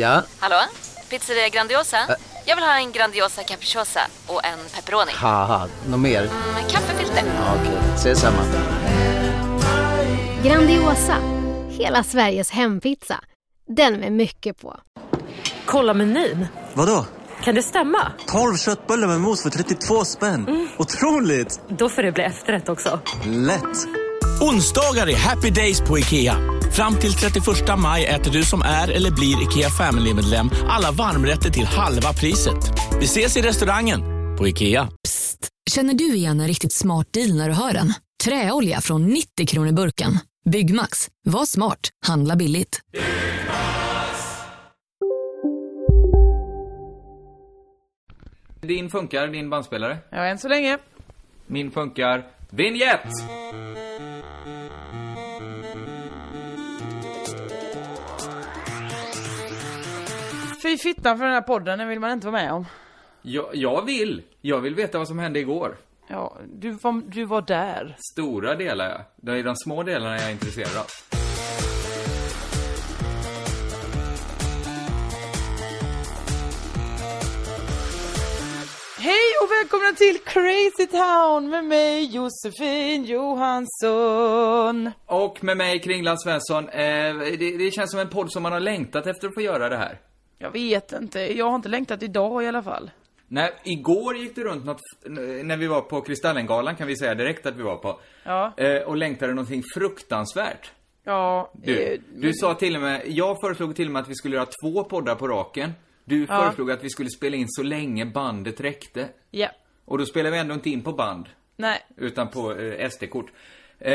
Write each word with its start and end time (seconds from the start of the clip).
Ja, 0.00 0.22
Hallå? 0.38 0.56
Pizzeria 1.10 1.48
Grandiosa? 1.48 1.96
Jag 2.46 2.56
vill 2.56 2.64
ha 2.64 2.76
en 2.78 2.92
Grandiosa 2.92 3.42
capriciosa 3.42 4.00
och 4.26 4.44
en 4.44 4.58
pepperoni. 4.74 5.12
haha, 5.14 5.68
något 5.88 6.00
mer? 6.00 6.22
Med 6.54 6.70
kaffefilter. 6.70 7.22
Ja, 7.26 7.54
Okej, 7.60 7.78
ses 7.94 8.20
samma. 8.20 8.42
Grandiosa, 10.44 11.16
hela 11.70 12.02
Sveriges 12.04 12.50
hempizza. 12.50 13.20
Den 13.76 13.94
med 14.00 14.12
mycket 14.12 14.58
på. 14.60 14.76
Kolla 15.66 15.94
menyn. 15.94 16.46
Vadå? 16.74 17.06
Kan 17.44 17.54
det 17.54 17.62
stämma? 17.62 18.12
12 18.26 18.56
köttbullar 18.56 19.08
med 19.08 19.20
mos 19.20 19.42
för 19.42 19.50
32 19.50 20.04
spänn. 20.04 20.68
Otroligt! 20.78 21.60
Då 21.68 21.88
får 21.88 22.02
det 22.02 22.12
bli 22.12 22.24
efterrätt 22.24 22.68
också. 22.68 23.00
Lätt! 23.26 23.86
Onsdagar 24.40 25.08
är 25.08 25.16
happy 25.16 25.50
days 25.50 25.80
på 25.80 25.98
IKEA. 25.98 26.36
Fram 26.72 26.96
till 26.96 27.12
31 27.12 27.44
maj 27.78 28.06
äter 28.06 28.32
du 28.32 28.42
som 28.42 28.62
är 28.62 28.88
eller 28.88 29.10
blir 29.10 29.42
IKEA 29.42 29.70
Family-medlem 29.70 30.50
alla 30.68 30.90
varmrätter 30.90 31.50
till 31.50 31.64
halva 31.64 32.12
priset. 32.12 32.56
Vi 33.00 33.04
ses 33.04 33.36
i 33.36 33.42
restaurangen 33.42 34.00
på 34.38 34.48
IKEA. 34.48 34.88
Känner 35.70 35.94
du 35.94 36.14
igen 36.14 36.40
en 36.40 36.48
riktigt 36.48 36.72
smart 36.72 37.06
deal 37.12 37.34
när 37.36 37.48
du 37.48 37.54
hör 37.54 37.72
den? 37.72 37.92
Träolja 38.24 38.80
från 38.80 39.06
90 39.06 39.46
kronor 39.46 39.72
burken. 39.72 40.18
Byggmax. 40.50 41.08
Var 41.24 41.44
smart. 41.44 41.80
Handla 42.06 42.36
billigt. 42.36 42.80
Din 48.60 48.90
funkar, 48.90 49.26
din 49.26 49.50
bandspelare. 49.50 49.98
Ja, 50.10 50.24
än 50.24 50.38
så 50.38 50.48
länge. 50.48 50.78
Min 51.46 51.70
funkar. 51.70 52.26
Vignett! 52.50 53.06
Fy 60.62 60.78
fittan 60.78 61.18
för 61.18 61.24
den 61.24 61.34
här 61.34 61.42
podden, 61.42 61.78
den 61.78 61.88
vill 61.88 62.00
man 62.00 62.10
inte 62.12 62.26
vara 62.26 62.42
med 62.42 62.52
om. 62.52 62.66
Jag, 63.22 63.46
jag 63.52 63.84
vill. 63.84 64.22
Jag 64.40 64.60
vill 64.60 64.74
veta 64.74 64.98
vad 64.98 65.08
som 65.08 65.18
hände 65.18 65.38
igår. 65.38 65.76
Ja, 66.08 66.38
du 66.54 66.70
var, 66.70 67.02
du 67.06 67.24
var 67.24 67.42
där. 67.42 67.96
Stora 68.12 68.54
delar, 68.54 68.88
ja. 68.88 69.04
Det 69.16 69.32
är 69.38 69.42
de 69.42 69.56
små 69.56 69.82
delarna 69.82 70.16
jag 70.16 70.26
är 70.26 70.30
intresserad 70.32 70.76
av. 70.76 70.86
Hej 78.98 79.16
och 79.42 79.50
välkomna 79.50 79.92
till 79.96 80.18
Crazy 80.24 80.86
Town 80.86 81.50
med 81.50 81.64
mig 81.64 82.04
Josefin 82.14 83.04
Johansson. 83.04 84.90
Och 85.06 85.44
med 85.44 85.56
mig, 85.56 85.78
Kringland 85.78 86.20
Svensson. 86.20 86.68
Eh, 86.68 87.14
det, 87.38 87.56
det 87.58 87.70
känns 87.70 87.90
som 87.90 88.00
en 88.00 88.08
podd 88.08 88.32
som 88.32 88.42
man 88.42 88.52
har 88.52 88.60
längtat 88.60 89.06
efter 89.06 89.28
att 89.28 89.34
få 89.34 89.40
göra 89.40 89.68
det 89.68 89.76
här. 89.76 90.00
Jag 90.42 90.50
vet 90.50 90.92
inte, 90.92 91.20
jag 91.38 91.46
har 91.48 91.56
inte 91.56 91.68
längtat 91.68 92.02
idag 92.02 92.44
i 92.44 92.46
alla 92.46 92.62
fall. 92.62 92.90
Nej, 93.28 93.52
igår 93.64 94.16
gick 94.16 94.34
det 94.36 94.42
runt 94.44 94.64
något, 94.64 94.80
när 95.44 95.56
vi 95.56 95.66
var 95.66 95.80
på 95.80 96.00
Kristallengalan 96.00 96.76
kan 96.76 96.86
vi 96.86 96.96
säga 96.96 97.14
direkt 97.14 97.46
att 97.46 97.56
vi 97.56 97.62
var 97.62 97.76
på. 97.76 98.00
Ja. 98.24 98.52
Eh, 98.56 98.82
och 98.82 98.96
längtade 98.96 99.34
någonting 99.34 99.62
fruktansvärt. 99.74 100.70
Ja, 101.04 101.52
Du, 101.54 101.78
eh, 101.82 102.00
du 102.16 102.32
sa 102.34 102.54
till 102.54 102.76
och 102.76 102.82
med, 102.82 103.02
jag 103.06 103.36
föreslog 103.40 103.76
till 103.76 103.86
och 103.86 103.92
med 103.92 104.02
att 104.02 104.08
vi 104.08 104.14
skulle 104.14 104.36
göra 104.36 104.46
två 104.64 104.84
poddar 104.84 105.14
på 105.14 105.28
raken. 105.28 105.72
Du 106.04 106.20
Ja. 106.20 106.26
föreslog 106.26 106.70
att 106.70 106.84
vi 106.84 106.90
skulle 106.90 107.10
spela 107.10 107.36
in 107.36 107.46
så 107.48 107.62
länge 107.62 108.06
bandet 108.06 108.60
räckte. 108.60 109.08
Ja. 109.30 109.48
Och 109.84 109.98
då 109.98 110.04
spelar 110.06 110.30
vi 110.30 110.38
ändå 110.38 110.54
inte 110.54 110.70
in 110.70 110.82
på 110.82 110.92
band, 110.92 111.26
Nej. 111.56 111.78
utan 111.96 112.28
på 112.30 112.54
eh, 112.54 112.88
SD-kort. 112.90 113.26
Eh, 113.82 113.92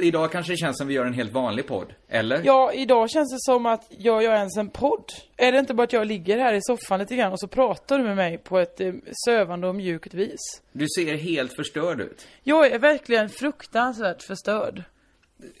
idag 0.00 0.32
kanske 0.32 0.52
det 0.52 0.56
känns 0.56 0.78
som 0.78 0.86
vi 0.88 0.94
gör 0.94 1.04
en 1.06 1.12
helt 1.14 1.32
vanlig 1.32 1.66
podd, 1.66 1.92
eller? 2.08 2.40
Ja, 2.44 2.72
idag 2.72 3.10
känns 3.10 3.32
det 3.32 3.40
som 3.52 3.66
att 3.66 3.86
jag 3.98 4.22
gör 4.22 4.34
ens 4.34 4.56
en 4.56 4.70
podd. 4.70 5.04
Är 5.36 5.52
det 5.52 5.58
inte 5.58 5.74
bara 5.74 5.82
att 5.84 5.92
jag 5.92 6.06
ligger 6.06 6.38
här 6.38 6.54
i 6.54 6.60
soffan 6.62 6.98
lite 7.00 7.16
grann 7.16 7.32
och 7.32 7.40
så 7.40 7.48
pratar 7.48 7.98
du 7.98 8.04
med 8.04 8.16
mig 8.16 8.38
på 8.38 8.58
ett 8.58 8.80
eh, 8.80 8.92
sövande 9.26 9.68
och 9.68 9.74
mjukt 9.74 10.14
vis? 10.14 10.40
Du 10.72 10.86
ser 10.96 11.16
helt 11.16 11.52
förstörd 11.56 12.00
ut. 12.00 12.26
Jag 12.42 12.66
är 12.66 12.78
verkligen 12.78 13.28
fruktansvärt 13.28 14.22
förstörd. 14.22 14.82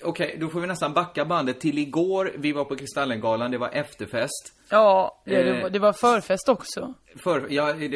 Okej, 0.02 0.36
då 0.40 0.48
får 0.48 0.60
vi 0.60 0.66
nästan 0.66 0.92
backa 0.92 1.24
bandet 1.24 1.60
till 1.60 1.78
igår. 1.78 2.32
Vi 2.38 2.52
var 2.52 2.64
på 2.64 2.76
Kristallengalan, 2.76 3.50
det 3.50 3.58
var 3.58 3.68
efterfest. 3.70 4.52
Ja, 4.70 5.22
det, 5.24 5.34
Eh. 5.36 5.62
var, 5.62 5.70
det 5.70 5.78
var 5.78 5.92
förfest 5.92 6.48
också. 6.48 6.94
För, 7.16 7.46
ja, 7.50 7.72
det, 7.72 7.88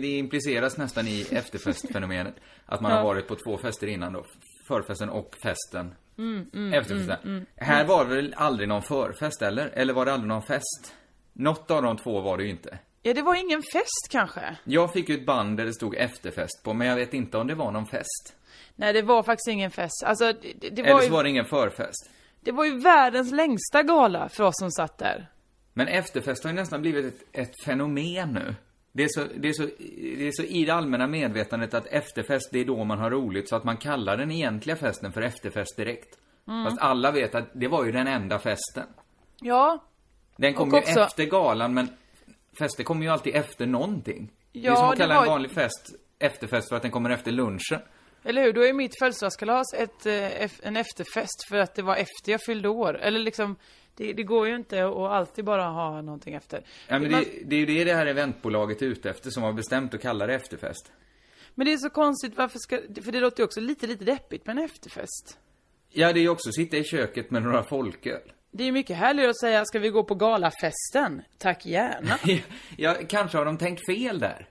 det, 0.00 0.06
impliceras 0.06 0.76
nästan 0.76 1.06
i 1.08 1.26
efterfestfenomenet. 1.30 2.34
Att 2.66 2.80
man 2.80 2.92
har 2.92 2.98
Ja. 2.98 3.04
varit 3.04 3.28
på 3.28 3.34
två 3.34 3.58
fester 3.58 3.86
innan 3.86 4.12
då. 4.12 4.24
Förfesten 4.68 5.08
och 5.10 5.34
festen. 5.42 5.94
Mm, 6.18 6.72
Efterfesten. 6.74 7.46
Här 7.56 7.84
var 7.84 8.04
det 8.04 8.14
väl 8.14 8.34
aldrig 8.36 8.68
någon 8.68 8.82
förfest, 8.82 9.42
eller? 9.42 9.66
Eller 9.66 9.94
var 9.94 10.06
det 10.06 10.12
aldrig 10.12 10.28
någon 10.28 10.42
fest? 10.42 10.94
Något 11.32 11.70
av 11.70 11.82
de 11.82 11.96
två 11.96 12.20
var 12.20 12.36
det 12.36 12.44
ju 12.44 12.50
inte. 12.50 12.78
Ja, 13.02 13.14
det 13.14 13.22
var 13.22 13.34
ingen 13.34 13.62
fest 13.62 14.08
kanske. 14.10 14.56
Jag 14.64 14.92
fick 14.92 15.08
ju 15.08 15.14
ett 15.14 15.26
band 15.26 15.56
där 15.56 15.64
det 15.64 15.72
stod 15.72 15.94
efterfest 15.94 16.62
på, 16.64 16.74
men 16.74 16.86
jag 16.86 16.96
vet 16.96 17.14
inte 17.14 17.38
om 17.38 17.46
det 17.46 17.54
var 17.54 17.70
någon 17.72 17.86
fest. 17.86 18.34
Nej, 18.76 18.92
det 18.92 19.02
var 19.02 19.22
faktiskt 19.22 19.48
ingen 19.48 19.70
fest. 19.70 20.04
Alltså, 20.06 20.24
det, 20.32 20.52
det, 20.60 20.68
det, 20.70 20.82
Eller 20.82 20.92
var 20.92 20.98
så 21.00 21.04
ju, 21.06 21.10
var 21.10 21.22
det 21.24 21.30
ingen 21.30 21.44
förfest. 21.44 22.10
det 22.40 22.52
var 22.52 22.64
ju 22.64 22.78
världens 22.80 23.32
längsta 23.32 23.82
gala 23.82 24.28
för 24.28 24.44
oss 24.44 24.54
som 24.58 24.70
satt 24.70 24.98
där. 24.98 25.28
Men 25.74 25.88
efterfest 25.88 26.44
har 26.44 26.50
ju 26.50 26.56
nästan 26.56 26.80
blivit 26.80 27.06
ett, 27.06 27.20
ett 27.32 27.64
fenomen 27.64 28.32
nu. 28.32 28.54
Det 28.98 29.04
är, 29.04 29.08
så, 29.08 29.24
det, 29.36 29.48
är 29.48 29.52
så, 29.52 29.62
det 30.18 30.26
är 30.28 30.32
så 30.32 30.42
i 30.42 30.64
det 30.64 30.74
allmänna 30.74 31.06
medvetandet 31.06 31.74
att 31.74 31.86
efterfest, 31.86 32.48
det 32.52 32.58
är 32.60 32.64
då 32.64 32.84
man 32.84 32.98
har 32.98 33.10
roligt, 33.10 33.48
så 33.48 33.56
att 33.56 33.64
man 33.64 33.76
kallar 33.76 34.16
den 34.16 34.30
egentliga 34.30 34.76
festen 34.76 35.12
för 35.12 35.22
efterfest 35.22 35.76
direkt. 35.76 36.18
Mm. 36.48 36.64
Fast 36.64 36.78
alla 36.80 37.10
vet 37.10 37.34
att 37.34 37.48
det 37.52 37.68
var 37.68 37.84
ju 37.84 37.92
den 37.92 38.06
enda 38.06 38.38
festen. 38.38 38.84
Ja, 39.40 39.84
Den 40.36 40.54
kom 40.54 40.68
Och 40.68 40.74
ju 40.74 40.80
också- 40.80 41.00
efter 41.00 41.24
galan, 41.24 41.74
men 41.74 41.88
fester 42.58 42.84
kommer 42.84 43.02
ju 43.02 43.08
alltid 43.08 43.34
efter 43.34 43.66
någonting. 43.66 44.30
det 44.52 44.58
är 44.58 44.62
Ja, 44.64 44.76
som 44.76 44.88
att 44.88 44.98
kalla 44.98 45.14
var 45.14 45.22
en 45.22 45.28
vanlig 45.28 45.50
fest 45.50 45.94
efterfest 46.18 46.68
för 46.68 46.76
att 46.76 46.82
den 46.82 46.90
kommer 46.90 47.10
efter 47.10 47.32
lunchen. 47.32 47.80
eller 48.24 48.42
hur? 48.42 48.52
Då 48.52 48.64
är 48.66 48.72
mitt 48.72 48.98
födelsedagskalas 48.98 49.66
ett, 49.74 50.06
eh, 50.06 50.50
en 50.68 50.76
efterfest 50.76 51.48
för 51.48 51.56
att 51.56 51.74
det 51.74 51.82
var 51.82 51.96
efter 51.96 52.32
jag 52.32 52.40
fyllde 52.46 52.68
år. 52.68 52.98
Eller 52.98 53.18
liksom, 53.20 53.56
det, 53.98 54.12
det 54.12 54.22
går 54.22 54.48
ju 54.48 54.56
inte 54.56 54.86
att 54.86 54.96
alltid 54.96 55.44
bara 55.44 55.64
ha 55.64 56.02
någonting 56.02 56.34
efter. 56.34 56.62
Ja, 56.88 56.98
men 56.98 57.10
Man- 57.10 57.24
det, 57.24 57.42
det 57.44 57.56
är 57.56 57.60
ju 57.60 57.66
det 57.66 57.84
det 57.84 57.94
här 57.94 58.06
eventbolaget 58.06 58.82
är 58.82 58.86
ute 58.86 59.10
efter, 59.10 59.30
som 59.30 59.42
har 59.42 59.52
bestämt 59.52 59.94
att 59.94 60.00
kalla 60.02 60.26
det 60.26 60.34
efterfest. 60.34 60.92
Men 61.54 61.66
det 61.66 61.72
är 61.72 61.76
så 61.76 61.90
konstigt, 61.90 62.32
varför 62.36 62.58
ska, 62.58 62.76
för 63.04 63.12
det 63.12 63.20
låter 63.20 63.40
ju 63.40 63.44
också 63.44 63.60
lite, 63.60 63.86
lite 63.86 64.04
deppigt 64.04 64.46
med 64.46 64.58
en 64.58 64.64
efterfest. 64.64 65.38
Ja, 65.90 66.12
det 66.12 66.20
är 66.20 66.22
ju 66.22 66.28
också 66.28 66.48
att 66.48 66.54
sitta 66.54 66.76
i 66.76 66.84
köket 66.84 67.30
med 67.30 67.42
några 67.42 67.62
folköl. 67.62 68.32
Det 68.50 68.62
är 68.62 68.66
ju 68.66 68.72
mycket 68.72 68.96
härligare 68.96 69.30
att 69.30 69.40
säga, 69.40 69.64
ska 69.64 69.78
vi 69.78 69.88
gå 69.90 70.04
på 70.04 70.14
galafesten? 70.14 71.22
Tack 71.38 71.66
gärna. 71.66 72.18
Ja, 72.76 72.96
kanske 73.08 73.38
har 73.38 73.44
de 73.44 73.58
tänkt 73.58 73.86
fel 73.86 74.18
där. 74.18 74.48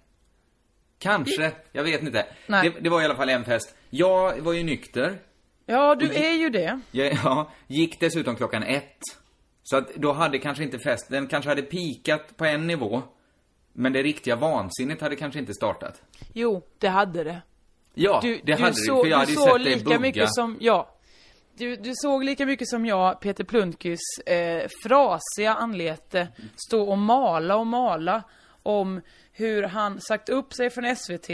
Kanske, 1.00 1.52
jag 1.72 1.84
vet 1.84 2.02
inte. 2.02 2.26
Det, 2.48 2.70
det 2.82 2.90
var 2.90 3.02
i 3.02 3.06
alla 3.06 3.16
fall 3.16 3.30
en 3.30 3.46
fest. 3.46 3.76
Jag 3.90 4.38
var 4.42 4.54
ju 4.54 4.64
nykter. 4.64 5.20
Ja, 5.66 5.96
du 5.96 6.14
är 6.14 6.34
ju 6.34 6.50
det. 6.50 6.80
Jag, 6.92 7.14
ja, 7.24 7.52
gick 7.68 8.00
dessutom 8.00 8.36
klockan 8.36 8.64
ett. 8.64 9.00
Så 9.70 9.78
att 9.78 9.96
då 9.96 10.14
hade 10.14 10.40
kanske 10.40 10.64
inte 10.64 10.80
fest, 10.80 11.10
den 11.10 11.28
kanske 11.28 11.50
hade 11.50 11.62
pikat 11.62 12.38
på 12.38 12.46
en 12.46 12.68
nivå. 12.68 13.02
Men 13.74 13.94
det 13.94 14.04
riktiga 14.04 14.36
vansinnet 14.36 15.02
hade 15.02 15.16
kanske 15.16 15.40
inte 15.40 15.54
startat. 15.54 16.02
Jo, 16.34 16.62
det 16.78 16.88
hade 16.88 17.24
det. 17.24 17.42
Ja, 17.94 18.20
Du, 18.24 18.36
det 18.36 18.56
du 18.56 18.62
hade 18.64 18.74
så, 18.76 18.96
det, 18.96 19.02
för 19.02 19.10
jag 19.10 19.18
hade 19.18 19.32
ju 19.32 19.38
såg 19.38 19.50
sett 19.50 19.62
lika 19.62 19.84
bugga. 19.84 20.00
mycket 20.00 20.34
som, 20.34 20.58
ja. 20.60 20.96
Du, 21.58 21.76
du 21.76 21.92
såg 21.96 22.24
lika 22.24 22.46
mycket 22.46 22.68
som 22.68 22.86
jag, 22.86 23.20
Peter 23.22 23.44
Plundkys 23.44 24.00
eh, 24.26 24.68
frasiga 24.84 25.54
anlete 25.54 26.28
stå 26.68 26.90
och 26.90 26.98
mala 26.98 27.56
och 27.56 27.68
mala 27.68 28.24
om 28.64 29.02
hur 29.32 29.64
han 29.64 30.02
sagt 30.02 30.30
upp 30.30 30.54
sig 30.54 30.70
från 30.70 30.96
SVT. 30.96 31.30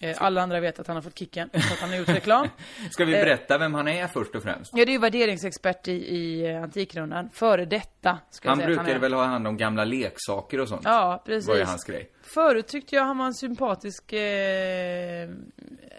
Eh, 0.00 0.16
alla 0.22 0.42
andra 0.42 0.60
vet 0.60 0.78
att 0.80 0.86
han 0.86 0.96
har 0.96 1.02
fått 1.02 1.18
kicken 1.18 1.50
för 1.50 1.58
att 1.58 1.80
han 1.80 1.90
har 1.90 1.96
gjort 1.96 2.08
reklam. 2.08 2.48
Ska 2.90 3.04
vi 3.04 3.14
Eh, 3.14 3.20
berätta 3.24 3.58
vem 3.58 3.74
han 3.74 3.88
är 3.88 4.06
först 4.06 4.34
och 4.34 4.42
främst? 4.42 4.70
Ja, 4.74 4.84
det 4.84 4.90
är 4.90 4.92
ju 4.92 4.98
värderingsexpert 4.98 5.88
i, 5.88 5.92
i 5.92 6.50
eh, 6.50 6.62
Antikrundan. 6.62 7.30
Före 7.32 7.64
detta, 7.64 8.18
ska 8.30 8.48
Han 8.48 8.58
jag 8.58 8.66
säga 8.66 8.80
att 8.80 8.84
brukade 8.86 8.88
han 8.88 8.96
är. 8.96 9.00
väl 9.00 9.12
ha 9.12 9.24
hand 9.24 9.46
om 9.46 9.56
gamla 9.56 9.84
leksaker 9.84 10.60
och 10.60 10.68
sånt? 10.68 10.82
Ja, 10.84 11.22
precis. 11.26 11.48
var 11.48 11.56
ju 11.56 11.64
hans 11.64 11.84
grej. 11.84 12.10
Förut 12.22 12.66
tyckte 12.68 12.96
jag 12.96 13.04
han 13.04 13.18
var 13.18 13.26
en 13.26 13.34
sympatisk 13.34 14.12
eh, 14.12 15.28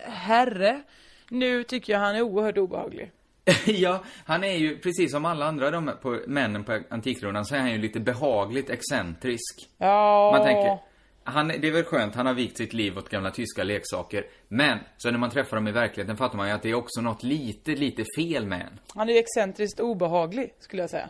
herre. 0.06 0.82
Nu 1.30 1.64
tycker 1.64 1.94
jag 1.94 2.00
han 2.00 2.16
är 2.16 2.22
oerhört 2.22 2.58
obehaglig. 2.58 3.12
ja, 3.66 4.04
han 4.26 4.44
är 4.44 4.54
ju 4.58 4.78
precis 4.80 5.12
som 5.12 5.26
alla 5.26 5.46
andra 5.46 5.72
de 5.72 5.92
på, 6.02 6.20
männen 6.28 6.64
på 6.64 6.80
Antikrundan 6.90 7.46
så 7.46 7.56
är 7.56 7.60
han 7.60 7.72
ju 7.72 7.78
lite 7.78 8.00
behagligt 8.00 8.70
excentrisk. 8.70 9.70
Ja. 9.78 10.32
Man 10.38 10.46
tänker, 10.46 10.80
han, 11.30 11.48
det 11.48 11.68
är 11.68 11.72
väl 11.72 11.84
skönt, 11.84 12.16
han 12.16 12.26
har 12.26 12.34
vikt 12.34 12.58
sitt 12.58 12.74
liv 12.74 12.98
åt 12.98 13.10
gamla 13.10 13.32
tyska 13.32 13.64
leksaker. 13.64 14.26
Men, 14.48 14.80
så 14.98 15.12
när 15.12 15.18
man 15.20 15.30
träffar 15.30 15.58
dem 15.58 15.68
i 15.68 15.72
verkligheten 15.72 16.18
fattar 16.18 16.38
man 16.38 16.48
ju 16.48 16.54
att 16.54 16.62
det 16.62 16.70
är 16.70 16.74
också 16.76 17.02
något 17.02 17.24
lite, 17.24 17.72
lite 17.72 18.04
fel 18.18 18.46
med 18.46 18.62
en. 18.62 18.80
Han 18.96 19.10
är 19.10 19.14
ju 19.14 19.20
excentriskt 19.20 19.80
obehaglig, 19.80 20.54
skulle 20.60 20.84
jag 20.84 20.90
säga. 20.90 21.10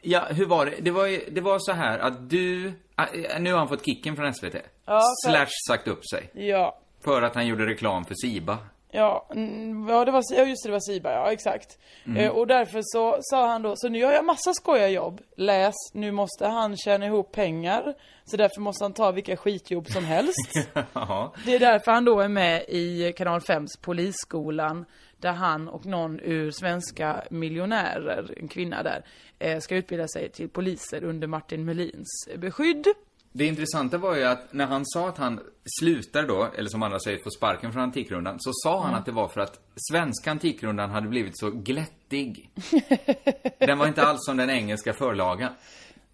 Ja, 0.00 0.24
hur 0.30 0.46
var 0.46 0.66
det? 0.66 0.74
Det 0.80 0.90
var 0.90 1.06
ju, 1.06 1.20
det 1.30 1.40
var 1.40 1.58
så 1.58 1.72
här 1.72 1.98
att 1.98 2.30
du, 2.30 2.72
ah, 2.94 3.06
nu 3.40 3.50
har 3.52 3.58
han 3.58 3.68
fått 3.68 3.84
kicken 3.86 4.16
från 4.16 4.34
SVT. 4.34 4.54
Ja, 4.86 5.00
för- 5.26 5.30
Slash 5.30 5.48
sagt 5.68 5.88
upp 5.88 6.06
sig. 6.06 6.30
Ja. 6.48 6.78
För 7.04 7.22
att 7.22 7.34
han 7.34 7.46
gjorde 7.46 7.66
reklam 7.66 8.04
för 8.04 8.14
Siba. 8.14 8.58
Ja, 8.94 9.28
mm, 9.34 9.88
ja, 9.88 10.04
det 10.04 10.10
var, 10.10 10.22
ja 10.30 10.44
just 10.44 10.62
det, 10.62 10.68
det 10.68 10.72
var 10.72 10.80
Siba, 10.80 11.12
ja 11.12 11.32
exakt. 11.32 11.78
Eh, 12.16 12.30
och 12.30 12.46
därför 12.46 12.80
så 12.82 13.18
sa 13.20 13.46
han 13.46 13.62
då, 13.62 13.76
så 13.76 13.88
nu 13.88 13.98
gör 13.98 14.12
jag 14.12 14.24
massa 14.24 14.54
skojiga 14.54 14.88
jobb. 14.88 15.20
Läs, 15.36 15.74
nu 15.92 16.10
måste 16.10 16.46
han 16.46 16.76
tjäna 16.76 17.06
ihop 17.06 17.32
pengar. 17.32 17.94
Så 18.24 18.36
därför 18.36 18.60
måste 18.60 18.84
han 18.84 18.92
ta 18.92 19.10
vilka 19.10 19.36
skitjobb 19.36 19.88
som 19.88 20.04
helst. 20.04 20.52
Ja. 20.92 21.34
Det 21.44 21.54
är 21.54 21.58
därför 21.58 21.92
han 21.92 22.04
då 22.04 22.20
är 22.20 22.28
med 22.28 22.64
i 22.68 23.12
Kanal 23.16 23.40
5s 23.40 23.80
Polisskolan. 23.80 24.84
Där 25.16 25.32
han 25.32 25.68
och 25.68 25.86
någon 25.86 26.20
ur 26.20 26.50
Svenska 26.50 27.22
miljonärer, 27.30 28.34
en 28.36 28.48
kvinna 28.48 28.82
där, 28.82 29.04
eh, 29.38 29.58
ska 29.58 29.76
utbilda 29.76 30.08
sig 30.08 30.30
till 30.30 30.48
poliser 30.48 31.04
under 31.04 31.26
Martin 31.26 31.64
Melins 31.64 32.28
beskydd. 32.36 32.86
Det 33.32 33.46
intressanta 33.46 33.98
var 33.98 34.16
ju 34.16 34.24
att 34.24 34.52
när 34.52 34.66
han 34.66 34.82
sa 34.86 35.08
att 35.08 35.18
han 35.18 35.40
slutar 35.80 36.26
då, 36.26 36.48
eller 36.58 36.68
som 36.70 36.82
andra 36.82 37.00
säger, 37.00 37.18
får 37.22 37.30
sparken 37.30 37.72
från 37.72 37.82
Antikrundan, 37.82 38.36
så 38.40 38.50
sa 38.54 38.78
Mm. 38.78 38.84
han 38.90 38.94
att 39.00 39.06
det 39.06 39.12
var 39.12 39.28
för 39.28 39.40
att 39.40 39.60
svenska 39.90 40.30
Antikrundan 40.30 40.90
hade 40.90 41.08
blivit 41.08 41.38
så 41.38 41.50
glättig. 41.50 42.50
den 43.58 43.78
var 43.78 43.86
inte 43.86 44.02
alls 44.02 44.24
som 44.24 44.36
den 44.36 44.50
engelska 44.50 44.92
förlagan. 44.92 45.52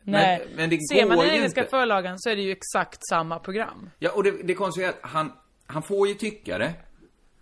Nej, 0.03 0.38
Men, 0.47 0.56
men 0.56 0.70
det 0.70 0.79
ser 0.93 1.06
man 1.06 1.19
den 1.19 1.31
engelska 1.31 1.61
inte. 1.61 1.70
förlagan 1.70 2.19
så 2.19 2.31
är 2.31 2.37
det 2.37 2.43
ju 2.43 2.50
exakt 2.53 3.00
samma 3.09 3.38
program. 3.38 3.91
Ja, 3.99 4.11
och 4.15 4.25
det, 4.25 4.31
det 4.44 4.55
konstiga 4.55 4.87
är 4.88 4.91
att 4.93 4.99
han, 5.03 5.32
han 5.67 5.82
får 5.82 6.09
ju 6.09 6.15
tycka 6.15 6.59
det, 6.59 6.73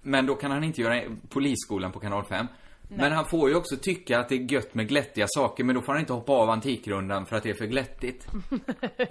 men 0.02 0.26
då 0.26 0.34
kan 0.34 0.50
han 0.50 0.64
inte 0.64 0.80
göra 0.82 1.02
polisskolan 1.28 1.92
på 1.92 2.00
kanal 2.00 2.24
5. 2.24 2.46
Men 2.88 3.12
han 3.12 3.24
får 3.24 3.48
ju 3.48 3.54
också 3.54 3.76
tycka 3.76 4.18
att 4.18 4.28
det 4.28 4.34
är 4.34 4.52
gött 4.52 4.74
med 4.74 4.88
glättiga 4.88 5.26
saker, 5.28 5.64
men 5.64 5.74
då 5.74 5.82
får 5.82 5.92
han 5.92 6.00
inte 6.00 6.12
hoppa 6.12 6.32
av 6.32 6.50
Antikrundan 6.50 7.26
för 7.26 7.36
att 7.36 7.42
det 7.42 7.50
är 7.50 7.54
för 7.54 7.66
glättigt. 7.66 8.26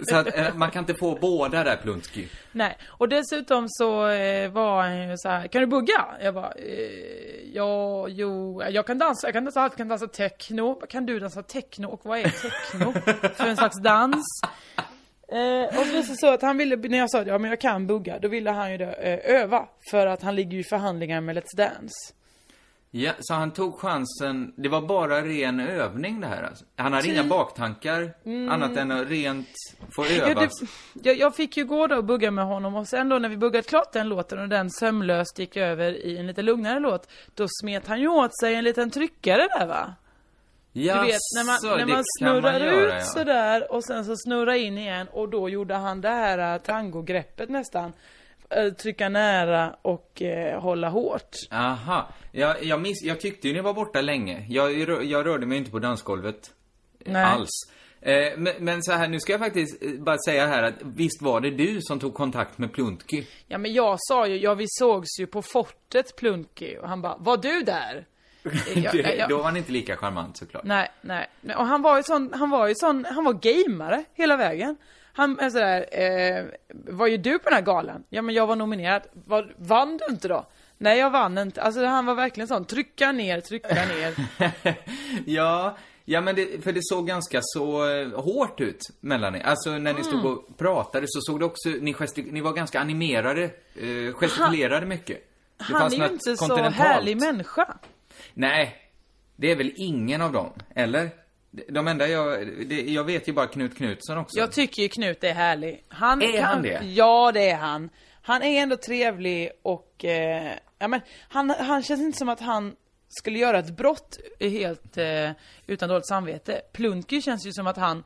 Så 0.00 0.16
att 0.16 0.38
eh, 0.38 0.54
man 0.54 0.70
kan 0.70 0.82
inte 0.82 0.94
få 0.94 1.18
båda 1.20 1.64
där, 1.64 1.76
Plunski. 1.76 2.28
Nej, 2.52 2.78
och 2.86 3.08
dessutom 3.08 3.66
så 3.68 4.08
eh, 4.08 4.50
var 4.50 4.82
han 4.82 5.08
ju 5.08 5.14
så 5.16 5.28
här, 5.28 5.48
kan 5.48 5.60
du 5.60 5.66
bugga? 5.66 6.06
Jag 6.22 6.34
bara, 6.34 6.52
eh, 6.52 7.50
ja, 7.52 8.08
jo, 8.08 8.62
jag 8.70 8.86
kan 8.86 8.98
dansa, 8.98 9.26
jag 9.26 9.34
kan 9.34 9.44
dansa 9.44 9.60
allt, 9.60 9.72
jag 9.72 9.78
kan 9.78 9.88
dansa 9.88 10.06
techno. 10.06 10.74
Kan 10.88 11.06
du 11.06 11.18
dansa 11.18 11.42
techno? 11.42 11.86
Och 11.86 12.00
vad 12.04 12.18
är 12.18 12.22
techno? 12.22 12.92
för 13.34 13.46
en 13.46 13.56
slags 13.56 13.80
dans? 13.82 14.24
Eh, 15.28 15.78
och 15.78 15.86
så 15.86 15.92
visade 15.92 16.16
så 16.16 16.32
att 16.32 16.42
han 16.42 16.58
ville, 16.58 16.76
när 16.76 16.98
jag 16.98 17.10
sa 17.10 17.22
ja 17.22 17.38
men 17.38 17.50
jag 17.50 17.60
kan 17.60 17.86
bugga, 17.86 18.18
då 18.18 18.28
ville 18.28 18.50
han 18.50 18.72
ju 18.72 18.78
då, 18.78 18.84
eh, 18.84 19.18
öva. 19.42 19.68
För 19.90 20.06
att 20.06 20.22
han 20.22 20.36
ligger 20.36 20.52
ju 20.52 20.60
i 20.60 20.64
förhandlingar 20.64 21.20
med 21.20 21.36
Let's 21.36 21.56
Dance. 21.56 22.14
Ja, 22.98 23.12
så 23.20 23.34
han 23.34 23.50
tog 23.50 23.80
chansen, 23.80 24.52
det 24.56 24.68
var 24.68 24.80
bara 24.80 25.22
ren 25.22 25.60
övning 25.60 26.20
det 26.20 26.26
här 26.26 26.42
alltså. 26.42 26.64
Han 26.76 26.92
hade 26.92 27.08
inga 27.08 27.24
baktankar, 27.24 28.14
annat 28.50 28.76
än 28.76 28.90
att 28.90 29.08
rent 29.08 29.48
få 29.96 30.06
Ja, 30.06 30.28
öva. 30.28 30.40
det, 30.40 30.50
jag, 31.02 31.18
jag 31.18 31.36
fick 31.36 31.56
ju 31.56 31.64
gå 31.64 31.86
då 31.86 31.96
och 31.96 32.04
bugga 32.04 32.30
med 32.30 32.44
honom 32.44 32.74
och 32.74 32.88
sen 32.88 33.08
då 33.08 33.18
när 33.18 33.28
vi 33.28 33.36
buggat 33.36 33.66
klart 33.66 33.92
den 33.92 34.08
låten 34.08 34.38
och 34.38 34.48
den 34.48 34.70
sömlöst 34.70 35.38
gick 35.38 35.56
över 35.56 36.06
i 36.06 36.18
en 36.18 36.26
lite 36.26 36.42
lugnare 36.42 36.80
låt, 36.80 37.08
då 37.34 37.46
smet 37.62 37.86
han 37.86 38.00
ju 38.00 38.08
åt 38.08 38.40
sig 38.40 38.54
en 38.54 38.64
liten 38.64 38.90
tryckare 38.90 39.48
där 39.58 39.66
va? 39.66 39.94
Du 40.72 40.82
vet, 40.82 40.94
när 41.36 41.44
man, 41.44 41.54
Jaså, 41.54 41.76
när 41.76 41.86
man 41.86 42.02
snurrar 42.18 42.60
göra, 42.60 42.86
ut 42.86 42.92
ja. 42.92 43.00
sådär 43.00 43.72
och 43.72 43.84
sen 43.84 44.04
så 44.04 44.16
snurrar 44.16 44.54
in 44.54 44.78
igen 44.78 45.08
och 45.12 45.28
då 45.28 45.48
gjorde 45.48 45.74
han 45.74 46.00
det 46.00 46.08
här 46.08 46.54
äh, 46.54 46.60
tangogreppet 46.60 47.48
nästan. 47.48 47.92
Äh, 48.50 48.70
Trycka 48.70 49.08
nära 49.08 49.76
och 49.82 50.22
eh, 50.22 50.60
hålla 50.60 50.88
hårt. 50.88 51.30
Aha. 51.50 52.08
Jag, 52.32 52.64
jag, 52.64 52.80
miss, 52.80 53.02
jag 53.02 53.20
tyckte 53.20 53.48
ju 53.48 53.54
ni 53.54 53.60
var 53.60 53.74
borta 53.74 54.00
länge. 54.00 54.46
Jag, 54.48 54.72
jag 55.04 55.26
rörde 55.26 55.46
mig 55.46 55.58
inte 55.58 55.70
på 55.70 55.78
dansgolvet 55.78 56.50
eh, 57.04 57.12
Nej. 57.12 57.24
alls. 57.24 57.50
Eh, 58.00 58.38
men, 58.38 58.54
men 58.58 58.82
så 58.82 58.92
här, 58.92 59.08
nu 59.08 59.20
ska 59.20 59.32
jag 59.32 59.40
faktiskt 59.40 59.82
eh, 59.82 59.90
bara 59.90 60.18
säga 60.18 60.46
här 60.46 60.62
att 60.62 60.74
visst 60.82 61.22
var 61.22 61.40
det 61.40 61.50
du 61.50 61.80
som 61.80 61.98
tog 61.98 62.14
kontakt 62.14 62.58
med 62.58 62.72
Pluntky? 62.72 63.24
Ja 63.46 63.58
men 63.58 63.72
jag 63.72 63.96
sa 63.98 64.26
ju, 64.26 64.36
ja 64.36 64.54
vi 64.54 64.64
sågs 64.68 65.20
ju 65.20 65.26
på 65.26 65.42
fortet 65.42 66.16
Plunky 66.16 66.76
och 66.76 66.88
han 66.88 67.02
bara, 67.02 67.16
var 67.18 67.36
du 67.36 67.62
där? 67.62 68.06
Eh, 68.76 68.84
jag- 68.84 69.16
jag- 69.16 69.28
Då 69.28 69.36
var 69.36 69.44
han 69.44 69.56
inte 69.56 69.72
lika 69.72 69.96
charmant 69.96 70.36
såklart. 70.36 70.64
Nej, 70.64 70.88
nej. 71.00 71.26
Och 71.56 71.66
han 71.66 71.82
var 71.82 71.96
ju 71.96 72.02
sån, 72.02 72.32
han 72.34 72.50
var 72.50 72.66
ju 72.66 72.74
sån, 72.74 73.04
han 73.04 73.24
var 73.24 73.32
gamare 73.32 74.04
hela 74.14 74.36
vägen. 74.36 74.76
Han 75.12 75.38
är 75.40 75.50
sådär, 75.50 75.86
eh, 75.92 76.44
var 76.94 77.06
ju 77.06 77.16
du 77.16 77.38
på 77.38 77.44
den 77.44 77.54
här 77.54 77.62
galan? 77.62 78.04
Ja 78.08 78.22
men 78.22 78.34
jag 78.34 78.46
var 78.46 78.56
nominerad. 78.56 79.02
Var, 79.12 79.54
vann 79.58 79.96
du 79.96 80.04
inte 80.12 80.28
då? 80.28 80.46
Nej 80.78 80.98
jag 80.98 81.10
vann 81.10 81.38
inte. 81.38 81.62
Alltså 81.62 81.84
han 81.84 82.06
var 82.06 82.14
verkligen 82.14 82.48
sån, 82.48 82.64
trycka 82.64 83.12
ner, 83.12 83.40
trycka 83.40 83.68
ner. 83.74 84.14
ja, 85.26 85.76
ja 86.04 86.20
men 86.20 86.34
det, 86.36 86.64
för 86.64 86.72
det 86.72 86.80
såg 86.82 87.06
ganska 87.06 87.38
så 87.42 87.90
eh, 87.90 88.08
hårt 88.20 88.60
ut 88.60 88.80
mellan 89.00 89.34
er. 89.34 89.40
Alltså 89.42 89.70
när 89.70 89.94
ni 89.94 90.04
stod 90.04 90.20
Mm. 90.20 90.32
och 90.32 90.56
pratade 90.58 91.06
så 91.08 91.20
såg 91.20 91.40
det 91.40 91.44
också, 91.46 91.68
ni, 91.68 91.92
gestik, 91.94 92.26
ni 92.32 92.40
var 92.40 92.52
ganska 92.52 92.80
animerade, 92.80 93.42
eh, 93.74 94.14
gestikulerade 94.14 94.86
mycket. 94.86 95.28
Det 95.58 95.64
Han 95.64 95.92
är 95.92 95.96
ju 95.96 96.04
inte 96.06 96.36
så 96.36 96.56
härlig 96.56 97.20
människa. 97.20 97.74
Nej, 98.34 98.76
det 99.36 99.50
är 99.50 99.56
väl 99.56 99.72
ingen 99.76 100.22
av 100.22 100.32
dem, 100.32 100.52
eller? 100.74 101.10
De 101.68 101.88
enda 101.88 102.08
jag, 102.08 102.46
det, 102.66 102.82
jag 102.82 103.04
vet 103.04 103.28
ju 103.28 103.32
bara 103.32 103.46
Knut 103.46 103.76
Knutsson 103.76 104.18
också. 104.18 104.38
Jag 104.38 104.52
tycker 104.52 104.82
ju 104.82 104.88
Knut 104.88 105.24
är 105.24 105.34
härlig. 105.34 105.84
Han 105.88 106.22
Är 106.22 106.42
han 106.42 106.62
det? 106.62 106.80
Ja 106.84 107.32
det 107.32 107.50
är 107.50 107.56
han. 107.56 107.90
Han 108.22 108.42
är 108.42 108.62
ändå 108.62 108.76
trevlig 108.76 109.50
och, 109.62 110.04
eh, 110.04 110.52
ja 110.78 110.88
men 110.88 111.00
han, 111.28 111.50
han 111.50 111.82
känns 111.82 112.00
inte 112.00 112.18
som 112.18 112.28
att 112.28 112.40
han 112.40 112.76
skulle 113.08 113.38
göra 113.38 113.58
ett 113.58 113.76
brott 113.76 114.18
helt 114.40 114.96
eh, 114.96 115.30
utan 115.66 115.88
dåligt 115.88 116.08
samvete. 116.08 116.60
Plunky 116.72 117.22
känns 117.22 117.46
ju 117.46 117.52
som 117.52 117.66
att 117.66 117.76
han, 117.76 118.04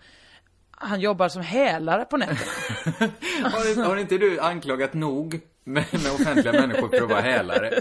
han 0.71 1.01
jobbar 1.01 1.29
som 1.29 1.43
hälare 1.43 2.05
på 2.05 2.17
nätterna. 2.17 3.13
har, 3.51 3.85
har 3.85 3.97
inte 3.97 4.19
du 4.19 4.41
anklagat 4.41 4.95
nog 4.95 5.41
med, 5.65 5.85
med 5.91 6.13
offentliga 6.13 6.53
människor 6.53 6.89
för 6.89 7.03
att 7.03 7.11
vara 7.11 7.21
hälare? 7.21 7.81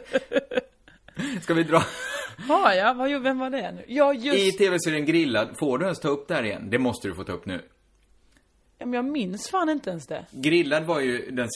Ska 1.41 1.53
vi 1.53 1.63
dra? 1.63 1.83
Har 2.47 2.73
jag? 2.73 2.95
Vad, 2.95 3.21
vem 3.21 3.39
var 3.39 3.49
det 3.49 3.71
nu? 3.71 3.83
Ja 3.87 4.13
I 4.13 4.17
just 4.45 4.57
tv-serien 4.57 5.05
Grillad, 5.05 5.49
får 5.59 5.77
du 5.77 5.85
ens 5.85 5.99
ta 5.99 6.07
upp 6.07 6.27
det 6.27 6.33
här 6.33 6.43
igen? 6.43 6.69
Det 6.69 6.77
måste 6.77 7.07
du 7.07 7.15
få 7.15 7.23
ta 7.23 7.31
upp 7.33 7.45
nu. 7.45 7.61
ja, 8.77 8.85
men 8.85 8.93
jag 8.93 9.05
minns 9.05 9.49
fan 9.49 9.69
inte 9.69 9.89
ens 9.89 10.07
det. 10.07 10.25
Grillad 10.31 10.83
var 10.83 10.99
ju 10.99 11.31
den 11.31 11.47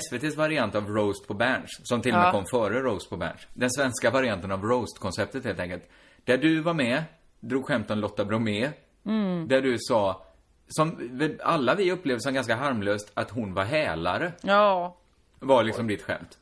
SVT's 0.00 0.36
variant 0.36 0.74
av 0.74 0.86
Roast 0.88 1.26
på 1.28 1.34
Berns, 1.34 1.80
som 1.82 2.02
till 2.02 2.12
och 2.12 2.18
med 2.18 2.26
Ja. 2.26 2.32
kom 2.32 2.44
före 2.50 2.80
Roast 2.82 3.10
på 3.10 3.16
Berns. 3.16 3.40
Den 3.54 3.70
svenska 3.70 4.10
varianten 4.10 4.52
av 4.52 4.62
Roast-konceptet 4.62 5.44
helt 5.44 5.60
enkelt. 5.60 5.90
Där 6.24 6.38
du 6.38 6.60
var 6.60 6.74
med, 6.74 7.02
drog 7.40 7.66
skämt 7.66 7.90
om 7.90 7.98
Lotta 7.98 8.24
Bromé. 8.24 8.70
Mm. 9.06 9.48
Där 9.48 9.62
du 9.62 9.76
sa, 9.78 10.26
som 10.68 11.20
alla 11.42 11.74
vi 11.74 11.92
upplevde 11.92 12.20
som 12.20 12.34
ganska 12.34 12.56
harmlöst, 12.56 13.10
att 13.14 13.30
hon 13.30 13.54
var 13.54 13.64
hälare. 13.64 14.32
Ja. 14.42 14.96
Var 15.38 15.64
liksom 15.64 15.86
ditt 15.86 16.02
skämt. 16.02 16.38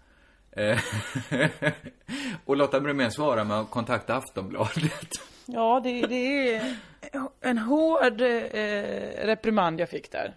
Eh, 0.56 0.78
och 2.44 2.56
Lotta 2.56 2.80
Bromé 2.80 3.10
svarade 3.10 3.44
med 3.44 3.60
att 3.60 3.70
kontakta 3.70 4.14
Aftonbladet. 4.16 5.08
Ja, 5.46 5.80
det, 5.84 6.06
det 6.06 6.54
är 6.54 6.76
en 7.40 7.58
hård 7.58 8.20
eh, 8.20 9.26
reprimand 9.26 9.80
jag 9.80 9.88
fick 9.88 10.12
där. 10.12 10.34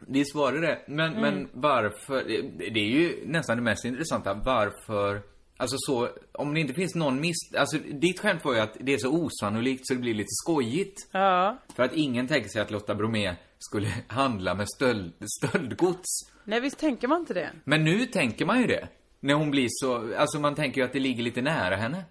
Visst 0.00 0.34
var 0.34 0.52
det 0.52 0.60
det. 0.60 0.78
Men, 0.86 1.10
Mm. 1.16 1.20
men 1.20 1.48
varför? 1.52 2.24
Det 2.58 2.70
det 2.70 2.80
är 2.80 2.88
ju 2.88 3.22
nästan 3.26 3.56
det 3.56 3.62
mest 3.62 3.84
intressanta. 3.84 4.34
Varför? 4.34 5.20
Alltså 5.56 5.76
så, 5.78 6.08
om 6.32 6.54
det 6.54 6.60
inte 6.60 6.74
finns 6.74 6.94
någon 6.94 7.20
miss... 7.20 7.36
Alltså 7.58 7.78
ditt 7.78 8.20
skämt 8.20 8.44
var 8.44 8.54
ju 8.54 8.60
att 8.60 8.76
det 8.80 8.92
är 8.94 8.98
så 8.98 9.10
osannolikt 9.24 9.86
så 9.86 9.94
det 9.94 10.00
blir 10.00 10.14
lite 10.14 10.28
skojigt. 10.44 11.08
Ja. 11.12 11.58
För 11.76 11.82
att 11.82 11.92
ingen 11.94 12.28
tänker 12.28 12.48
sig 12.48 12.62
att 12.62 12.70
Lotta 12.70 12.94
Bromé 12.94 13.34
skulle 13.58 13.88
handla 14.06 14.54
med 14.54 14.66
stöld, 14.76 15.12
stöldgods. 15.38 16.08
Nej, 16.44 16.60
visst 16.60 16.78
tänker 16.78 17.08
man 17.08 17.20
inte 17.20 17.34
det? 17.34 17.50
Men 17.64 17.84
nu 17.84 18.06
tänker 18.06 18.44
man 18.46 18.60
ju 18.60 18.66
det. 18.66 18.88
När 19.20 19.34
hon 19.34 19.50
blir 19.50 19.66
så, 19.70 20.16
alltså 20.16 20.38
man 20.38 20.54
tänker 20.54 20.80
ju 20.80 20.84
att 20.84 20.92
det 20.92 20.98
ligger 20.98 21.22
lite 21.22 21.42
nära 21.42 21.76
henne. 21.76 22.04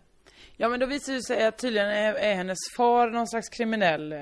Ja, 0.58 0.70
men 0.70 0.80
då 0.80 0.86
visar 0.86 1.14
det 1.14 1.24
sig 1.24 1.46
att 1.46 1.58
tydligen 1.58 1.90
är, 1.90 2.14
är 2.14 2.36
hennes 2.36 2.58
far 2.78 3.10
någon 3.10 3.28
slags 3.28 3.50
kriminell 3.50 4.12
eh, 4.12 4.20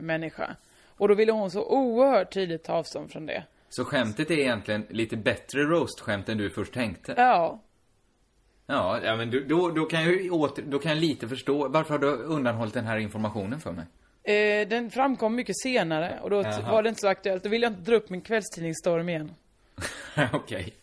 människa. 0.00 0.56
Och 0.88 1.08
då 1.08 1.14
ville 1.14 1.32
hon 1.32 1.50
så 1.50 1.64
oerhört 1.64 2.32
tydligt 2.32 2.64
ta 2.64 2.72
avstånd 2.72 3.12
från 3.12 3.26
det. 3.26 3.44
Så 3.68 3.84
skämtet 3.84 4.30
är 4.30 4.38
egentligen 4.38 4.86
lite 4.90 5.16
bättre 5.16 5.62
roast-skämt 5.62 6.28
än 6.28 6.38
du 6.38 6.50
först 6.50 6.72
tänkte. 6.72 7.14
Ja. 7.16 7.60
Ja, 8.66 9.00
ja 9.04 9.16
men 9.16 9.30
då, 9.30 9.40
då, 9.48 9.70
då 9.70 9.84
kan 9.84 10.02
jag 10.02 10.12
ju 10.12 10.30
åter, 10.30 10.64
då 10.68 10.78
kan 10.78 10.92
jag 10.92 11.00
lite 11.00 11.28
förstå. 11.28 11.68
Varför 11.68 11.90
har 11.90 11.98
du 11.98 12.06
undanhållit 12.08 12.74
den 12.74 12.86
här 12.86 12.96
informationen 12.98 13.60
för 13.60 13.72
mig? 13.72 13.84
Eh, 14.34 14.68
den 14.68 14.90
framkom 14.90 15.34
mycket 15.34 15.58
senare 15.58 16.18
och 16.22 16.30
då 16.30 16.42
Jaha. 16.42 16.72
var 16.72 16.82
det 16.82 16.88
inte 16.88 17.00
så 17.00 17.08
aktuellt. 17.08 17.42
Då 17.42 17.48
ville 17.48 17.66
jag 17.66 17.72
inte 17.72 17.90
dra 17.90 17.96
upp 17.96 18.10
min 18.10 18.20
kvällstidningsstorm 18.20 19.08
igen. 19.08 19.32
Okej. 20.32 20.74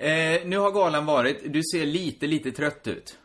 Eh, 0.00 0.46
nu 0.46 0.58
har 0.58 0.70
galan 0.70 1.06
varit. 1.06 1.52
Du 1.52 1.62
ser 1.62 1.86
lite, 1.86 2.26
lite 2.26 2.52
trött 2.52 2.86
ut. 2.86 3.18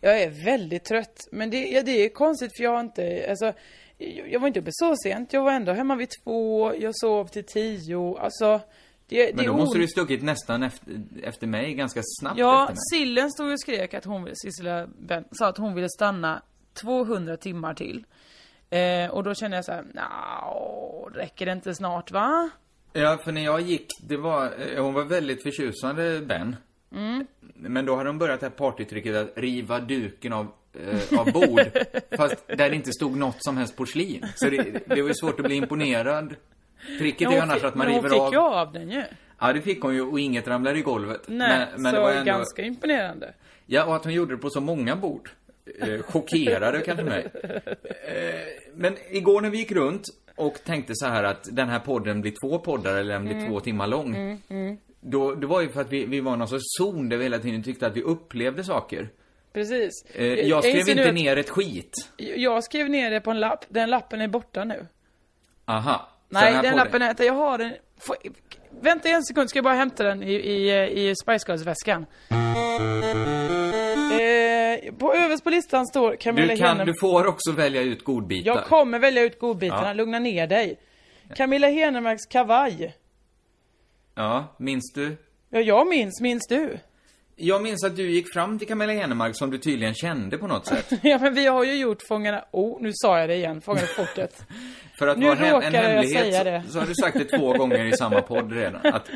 Jag 0.00 0.22
är 0.22 0.44
väldigt 0.44 0.84
trött. 0.84 1.28
Men 1.32 1.50
det, 1.50 1.68
ja, 1.68 1.82
det 1.82 2.04
är 2.04 2.08
konstigt 2.08 2.56
för 2.56 2.64
jag 2.64 2.70
har 2.70 2.80
inte, 2.80 3.26
alltså, 3.30 3.52
jag 3.98 4.30
jag 4.30 4.40
var 4.40 4.48
inte 4.48 4.60
uppe 4.60 4.70
så 4.72 4.96
sent. 4.96 5.32
Jag 5.32 5.44
var 5.44 5.52
ändå 5.52 5.72
hemma 5.72 5.96
vid 5.96 6.08
två, 6.24 6.74
jag 6.74 6.96
sov 6.96 7.26
till 7.26 7.44
tio. 7.44 8.18
Alltså, 8.18 8.60
det, 9.08 9.26
det 9.26 9.34
Men 9.34 9.46
då 9.46 9.56
måste 9.56 9.78
du 9.78 9.88
stuckit 9.88 10.22
nästan 10.22 10.62
efter, 10.62 11.02
efter 11.22 11.46
mig, 11.46 11.74
ganska 11.74 12.00
snabbt 12.04 12.38
Ja, 12.38 12.62
efter 12.62 12.74
mig. 12.74 13.06
Sillen 13.06 13.30
stod 13.30 13.52
och 13.52 13.60
skrek 13.60 13.94
att 13.94 14.04
hon, 14.04 14.28
Sissela 14.34 14.88
sa 15.32 15.48
att 15.48 15.58
hon 15.58 15.74
ville 15.74 15.88
stanna 15.88 16.42
200 16.74 17.36
timmar 17.36 17.74
till. 17.74 18.04
Eh, 18.70 19.10
och 19.10 19.24
då 19.24 19.34
kände 19.34 19.56
jag 19.56 19.64
så 19.64 19.72
här, 19.72 19.84
räcker 21.14 21.46
det 21.46 21.52
inte 21.52 21.74
snart 21.74 22.10
va? 22.10 22.50
Ja, 22.92 23.18
för 23.24 23.32
när 23.32 23.44
jag 23.44 23.60
gick, 23.60 23.86
det 24.00 24.16
var, 24.16 24.44
eh, 24.44 24.82
hon 24.82 24.94
var 24.94 25.04
väldigt 25.04 25.42
förtjusande, 25.42 26.20
Ben. 26.20 26.56
Mm. 26.92 27.26
Men 27.54 27.86
då 27.86 27.96
hade 27.96 28.08
de 28.08 28.18
börjat 28.18 28.40
det 28.40 28.46
här 28.46 28.50
partytricket 28.50 29.16
att 29.16 29.32
riva 29.36 29.80
duken 29.80 30.32
av, 30.32 30.46
eh, 30.74 31.20
av 31.20 31.32
bord. 31.32 31.60
fast 32.16 32.48
där 32.48 32.70
det 32.70 32.76
inte 32.76 32.92
stod 32.92 33.16
något 33.16 33.44
som 33.44 33.56
helst 33.56 33.76
porslin. 33.76 34.26
Så 34.34 34.50
det, 34.50 34.86
det 34.86 35.02
var 35.02 35.08
ju 35.08 35.14
svårt 35.14 35.40
att 35.40 35.46
bli 35.46 35.54
imponerad. 35.54 36.34
Tricket 36.98 37.28
är 37.28 37.32
ju 37.32 37.38
annars 37.40 37.64
att 37.64 37.74
man 37.74 37.86
men 37.86 37.94
hon 37.94 38.04
river 38.04 38.14
fick 38.14 38.20
av. 38.20 38.32
ju 38.32 38.38
av 38.38 38.72
den 38.72 38.90
ju. 38.90 39.02
Ja, 39.40 39.52
det 39.52 39.60
fick 39.60 39.82
hon 39.82 39.94
ju 39.94 40.02
och 40.02 40.20
inget 40.20 40.48
ramlade 40.48 40.78
i 40.78 40.82
golvet. 40.82 41.22
Nej, 41.26 41.66
men, 41.72 41.82
men 41.82 41.92
så 41.92 41.96
det 41.96 42.02
var 42.02 42.10
ändå... 42.10 42.24
ganska 42.24 42.62
imponerande. 42.62 43.34
Ja, 43.66 43.84
och 43.84 43.96
att 43.96 44.04
hon 44.04 44.12
gjorde 44.12 44.34
det 44.34 44.38
på 44.38 44.50
så 44.50 44.60
många 44.60 44.96
bord. 44.96 45.30
Eh, 45.80 46.02
chockerade 46.02 46.80
kanske 46.80 47.04
mig. 47.04 47.30
Eh, 48.04 48.40
men 48.74 48.96
igår 49.10 49.40
när 49.40 49.50
vi 49.50 49.58
gick 49.58 49.72
runt 49.72 50.04
och 50.40 50.64
tänkte 50.64 50.92
så 50.96 51.06
här 51.06 51.24
att 51.24 51.48
den 51.52 51.68
här 51.68 51.78
podden 51.78 52.20
blir 52.20 52.32
två 52.42 52.58
poddar 52.58 52.96
eller 52.96 53.12
den 53.12 53.24
blir 53.24 53.34
Mm. 53.36 53.48
två 53.50 53.60
timmar 53.60 53.86
lång. 53.86 54.40
Då, 55.00 55.34
det 55.34 55.46
var 55.46 55.60
ju 55.60 55.68
för 55.68 55.80
att 55.80 55.92
vi, 55.92 56.04
vi 56.04 56.20
var 56.20 56.34
i 56.34 56.36
någon 56.36 56.48
sorts 56.48 56.64
zon 56.78 57.08
där 57.08 57.16
vi 57.16 57.22
hela 57.24 57.38
tiden 57.38 57.62
tyckte 57.62 57.86
att 57.86 57.96
vi 57.96 58.02
upplevde 58.02 58.64
saker. 58.64 59.08
Precis. 59.52 59.90
Eh, 60.14 60.24
jag 60.26 60.64
skrev 60.64 60.84
nu 60.86 60.90
inte 60.92 61.12
ner 61.12 61.36
ett 61.36 61.50
skit. 61.50 62.08
Jag 62.16 62.64
skrev 62.64 62.90
ner 62.90 63.10
det 63.10 63.20
på 63.20 63.30
en 63.30 63.40
lapp. 63.40 63.64
Den 63.68 63.90
lappen 63.90 64.20
är 64.20 64.28
borta 64.28 64.64
nu. 64.64 64.86
Aha. 65.64 66.08
Nej, 66.28 66.52
den 66.52 66.62
podden- 66.62 66.76
lappen 66.76 67.02
är... 67.02 67.24
Jag 67.24 67.32
har 67.34 67.58
den... 67.58 67.72
Får, 67.98 68.16
vänta 68.80 69.08
en 69.08 69.22
sekund, 69.24 69.50
ska 69.50 69.56
jag 69.56 69.64
bara 69.64 69.74
hämta 69.74 70.04
den 70.04 70.22
i, 70.22 70.32
i, 70.32 71.08
i 71.10 71.14
Spice 71.16 71.44
Girls-väskan. 71.52 72.06
Eh, 74.74 74.92
på 74.94 75.14
överst 75.14 75.44
på 75.44 75.50
listan 75.50 75.86
står 75.86 76.16
Camilla 76.16 76.52
Du, 76.54 76.56
kan, 76.58 76.76
Henem- 76.78 76.86
du 76.86 76.94
får 77.00 77.26
också 77.26 77.52
välja 77.52 77.82
ut 77.82 78.04
godbitar. 78.04 78.54
Jag 78.54 78.64
kommer 78.64 78.98
välja 78.98 79.22
ut 79.22 79.38
godbitarna, 79.38 79.86
Ja. 79.88 79.92
lugna 79.92 80.18
ner 80.18 80.46
dig. 80.46 80.78
Camilla 81.36 81.66
Henemarks 81.68 82.26
kavaj. 82.26 82.94
Ja, 84.14 84.54
minns 84.58 84.92
du? 84.94 85.16
Ja, 85.50 85.60
jag 85.60 85.86
minns, 85.88 86.20
minns 86.20 86.46
du? 86.48 86.78
Jag 87.42 87.62
minns 87.62 87.84
att 87.84 87.96
du 87.96 88.10
gick 88.10 88.32
fram 88.32 88.58
till 88.58 88.68
Camilla 88.68 88.92
Henemark 88.92 89.36
som 89.36 89.50
du 89.50 89.58
tydligen 89.58 89.94
kände 89.94 90.38
på 90.38 90.46
något 90.46 90.66
sätt. 90.66 90.90
Ja, 91.02 91.18
men 91.18 91.34
vi 91.34 91.46
har 91.46 91.64
ju 91.64 91.74
gjort 91.74 92.02
Fångarna... 92.02 92.44
Oh, 92.50 92.82
nu 92.82 92.90
sa 92.94 93.18
jag 93.18 93.28
det 93.28 93.34
igen, 93.34 93.60
Fångarna 93.60 93.86
på 93.86 94.04
fortet. 94.04 94.42
För 94.98 95.06
att 95.06 95.18
Nu 95.18 95.26
vara 95.26 95.36
hem, 95.36 95.62
en 95.62 95.74
hemlighet 95.74 96.64
så, 96.66 96.72
så 96.72 96.78
har 96.78 96.86
du 96.86 96.94
sagt 96.94 97.18
det 97.18 97.38
två 97.38 97.52
gånger 97.52 97.84
i 97.84 97.92
samma 97.92 98.22
podd 98.22 98.52
redan. 98.52 98.80
Att 98.94 99.10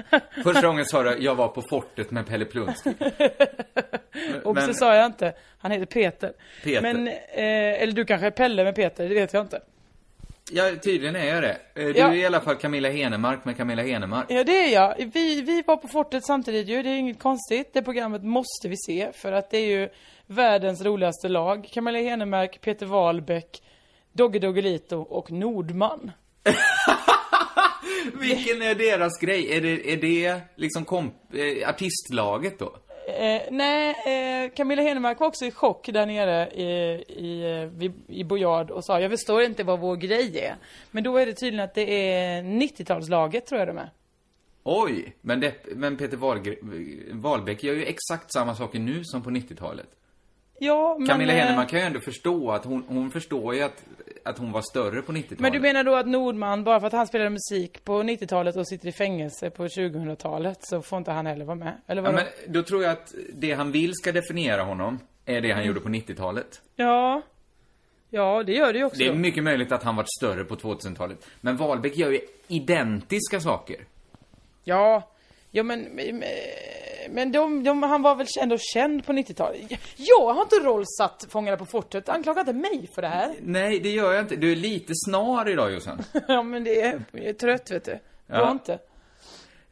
första 0.45 0.67
gången 0.67 0.85
sa 0.85 1.03
du, 1.03 1.17
jag 1.19 1.35
var 1.35 1.49
på 1.49 1.63
fortet 1.71 2.11
med 2.11 2.27
Pelle 2.27 2.45
Plunski. 2.45 2.91
Och 4.45 4.59
så 4.59 4.75
sa 4.75 4.97
jag 4.97 5.07
inte. 5.07 5.33
Han 5.59 5.71
heter 5.71 5.87
Peter. 5.87 6.33
Peter. 6.65 6.83
Men, 6.83 7.09
eh, 7.09 7.83
eller 7.83 7.93
du 7.93 8.05
kanske 8.05 8.27
är 8.27 8.31
Pelle 8.31 8.65
med 8.65 8.75
Peter, 8.75 9.09
det 9.09 9.15
vet 9.15 9.33
jag 9.33 9.45
inte. 9.45 9.61
Ja, 10.57 10.71
tydligen 10.83 11.17
är 11.17 11.27
jag 11.35 11.43
det. 11.43 11.57
Eh, 11.75 11.87
Du 11.87 11.93
Ja. 12.01 12.09
är 12.09 12.15
i 12.15 12.27
alla 12.27 12.41
fall 12.41 12.57
Camilla 12.57 12.89
Henemark 12.91 13.45
med 13.45 13.57
Camilla 13.57 13.83
Henemark. 13.83 14.27
Ja, 14.29 14.45
det 14.45 14.53
är 14.59 14.73
jag. 14.73 15.11
Vi, 15.15 15.43
vi 15.43 15.63
var 15.67 15.77
på 15.77 15.89
fortet 15.89 16.27
samtidigt 16.27 16.69
ju, 16.69 16.83
det 16.83 16.91
är 16.91 16.97
inget 16.97 17.19
konstigt. 17.19 17.71
Det 17.73 17.83
programmet 17.83 18.23
måste 18.25 18.69
vi 18.69 18.77
se, 18.87 19.13
för 19.13 19.33
att 19.33 19.51
det 19.51 19.59
är 19.59 19.67
ju 19.67 19.89
världens 20.27 20.83
roligaste 20.85 21.29
lag. 21.29 21.69
Camilla 21.73 21.99
Henemark, 21.99 22.61
Peter 22.61 22.87
Wahlbeck, 22.87 23.63
Dogge 24.13 24.39
Doggelito 24.39 24.97
och 25.01 25.31
Nordman. 25.33 26.11
Vilken 28.21 28.63
är 28.63 28.75
deras 28.75 29.19
grej? 29.21 29.57
Är 29.57 29.61
det, 29.61 29.93
är 29.93 29.97
det 29.97 30.41
liksom 30.57 30.85
komp, 30.85 31.15
eh, 31.35 31.69
artistlaget 31.69 32.59
då? 32.59 32.77
Eh, 33.09 33.43
nej, 33.51 33.91
eh, 34.45 34.51
Camilla 34.51 34.83
Henemark 34.83 35.21
var 35.21 35.27
också 35.27 35.45
i 35.45 35.51
chock 35.51 35.87
där 35.93 36.07
nere 36.07 36.49
i, 36.51 36.65
i, 37.09 37.61
eh, 37.63 37.69
vid- 37.79 38.03
i 38.09 38.25
Boyard 38.25 38.71
och 38.71 38.85
sa 38.85 39.01
jag 39.01 39.11
förstår 39.11 39.43
inte 39.43 39.65
vad 39.65 39.81
vår 39.81 39.97
grej 39.97 40.39
är. 40.39 40.55
Men 40.91 41.05
då 41.05 41.17
är 41.17 41.27
det 41.27 41.33
tydligen 41.33 41.65
att 41.65 41.75
det 41.75 42.13
är 42.13 42.43
90-talslaget 42.43 43.47
tror 43.47 43.59
jag 43.59 43.69
de 43.69 43.79
är. 43.79 43.91
Oj! 44.63 45.17
Men, 45.21 45.41
det, 45.41 45.55
men 45.77 45.97
Peter 45.97 46.17
Wahlbeck 47.17 47.63
gör 47.65 47.75
ju 47.75 47.85
exakt 47.85 48.33
samma 48.33 48.55
saker 48.55 48.79
nu 48.79 49.05
som 49.05 49.23
på 49.23 49.31
90-talet. 49.31 49.87
Ja, 50.59 50.97
men... 50.99 51.09
Camilla 51.09 51.33
eh, 51.33 51.39
Henemark 51.39 51.69
kan 51.71 51.79
ju 51.79 51.85
ändå 51.85 52.01
förstå 52.01 52.51
att 52.51 52.65
hon, 52.65 52.85
hon 52.89 53.11
förstår 53.11 53.55
ju 53.55 53.63
att, 53.63 53.85
att 54.25 54.39
hon 54.39 54.53
var 54.53 54.63
större 54.63 55.03
på 55.03 55.13
90-talet. 55.13 55.41
Men 55.41 55.53
du 55.53 55.61
menar 55.61 55.85
då 55.85 55.95
att 55.97 56.07
Nordman, 56.07 56.65
bara 56.65 56.81
för 56.81 56.87
att 56.87 56.93
han 56.93 57.07
spelade 57.07 57.31
musik 57.31 57.85
på 57.85 58.03
90-talet 58.03 58.57
och 58.57 58.69
sitter 58.69 58.89
i 58.89 58.93
fängelse 58.93 59.51
på 59.51 59.67
2000-talet 59.67 60.59
så 60.63 60.83
får 60.83 60.99
inte 60.99 61.11
han 61.11 61.27
heller 61.27 61.45
vara 61.45 61.57
med? 61.57 61.81
Eller 61.87 62.03
Ja, 62.03 62.11
vadå? 62.13 62.25
men 62.47 62.53
då 62.55 62.63
tror 62.63 62.83
jag 62.83 62.93
att 62.93 63.15
det 63.35 63.53
han 63.53 63.73
vill 63.73 63.93
ska 63.95 64.13
definiera 64.13 64.63
honom 64.63 64.99
är 65.25 65.41
det 65.41 65.53
han 65.53 65.65
gjorde 65.67 65.81
på 65.81 65.89
90-talet. 65.89 66.61
Ja. 66.77 67.23
Ja, 68.11 68.43
det 68.43 68.53
gör 68.53 68.73
det 68.73 68.79
ju 68.79 68.85
också. 68.85 68.99
Det 68.99 69.07
är 69.07 69.15
mycket 69.15 69.45
möjligt 69.45 69.73
att 69.73 69.83
han 69.83 69.97
varit 69.97 70.13
större 70.19 70.45
på 70.45 70.57
2000-talet. 70.57 71.27
Men 71.41 71.57
Wahlbeck 71.57 71.97
gör 71.97 72.11
ju 72.11 72.21
identiska 72.49 73.41
saker. 73.41 73.77
Ja. 74.65 75.11
Ja, 75.51 75.63
men... 75.63 75.81
men- 75.83 76.23
Men 77.11 77.33
de, 77.33 77.65
de, 77.65 77.83
han 77.83 78.03
var 78.03 78.15
väl 78.15 78.27
ändå 78.41 78.57
känd 78.59 79.07
på 79.07 79.13
90-talet? 79.13 79.61
Jag 79.97 80.35
har 80.35 80.43
inte 80.43 80.57
rollsatt 80.57 81.27
Fångarna 81.29 81.57
på 81.57 81.67
fortet. 81.67 82.09
Anklaga 82.09 82.41
inte 82.41 82.53
mig 82.53 82.91
för 82.95 83.03
det 83.03 83.09
här. 83.09 83.35
Nej, 83.41 83.81
det 83.81 83.91
gör 83.91 84.13
jag 84.13 84.23
inte. 84.25 84.37
Du 84.37 84.53
är 84.53 84.57
lite 84.57 84.93
snar 85.07 85.49
idag, 85.51 85.73
Jossan. 85.73 86.03
Ja, 86.29 86.43
men 86.43 86.65
det 86.65 86.81
är, 86.83 87.05
jag 87.13 87.25
är 87.25 87.33
trött 87.33 87.71
vet 87.71 87.85
du. 87.85 87.93
Du 87.93 87.99
Ja. 88.27 88.51
inte. 88.51 88.79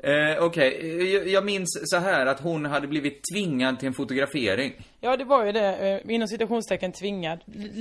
Eh, 0.04 0.44
Okej, 0.44 0.78
Eh, 0.82 1.14
jag, 1.14 1.28
jag 1.28 1.44
minns 1.44 1.80
så 1.84 1.96
här 1.96 2.26
att 2.26 2.40
hon 2.40 2.64
hade 2.64 2.86
blivit 2.86 3.20
tvingad 3.34 3.78
till 3.78 3.88
en 3.88 3.94
fotografering. 3.94 4.72
Ja, 5.00 5.16
det 5.16 5.24
var 5.24 5.44
ju 5.44 5.52
det, 5.52 6.00
eh, 6.04 6.14
inom 6.14 6.28
citationstecken 6.28 6.92
tvingad. 6.92 7.38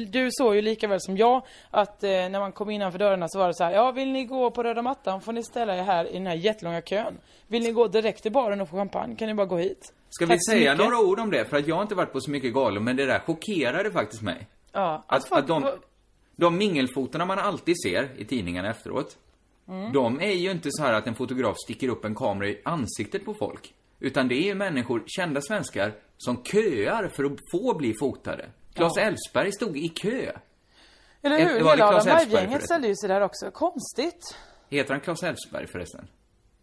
Du 0.08 0.28
såg 0.32 0.56
ju 0.56 0.62
lika 0.62 0.88
väl 0.88 1.02
som 1.02 1.18
jag 1.18 1.46
att 1.72 2.04
eh, 2.04 2.10
när 2.10 2.40
man 2.40 2.52
kom 2.52 2.70
innanför 2.70 3.00
dörrarna 3.00 3.28
så 3.30 3.40
var 3.40 3.48
det 3.48 3.54
så 3.54 3.64
här, 3.64 3.72
ja 3.72 3.92
vill 3.92 4.12
ni 4.12 4.26
gå 4.26 4.52
på 4.52 4.64
röda 4.64 4.82
mattan 4.82 5.22
får 5.22 5.34
ni 5.34 5.44
ställa 5.44 5.78
er 5.78 5.84
här 5.84 6.10
i 6.10 6.14
den 6.14 6.28
här 6.28 6.36
jättelånga 6.36 6.82
kön. 6.82 7.18
Vill 7.48 7.64
ni 7.64 7.72
gå 7.72 7.88
direkt 7.88 8.24
till 8.24 8.32
baren 8.32 8.62
och 8.62 8.70
få 8.70 8.78
champagne 8.78 9.16
kan 9.16 9.28
ni 9.28 9.34
bara 9.34 9.48
gå 9.48 9.58
hit. 9.58 9.94
Ska 10.10 10.28
Tack 10.28 10.36
vi 10.36 10.40
säga 10.40 10.76
några 10.76 11.00
ord 11.00 11.20
om 11.20 11.32
det? 11.32 11.46
För 11.46 11.58
att 11.58 11.68
jag 11.68 11.76
har 11.76 11.82
inte 11.82 11.96
varit 11.96 12.14
på 12.14 12.22
så 12.22 12.32
mycket 12.32 12.54
galor, 12.54 12.80
men 12.82 12.96
det 12.96 13.06
där 13.06 13.20
chockerade 13.20 13.92
faktiskt 13.92 14.22
mig. 14.22 14.48
Ja, 14.72 15.04
Att, 15.08 15.32
att 15.32 15.48
de, 15.48 15.72
de 16.36 16.58
mingelfotorna 16.58 17.26
man 17.26 17.40
alltid 17.40 17.76
ser 17.84 18.10
i 18.18 18.26
tidningarna 18.26 18.70
efteråt, 18.70 19.18
Mm. 19.68 19.94
de 19.94 20.22
är 20.22 20.32
ju 20.32 20.52
inte 20.52 20.70
så 20.72 20.84
här 20.84 20.94
att 20.94 21.08
en 21.08 21.16
fotograf 21.16 21.56
sticker 21.66 21.88
upp 21.90 22.06
en 22.06 22.16
kamera 22.16 22.48
i 22.50 22.62
ansiktet 22.66 23.26
på 23.26 23.34
folk. 23.34 23.74
Utan 24.00 24.28
det 24.28 24.36
är 24.36 24.44
ju 24.44 24.56
människor, 24.56 25.04
kända 25.08 25.42
svenskar, 25.42 25.94
som 26.18 26.44
köar 26.44 27.08
för 27.16 27.24
att 27.24 27.38
få 27.52 27.78
bli 27.78 27.94
fotade. 28.00 28.50
Claes 28.74 28.98
Elfsberg 28.98 29.52
stod 29.52 29.78
i 29.78 29.88
kö. 29.90 30.32
Eller 31.22 31.40
Ett- 31.40 31.48
hur? 31.50 31.60
det 31.60 31.70
Hela 31.70 31.88
Adam 31.88 32.06
Berg-gänget 32.06 32.64
ställde 32.64 32.88
ju 32.88 32.96
sig 32.96 33.10
där 33.10 33.22
också. 33.22 33.52
Konstigt. 33.52 34.36
Heter 34.70 34.92
han 34.94 35.02
Claes 35.02 35.24
Elfsberg 35.24 35.68
förresten? 35.68 36.08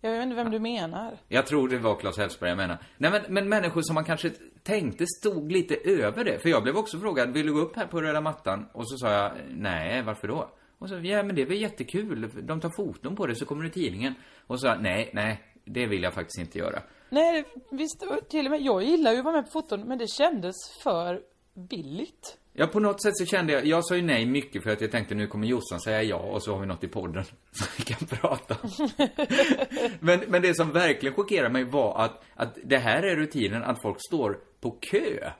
Jag 0.00 0.10
vet 0.10 0.22
inte 0.22 0.36
vem 0.36 0.50
du 0.50 0.58
menar. 0.58 1.18
Jag 1.28 1.46
tror 1.46 1.68
det 1.68 1.78
var 1.78 1.96
Claes 2.00 2.18
Elfsberg 2.18 2.50
jag 2.50 2.56
menar. 2.56 2.78
Nej 2.96 3.10
men, 3.10 3.22
men 3.28 3.48
människor 3.48 3.82
som 3.82 3.94
man 3.94 4.04
kanske 4.04 4.30
tänkte 4.62 5.04
stod 5.20 5.52
lite 5.52 5.74
över 5.84 6.24
det. 6.24 6.38
För 6.38 6.48
jag 6.48 6.62
blev 6.62 6.76
också 6.76 6.98
frågad, 6.98 7.32
vill 7.32 7.46
du 7.46 7.52
gå 7.52 7.60
upp 7.60 7.76
här 7.76 7.86
på 7.86 8.02
röda 8.02 8.20
mattan? 8.20 8.66
Och 8.72 8.90
så 8.90 8.96
sa 8.98 9.12
jag, 9.12 9.32
nej, 9.50 10.02
varför 10.02 10.28
då? 10.28 10.50
Och 10.78 10.88
så, 10.88 10.94
ja 10.94 11.23
men 11.23 11.37
det 11.37 11.42
är 11.42 11.47
väl 11.47 11.61
jättekul. 11.61 12.30
De 12.42 12.61
tar 12.61 12.70
foton 12.70 13.16
på 13.16 13.26
det 13.26 13.35
så 13.35 13.44
kommer 13.47 13.62
det 13.62 13.68
i 13.68 13.73
tidningen. 13.73 14.14
Och 14.47 14.61
så 14.61 14.75
nej, 14.75 15.11
nej, 15.12 15.42
det 15.64 15.87
vill 15.87 16.02
jag 16.02 16.14
faktiskt 16.14 16.38
inte 16.38 16.58
göra. 16.58 16.82
Nej, 17.11 17.44
visst, 17.70 18.04
till 18.28 18.47
och 18.47 18.50
med, 18.50 18.61
jag 18.62 18.82
gillar 18.82 19.12
ju 19.12 19.18
att 19.18 19.25
vara 19.25 19.35
med 19.35 19.44
på 19.44 19.50
foton, 19.50 19.80
men 19.80 19.99
det 19.99 20.06
kändes 20.08 20.54
för 20.82 21.20
billigt. 21.54 22.38
Ja, 22.52 22.66
på 22.66 22.80
något 22.80 23.02
sätt 23.02 23.16
så 23.16 23.26
kände 23.26 23.52
jag, 23.52 23.66
jag 23.66 23.85
sa 23.85 23.97
ju 23.97 24.02
nej 24.02 24.26
mycket 24.26 24.62
för 24.62 24.70
att 24.70 24.80
jag 24.80 24.90
tänkte 24.90 25.14
nu 25.14 25.26
kommer 25.26 25.47
Jossan 25.47 25.80
säga 25.80 26.02
ja 26.02 26.16
och 26.16 26.42
så 26.42 26.52
har 26.52 26.61
vi 26.61 26.66
något 26.66 26.85
i 26.85 26.88
podden 26.88 27.25
så 27.50 27.64
vi 27.78 27.85
kan 27.85 28.06
prata. 28.06 28.56
men, 30.00 30.20
men 30.28 30.42
det 30.42 30.54
som 30.54 30.73
verkligen 30.73 31.14
chockerade 31.14 31.52
mig 31.52 31.64
var 31.64 32.04
att, 32.04 32.23
att 32.35 32.58
det 32.64 32.78
här 32.78 33.02
är 33.02 33.16
rutinen 33.16 33.64
att 33.64 33.82
folk 33.82 33.97
står 34.08 34.40
på 34.61 34.70
kö 34.70 35.30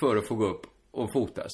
för 0.00 0.16
att 0.16 0.28
få 0.28 0.34
gå 0.34 0.46
upp 0.46 0.66
och 0.90 1.12
fotas. 1.12 1.52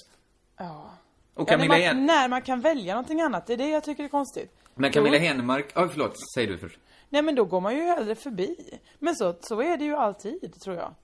Ja. 0.56 0.98
Och 1.38 1.50
Ja, 1.50 1.56
när, 1.56 1.66
Camilla 1.66 1.94
man, 1.94 2.06
när 2.06 2.28
man 2.28 2.42
kan 2.42 2.60
välja 2.60 2.94
någonting 2.94 3.20
annat, 3.20 3.46
det 3.46 3.52
är 3.52 3.56
det 3.56 3.68
jag 3.68 3.84
tycker 3.84 4.04
är 4.04 4.08
konstigt. 4.08 4.52
Men 4.74 4.92
Camilla 4.92 5.18
Henemark, 5.18 5.66
ja 5.74 5.88
förlåt, 5.88 6.14
säg 6.34 6.46
du 6.46 6.58
först. 6.58 6.78
Nej 7.08 7.22
men 7.22 7.34
då 7.34 7.44
går 7.44 7.60
man 7.60 7.76
ju 7.76 7.82
hellre 7.82 8.14
förbi. 8.14 8.56
Men 8.98 9.16
så, 9.16 9.34
så 9.40 9.62
är 9.62 9.76
det 9.76 9.84
ju 9.84 9.96
alltid, 9.96 10.60
tror 10.60 10.76
jag. 10.76 10.94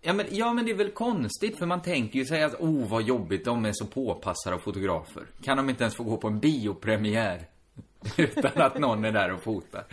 Ja 0.00 0.12
men, 0.12 0.26
ja 0.30 0.52
men 0.52 0.64
det 0.64 0.70
är 0.70 0.74
väl 0.74 0.90
konstigt 0.90 1.58
för 1.58 1.66
man 1.66 1.82
tänker 1.82 2.18
ju 2.18 2.24
sig 2.24 2.42
att, 2.42 2.54
oh 2.54 2.88
vad 2.88 3.02
jobbigt, 3.02 3.44
de 3.44 3.64
är 3.64 3.72
så 3.72 3.86
påpassade 3.86 4.56
av 4.56 4.60
fotografer. 4.60 5.26
Kan 5.42 5.56
de 5.56 5.70
inte 5.70 5.84
ens 5.84 5.94
få 5.94 6.04
gå 6.04 6.16
på 6.16 6.28
en 6.28 6.40
biopremiär? 6.40 7.48
Utan 8.16 8.62
att 8.62 8.78
någon 8.78 9.04
är 9.04 9.12
där 9.12 9.32
och 9.32 9.42
fotar. 9.42 9.84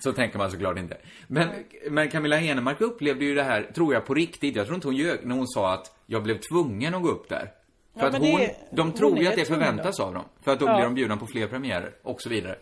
Så 0.00 0.12
tänker 0.12 0.38
man 0.38 0.50
såklart 0.50 0.78
inte. 0.78 0.96
Men, 1.26 1.48
men 1.90 2.10
Camilla 2.10 2.36
Henemark 2.36 2.80
upplevde 2.80 3.24
ju 3.24 3.34
det 3.34 3.42
här, 3.42 3.70
tror 3.74 3.94
jag, 3.94 4.06
på 4.06 4.14
riktigt. 4.14 4.56
Jag 4.56 4.66
tror 4.66 4.74
inte 4.74 4.88
hon 4.88 4.96
ljög 4.96 5.26
när 5.26 5.34
hon 5.34 5.48
sa 5.48 5.74
att 5.74 5.96
jag 6.06 6.22
blev 6.22 6.38
tvungen 6.38 6.94
att 6.94 7.02
gå 7.02 7.08
upp 7.08 7.28
där. 7.28 7.50
För 7.94 8.00
Ja, 8.00 8.06
att 8.06 8.12
hon, 8.18 8.22
det- 8.40 8.54
de 8.70 8.80
hon 8.82 8.92
tror 8.92 9.18
ju 9.18 9.26
är 9.26 9.30
att 9.30 9.36
det 9.36 9.44
förväntas 9.44 9.96
då. 9.96 10.02
av 10.02 10.14
dem. 10.14 10.24
För 10.42 10.52
att 10.52 10.60
då 10.60 10.66
Ja. 10.66 10.74
blir 10.74 10.84
de 10.84 10.94
bjudna 10.94 11.16
på 11.16 11.26
fler 11.26 11.46
premiärer 11.46 11.92
och 12.02 12.22
så 12.22 12.28
vidare. 12.28 12.56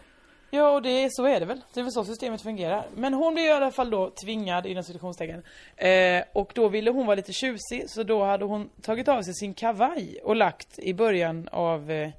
Ja, 0.50 0.70
och 0.70 0.82
det, 0.82 1.08
så 1.10 1.24
är 1.26 1.40
det 1.40 1.46
väl. 1.46 1.60
Det 1.74 1.80
är 1.80 1.84
väl 1.84 1.92
så 1.92 2.04
systemet 2.04 2.42
fungerar. 2.42 2.86
Men 2.96 3.14
hon 3.14 3.34
blev 3.34 3.46
i 3.46 3.50
alla 3.50 3.70
fall 3.70 3.90
då 3.90 4.10
tvingad, 4.24 4.66
inom 4.66 4.82
citationstecken. 4.82 5.42
Eh, 5.76 6.22
och 6.32 6.52
då 6.54 6.68
ville 6.68 6.90
hon 6.90 7.06
vara 7.06 7.16
lite 7.16 7.32
tjusig, 7.32 7.84
så 7.86 8.02
då 8.02 8.24
hade 8.24 8.44
hon 8.44 8.68
tagit 8.82 9.08
av 9.08 9.22
sig 9.22 9.34
sin 9.34 9.54
kavaj 9.54 10.18
och 10.24 10.36
lagt 10.36 10.78
i 10.78 10.94
början 10.94 11.48
av, 11.52 11.90
eh, 11.90 12.10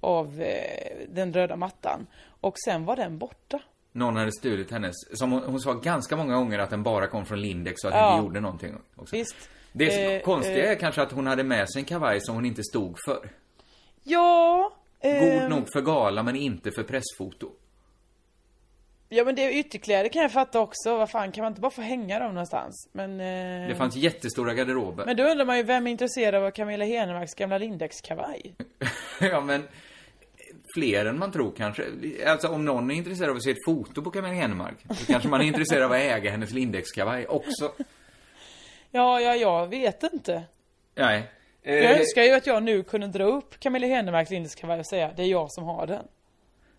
av 0.00 0.40
eh, 0.42 1.06
den 1.08 1.32
röda 1.32 1.56
mattan. 1.56 2.06
Och 2.40 2.54
sen 2.64 2.84
var 2.84 2.96
den 2.96 3.18
borta. 3.18 3.60
Någon 3.92 4.16
hade 4.16 4.32
stulit 4.32 4.70
hennes, 4.70 4.94
som 5.14 5.32
hon, 5.32 5.42
hon 5.42 5.60
sa 5.60 5.72
ganska 5.72 6.16
många 6.16 6.34
gånger 6.34 6.58
att 6.58 6.70
den 6.70 6.82
bara 6.82 7.06
kom 7.06 7.26
från 7.26 7.40
Lindex 7.40 7.84
och 7.84 7.90
att 7.90 7.96
Ja. 7.96 8.06
den 8.06 8.14
inte 8.14 8.24
gjorde 8.26 8.40
någonting 8.40 8.74
också. 8.96 9.16
Visst. 9.16 9.36
Det 9.76 10.14
Eh, 10.16 10.22
konstiga 10.22 10.64
eh. 10.64 10.70
är 10.70 10.74
kanske 10.74 11.02
att 11.02 11.12
hon 11.12 11.26
hade 11.26 11.44
med 11.44 11.70
sig 11.70 11.80
en 11.80 11.84
kavaj 11.86 12.20
som 12.20 12.34
hon 12.34 12.44
inte 12.44 12.62
stod 12.62 12.96
för. 13.04 13.30
Ja... 14.02 14.72
God 15.02 15.12
ehm, 15.12 15.50
nog 15.50 15.72
för 15.72 15.80
gala 15.80 16.22
men 16.22 16.36
inte 16.36 16.70
för 16.70 16.82
pressfoto. 16.82 17.50
Ja 19.08 19.24
men 19.24 19.34
det 19.34 19.42
är 19.42 19.58
ytterkläder 19.58 20.08
kan 20.08 20.22
jag 20.22 20.32
fatta 20.32 20.60
också. 20.60 20.96
Vad 20.96 21.10
fan, 21.10 21.32
kan 21.32 21.42
man 21.44 21.52
inte 21.52 21.60
bara 21.60 21.70
få 21.70 21.80
hänga 21.82 22.18
dem 22.18 22.28
någonstans? 22.34 22.88
Men... 22.92 23.20
Eh, 23.20 23.68
Det 23.68 23.74
fanns 23.78 23.96
jättestora 23.96 24.54
garderober. 24.54 25.04
Men 25.06 25.16
då 25.16 25.22
undrar 25.22 25.44
man 25.44 25.56
ju, 25.56 25.62
vem 25.62 25.86
är 25.86 25.90
intresserad 25.90 26.44
av 26.44 26.50
Camilla 26.50 26.84
Henemarks 26.84 27.34
gamla 27.34 27.58
Lindex-kavaj? 27.58 28.54
ja 29.20 29.40
men 29.40 29.68
fler 30.74 31.06
än 31.06 31.18
man 31.18 31.32
tror 31.32 31.52
kanske. 31.56 31.84
Alltså 32.26 32.48
om 32.48 32.64
någon 32.64 32.90
är 32.90 32.94
intresserad 32.94 33.30
av 33.30 33.36
att 33.36 33.42
se 33.44 33.50
ett 33.50 33.64
foto 33.66 34.02
på 34.02 34.10
Camilla 34.10 34.34
Henemark 34.34 34.76
så 34.94 35.06
kanske 35.06 35.28
man 35.28 35.40
är 35.40 35.44
intresserad 35.44 35.82
av 35.82 35.92
att 35.92 35.98
äga 35.98 36.30
hennes 36.30 36.50
Lindex-kavaj 36.52 37.26
också. 37.26 37.72
Ja, 38.96 39.20
ja, 39.20 39.34
jag 39.36 39.66
vet 39.66 40.02
inte. 40.12 40.42
Nej. 40.94 41.30
Eh, 41.62 41.74
Jag 41.74 41.98
önskar 42.00 42.22
ju 42.22 42.30
att 42.32 42.46
jag 42.46 42.62
nu 42.62 42.82
kunde 42.82 43.06
dra 43.06 43.24
upp 43.24 43.60
Camilla 43.60 43.86
Henemarks 43.86 44.30
Lindex-kavaj 44.30 44.78
och 44.80 44.86
säga, 44.86 45.10
det 45.16 45.22
är 45.22 45.26
jag 45.26 45.52
som 45.52 45.64
har 45.64 45.86
den. 45.86 46.04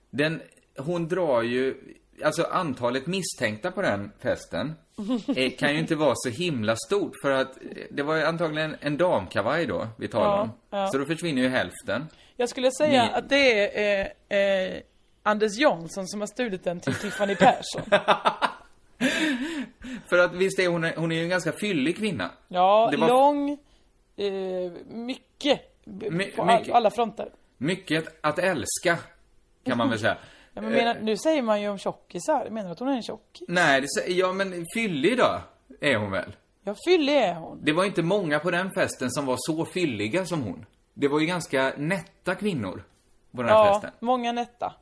Den, 0.10 0.41
hon 0.77 1.07
drar 1.07 1.41
ju, 1.41 1.75
alltså 2.24 2.43
antalet 2.43 3.07
misstänkta 3.07 3.72
på 3.72 3.81
den 3.81 4.12
festen 4.19 4.74
eh, 5.38 5.51
kan 5.51 5.74
ju 5.74 5.79
inte 5.79 5.95
vara 5.95 6.13
så 6.15 6.29
himla 6.29 6.75
stort 6.75 7.12
för 7.22 7.31
att 7.31 7.57
eh, 7.57 7.63
det 7.91 8.03
var 8.03 8.15
ju 8.15 8.24
antagligen 8.24 8.75
en 8.81 8.98
damkavaj 8.98 9.65
då 9.65 9.88
vi 9.98 10.07
talade 10.07 10.31
Ja, 10.36 10.41
om. 10.41 10.50
ja. 10.69 10.88
Så 10.88 10.98
då 10.98 11.05
försvinner 11.05 11.41
ju 11.41 11.50
hälften. 11.50 12.07
Jag 12.38 12.50
skulle 12.50 12.72
säga 12.72 13.03
Ni- 13.05 13.12
att 13.13 13.29
det 13.29 13.77
är 13.89 14.12
eh, 14.29 14.38
eh, 14.74 14.81
Anders 15.24 15.57
Jansson 15.57 16.07
som 16.07 16.19
har 16.19 16.27
stulit 16.27 16.63
den 16.63 16.79
till 16.79 16.93
Tiffany 16.95 17.36
Persson. 17.36 17.84
För 20.05 20.17
att 20.17 20.33
visst 20.35 20.59
är 20.59 20.67
hon, 20.67 20.83
hon 20.83 21.12
är 21.12 21.15
ju 21.15 21.24
en 21.24 21.29
ganska 21.29 21.51
fyllig 21.51 21.97
kvinna. 21.97 22.31
Ja, 22.47 22.88
Det 22.91 22.97
var- 22.97 23.07
lång, 23.07 23.50
eh, 24.15 24.71
mycket. 24.88 25.62
My- 25.85 26.31
på 26.31 26.45
mycket. 26.45 26.75
alla 26.75 26.91
fronter. 26.91 27.29
Mycket 27.57 28.05
att 28.21 28.39
älska, 28.39 28.97
kan 29.65 29.77
man 29.77 29.89
väl 29.89 30.00
säga. 30.00 30.17
Ja, 30.57 30.62
men 30.62 30.71
menar, 30.71 30.97
nu 31.01 31.17
säger 31.17 31.41
man 31.41 31.62
ju 31.62 31.69
om 31.69 31.77
tjockisar. 31.77 32.50
Menar 32.50 32.67
du 32.69 32.71
att 32.71 32.79
hon 32.79 32.88
är 32.88 32.93
en 32.95 33.03
tjockis? 33.03 33.45
Nej, 33.47 33.81
det, 33.81 34.12
ja 34.12 34.33
men 34.33 34.65
fyllig 34.75 35.17
då, 35.17 35.41
är 35.81 35.95
hon 35.97 36.12
väl? 36.12 36.35
Ja, 36.63 36.75
fyllig 36.88 37.15
är 37.17 37.33
hon. 37.33 37.59
Det 37.63 37.71
var 37.74 37.85
inte 37.85 38.01
många 38.01 38.39
på 38.39 38.51
den 38.51 38.71
festen 38.71 39.12
som 39.12 39.25
var 39.25 39.35
så 39.39 39.65
fylliga 39.65 40.25
som 40.25 40.41
hon. 40.41 40.65
Det 40.93 41.07
var 41.07 41.19
ju 41.19 41.25
ganska 41.25 41.74
nätta 41.77 42.35
kvinnor 42.35 42.83
på 43.31 43.41
den 43.41 43.51
här 43.51 43.57
Ja, 43.65 43.74
festen. 43.74 43.91
många 44.00 44.31
nätta. 44.31 44.74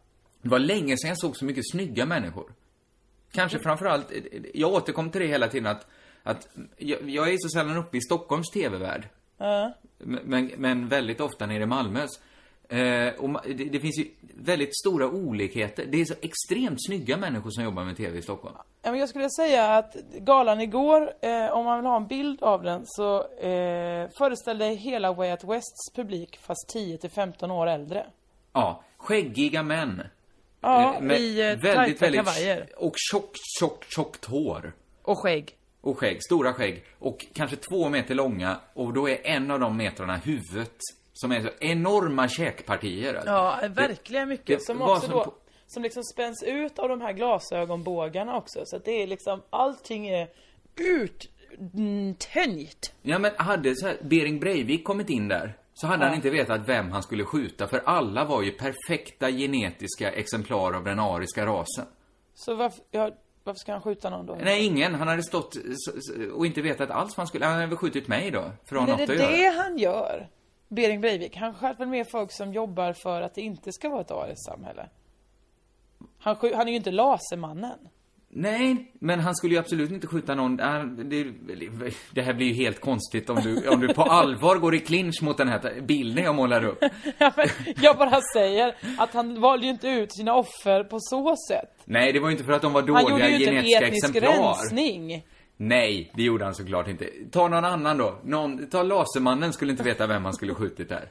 Det 0.41 0.49
var 0.49 0.59
länge 0.59 0.97
sedan 0.97 1.07
jag 1.09 1.19
såg 1.19 1.37
så 1.37 1.45
mycket 1.45 1.63
snygga 1.71 2.05
människor. 2.05 2.53
Kanske 3.33 3.59
framförallt, 3.59 4.11
jag 4.53 4.73
återkom 4.73 5.09
till 5.09 5.21
det 5.21 5.27
hela 5.27 5.47
tiden 5.47 5.67
att, 5.67 5.87
att 6.23 6.47
jag, 6.77 7.09
jag 7.09 7.33
är 7.33 7.37
så 7.37 7.49
sällan 7.49 7.77
uppe 7.77 7.97
i 7.97 8.01
Stockholms 8.01 8.49
TV-värld. 8.49 9.07
Ja. 9.37 9.73
Men, 9.97 10.51
men 10.57 10.87
väldigt 10.87 11.21
ofta 11.21 11.45
nere 11.45 11.63
i 11.63 11.65
Malmös. 11.65 12.09
Eh, 12.69 13.13
och 13.19 13.41
det, 13.45 13.63
det 13.63 13.79
finns 13.79 13.99
ju 13.99 14.07
väldigt 14.35 14.77
stora 14.79 15.07
olikheter. 15.07 15.85
Det 15.85 16.01
är 16.01 16.05
så 16.05 16.13
extremt 16.21 16.85
snygga 16.85 17.17
människor 17.17 17.49
som 17.49 17.63
jobbar 17.63 17.83
med 17.83 17.97
TV 17.97 18.19
i 18.19 18.21
Stockholm. 18.21 18.55
Jag 18.81 19.09
skulle 19.09 19.29
säga 19.29 19.77
att 19.77 19.95
galan 20.19 20.61
igår, 20.61 21.13
eh, 21.21 21.49
om 21.51 21.65
man 21.65 21.77
vill 21.77 21.85
ha 21.85 21.97
en 21.97 22.07
bild 22.07 22.43
av 22.43 22.63
den, 22.63 22.81
så 22.85 23.17
eh, 23.17 24.09
föreställde 24.17 24.65
hela 24.65 25.13
Way 25.13 25.31
Out 25.31 25.43
Wests 25.43 25.93
publik 25.95 26.37
fast 26.37 26.69
10 26.69 26.97
till 26.97 27.09
15 27.09 27.51
år 27.51 27.67
äldre. 27.67 28.05
Ja, 28.53 28.83
skäggiga 28.97 29.63
män. 29.63 30.03
Ja, 30.63 30.96
Eh, 30.96 31.01
med 31.01 31.20
i 31.20 31.41
eh, 31.41 31.60
tajta 31.60 32.12
kavajer. 32.12 32.70
Och 32.77 32.93
tjockt, 33.12 33.39
tjockt, 33.60 33.93
tjockt 33.96 34.25
hår. 34.25 34.74
Och 35.01 35.17
skägg. 35.20 35.58
Och 35.82 36.00
skägg, 36.00 36.24
stora 36.24 36.53
skägg. 36.53 36.84
Och 37.00 37.25
kanske 37.34 37.55
två 37.55 37.89
meter 37.89 38.15
långa. 38.15 38.58
Och 38.74 38.93
då 38.93 39.10
är 39.10 39.17
en 39.24 39.51
av 39.51 39.60
de 39.60 39.77
metrarna 39.77 40.15
huvudet. 40.17 40.75
Som 41.13 41.32
är 41.32 41.41
så 41.41 41.50
enorma 41.60 42.27
käkpartier. 42.27 43.13
alltså. 43.13 43.29
Ja, 43.32 43.60
verkligen 43.70 44.29
mycket. 44.29 44.46
det 44.60 44.63
som 44.65 44.77
var 44.77 44.91
också 44.96 45.01
som 45.08 45.12
då, 45.12 45.24
på- 45.24 45.34
som 45.67 45.84
liksom 45.84 46.03
spänns 46.03 46.43
ut 46.43 46.79
av 46.79 46.89
de 46.89 47.01
här 47.01 47.13
glasögonbågarna 47.13 48.38
också. 48.38 48.62
Så 48.65 48.75
att 48.75 48.86
det 48.86 49.03
är 49.03 49.08
liksom, 49.08 49.41
allting 49.50 50.08
är 50.08 50.27
uttänjt. 51.76 52.93
Ja 53.02 53.19
men 53.19 53.32
hade 53.38 53.76
så 53.76 53.88
här, 53.88 53.97
Bering 54.02 54.39
Breivik 54.39 54.84
kommit 54.84 55.10
in 55.10 55.28
där 55.28 55.54
så 55.73 55.88
hade 55.88 56.05
han 56.05 56.15
inte 56.15 56.29
vetat 56.29 56.62
vem 56.67 56.91
han 56.91 57.03
skulle 57.03 57.25
skjuta 57.25 57.67
för 57.67 57.81
alla 57.86 58.25
var 58.25 58.41
ju 58.41 58.51
perfekta 58.51 59.31
genetiska 59.31 60.12
exemplar 60.12 60.73
av 60.73 60.83
den 60.83 60.99
ariska 60.99 61.45
rasen. 61.45 61.86
Så 62.33 62.55
varför, 62.55 62.83
ja, 62.91 63.12
varför 63.43 63.59
ska 63.59 63.71
han 63.71 63.81
skjuta 63.81 64.09
någon 64.09 64.25
då? 64.25 64.38
Nej, 64.43 64.65
ingen. 64.65 64.95
Han 64.95 65.07
hade 65.07 65.23
stått 65.23 65.55
och 66.33 66.45
inte 66.45 66.62
vetat 66.62 66.89
alls 66.91 67.17
vad 67.17 67.21
han 67.21 67.27
skulle... 67.27 67.45
Han 67.45 67.53
hade 67.53 67.67
väl 67.67 67.77
skjutit 67.77 68.07
mig 68.07 68.31
då, 68.31 68.51
för 68.65 68.75
att 68.75 68.81
ha 68.81 68.88
Men 68.88 68.95
är 68.95 69.07
något 69.07 69.17
det 69.17 69.23
att 69.25 69.31
det 69.31 69.38
göra. 69.38 69.63
han 69.63 69.77
gör? 69.77 70.29
Bering 70.67 71.01
Breivik, 71.01 71.36
han 71.36 71.53
sköt 71.53 71.79
väl 71.79 71.88
med 71.88 72.09
folk 72.12 72.31
som 72.31 72.53
jobbar 72.53 72.93
för 72.93 73.21
att 73.21 73.36
det 73.36 73.41
inte 73.41 73.71
ska 73.71 73.89
vara 73.89 74.01
ett 74.01 74.12
ariskt 74.12 74.45
samhälle? 74.45 74.89
Han, 76.17 76.36
han 76.41 76.67
är 76.67 76.71
ju 76.71 76.75
inte 76.75 76.91
lasermannen. 76.91 77.89
Nej, 78.36 78.91
men 79.00 79.19
han 79.19 79.36
skulle 79.36 79.54
ju 79.54 79.60
absolut 79.60 79.91
inte 79.91 80.08
skjuta 80.08 80.36
någon... 80.36 80.58
Det, 80.58 81.28
det 82.12 82.22
här 82.22 82.34
blir 82.34 82.48
ju 82.48 82.54
helt 82.54 82.82
konstigt 82.82 83.30
om 83.30 83.41
du, 83.43 83.69
om 83.69 83.80
du 83.80 83.93
på 83.93 84.04
allvar 84.04 84.56
går 84.58 84.76
i 84.76 84.80
clinch 84.80 85.22
mot 85.24 85.38
den 85.38 85.48
här 85.48 85.82
bilden 85.82 86.24
jag 86.24 86.36
målar 86.36 86.65
upp. 86.65 86.84
Ja, 87.17 87.32
men 87.38 87.48
jag 87.82 87.98
bara 87.98 88.19
säger 88.34 88.76
att 88.98 89.13
han 89.13 89.41
valde 89.41 89.65
ju 89.65 89.72
inte 89.72 89.88
ut 89.88 90.13
sina 90.13 90.34
offer 90.34 90.84
på 90.84 90.98
så 91.00 91.36
sätt. 91.50 91.69
Nej, 91.86 92.13
det 92.13 92.19
var 92.19 92.28
ju 92.30 92.32
inte 92.32 92.43
för 92.43 92.52
att 92.54 92.62
de 92.62 92.74
var 92.74 92.82
Han 92.82 92.88
gjorde 92.88 93.12
dåliga 93.12 93.30
ju 93.30 93.36
inte 93.36 93.50
en 93.50 93.56
genetiska 93.56 93.86
etnisk 93.88 94.15
exemplar. 94.15 94.48
rensning. 94.48 95.26
Nej, 95.58 96.12
det 96.15 96.24
gjorde 96.24 96.46
han 96.46 96.56
såklart 96.56 96.88
inte. 96.88 97.10
Ta 97.32 97.48
någon 97.48 97.65
annan 97.65 97.98
då. 97.98 98.19
Någon, 98.24 98.69
ta 98.69 98.84
Lasermannen 98.84 99.54
skulle 99.54 99.72
inte 99.72 99.84
veta 99.84 100.08
vem 100.08 100.24
han 100.26 100.34
skulle 100.34 100.54
skjutit 100.54 100.89
där. 100.89 101.10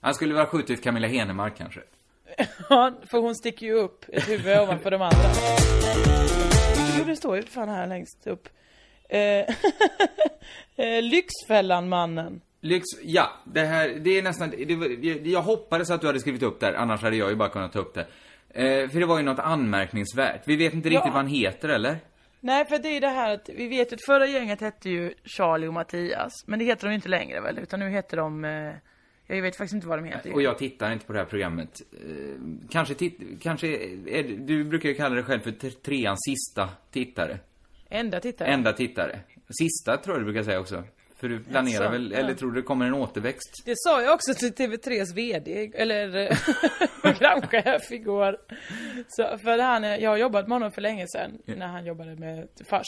Han 0.00 0.14
skulle 0.14 0.34
väl 0.34 0.42
ha 0.42 0.50
skjutit 0.50 0.84
Camilla 0.84 1.08
Henemark 1.08 1.56
kanske. 1.58 1.80
Ja, 2.70 2.92
för 3.10 3.18
hon 3.18 3.34
sticker 3.34 3.66
ju 3.66 3.72
upp 3.72 4.04
ett 4.12 4.28
huvud 4.28 4.58
ovanför 4.58 4.90
de 4.90 5.02
andra. 5.02 5.18
Jo, 6.98 7.04
det 7.04 7.16
står 7.16 7.36
ju 7.36 7.42
fan 7.42 7.68
här 7.68 7.86
längst 7.86 8.26
upp. 8.26 8.48
Eh, 9.08 9.20
eh, 10.86 11.02
Lyxfällan-mannen. 11.02 12.40
Lyx, 12.60 12.84
ja, 13.02 13.30
det 13.44 13.60
här, 13.60 13.88
det 13.88 14.18
är 14.18 14.22
nästan, 14.22 14.50
det, 14.50 15.30
jag- 15.30 15.42
hoppades 15.42 15.90
att 15.90 16.00
du 16.00 16.06
hade 16.06 16.20
skrivit 16.20 16.42
upp 16.42 16.60
där, 16.60 16.74
annars 16.74 17.02
hade 17.02 17.16
jag 17.16 17.30
ju 17.30 17.36
bara 17.36 17.48
kunnat 17.48 17.72
ta 17.72 17.78
upp 17.78 17.94
det. 17.94 18.06
Eh, 18.50 18.88
för 18.88 19.00
det 19.00 19.06
var 19.06 19.18
ju 19.18 19.24
något 19.24 19.38
anmärkningsvärt. 19.38 20.42
Vi 20.44 20.56
vet 20.56 20.74
inte 20.74 20.88
riktigt 20.88 21.04
Ja. 21.04 21.12
vad 21.12 21.22
han 21.22 21.26
heter, 21.26 21.68
eller? 21.68 21.96
Nej, 22.40 22.64
för 22.68 22.78
det 22.78 22.88
är 22.88 23.00
det 23.00 23.08
här 23.08 23.34
att 23.34 23.48
vi 23.56 23.68
vet 23.68 23.92
ju 23.92 23.94
att 23.94 24.04
förra 24.06 24.26
gänget 24.26 24.60
hette 24.60 24.90
ju 24.90 25.14
Charlie 25.24 25.66
och 25.66 25.72
Mattias. 25.74 26.32
Men 26.46 26.58
det 26.58 26.64
heter 26.64 26.86
de 26.86 26.90
ju 26.90 26.94
inte 26.94 27.08
längre 27.08 27.40
väl? 27.40 27.58
Utan 27.58 27.80
nu 27.80 27.90
heter 27.90 28.16
de... 28.16 28.44
Eh, 28.44 28.72
jag 29.36 29.42
vet 29.42 29.56
faktiskt 29.56 29.74
inte 29.74 29.86
vad 29.86 29.98
de 29.98 30.04
heter. 30.04 30.34
Och 30.34 30.42
jag 30.42 30.58
tittar 30.58 30.92
inte 30.92 31.06
på 31.06 31.12
det 31.12 31.18
här 31.18 31.26
programmet. 31.26 31.80
Eh, 31.92 32.08
kanske, 32.70 32.94
titt, 32.94 33.18
kanske 33.42 33.66
är, 34.06 34.22
du 34.38 34.64
brukar 34.64 34.88
ju 34.88 34.94
kalla 34.94 35.14
dig 35.14 35.24
själv 35.24 35.40
för 35.40 35.70
treans 35.70 36.18
sista 36.28 36.68
tittare. 36.90 37.38
Enda 37.90 38.20
tittare. 38.20 38.48
Enda 38.48 38.72
tittare. 38.72 39.20
Sista 39.60 39.96
tror 39.96 40.16
jag 40.16 40.20
du 40.20 40.32
brukar 40.32 40.42
säga 40.42 40.60
också. 40.60 40.84
För 41.16 41.28
du 41.28 41.40
planerar 41.44 41.84
Jaså? 41.84 41.92
väl, 41.92 42.12
eller 42.12 42.28
Ja. 42.30 42.34
tror 42.36 42.50
du 42.52 42.60
det 42.60 42.66
kommer 42.66 42.86
en 42.86 42.94
återväxt? 42.94 43.62
Det 43.64 43.74
sa 43.76 44.02
jag 44.02 44.14
också 44.14 44.34
till 44.34 44.52
TV3s 44.54 45.14
VD, 45.14 45.70
eller 45.74 46.28
programchef 47.02 47.92
igår. 47.92 48.36
Så, 49.08 49.38
för 49.38 49.58
han, 49.58 49.82
jag 49.82 50.10
har 50.10 50.16
jobbat 50.16 50.48
med 50.48 50.54
honom 50.56 50.72
för 50.72 50.80
länge 50.80 51.06
sedan, 51.08 51.38
när 51.44 51.66
han 51.66 51.86
jobbade 51.86 52.16
med 52.16 52.48
Fars. 52.70 52.86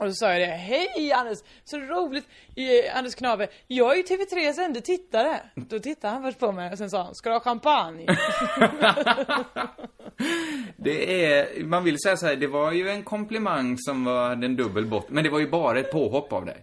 Och 0.00 0.06
så 0.08 0.12
sa 0.14 0.32
jag 0.32 0.40
det, 0.40 0.46
hej 0.54 1.12
Anders, 1.12 1.38
så 1.64 1.78
roligt, 1.78 2.24
eh, 2.56 2.98
Anders 2.98 3.14
Knave, 3.14 3.48
jag 3.66 3.92
är 3.92 3.96
ju 3.96 4.02
TV3s 4.02 4.60
enda 4.64 4.80
tittare. 4.80 5.40
Då 5.54 5.78
tittade 5.78 6.12
han 6.14 6.22
först 6.22 6.38
på 6.38 6.52
mig 6.52 6.72
och 6.72 6.78
sen 6.78 6.90
sa 6.90 7.02
han, 7.02 7.14
ska 7.14 7.28
du 7.30 7.34
ha 7.34 7.40
champagne? 7.40 8.06
Det 10.76 11.24
är, 11.32 11.64
man 11.64 11.84
vill 11.84 11.98
säga 11.98 12.16
så 12.16 12.26
här, 12.26 12.36
det 12.36 12.46
var 12.46 12.72
ju 12.72 12.88
en 12.88 13.02
komplimang 13.02 13.76
som 13.78 14.04
var 14.04 14.28
hade 14.28 14.46
en 14.46 14.56
dubbel 14.56 14.86
bott, 14.86 15.08
men 15.10 15.24
det 15.24 15.30
var 15.30 15.38
ju 15.38 15.48
bara 15.50 15.78
ett 15.80 15.92
påhopp 15.92 16.32
av 16.32 16.46
dig. 16.46 16.56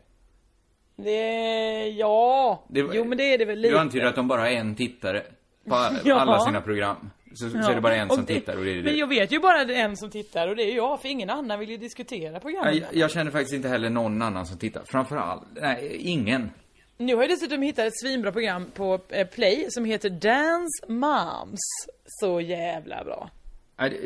Det, 0.95 1.87
ja, 1.87 2.63
Det 2.69 2.81
var- 2.83 2.93
jo 2.93 3.03
men 3.05 3.17
det 3.17 3.33
är 3.33 3.37
det 3.37 3.45
väl 3.45 3.59
lite. 3.59 3.73
Du 3.73 3.79
antyder 3.79 4.05
att 4.05 4.15
de 4.15 4.27
bara 4.27 4.41
har 4.41 4.47
en 4.47 4.75
tittare 4.75 5.21
på 5.69 5.75
Ja. 6.03 6.19
alla 6.19 6.39
sina 6.39 6.61
program. 6.61 7.09
Så, 7.33 7.49
så 7.49 7.57
är 7.57 7.75
det 7.75 7.81
bara 7.81 7.95
en 7.95 8.09
som 8.09 8.25
tittar 8.25 8.57
och 8.57 8.63
det 8.63 8.71
är 8.71 8.75
Men 8.75 8.83
det. 8.85 8.91
jag 8.91 9.07
vet 9.07 9.31
ju 9.31 9.39
bara 9.39 9.65
det 9.65 9.75
en 9.75 9.97
som 9.97 10.09
tittar 10.09 10.47
och 10.47 10.55
det 10.55 10.63
är 10.63 10.75
jag, 10.75 11.01
för 11.01 11.09
ingen 11.09 11.29
annan 11.29 11.59
vill 11.59 11.69
ju 11.69 11.77
diskutera 11.77 12.39
programmet. 12.39 12.75
Jag, 12.75 12.95
jag 12.95 13.11
känner 13.11 13.31
faktiskt 13.31 13.53
inte 13.53 13.67
heller 13.67 13.89
någon 13.89 14.21
annan 14.21 14.45
som 14.45 14.57
tittar. 14.57 14.83
Framförallt, 14.85 15.43
nej, 15.55 15.95
ingen. 15.99 16.51
Nu 16.97 17.15
har 17.15 17.23
jag 17.23 17.29
dessutom 17.29 17.61
hittat 17.61 17.85
ett 17.85 17.99
svinbra 17.99 18.31
program 18.31 18.65
på 18.73 18.99
eh, 19.09 19.27
Play 19.27 19.65
som 19.69 19.85
heter 19.85 20.09
Dance 20.09 20.85
Moms. 20.87 21.59
Så 22.05 22.41
jävla 22.41 23.03
bra. 23.03 23.29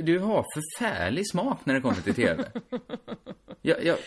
Du 0.02 0.20
har 0.20 0.46
förfärlig 0.54 1.30
smak 1.30 1.60
när 1.64 1.74
det 1.74 1.82
kommer 1.82 2.02
till 2.02 2.16
TV. 2.16 2.44
jag, 3.62 3.84
jag, 3.84 3.98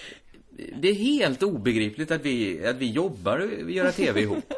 det 0.81 0.89
är 0.89 0.95
helt 0.95 1.43
obegripligt 1.43 2.11
att 2.11 2.23
vi, 2.25 2.67
att 2.67 2.77
vi 2.77 2.91
jobbar 2.91 3.39
och 3.39 3.71
gör 3.71 3.91
TV 3.91 4.21
ihop. 4.21 4.55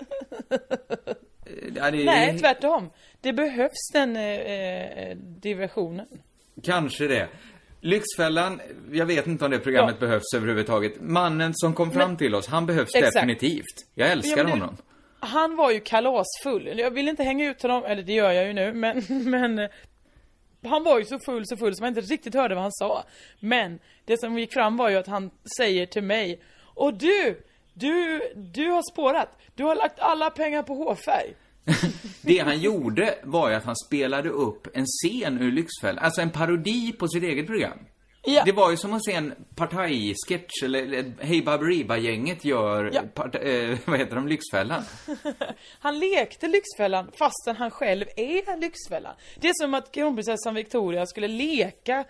Ja, 1.77 1.91
det 1.91 2.05
Nej, 2.05 2.39
tvärtom. 2.39 2.91
Det 3.21 3.33
behövs 3.33 3.91
den 3.93 4.17
eh, 4.17 4.23
eh, 4.23 5.17
diversionen. 5.17 6.07
Kanske 6.63 7.07
det. 7.09 7.29
Lyxfällan, 7.81 8.61
jag 8.93 9.07
vet 9.07 9.27
inte 9.27 9.45
om 9.45 9.51
det 9.51 9.59
programmet 9.59 9.95
Ja. 10.01 10.07
behövs 10.07 10.35
överhuvudtaget. 10.37 11.01
Mannen 11.01 11.53
som 11.55 11.75
kom 11.75 11.91
fram 11.93 12.17
till 12.17 12.35
oss, 12.35 12.47
han 12.47 12.67
behövs 12.67 12.95
Exakt. 12.95 13.15
definitivt. 13.15 13.65
Jag 13.95 14.11
älskar 14.11 14.37
Ja, 14.37 14.37
men 14.45 14.47
du- 14.47 14.61
honom. 14.61 14.77
Han 15.21 15.57
var 15.57 15.71
ju 15.71 15.81
kalasfull. 15.81 16.79
Jag 16.79 16.91
vill 16.91 17.09
inte 17.09 17.23
hänga 17.23 17.51
ut 17.51 17.63
honom, 17.63 17.85
eller 17.85 18.03
det 18.03 18.13
gör 18.13 18.31
jag 18.33 18.47
ju 18.47 18.53
nu, 18.53 18.73
men, 18.73 19.03
men 19.31 19.59
eh, 19.59 19.69
han 20.65 20.85
var 20.85 20.99
ju 20.99 21.05
så 21.05 21.19
full, 21.27 21.47
så 21.47 21.57
full 21.57 21.77
så 21.77 21.83
man 21.83 21.89
inte 21.89 22.01
riktigt 22.01 22.35
hörde 22.35 22.55
vad 22.55 22.63
han 22.63 22.73
sa. 22.73 23.05
Men 23.41 23.79
det 24.05 24.21
som 24.21 24.39
gick 24.39 24.53
fram 24.53 24.77
var 24.77 24.89
ju 24.91 24.97
att 24.97 25.07
han 25.07 25.31
säger 25.57 25.87
till 25.87 26.03
mig 26.03 26.41
Och 26.75 26.95
du! 26.95 27.43
Du, 27.75 28.21
du 28.37 28.71
har 28.71 28.93
spårat. 28.93 29.39
Du 29.55 29.65
har 29.65 29.75
lagt 29.77 29.99
alla 30.01 30.31
pengar 30.31 30.63
på 30.63 30.75
hårfärg. 30.75 31.35
Det 32.23 32.39
han 32.39 32.61
gjorde 32.61 33.15
var 33.23 33.49
ju 33.51 33.55
att 33.55 33.65
han 33.65 33.77
spelade 33.77 34.29
upp 34.29 34.67
en 34.77 34.87
scen 34.87 35.39
ur 35.41 35.53
Lyxfällan, 35.53 36.05
alltså 36.05 36.21
en 36.21 36.31
parodi 36.31 36.93
på 36.93 37.09
sitt 37.09 37.23
eget 37.23 37.47
program. 37.47 37.79
Ja. 38.25 38.43
Det 38.45 38.53
var 38.53 38.71
ju 38.71 38.77
som 38.77 38.93
att 38.93 39.05
se 39.05 39.13
en 39.13 39.35
partajsketch, 39.57 40.63
eller 40.65 40.83
eller 40.83 41.13
Hej 41.21 41.43
Baberiba-gänget 41.43 42.45
gör, 42.45 42.91
Ja. 42.95 43.03
part, 43.15 43.35
eh, 43.35 43.79
vad 43.85 43.99
heter 43.99 44.15
de, 44.17 44.29
Lyxfällan. 44.29 44.83
Han 45.81 45.99
lekte 45.99 46.49
Lyxfällan 46.49 47.11
fastän 47.19 47.57
han 47.57 47.71
själv 47.71 48.05
är 48.17 48.61
Lyxfällan. 48.61 49.15
Det 49.41 49.49
är 49.49 49.55
som 49.63 49.75
att 49.75 49.93
kronprinsessan 49.93 50.55
Victoria 50.55 51.07
skulle 51.07 51.29
leka 51.29 52.05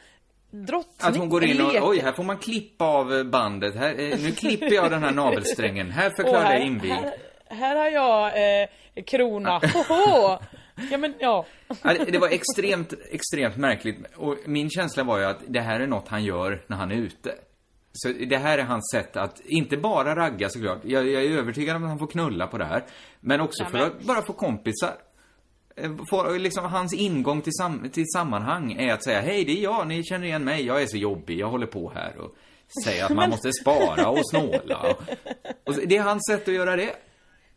drottning. 0.51 1.09
Att 1.11 1.17
hon 1.17 1.29
går 1.29 1.45
in 1.45 1.61
och, 1.61 1.89
oj, 1.89 1.99
här 2.01 2.13
får 2.13 2.23
man 2.25 2.39
klippa 2.39 2.85
av 2.85 3.25
bandet. 3.25 3.75
Här, 3.77 3.91
eh, 4.01 4.19
nu 4.19 4.33
klipper 4.33 4.75
jag 4.75 4.91
den 4.91 5.03
här 5.03 5.11
navelsträngen. 5.13 5.91
Här 5.91 6.11
förklarar 6.11 6.43
här, 6.45 6.55
jag 6.55 6.67
invig. 6.67 6.89
här, 6.91 7.13
här 7.49 7.77
har 7.77 7.89
jag 7.91 8.27
eh, 8.63 8.69
krona. 9.07 9.59
Hoho! 9.59 10.39
Ja 10.91 10.99
men 10.99 11.15
ja. 11.19 11.47
Ja, 11.83 11.95
det- 12.07 12.19
var 12.19 12.29
extremt, 12.29 12.95
extremt 13.11 13.57
märkligt. 13.57 13.97
Och 14.17 14.37
min 14.47 14.71
känsla 14.71 15.05
var 15.05 15.19
ju 15.19 15.25
att 15.25 15.39
det 15.49 15.61
här 15.61 15.81
är 15.81 15.87
något 15.87 16.09
han 16.09 16.25
gör 16.25 16.63
när 16.67 16.77
han 16.77 16.91
är 16.91 16.97
ute. 16.97 17.35
Så 17.93 18.09
det 18.09 18.37
här 18.37 18.59
är 18.59 18.63
hans 18.63 18.91
sätt 18.93 19.17
att, 19.17 19.41
inte 19.41 19.77
bara 19.77 20.17
ragga 20.17 20.49
såklart. 20.49 20.79
Jag, 20.85 21.09
jag 21.09 21.25
är 21.25 21.39
övertygad 21.39 21.77
om 21.77 21.83
att 21.83 21.89
han 21.89 21.99
får 21.99 22.07
knulla 22.07 22.47
på 22.47 22.59
det 22.59 22.65
här. 22.65 22.85
Men 23.21 23.41
också 23.41 23.65
för 23.65 23.79
att 23.79 24.03
bara 24.03 24.23
få 24.23 24.33
kompisar. 24.33 24.95
Eh, 25.83 25.91
Få, 26.11 26.33
liksom, 26.33 26.65
hans 26.65 26.95
ingång 26.95 27.43
till, 27.43 27.53
sam, 27.53 27.91
till 27.93 28.05
sammanhang 28.15 28.73
är 28.73 28.93
att 28.93 29.05
säga 29.05 29.21
Hej, 29.21 29.45
det 29.45 29.53
är 29.59 29.63
jag, 29.63 29.87
ni 29.87 30.05
känner 30.05 30.27
igen 30.27 30.45
mig, 30.45 30.67
jag 30.67 30.83
är 30.83 30.87
så 30.87 30.97
jobbig, 30.97 31.39
jag 31.39 31.49
håller 31.51 31.67
på 31.67 31.93
här 31.95 32.17
och 32.19 32.35
säger 32.85 33.05
att 33.05 33.11
man 33.11 33.31
måste 33.35 33.53
spara 33.53 34.09
och 34.09 34.29
snåla. 34.31 34.97
Och, 35.67 35.75
det 35.87 35.97
är 35.97 36.03
hans 36.03 36.27
sätt 36.31 36.49
att 36.49 36.55
göra 36.55 36.77
det. 36.77 36.93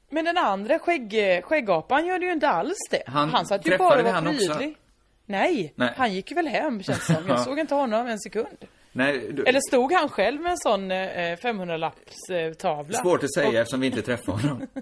Men 0.10 0.26
den 0.26 0.38
andra 0.38 0.80
skägg, 0.80 1.16
skäggapan 1.44 2.06
gör 2.06 2.20
det 2.20 2.26
ju 2.26 2.32
inte 2.32 2.50
alls 2.50 2.78
det. 2.92 3.04
Han- 3.08 3.46
satt 3.46 3.68
ju 3.68 3.78
bara 3.78 4.00
och 4.00 4.04
var 4.06 4.12
han 4.12 4.24
prydlig. 4.26 4.78
Nej, 5.26 5.74
Nej. 5.76 5.94
han 5.98 6.14
gick 6.14 6.32
ju 6.32 6.36
väl 6.36 6.48
hem 6.48 6.84
känns 6.84 7.08
det 7.08 7.14
som. 7.14 7.28
Jag 7.28 7.40
såg 7.46 7.60
inte 7.60 7.76
honom 7.76 8.08
en 8.08 8.20
sekund. 8.20 8.58
Nej, 8.92 9.32
du, 9.34 9.44
Eller 9.44 9.60
stod 9.70 9.94
han 9.94 10.10
själv 10.10 10.42
med 10.42 10.52
en 10.52 10.58
sån 10.58 10.92
eh, 10.92 10.98
500-lapps 11.38 12.30
eh? 12.30 13.02
Svårt 13.04 13.24
att 13.24 13.34
säga 13.34 13.48
Och- 13.48 13.54
eftersom 13.56 13.80
vi 13.80 13.88
inte 13.88 14.02
träffade 14.02 14.38
honom. 14.42 14.68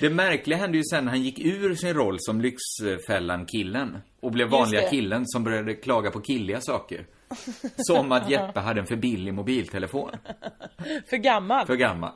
Det 0.00 0.10
märkliga 0.10 0.58
hände 0.58 0.78
ju 0.78 0.84
sen 0.84 1.04
när 1.04 1.10
han 1.12 1.22
gick 1.22 1.38
ur 1.38 1.74
sin 1.74 1.94
roll 1.94 2.16
som 2.18 2.40
Lyxfällan-killen 2.40 3.98
och 4.20 4.32
blev 4.32 4.48
vanliga 4.48 4.90
killen 4.90 5.22
som 5.26 5.44
började 5.44 5.74
klaga 5.74 6.10
på 6.10 6.20
killiga 6.20 6.60
saker. 6.60 7.06
Som 7.76 8.12
att 8.12 8.30
Jeppe 8.30 8.60
hade 8.60 8.80
en 8.80 8.86
för 8.86 8.96
billig 8.96 9.34
mobiltelefon. 9.34 10.10
För 11.10 11.16
gammal. 11.16 11.66
För 11.66 11.76
gammal. 11.76 12.12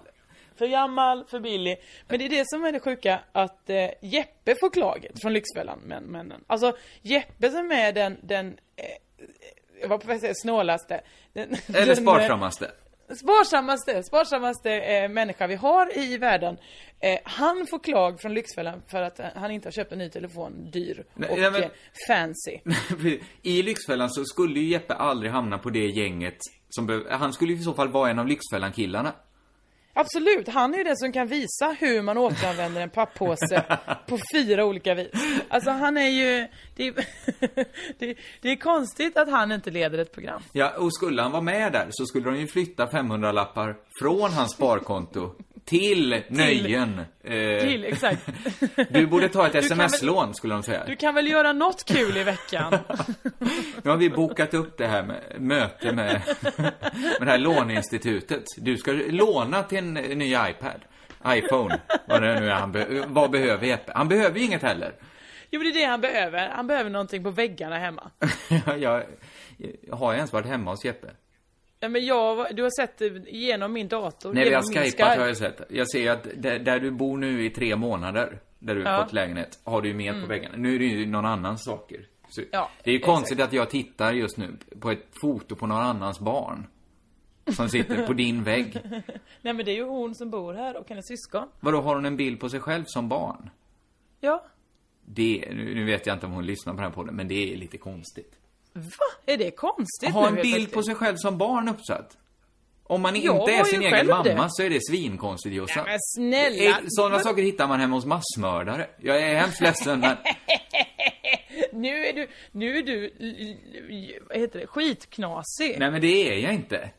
För 0.58 0.66
gammal, 0.66 1.24
för 1.24 1.40
billig. 1.40 1.76
Men 2.08 2.18
det 2.18 2.24
är 2.24 2.28
det 2.28 2.48
som 2.48 2.64
är 2.64 2.72
det 2.72 2.80
sjuka, 2.80 3.20
att 3.32 3.70
eh, 3.70 3.90
Jeppe 4.02 4.54
får 4.60 4.70
klaget 4.70 5.20
från 5.22 5.32
Lyxfällan, 5.32 5.78
men, 5.84 6.04
männen. 6.04 6.44
Alltså, 6.46 6.76
Jeppe 7.02 7.50
som 7.50 7.70
är 7.70 7.92
den, 7.92 8.16
den, 8.22 8.46
eh, 8.76 8.84
jag 9.80 9.88
var 9.88 9.98
på 9.98 10.06
väg 10.06 10.14
att 10.14 10.20
säga 10.20 10.34
snålaste. 10.34 11.00
Den, 11.32 11.56
Eller 11.74 11.94
sparsammaste. 11.94 12.70
Sparsammaste, 13.08 14.02
sparsammaste 14.02 14.70
eh, 14.70 15.08
människa 15.08 15.46
vi 15.46 15.54
har 15.54 15.98
i 15.98 16.18
världen. 16.18 16.56
Eh, 17.00 17.18
han 17.24 17.66
får 17.70 17.78
klag 17.78 18.20
från 18.20 18.34
Lyxfällan 18.34 18.82
för 18.90 19.02
att 19.02 19.20
eh, 19.20 19.26
han 19.34 19.50
inte 19.50 19.66
har 19.66 19.72
köpt 19.72 19.92
en 19.92 19.98
ny 19.98 20.10
telefon, 20.10 20.70
dyr 20.70 21.04
Nej, 21.14 21.30
och 21.30 21.38
nej, 21.38 21.50
men- 21.50 21.62
eh, 21.62 21.68
fancy. 22.08 22.58
I 23.42 23.62
Lyxfällan 23.62 24.10
så 24.10 24.24
skulle 24.24 24.60
ju 24.60 24.66
Jeppe 24.68 24.94
aldrig 24.94 25.32
hamna 25.32 25.58
på 25.58 25.70
det 25.70 25.86
gänget 25.86 26.38
som 26.68 27.06
Han 27.10 27.32
skulle 27.32 27.52
ju 27.52 27.58
i 27.58 27.62
så 27.62 27.74
fall 27.74 27.88
vara 27.88 28.10
en 28.10 28.18
av 28.18 28.26
Lyxfällan-killarna. 28.26 29.12
Absolut, 29.94 30.48
han 30.48 30.74
är 30.74 30.78
ju 30.78 30.84
den 30.84 30.96
som 30.96 31.12
kan 31.12 31.26
visa 31.26 31.76
hur 31.78 32.02
man 32.02 32.18
återanvänder 32.18 32.80
en 32.80 32.90
pappåse 32.90 33.78
på 34.06 34.18
fyra 34.34 34.64
olika 34.64 34.94
vis. 34.94 35.10
Alltså 35.48 35.70
han 35.70 35.96
är 35.96 36.08
ju, 36.08 36.48
det 36.76 36.86
är, 36.86 36.94
det, 37.98 38.16
det 38.40 38.48
är 38.48 38.56
konstigt 38.56 39.16
att 39.16 39.30
han 39.30 39.52
inte 39.52 39.70
leder 39.70 39.98
ett 39.98 40.12
program. 40.12 40.42
Ja, 40.52 40.72
och 40.78 40.94
skulle 40.94 41.22
han 41.22 41.32
vara 41.32 41.42
med 41.42 41.72
där 41.72 41.86
så 41.90 42.06
skulle 42.06 42.30
de 42.30 42.40
ju 42.40 42.46
flytta 42.46 42.86
500-lappar 42.86 43.76
från 44.00 44.32
hans 44.32 44.52
sparkonto 44.52 45.34
till 45.64 46.22
nöjen. 46.28 47.00
Eh, 47.24 47.60
Till, 47.60 47.84
exakt. 47.84 48.28
Du 48.90 49.06
borde 49.06 49.28
ta 49.28 49.46
ett 49.46 49.54
sms-lån, 49.54 50.34
skulle 50.34 50.54
de 50.54 50.62
säga. 50.62 50.84
Du 50.86 50.96
kan 50.96 51.14
väl 51.14 51.28
göra 51.28 51.52
något 51.52 51.84
kul 51.84 52.16
i 52.16 52.22
veckan? 52.24 52.78
Nu 53.82 53.90
har 53.90 53.96
vi 53.96 54.10
bokat 54.10 54.54
upp 54.54 54.78
det 54.78 54.86
här 54.86 55.02
med 55.02 55.20
möte 55.38 55.92
med, 55.92 56.22
med 57.18 57.20
det 57.20 57.30
här 57.30 57.38
låneinstitutet. 57.38 58.44
Du 58.56 58.76
ska 58.76 58.92
låna 58.92 59.62
till 59.62 59.78
en 59.78 59.94
ny 59.94 60.26
iPad. 60.34 60.80
iPhone, 61.28 61.80
vad 62.08 62.22
det 62.22 62.40
nu 62.40 62.46
är 62.46 62.54
han 62.54 62.72
be- 62.72 63.04
Vad 63.06 63.30
behöver 63.30 63.66
Jeppe? 63.66 63.92
Han 63.94 64.08
behöver 64.08 64.38
ju 64.38 64.44
inget 64.44 64.62
heller. 64.62 64.92
Jo 65.50 65.62
det 65.62 65.68
är 65.68 65.74
det 65.74 65.84
han 65.84 66.00
behöver. 66.00 66.48
Han 66.48 66.66
behöver 66.66 66.90
någonting 66.90 67.22
på 67.24 67.30
väggarna 67.30 67.78
hemma. 67.78 68.10
jag, 68.66 68.78
jag, 68.78 69.02
har 69.96 70.06
jag 70.12 70.14
ens 70.16 70.32
varit 70.32 70.46
hemma 70.46 70.70
hos 70.70 70.84
Jeppe? 70.84 71.06
Ja, 71.82 71.88
men 71.88 72.04
jag, 72.06 72.56
du 72.56 72.62
har 72.62 72.70
sett 72.80 72.98
det 72.98 73.30
genom 73.30 73.72
min 73.72 73.88
dator. 73.88 74.32
När 74.34 74.44
vi 74.44 74.54
har 74.54 74.62
skypat 74.62 74.84
Skype. 74.84 75.04
har 75.20 75.26
jag 75.26 75.36
sett. 75.36 75.60
Jag 75.68 75.90
ser 75.90 76.10
att 76.10 76.26
där, 76.36 76.58
där 76.58 76.80
du 76.80 76.90
bor 76.90 77.18
nu 77.18 77.44
i 77.44 77.50
tre 77.50 77.76
månader, 77.76 78.40
där 78.58 78.74
du 78.74 78.84
har 78.84 78.92
Ja. 78.92 79.04
fått 79.04 79.12
lägenhet, 79.12 79.60
har 79.64 79.82
du 79.82 79.88
ju 79.88 79.94
med 79.94 80.20
på 80.20 80.26
väggarna. 80.26 80.56
Nu 80.56 80.74
är 80.74 80.78
det 80.78 80.84
ju 80.84 81.06
någon 81.06 81.24
annans 81.26 81.64
saker. 81.64 82.06
Så 82.28 82.42
Ja, 82.50 82.70
det 82.84 82.90
är 82.90 82.92
ju 82.92 82.98
exakt. 82.98 83.14
konstigt 83.14 83.40
att 83.40 83.52
jag 83.52 83.70
tittar 83.70 84.12
just 84.12 84.36
nu 84.38 84.56
på 84.80 84.90
ett 84.90 85.06
foto 85.20 85.56
på 85.56 85.66
någon 85.66 85.82
annans 85.82 86.20
barn. 86.20 86.66
Som 87.56 87.68
sitter 87.68 88.06
på 88.06 88.12
din 88.12 88.42
vägg. 88.44 88.76
Nej 89.42 89.54
men 89.54 89.64
det 89.64 89.70
är 89.70 89.76
ju 89.76 89.84
hon 89.84 90.14
som 90.14 90.30
bor 90.30 90.54
här 90.54 90.76
och 90.76 90.88
hennes 90.88 91.06
syskon. 91.08 91.48
Vadå, 91.60 91.80
har 91.80 91.94
hon 91.94 92.04
en 92.04 92.16
bild 92.16 92.40
på 92.40 92.48
sig 92.48 92.60
själv 92.60 92.84
som 92.86 93.08
barn? 93.08 93.50
Ja. 94.20 94.44
Det, 95.06 95.44
nu, 95.52 95.74
nu 95.74 95.84
vet 95.84 96.06
jag 96.06 96.16
inte 96.16 96.26
om 96.26 96.32
hon 96.32 96.46
lyssnar 96.46 96.72
på 96.72 96.76
den 96.76 96.84
här 96.86 96.94
podden, 96.94 97.14
men 97.16 97.28
det 97.28 97.52
är 97.52 97.56
lite 97.56 97.78
konstigt. 97.78 98.38
Va? 98.72 98.82
Är 99.26 99.36
det 99.38 99.50
konstigt 99.50 100.10
Ha 100.10 100.28
en 100.28 100.34
bild 100.34 100.72
på 100.72 100.82
sig 100.82 100.94
själv 100.94 101.16
som 101.16 101.38
barn 101.38 101.68
uppsatt. 101.68 102.16
Om 102.84 103.02
man 103.02 103.20
Jag 103.20 103.36
inte 103.40 103.52
är 103.52 103.64
sin 103.64 103.82
egen 103.82 104.06
mamma 104.06 104.22
det. 104.42 104.48
så 104.50 104.62
är 104.62 104.70
det 104.70 104.78
svinkonstigt 104.90 105.54
Jossan. 105.56 105.84
Nej, 105.84 105.92
men 105.92 105.98
snälla. 106.00 106.80
Sådana 106.88 107.14
Men- 107.14 107.24
saker 107.24 107.42
hittar 107.42 107.68
man 107.68 107.80
hemma 107.80 107.96
hos 107.96 108.04
massmördare. 108.06 108.90
Jag 109.00 109.20
är 109.22 109.34
hemskt 109.40 109.60
ledsen 109.60 110.00
men... 110.00 110.16
Nu 111.72 112.06
är 112.06 112.12
du, 112.12 112.28
nu 112.52 112.78
är 112.78 112.82
du, 112.82 113.10
vad 114.28 114.38
heter 114.38 114.58
det, 114.60 114.66
skitknasig. 114.66 115.76
Nej 115.78 115.90
men 115.90 116.00
det 116.00 116.28
är 116.28 116.38
jag 116.38 116.54
inte. 116.54 116.90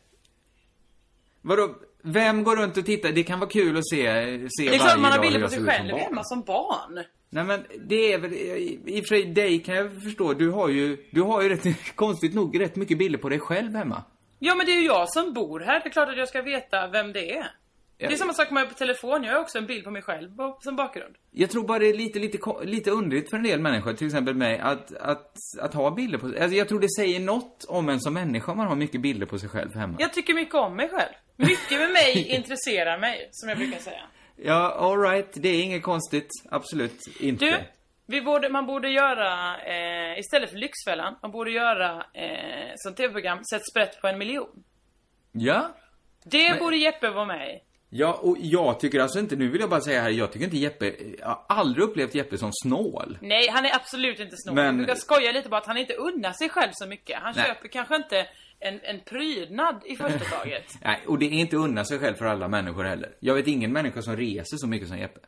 Vadå? 1.40 1.74
Vem 2.06 2.44
går 2.44 2.56
runt 2.56 2.76
och 2.76 2.86
tittar? 2.86 3.12
Det 3.12 3.22
kan 3.22 3.40
vara 3.40 3.50
kul 3.50 3.76
att 3.76 3.88
se, 3.88 3.98
se 4.58 4.70
det 4.70 4.74
är 4.74 4.78
klart 4.78 5.00
man 5.00 5.12
har 5.12 5.18
bilder 5.18 5.40
på 5.40 5.48
sig 5.48 5.64
själv 5.64 5.96
hemma 5.96 6.24
som 6.24 6.42
barn. 6.42 7.04
Nej 7.30 7.44
men 7.44 7.64
det 7.88 8.12
är 8.12 8.18
väl, 8.18 8.32
i 8.32 8.80
i 8.86 9.00
och 9.00 9.06
för 9.08 9.14
sig 9.14 9.24
dig 9.24 9.58
kan 9.58 9.74
jag 9.74 10.02
förstå, 10.02 10.32
du 10.32 10.50
har 10.50 10.68
ju, 10.68 10.96
du 11.10 11.22
har 11.22 11.42
ju 11.42 11.48
rätt, 11.48 11.76
konstigt 11.94 12.34
nog 12.34 12.60
rätt 12.60 12.76
mycket 12.76 12.98
bilder 12.98 13.18
på 13.18 13.28
dig 13.28 13.40
själv 13.40 13.74
hemma. 13.74 14.02
Ja 14.38 14.54
men 14.54 14.66
det 14.66 14.72
är 14.72 14.80
ju 14.80 14.86
jag 14.86 15.10
som 15.12 15.32
bor 15.32 15.60
här, 15.60 15.80
det 15.80 15.88
är 15.88 15.90
klart 15.90 16.08
att 16.08 16.18
jag 16.18 16.28
ska 16.28 16.42
veta 16.42 16.86
vem 16.86 17.12
det 17.12 17.36
är. 17.36 17.46
Det 17.96 18.04
är 18.04 18.16
samma 18.16 18.32
sak 18.32 18.50
med 18.50 18.68
på 18.68 18.74
telefon, 18.74 19.24
jag 19.24 19.32
har 19.32 19.40
också 19.40 19.58
en 19.58 19.66
bild 19.66 19.84
på 19.84 19.90
mig 19.90 20.02
själv 20.02 20.30
som 20.60 20.76
bakgrund. 20.76 21.14
Jag 21.30 21.50
tror 21.50 21.66
bara 21.66 21.78
det 21.78 21.86
är 21.86 21.94
lite, 21.94 22.18
lite, 22.18 22.38
lite 22.64 22.90
underligt 22.90 23.30
för 23.30 23.36
en 23.36 23.42
del 23.42 23.60
människor, 23.60 23.92
till 23.92 24.06
exempel 24.06 24.34
mig, 24.34 24.58
att, 24.58 24.96
att, 24.96 25.36
att 25.60 25.74
ha 25.74 25.90
bilder 25.90 26.18
på 26.18 26.28
sig. 26.28 26.40
Alltså 26.40 26.56
jag 26.56 26.68
tror 26.68 26.80
det 26.80 26.90
säger 26.96 27.20
något 27.20 27.64
om 27.68 27.88
en 27.88 28.00
som 28.00 28.14
människa 28.14 28.52
om 28.52 28.58
man 28.58 28.66
har 28.66 28.76
mycket 28.76 29.00
bilder 29.00 29.26
på 29.26 29.38
sig 29.38 29.48
själv 29.48 29.74
hemma. 29.74 29.96
Jag 29.98 30.12
tycker 30.12 30.34
mycket 30.34 30.54
om 30.54 30.76
mig 30.76 30.88
själv. 30.88 31.12
Mycket 31.36 31.78
med 31.78 31.90
mig 31.90 32.28
intresserar 32.36 32.98
mig, 32.98 33.28
som 33.30 33.48
jag 33.48 33.58
brukar 33.58 33.78
säga. 33.78 34.02
Ja, 34.36 34.72
alright. 34.78 35.30
Det 35.32 35.48
är 35.48 35.62
inget 35.62 35.82
konstigt. 35.82 36.28
Absolut 36.50 37.20
inte. 37.20 37.44
Du, 37.44 37.56
vi 38.06 38.22
borde, 38.22 38.48
man 38.48 38.66
borde 38.66 38.88
göra, 38.88 39.56
eh, 39.60 40.18
istället 40.18 40.50
för 40.50 40.56
Lyxfällan, 40.56 41.16
man 41.22 41.30
borde 41.30 41.50
göra 41.50 42.06
eh, 42.14 42.72
som 42.76 42.94
tv-program, 42.94 43.44
Sätt 43.44 43.62
sprätt 43.70 44.00
på 44.00 44.08
en 44.08 44.18
miljon. 44.18 44.64
Ja. 45.32 45.74
Det 46.24 46.58
borde 46.58 46.76
Jeppe 46.76 47.10
vara 47.10 47.24
med 47.24 47.48
i. 47.48 47.60
Ja, 47.88 48.12
och 48.22 48.36
jag 48.40 48.80
tycker 48.80 49.00
alltså 49.00 49.18
inte, 49.18 49.36
nu 49.36 49.48
vill 49.48 49.60
jag 49.60 49.70
bara 49.70 49.80
säga 49.80 50.02
här, 50.02 50.10
jag 50.10 50.32
tycker 50.32 50.44
inte 50.44 50.56
Jeppe, 50.56 50.92
jag 51.18 51.26
har 51.26 51.44
aldrig 51.48 51.84
upplevt 51.84 52.14
Jeppe 52.14 52.38
som 52.38 52.50
snål. 52.52 53.18
Nej, 53.22 53.48
han 53.48 53.64
är 53.64 53.74
absolut 53.74 54.20
inte 54.20 54.36
snål. 54.36 54.54
Men- 54.54 54.64
Jag 54.66 54.76
brukar 54.76 54.94
skoja 54.94 55.32
lite 55.32 55.48
på 55.48 55.56
att 55.56 55.66
han 55.66 55.76
inte 55.76 55.94
unnar 55.94 56.32
sig 56.32 56.48
själv 56.48 56.70
så 56.72 56.86
mycket. 56.86 57.18
Han 57.22 57.32
Nej. 57.36 57.44
köper 57.46 57.68
kanske 57.68 57.96
inte 57.96 58.26
en, 58.60 58.80
en 58.82 59.00
prydnad 59.00 59.82
i 59.86 59.96
första 59.96 60.18
taget. 60.18 60.64
Nej, 60.84 61.00
och 61.06 61.18
det 61.18 61.26
är 61.26 61.30
inte 61.30 61.56
unna 61.56 61.84
sig 61.84 61.98
själv 61.98 62.14
för 62.14 62.24
alla 62.24 62.48
människor 62.48 62.84
heller. 62.84 63.16
Jag 63.20 63.34
vet 63.34 63.46
ingen 63.46 63.72
människa 63.72 64.02
som 64.02 64.16
reser 64.16 64.56
så 64.56 64.66
mycket 64.66 64.88
som 64.88 64.98
Jeppe. 64.98 65.20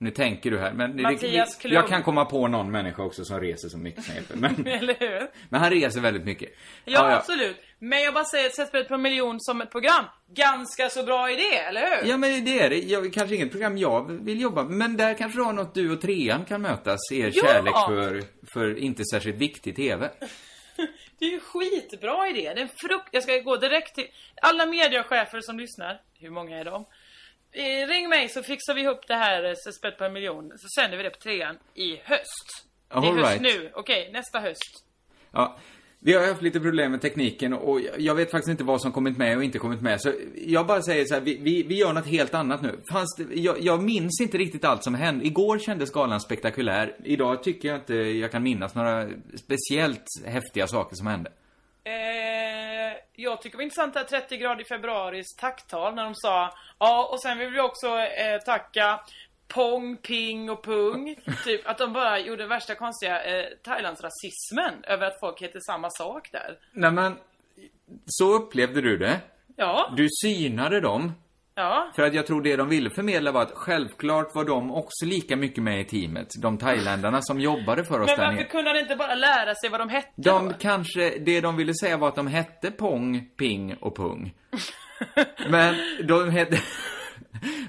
Nu 0.00 0.10
tänker 0.10 0.50
du 0.50 0.58
här, 0.58 0.72
men 0.72 0.96
det- 0.96 1.02
Mattias 1.02 1.56
Klum. 1.56 1.74
jag 1.74 1.88
kan 1.88 2.02
komma 2.02 2.24
på 2.24 2.48
någon 2.48 2.70
människa 2.70 3.02
också 3.02 3.24
som 3.24 3.40
reser 3.40 3.68
så 3.68 3.78
mycket 3.78 4.04
som 4.04 4.14
Jeppe, 4.14 4.34
men, 4.36 4.66
Eller 4.66 4.94
hur? 4.98 5.30
men 5.48 5.60
han 5.60 5.70
reser 5.70 6.00
väldigt 6.00 6.24
mycket. 6.24 6.50
Ja, 6.84 7.16
absolut. 7.16 7.56
Men 7.78 8.02
jag 8.02 8.14
bara 8.14 8.24
säger 8.24 8.46
att 8.46 8.54
Sätt 8.54 8.68
spelet 8.68 8.88
på 8.88 8.94
en 8.94 9.02
miljon 9.02 9.40
som 9.40 9.60
ett 9.60 9.70
program. 9.70 10.04
Ganska 10.34 10.90
så 10.90 11.02
bra 11.02 11.30
idé, 11.30 11.56
eller 11.56 11.80
hur? 11.80 12.10
Ja, 12.10 12.16
men 12.16 12.44
det 12.44 12.60
är 12.60 12.70
det. 12.70 12.78
Jag, 12.78 13.12
kanske 13.12 13.34
inget 13.34 13.50
program 13.50 13.78
jag 13.78 14.24
vill 14.24 14.40
jobba 14.40 14.62
med, 14.62 14.72
men 14.72 14.96
där 14.96 15.14
kanske 15.14 15.38
du 15.38 15.42
har 15.42 15.52
något 15.52 15.74
du 15.74 15.92
och 15.92 16.00
trean 16.00 16.44
kan 16.44 16.62
mötas 16.62 17.00
er 17.12 17.32
Ja! 17.34 17.42
kärlek 17.44 17.74
för, 17.74 18.22
för 18.52 18.78
inte 18.78 19.02
särskilt 19.12 19.36
viktig 19.36 19.76
TV. 19.76 20.10
Det 21.18 21.24
är 21.24 21.30
ju 21.30 21.40
skitbra 21.40 22.28
idé. 22.28 22.40
Det 22.54 22.60
är 22.60 22.62
en 22.62 22.68
frukt... 22.68 23.08
Jag 23.10 23.22
ska 23.22 23.38
gå 23.38 23.56
direkt 23.56 23.94
till 23.94 24.06
alla 24.42 24.66
mediechefer 24.66 25.40
som 25.40 25.58
lyssnar. 25.58 26.00
Hur 26.14 26.30
många 26.30 26.58
är 26.58 26.64
de? 26.64 26.86
Eh, 27.52 27.86
ring 27.88 28.08
mig 28.08 28.28
så 28.28 28.42
fixar 28.42 28.74
vi 28.74 28.80
ihop 28.82 29.06
det 29.06 29.14
här 29.14 29.44
eh, 29.44 29.52
så 29.56 29.72
spett 29.72 29.98
på 29.98 30.04
en 30.04 30.12
miljon. 30.12 30.52
Så 30.58 30.68
sänder 30.80 30.96
vi 30.96 31.02
det 31.02 31.10
på 31.10 31.18
trean 31.18 31.58
i 31.74 31.96
höst. 32.04 32.66
det 32.88 32.94
är 32.94 32.98
All 32.98 33.18
höst 33.18 33.30
right. 33.30 33.42
nu. 33.42 33.70
Okej, 33.74 34.10
nästa 34.12 34.40
höst. 34.40 34.84
Ja, 35.32 35.58
vi 36.00 36.14
har 36.14 36.26
haft 36.26 36.42
lite 36.42 36.60
problem 36.60 36.90
med 36.90 37.00
tekniken 37.00 37.52
och 37.52 37.80
jag- 37.98 38.14
vet 38.14 38.30
faktiskt 38.30 38.50
inte 38.50 38.64
vad 38.64 38.80
som 38.82 38.92
kommit 38.92 39.16
med 39.18 39.36
och 39.36 39.44
inte 39.44 39.58
kommit 39.58 39.80
med. 39.80 40.00
Så 40.00 40.12
jag 40.34 40.66
bara 40.66 40.82
säger 40.82 41.04
så 41.04 41.14
här, 41.14 41.20
vi, 41.20 41.38
vi, 41.42 41.62
vi 41.62 41.74
gör 41.78 41.92
något 41.92 42.06
helt 42.06 42.34
annat 42.34 42.62
nu. 42.62 42.80
Fanns 42.92 43.16
det, 43.16 43.34
jag, 43.40 43.56
jag 43.60 43.82
minns 43.82 44.20
inte 44.20 44.38
riktigt 44.38 44.64
allt 44.64 44.84
som 44.84 44.94
hände. 44.94 45.26
Igår 45.26 45.58
kändes 45.58 45.92
galan 45.92 46.20
spektakulär. 46.20 46.96
Idag 47.04 47.42
tycker 47.42 47.68
jag 47.68 47.76
inte 47.78 47.94
jag 47.94 48.32
kan 48.32 48.42
minnas 48.42 48.74
några 48.74 49.08
speciellt 49.36 50.04
häftiga 50.26 50.66
saker 50.66 50.96
som 50.96 51.06
hände. 51.06 51.30
Eh, 51.84 52.96
jag 53.16 53.42
tycker 53.42 53.50
det 53.50 53.56
var 53.56 53.62
intressant 53.64 53.94
det 53.94 54.00
här 54.00 54.06
30 54.06 54.36
grader 54.36 54.60
i 54.60 54.64
februaris 54.64 55.36
tacktal 55.40 55.94
när 55.94 56.04
de 56.04 56.14
sa 56.14 56.54
Ja, 56.78 57.08
och 57.12 57.22
sen 57.22 57.38
vill 57.38 57.50
vi 57.50 57.60
också 57.60 57.86
eh, 57.98 58.38
tacka 58.46 59.00
Pong, 59.48 59.96
Ping 59.96 60.50
och 60.50 60.64
Pung. 60.64 61.14
typ 61.44 61.68
att 61.68 61.78
de 61.78 61.92
bara 61.92 62.18
gjorde 62.18 62.46
värsta 62.46 62.74
konstiga 62.74 63.24
eh, 63.24 63.44
Thailandsrasismen 63.64 64.74
över 64.86 65.06
att 65.06 65.20
folk 65.20 65.42
heter 65.42 65.60
samma 65.60 65.90
sak 65.90 66.28
där. 66.32 66.58
Nej 66.72 66.90
men, 66.90 67.16
så 68.06 68.34
upplevde 68.34 68.80
du 68.80 68.96
det. 68.96 69.20
Ja, 69.56 69.92
Du 69.96 70.08
synade 70.22 70.80
dem. 70.80 71.12
ja. 71.54 71.90
För 71.96 72.02
att 72.02 72.14
jag 72.14 72.26
tror 72.26 72.42
det 72.42 72.56
de 72.56 72.68
ville 72.68 72.90
förmedla 72.90 73.32
var 73.32 73.42
att 73.42 73.52
självklart 73.54 74.34
var 74.34 74.44
de 74.44 74.70
också 74.70 75.04
lika 75.04 75.36
mycket 75.36 75.62
med 75.64 75.80
i 75.80 75.84
teamet. 75.84 76.28
De 76.42 76.58
thailändarna 76.58 77.22
som 77.22 77.40
jobbade 77.40 77.84
för 77.84 78.00
oss 78.00 78.06
Men 78.06 78.16
där 78.18 78.24
varför 78.24 78.36
nere. 78.36 78.48
kunde 78.48 78.70
han 78.70 78.78
inte 78.78 78.96
bara 78.96 79.14
lära 79.14 79.54
sig 79.54 79.70
vad 79.70 79.80
de 79.80 79.88
hette 79.88 80.08
De 80.16 80.48
då? 80.48 80.54
kanske, 80.60 81.18
det 81.18 81.40
de 81.40 81.56
ville 81.56 81.74
säga 81.74 81.96
var 81.96 82.08
att 82.08 82.16
de 82.16 82.26
hette 82.26 82.70
Pong, 82.70 83.28
Ping 83.38 83.74
och 83.80 83.96
Pung. 83.96 84.34
Men 85.50 85.74
de 86.06 86.30
hette... 86.30 86.58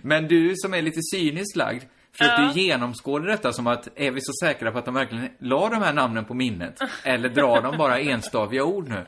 Men 0.02 0.28
du 0.28 0.54
som 0.56 0.74
är 0.74 0.82
lite 0.82 1.00
cyniskt 1.14 1.56
lagd 1.56 1.84
försökte 2.12 2.42
Ja. 2.42 2.52
genomskåda 2.54 3.26
detta 3.26 3.54
som 3.54 3.68
att, 3.68 3.88
är 3.96 4.12
vi 4.12 4.22
så 4.22 4.34
säkra 4.46 4.72
på 4.72 4.78
att 4.78 4.86
de 4.86 4.94
verkligen 4.94 5.30
la 5.40 5.70
de 5.70 5.76
här 5.82 5.94
namnen 5.94 6.26
på 6.26 6.34
minnet? 6.34 6.80
Eller 7.04 7.30
drar 7.30 7.62
de 7.62 7.78
bara 7.78 8.00
enstaviga 8.00 8.64
ord 8.64 8.90
nu? 8.90 9.06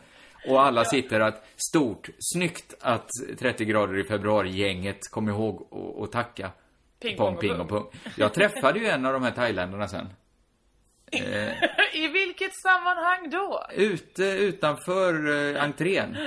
Och 0.48 0.62
alla 0.66 0.86
sitter 0.86 1.20
att, 1.20 1.46
stort, 1.70 2.10
snyggt 2.20 2.74
att 2.82 3.10
30 3.40 3.66
grader 3.66 4.00
i 4.00 4.04
februari-gänget 4.04 5.00
kom 5.12 5.30
ihåg 5.30 5.68
och, 5.74 6.02
och 6.02 6.12
tacka. 6.12 6.52
Ping, 7.02 7.18
Pong, 7.18 7.38
ping 7.38 7.60
och 7.60 7.70
pung. 7.70 7.86
Jag 8.18 8.34
träffade 8.34 8.80
ju 8.80 8.88
en 8.88 9.06
av 9.06 9.14
de 9.14 9.24
här 9.24 9.32
thailändarna 9.32 9.88
sen. 9.88 10.10
I 11.94 12.08
vilket 12.08 12.56
sammanhang 12.56 13.30
då? 13.30 13.66
Ute 13.76 14.24
utanför 14.24 15.14
eh, 15.56 15.64
entrén. 15.64 16.18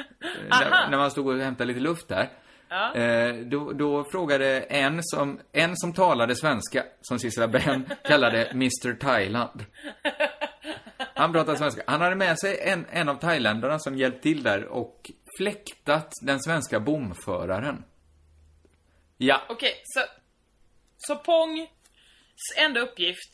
Aha. 0.50 0.70
när, 0.70 0.90
när 0.90 0.98
man 0.98 1.10
stod 1.10 1.26
och 1.26 1.38
hämtade 1.38 1.68
lite 1.68 1.80
luft 1.80 2.08
där. 2.08 2.28
Ja. 2.74 2.94
Eh, 2.94 3.34
då, 3.34 3.72
då 3.72 4.04
frågade 4.04 4.60
en 4.60 5.00
som, 5.02 5.40
en 5.52 5.76
som 5.76 5.92
talade 5.92 6.36
svenska, 6.36 6.84
som 7.00 7.18
Sissela 7.18 7.48
Ben 7.48 7.88
kallade 8.04 8.44
Mr 8.44 8.94
Thailand. 8.94 9.64
Han 10.96 11.32
pratade 11.32 11.58
svenska. 11.58 11.82
Han 11.86 12.00
hade 12.00 12.16
med 12.16 12.38
sig 12.38 12.60
en, 12.60 12.86
en 12.90 13.08
av 13.08 13.14
thailändarna 13.14 13.78
som 13.78 13.98
hjälpt 13.98 14.22
till 14.22 14.42
där 14.42 14.64
och 14.64 15.10
fläktat 15.38 16.12
den 16.22 16.40
svenska 16.42 16.80
bomföraren. 16.80 17.84
Ja, 19.16 19.42
Okej, 19.48 19.72
så... 19.84 20.00
Så 20.98 21.16
Pongs 21.16 21.68
enda 22.56 22.80
uppgift 22.80 23.30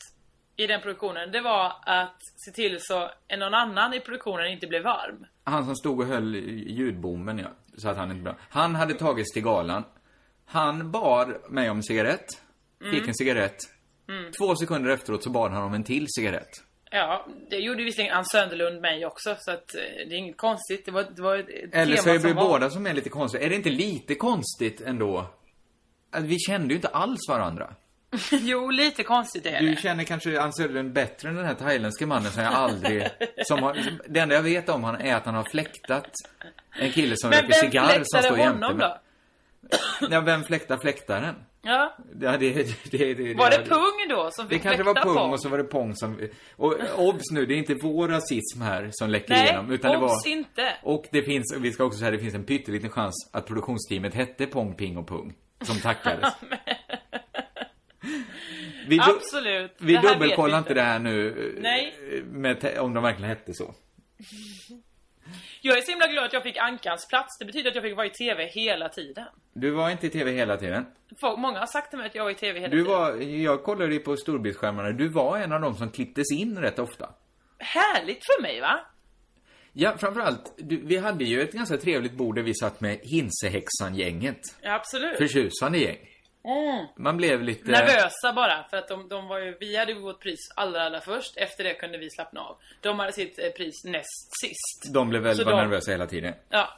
i 0.55 0.67
den 0.67 0.81
produktionen, 0.81 1.31
det 1.31 1.41
var 1.41 1.73
att 1.81 2.17
se 2.45 2.51
till 2.51 2.77
så 2.81 3.11
någon 3.37 3.53
annan 3.53 3.93
i 3.93 3.99
produktionen 3.99 4.47
inte 4.47 4.67
blev 4.67 4.83
varm. 4.83 5.25
Han 5.43 5.65
som 5.65 5.75
stod 5.75 5.99
och 5.99 6.05
höll 6.05 6.35
ljudbommen, 6.35 7.39
ja. 7.39 7.49
Så 7.77 7.89
att 7.89 7.97
han 7.97 8.11
inte 8.11 8.23
bra. 8.23 8.37
Han 8.49 8.75
hade 8.75 8.93
tagits 8.93 9.33
till 9.33 9.43
galan. 9.43 9.83
Han 10.45 10.91
bad 10.91 11.35
mig 11.49 11.69
om 11.69 11.83
cigarett. 11.83 12.27
Fick 12.91 13.07
en 13.07 13.15
cigarett. 13.15 13.57
Två 14.37 14.55
sekunder 14.55 14.89
efteråt 14.91 15.23
så 15.23 15.29
bad 15.29 15.51
han 15.51 15.63
om 15.63 15.73
en 15.73 15.83
till 15.83 16.05
cigarett. 16.09 16.63
Ja, 16.91 17.27
det 17.49 17.57
gjorde 17.57 17.83
visserligen 17.83 18.13
Ann 18.13 18.25
Sönderlund 18.25 18.81
mig 18.81 19.05
också, 19.05 19.35
så 19.39 19.51
att 19.51 19.75
eh, 19.75 19.81
det 20.09 20.15
är 20.15 20.17
inget 20.17 20.37
konstigt. 20.37 20.85
Det 20.85 20.91
var, 20.91 21.03
det 21.15 21.21
var 21.21 21.37
ett 21.37 21.49
ett 21.49 21.75
Eller 21.75 21.95
så 21.95 22.03
tema 22.03 22.15
är 22.15 22.19
som 22.19 22.35
var... 22.35 22.43
båda 22.43 22.69
som 22.69 22.85
är 22.85 22.93
lite 22.93 23.09
konstiga. 23.09 23.45
Är 23.45 23.49
det 23.49 23.55
inte 23.55 23.69
lite 23.69 24.15
konstigt 24.15 24.81
ändå? 24.81 25.25
Att 26.11 26.23
vi 26.23 26.39
kände 26.39 26.67
ju 26.67 26.75
inte 26.75 26.87
alls 26.87 27.19
varandra. 27.29 27.75
jo, 28.31 28.69
lite 28.69 29.03
konstigt 29.03 29.45
är 29.45 29.59
Du 29.59 29.69
det. 29.69 29.81
känner 29.81 30.03
kanske 30.03 30.41
Ann 30.41 30.53
Söderlund 30.53 30.93
bättre 30.93 31.29
än 31.29 31.35
den 31.35 31.45
här 31.45 31.53
thailändska 31.53 32.07
mannen 32.07 32.31
som 32.31 32.43
jag 32.43 32.53
aldrig... 32.53 33.07
Som 33.45 33.63
har, 33.63 33.77
det 34.09 34.19
enda 34.19 34.35
jag 34.35 34.41
vet 34.43 34.69
om 34.69 34.83
han 34.83 35.01
är 35.01 35.15
att 35.15 35.25
han 35.25 35.35
har 35.35 35.43
fläktat 35.51 36.11
en 36.79 36.91
kille 36.91 37.15
som 37.17 37.29
Men 37.29 37.39
röker 37.39 37.53
vem 37.61 37.71
cigarr 37.71 38.01
som 38.03 38.21
står 38.21 38.37
jämte 38.37 38.65
honom 38.65 38.77
mig. 38.77 38.87
då? 38.87 38.97
Ja, 40.11 40.21
vem 40.21 40.43
fläktar 40.43 40.77
fläktaren? 40.77 41.35
Ja. 41.61 41.95
Ja, 42.21 42.37
det, 42.37 42.53
det, 42.53 42.91
det, 42.91 43.13
det, 43.13 43.33
Var 43.33 43.49
det 43.49 43.57
det- 43.57 43.65
Pung 43.69 44.07
då 44.09 44.29
som 44.31 44.47
Det 44.47 44.53
fick 44.55 44.63
kanske 44.63 44.83
var 44.83 44.93
Pung 44.95 45.13
Pong? 45.15 45.31
och 45.31 45.41
så 45.41 45.49
var 45.49 45.57
det 45.57 45.63
Pong 45.63 45.95
som... 45.95 46.29
Och 46.55 46.75
obs 46.97 47.31
nu, 47.31 47.45
det 47.45 47.53
är 47.53 47.57
inte 47.57 47.73
vår 47.73 48.07
rasism 48.07 48.61
här 48.61 48.89
som 48.91 49.09
läcker 49.09 49.29
Nej, 49.33 49.43
igenom. 49.43 49.71
Utan 49.71 49.91
det 49.91 49.97
var... 49.97 50.07
obs 50.15 50.25
inte. 50.25 50.73
Och 50.83 51.05
det 51.11 51.23
finns, 51.23 51.55
vi 51.59 51.71
ska 51.71 51.83
också 51.83 51.99
säga, 51.99 52.11
det 52.11 52.19
finns 52.19 52.35
en 52.35 52.43
pytteliten 52.43 52.89
chans 52.89 53.29
att 53.33 53.45
produktionsteamet 53.47 54.13
hette 54.13 54.45
Pong, 54.45 54.75
Ping 54.75 54.97
och 54.97 55.07
Pung. 55.07 55.33
Som 55.61 55.79
tackades. 55.79 56.33
vi 58.87 58.99
Absolut. 58.99 59.75
Vi 59.79 59.93
Det 59.93 60.01
dubbelkollar 60.01 60.57
inte 60.57 60.73
det 60.73 60.81
här 60.81 60.99
nu. 60.99 61.27
eh, 61.29 61.61
Nej. 61.61 61.93
Med, 62.31 62.77
om 62.79 62.93
de 62.93 63.03
verkligen 63.03 63.29
hette 63.29 63.53
så. 63.53 63.73
Jag 65.61 65.77
är 65.77 65.81
så 65.81 65.91
himla 65.91 66.07
glad 66.07 66.25
att 66.25 66.33
jag 66.33 66.43
fick 66.43 66.57
Ankans 66.57 67.07
plats. 67.07 67.37
Det 67.39 67.45
betyder 67.45 67.69
att 67.69 67.75
jag 67.75 67.83
fick 67.83 67.95
vara 67.95 68.05
i 68.05 68.09
TV 68.09 68.45
hela 68.45 68.89
tiden. 68.89 69.25
Du 69.53 69.71
var 69.71 69.89
inte 69.89 70.07
i 70.07 70.09
TV 70.09 70.31
hela 70.31 70.57
tiden. 70.57 70.85
Folk, 71.19 71.39
många 71.39 71.59
har 71.59 71.65
sagt 71.65 71.89
till 71.89 71.97
mig 71.99 72.07
att 72.07 72.15
jag 72.15 72.23
var 72.23 72.31
i 72.31 72.35
TV 72.35 72.59
hela 72.59 72.71
Du 72.71 72.77
tiden. 72.83 72.91
var, 72.97 73.15
jag 73.21 73.63
kollade 73.63 73.93
ju 73.93 73.99
på 73.99 74.17
storbildsskärmarna, 74.17 74.91
du 74.91 75.07
var 75.09 75.37
en 75.37 75.51
av 75.51 75.61
dem 75.61 75.75
som 75.75 75.91
klipptes 75.91 76.31
in 76.31 76.57
rätt 76.57 76.79
ofta. 76.79 77.09
Härligt 77.59 78.19
för 78.25 78.41
mig 78.41 78.61
va? 78.61 78.79
Ja, 79.73 79.97
framförallt, 79.97 80.53
du, 80.57 80.81
vi 80.85 80.97
hade 80.97 81.23
ju 81.23 81.41
ett 81.41 81.51
ganska 81.51 81.77
trevligt 81.77 82.13
bord 82.13 82.35
där 82.35 82.43
vi 82.43 82.53
satt 82.53 82.81
med 82.81 82.99
Hinsehäxan-gänget. 83.03 84.39
Ja, 84.61 84.73
absolut. 84.75 85.17
Förtjusande 85.17 85.77
gäng. 85.77 85.97
Mm. 86.43 86.85
Man 86.97 87.17
blev 87.17 87.43
lite... 87.43 87.71
Nervösa 87.71 88.33
bara, 88.35 88.63
för 88.69 88.77
att 88.77 88.87
de, 88.87 89.07
de 89.07 89.27
var 89.27 89.39
ju, 89.39 89.57
vi 89.59 89.77
hade 89.77 89.93
vårt 89.93 90.21
pris 90.21 90.39
allra, 90.55 90.81
allra 90.81 91.01
först. 91.01 91.37
Efter 91.37 91.63
det 91.63 91.73
kunde 91.73 91.97
vi 91.97 92.09
slappna 92.09 92.41
av. 92.41 92.57
De 92.81 92.99
hade 92.99 93.11
sitt 93.13 93.39
eh, 93.39 93.49
pris 93.49 93.83
näst 93.85 94.29
sist. 94.41 94.93
De 94.93 95.09
blev 95.09 95.21
väl 95.21 95.35
Så 95.37 95.43
var 95.43 95.51
de- 95.51 95.57
nervösa 95.57 95.91
hela 95.91 96.07
tiden. 96.07 96.33
Ja. 96.49 96.69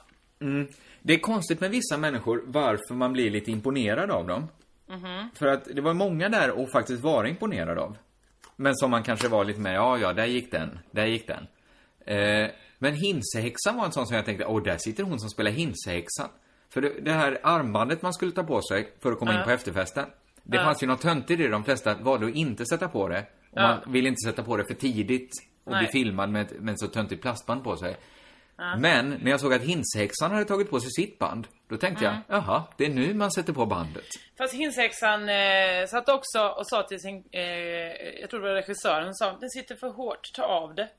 Mm. 0.41 0.67
Det 1.01 1.13
är 1.13 1.19
konstigt 1.19 1.59
med 1.59 1.71
vissa 1.71 1.97
människor 1.97 2.43
varför 2.45 2.93
man 2.93 3.13
blir 3.13 3.29
lite 3.31 3.51
imponerad 3.51 4.11
av 4.11 4.27
dem. 4.27 4.47
Mhm. 4.87 5.29
För 5.35 5.47
att 5.47 5.65
det 5.65 5.81
var 5.81 5.93
många 5.93 6.29
där 6.29 6.51
och 6.51 6.71
faktiskt 6.71 7.03
vara 7.03 7.27
imponerad 7.29 7.77
av. 7.77 7.97
Men 8.55 8.75
som 8.75 8.91
man 8.91 9.03
kanske 9.03 9.27
var 9.27 9.45
lite 9.45 9.59
med, 9.59 9.75
ja, 9.75 9.97
ja, 9.97 10.13
där 10.13 10.25
gick 10.25 10.51
den, 10.51 10.79
där 10.91 11.05
gick 11.05 11.27
den. 11.27 11.47
Eh, 12.05 12.49
men 12.77 12.93
Hinsehäxan 12.95 13.77
var 13.77 13.85
en 13.85 13.91
sån 13.91 14.07
som 14.07 14.15
jag 14.15 14.25
tänkte, 14.25 14.45
åh, 14.45 14.63
där 14.63 14.77
sitter 14.77 15.03
hon 15.03 15.19
som 15.19 15.29
spelar 15.29 15.51
Hinsehäxan. 15.51 16.29
För 16.73 16.81
det, 16.81 16.93
det 17.01 17.11
här 17.11 17.39
armbandet 17.43 18.01
man 18.01 18.13
skulle 18.13 18.31
ta 18.31 18.43
på 18.43 18.61
sig 18.61 18.93
för 19.03 19.11
att 19.11 19.19
komma 19.19 19.31
in 19.31 19.37
Ja. 19.39 19.43
på 19.45 19.51
efterfesten. 19.51 20.05
Det 20.43 20.57
Ja. 20.57 20.63
fanns 20.63 20.83
ju 20.83 20.87
något 20.87 21.01
töntigt 21.01 21.39
i 21.39 21.43
det, 21.43 21.49
de 21.49 21.63
flesta 21.63 21.95
valde 21.95 22.25
att 22.25 22.35
inte 22.35 22.65
sätta 22.65 22.87
på 22.87 23.07
det. 23.07 23.19
Och 23.19 23.25
Ja. 23.61 23.61
man 23.85 23.93
ville 23.93 24.09
inte 24.09 24.29
sätta 24.29 24.43
på 24.43 24.57
det 24.57 24.65
för 24.65 24.73
tidigt 24.73 25.29
och 25.63 25.71
bli 25.71 25.81
Nej. 25.81 25.91
filmad 25.91 26.29
med, 26.29 26.41
ett- 26.41 26.59
med 26.61 26.73
ett 26.73 26.79
så 26.79 26.87
töntigt 26.87 27.21
plastband 27.21 27.63
på 27.63 27.77
sig. 27.77 27.97
Ja. 28.57 28.75
Men 28.77 29.09
när 29.09 29.31
jag 29.31 29.39
såg 29.39 29.53
att 29.53 29.61
Hinshäxan 29.61 30.31
hade 30.31 30.45
tagit 30.45 30.69
på 30.69 30.79
sig 30.79 30.89
sitt 30.91 31.19
band, 31.19 31.47
då 31.69 31.77
tänkte 31.77 32.05
Mm. 32.07 32.19
jag, 32.27 32.37
jaha, 32.37 32.63
det 32.77 32.85
är 32.85 32.89
nu 32.89 33.13
man 33.13 33.31
sätter 33.31 33.53
på 33.53 33.65
bandet. 33.65 34.05
Fast 34.37 34.53
Hinshäxan 34.53 35.29
eh, 35.29 35.85
satt 35.89 36.09
också 36.09 36.39
och 36.39 36.67
sa 36.67 36.83
till 36.83 36.99
sin, 36.99 37.23
eh, 37.31 37.41
jag 38.21 38.29
tror 38.29 38.39
det 38.41 38.47
var 38.47 38.55
regissören, 38.55 39.13
sa 39.13 39.37
den 39.39 39.49
sitter 39.49 39.75
för 39.75 39.89
hårt, 39.89 40.33
ta 40.35 40.43
av 40.43 40.75
det. 40.75 40.89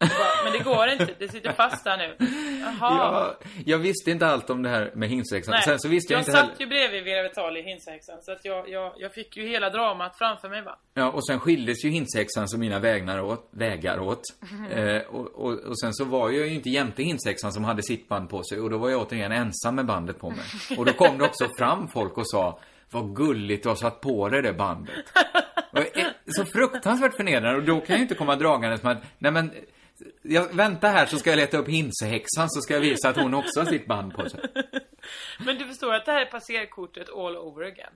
Jag 0.00 0.10
Men 0.44 0.52
det 0.52 0.58
går 0.58 0.88
inte, 0.88 1.08
det 1.18 1.28
sitter 1.28 1.52
fast 1.52 1.84
där 1.84 1.96
nu. 1.96 2.16
Jaha. 2.60 2.74
Ja, 2.80 3.34
jag 3.64 3.78
visste 3.78 4.10
inte 4.10 4.26
allt 4.26 4.50
om 4.50 4.62
det 4.62 4.68
här 4.68 4.92
med 4.94 5.08
Hinshäxan. 5.08 5.52
Nej, 5.52 5.62
Sen 5.62 5.78
så 5.78 5.88
visste 5.88 6.12
jag, 6.12 6.18
jag 6.18 6.22
inte 6.22 6.32
satt 6.32 6.40
heller... 6.40 6.60
ju 6.60 6.66
bredvid 6.66 7.04
Vera 7.04 7.22
Vitali, 7.22 7.62
Hinshäxan, 7.62 8.22
så 8.22 8.32
att 8.32 8.44
jag, 8.44 8.68
jag, 8.68 8.92
jag 8.96 9.14
fick 9.14 9.36
ju 9.36 9.48
hela 9.48 9.70
dramat 9.70 10.18
framför 10.18 10.48
mig 10.48 10.62
va. 10.62 10.78
Ja, 10.94 11.10
och 11.10 11.26
sen 11.26 11.40
skildes 11.40 11.84
ju 11.84 11.90
Hinshäxan 11.90 12.48
som 12.48 12.60
mina 12.60 12.78
vägnar 12.78 13.20
åt, 13.20 13.48
vägar 13.50 13.98
åt. 14.00 14.22
Eh, 14.70 14.96
och, 14.96 15.26
och, 15.26 15.52
och 15.52 15.80
sen 15.80 15.94
så 15.94 16.04
var 16.04 16.30
jag 16.30 16.46
ju 16.46 16.54
inte 16.54 16.70
jämte 16.70 17.02
Hinshäxan 17.02 17.52
som 17.52 17.64
hade 17.64 17.82
sitt 17.82 18.08
band 18.08 18.30
på 18.30 18.42
sig 18.42 18.60
och 18.60 18.70
då 18.70 18.78
var 18.78 18.90
jag 18.90 19.00
återigen 19.00 19.32
ensam 19.32 19.74
med 19.74 19.86
bandet 19.86 20.18
på 20.18 20.30
mig. 20.30 20.44
Och 20.78 20.86
då 20.86 20.92
kom 20.92 21.18
det 21.18 21.24
också 21.24 21.48
fram 21.58 21.88
folk 21.88 22.18
och 22.18 22.30
sa 22.30 22.58
vad 22.90 23.16
gulligt 23.16 23.62
du 23.62 23.68
har 23.68 23.76
satt 23.76 24.00
på 24.00 24.28
dig 24.28 24.42
det 24.42 24.52
bandet. 24.52 24.94
Är 25.72 26.32
så 26.32 26.44
fruktansvärt 26.44 27.14
förnedrande 27.14 27.58
och 27.58 27.64
då 27.64 27.74
kan 27.74 27.86
jag 27.88 27.96
ju 27.96 28.02
inte 28.02 28.14
komma 28.14 28.36
dragandes 28.36 28.82
med 28.82 28.92
att, 28.92 29.02
nej 29.18 29.32
men, 29.32 29.50
jag, 30.22 30.54
vänta 30.54 30.88
här 30.88 31.06
så 31.06 31.18
ska 31.18 31.30
jag 31.30 31.36
leta 31.36 31.58
upp 31.58 31.68
hinsehäxan 31.68 32.50
så 32.50 32.60
ska 32.60 32.74
jag 32.74 32.80
visa 32.80 33.08
att 33.08 33.16
hon 33.16 33.34
också 33.34 33.60
har 33.60 33.66
sitt 33.66 33.86
band 33.86 34.14
på 34.14 34.28
sig. 34.28 34.40
Men 35.44 35.58
du 35.58 35.64
förstår 35.66 35.94
att 35.94 36.06
det 36.06 36.12
här 36.12 36.20
är 36.20 36.30
passerkortet 36.30 37.08
all 37.08 37.36
over 37.36 37.64
again. 37.66 37.92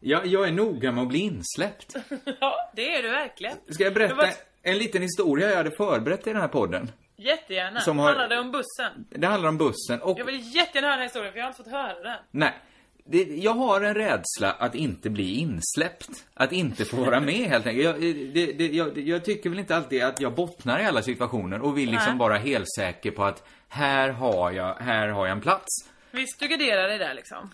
Jag, 0.00 0.26
jag 0.26 0.48
är 0.48 0.52
noga 0.52 0.92
med 0.92 1.02
att 1.02 1.08
bli 1.08 1.18
insläppt. 1.18 1.94
Ja, 2.40 2.70
det 2.76 2.94
är 2.96 3.02
du 3.02 3.10
verkligen. 3.10 3.56
Ska 3.70 3.84
jag 3.84 3.94
berätta 3.94 4.14
var- 4.14 4.28
en 4.62 4.78
liten 4.78 5.02
historia 5.02 5.48
jag 5.50 5.56
hade 5.56 5.70
förberett 5.70 6.26
i 6.26 6.32
den 6.32 6.40
här 6.40 6.48
podden? 6.48 6.90
Jättegärna. 7.16 7.80
Som 7.80 7.98
har- 7.98 8.06
Handlar 8.06 8.28
det 8.28 8.38
om 8.38 8.50
bussen? 8.52 9.06
Det 9.10 9.26
handlar 9.26 9.48
om 9.48 9.58
bussen 9.58 10.02
och 10.02 10.18
Jag 10.18 10.24
vill 10.24 10.54
jättegärna 10.56 10.86
höra 10.88 10.96
den 10.96 10.98
här 10.98 11.06
historien 11.06 11.32
för 11.32 11.38
jag 11.38 11.44
har 11.46 11.50
inte 11.50 11.62
fått 11.62 11.72
höra 11.72 12.00
den. 12.02 12.18
Nej. 12.30 12.54
Det, 13.10 13.24
jag 13.24 13.54
har 13.54 13.80
en 13.80 13.94
rädsla 13.94 14.52
att 14.52 14.74
inte 14.74 15.10
bli 15.10 15.34
insläppt. 15.34 16.08
Att 16.34 16.52
inte 16.52 16.84
få 16.84 16.96
vara 16.96 17.20
med 17.20 17.34
helt 17.34 17.66
enkelt. 17.66 17.84
Jag, 17.84 18.00
det, 18.34 18.52
det, 18.52 18.66
jag, 18.66 18.98
jag 18.98 19.24
tycker 19.24 19.50
väl 19.50 19.58
inte 19.58 19.76
alltid 19.76 20.02
att 20.02 20.20
jag 20.20 20.34
bottnar 20.34 20.80
i 20.80 20.84
alla 20.84 21.02
situationer 21.02 21.60
och 21.60 21.78
vill 21.78 21.90
liksom 21.90 22.10
Nej. 22.10 22.18
vara 22.18 22.38
helt 22.38 22.74
säker 22.78 23.10
på 23.10 23.24
att 23.24 23.48
här 23.68 24.08
har 24.08 24.52
jag, 24.52 24.74
här 24.74 25.08
har 25.08 25.26
jag 25.26 25.36
en 25.36 25.40
plats. 25.40 25.66
Visst, 26.10 26.40
du 26.40 26.48
garderar 26.48 26.88
dig 26.88 26.98
där 26.98 27.14
liksom. 27.14 27.50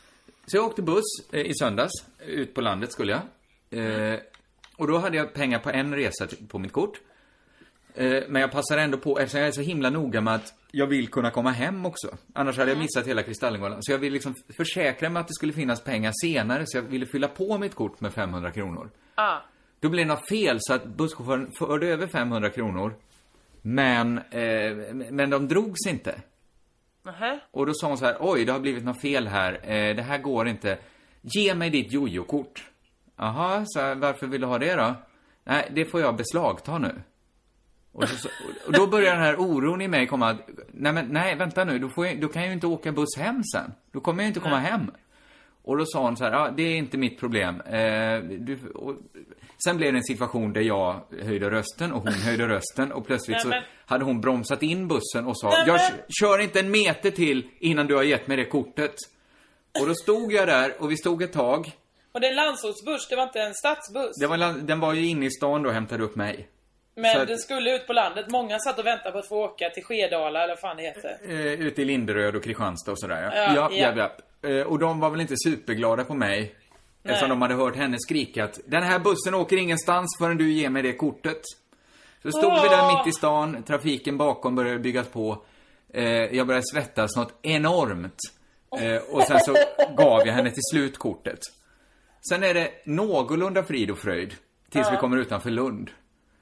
Så 0.47 0.57
jag 0.57 0.65
åkte 0.65 0.83
buss 0.83 1.33
eh, 1.33 1.41
i 1.41 1.55
söndags. 1.55 1.93
Ut 2.27 2.55
på 2.55 2.61
landet 2.61 2.93
skulle 2.93 3.13
jag. 3.13 3.23
Eh, 3.81 4.21
och 4.77 4.87
då 4.87 4.99
hade 4.99 5.17
jag 5.17 5.33
pengar 5.33 5.59
på 5.59 5.71
en 5.71 5.95
resa 5.95 6.29
på 6.49 6.59
mitt 6.59 6.73
kort. 6.73 7.01
Eh, 7.95 8.23
men 8.29 8.43
jag 8.43 8.53
passar 8.53 8.79
ändå 8.79 8.99
på, 8.99 9.19
eftersom 9.19 9.41
jag 9.41 9.49
är 9.49 9.53
så 9.53 9.61
himla 9.61 9.91
noga 9.91 10.21
med 10.21 10.35
att 10.35 10.55
jag 10.71 10.87
vill 10.87 11.09
kunna 11.09 11.31
komma 11.31 11.51
hem 11.51 11.87
också. 11.87 12.17
Annars 12.33 12.59
hade 12.59 12.71
jag 12.71 12.79
missat 12.79 13.07
hela 13.07 13.23
Kristallengalan. 13.23 13.83
Så 13.83 13.93
jag 13.93 13.99
vill 13.99 14.13
liksom 14.13 14.35
försäkra 14.57 15.11
mig 15.11 15.21
att 15.21 15.29
det 15.29 15.35
skulle 15.35 15.53
finnas 15.53 15.85
pengar 15.85 16.13
senare, 16.23 16.63
så 16.67 16.79
jag 16.79 16.83
ville 16.83 17.07
fylla 17.07 17.29
på 17.29 17.59
mitt 17.59 17.75
kort 17.75 18.01
med 18.01 18.13
500 18.13 18.51
kronor. 18.51 18.91
Ja. 19.17 19.43
Då 19.81 19.89
blev 19.89 20.07
det 20.07 20.15
något 20.15 20.29
fel, 20.29 20.59
så 20.61 20.75
att 20.75 20.87
busschauffören 20.87 21.51
förde 21.59 21.87
över 21.87 22.07
500 22.07 22.51
kronor. 22.51 22.95
Men, 23.63 24.19
eh, 24.19 24.95
men 25.11 25.31
de 25.31 25.49
drogs 25.49 25.87
inte. 25.87 26.15
Nähä. 27.03 27.41
Och 27.51 27.67
då 27.67 27.75
sa 27.75 27.89
hon 27.89 27.99
så 27.99 28.05
här, 28.05 28.17
oj, 28.21 28.45
det 28.45 28.53
har 28.53 28.61
blivit 28.61 28.85
något 28.85 29.01
fel 29.01 29.29
här. 29.29 29.53
Eh, 29.53 29.97
det 29.97 30.03
här 30.03 30.19
går 30.19 30.49
inte. 30.49 30.79
Ge 31.21 31.55
mig 31.55 31.71
ditt 31.71 31.93
jojo-kort. 31.93 32.71
Jaha, 33.17 33.65
så 33.67 33.81
här, 33.81 33.95
varför 33.95 34.27
vill 34.27 34.41
du 34.41 34.47
ha 34.47 34.59
det 34.59 34.75
då? 34.75 34.95
Nej, 35.45 35.71
det 35.75 35.85
får 35.85 36.01
jag 36.01 36.17
beslagta 36.17 36.79
nu. 36.79 37.03
Och, 37.95 38.09
så, 38.09 38.29
och 38.67 38.73
då 38.73 38.87
börjar 38.87 39.15
den 39.15 39.23
här 39.23 39.41
oron 39.41 39.83
i 39.83 39.89
mig 39.89 40.07
komma 40.07 40.31
att, 40.31 40.49
nej 40.73 40.93
men 40.93 41.09
nej, 41.09 41.37
vänta 41.37 41.65
nu, 41.65 41.79
då, 41.79 41.89
får 41.89 42.07
jag, 42.07 42.21
då 42.21 42.29
kan 42.29 42.43
jag 42.43 42.49
ju 42.49 42.55
inte 42.55 42.67
åka 42.67 42.93
buss 42.93 43.17
hem 43.19 43.43
sen. 43.55 43.73
Då 43.93 44.01
kommer 44.01 44.23
jag 44.23 44.31
inte 44.31 44.41
komma 44.41 44.59
hem. 44.59 44.91
Och 45.65 45.79
då 45.79 45.85
sa 45.87 46.03
hon 46.03 46.17
så 46.17 46.25
här, 46.25 46.33
ja, 46.33 46.51
det 46.57 46.63
är 46.63 46.77
inte 46.77 46.99
mitt 46.99 47.21
problem. 47.21 47.61
Eh, 47.61 48.19
du, 48.21 48.59
och, 48.75 48.97
sen 49.65 49.77
blev 49.77 49.93
det 49.93 49.99
en 49.99 50.05
situation 50.05 50.53
där 50.53 50.61
jag 50.61 51.01
höjde 51.23 51.51
rösten 51.51 51.93
och 51.93 52.03
hon 52.03 52.13
höjde 52.13 52.49
rösten 52.49 52.93
och 52.93 53.07
plötsligt 53.07 53.41
så 53.41 53.49
Nej, 53.49 53.63
hade 53.87 54.05
hon 54.05 54.21
bromsat 54.21 54.63
in 54.63 54.89
bussen 54.89 55.27
och 55.27 55.39
sa, 55.39 55.51
Nej, 55.51 55.65
jag 55.67 55.81
kör 56.21 56.39
inte 56.39 56.61
en 56.61 56.71
meter 56.71 57.11
till 57.11 57.49
innan 57.59 57.87
du 57.87 57.95
har 57.95 58.03
gett 58.03 58.27
mig 58.27 58.37
det 58.37 58.45
kortet. 58.45 58.95
Och 59.81 59.87
då 59.89 59.95
stod 59.95 60.33
jag 60.33 60.49
där 60.49 60.75
och 60.79 60.91
vi 60.91 60.97
stod 60.97 61.23
ett 61.23 61.33
tag. 61.33 61.73
Och 62.13 62.21
det 62.21 62.27
är 62.27 62.31
en 62.31 62.37
landsortsbuss, 62.37 63.09
det 63.09 63.17
var 63.17 63.23
inte 63.23 63.41
en 63.41 63.55
stadsbuss. 63.55 64.19
Det 64.21 64.27
var, 64.27 64.67
den 64.67 64.81
var 64.81 64.93
ju 64.93 65.07
inne 65.07 65.27
i 65.27 65.31
stan 65.31 65.63
då 65.63 65.69
och 65.69 65.75
hämtade 65.75 66.05
upp 66.05 66.17
mig. 66.17 66.49
Men 66.97 67.21
att- 67.21 67.29
den 67.29 67.39
skulle 67.39 67.77
ut 67.77 67.87
på 67.87 67.93
landet. 67.93 68.27
Många 68.31 68.59
satt 68.59 68.79
och 68.79 68.87
väntade 68.87 69.13
på 69.13 69.19
att 69.19 69.29
få 69.29 69.45
åka 69.45 69.71
till 69.71 69.85
Skedala 69.85 70.43
eller 70.43 70.53
vad 70.55 70.61
fan 70.61 70.77
det 70.77 70.83
heter. 70.83 71.17
Eh, 71.29 71.37
ute 71.67 71.83
i 71.83 71.85
Linderöd 71.85 72.37
och 72.37 72.45
Kristianstad 72.45 72.93
och 72.93 72.99
sådär 73.01 73.23
Ja, 73.23 73.55
ja. 73.55 73.69
ja. 73.73 73.93
ja, 73.97 74.11
ja. 74.43 74.49
Eh, 74.51 74.63
och 74.67 74.79
de 74.79 75.01
var 75.01 75.11
väl 75.11 75.21
inte 75.21 75.35
superglada 75.37 76.05
på 76.05 76.15
mig. 76.15 76.55
Eftersom 77.05 77.29
de 77.29 77.43
hade 77.43 77.55
hört 77.55 77.77
henne 77.77 77.97
skrika 78.01 78.45
att 78.45 78.61
den 78.67 78.83
här 78.83 78.99
bussen 78.99 79.35
åker 79.35 79.57
ingenstans 79.57 80.17
förrän 80.19 80.37
du 80.39 80.53
ger 80.53 80.71
mig 80.71 80.83
det 80.83 80.93
kortet. 80.93 81.41
Så 82.23 82.31
stod 82.31 82.53
vi 82.63 82.69
där 82.69 82.97
mitt 82.99 83.07
i 83.07 83.13
stan, 83.13 83.63
trafiken 83.63 84.19
bakom 84.19 84.55
började 84.57 84.79
byggas 84.79 85.09
på. 85.09 85.45
Eh, 85.95 86.05
jag 86.07 86.47
började 86.47 86.67
svettas 86.73 87.17
något 87.17 87.33
enormt. 87.43 88.17
Eh, 88.81 88.97
och 89.15 89.23
sen 89.23 89.41
så 89.41 89.53
gav 89.97 90.27
jag 90.27 90.35
henne 90.35 90.51
till 90.51 90.63
slut 90.73 90.99
kortet. 90.99 91.39
Sen 92.29 92.43
är 92.45 92.55
det 92.55 92.71
någorlunda 92.85 93.63
frid 93.65 93.91
och 93.91 93.99
fröjd. 93.99 94.35
Tills 94.71 94.93
vi 94.93 94.97
kommer 94.97 95.17
utanför 95.17 95.51
Lund. 95.51 95.91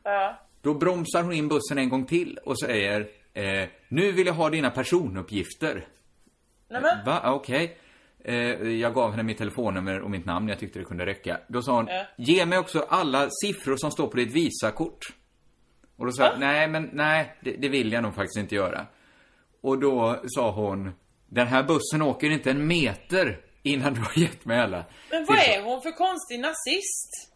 Ja. 0.02 0.38
Då 0.62 0.74
bromsar 0.74 1.22
hon 1.22 1.32
in 1.32 1.48
bussen 1.48 1.78
en 1.78 1.88
gång 1.88 2.04
till 2.06 2.38
och 2.44 2.60
säger 2.60 3.08
eh, 3.34 3.68
Nu 3.88 4.12
vill 4.12 4.26
jag 4.26 4.34
ha 4.34 4.50
dina 4.50 4.70
personuppgifter. 4.70 5.86
Nämen. 6.68 7.04
Va? 7.06 7.20
Ah, 7.22 7.32
Okej. 7.32 7.78
Eh, 8.24 8.34
jag 8.62 8.94
gav 8.94 9.10
henne 9.10 9.22
mitt 9.22 9.38
telefonnummer 9.38 10.00
och 10.00 10.10
mitt 10.10 10.24
namn, 10.24 10.48
jag 10.48 10.58
tyckte 10.58 10.78
det 10.78 10.84
kunde 10.84 11.06
räcka. 11.06 11.40
Då 11.48 11.62
sa 11.62 11.72
hon, 11.76 11.86
Ja. 11.86 12.04
ge 12.16 12.46
mig 12.46 12.58
också 12.58 12.86
alla 12.88 13.28
siffror 13.30 13.76
som 13.76 13.90
står 13.90 14.06
på 14.08 14.16
ditt 14.16 14.32
Visakort. 14.32 14.98
Och 15.96 16.06
då 16.06 16.12
sa 16.12 16.24
jag, 16.24 16.40
nej 16.40 16.68
men 16.68 16.90
nej, 16.92 17.36
det, 17.40 17.50
det 17.56 17.68
vill 17.68 17.92
jag 17.92 18.02
nog 18.02 18.14
faktiskt 18.14 18.36
inte 18.38 18.54
göra. 18.54 18.86
Och 19.60 19.78
då 19.80 20.20
sa 20.26 20.50
hon, 20.50 20.90
den 21.26 21.46
här 21.46 21.62
bussen 21.62 22.02
åker 22.02 22.30
inte 22.30 22.50
en 22.50 22.66
meter 22.66 23.40
innan 23.62 23.94
du 23.94 24.00
har 24.00 24.18
gett 24.18 24.44
mig 24.44 24.60
alla. 24.60 24.84
Men 25.10 25.24
vad 25.24 25.38
siffror." 25.38 25.54
är 25.58 25.62
hon 25.62 25.82
för 25.82 25.90
konstig 25.90 26.40
nazist? 26.40 27.31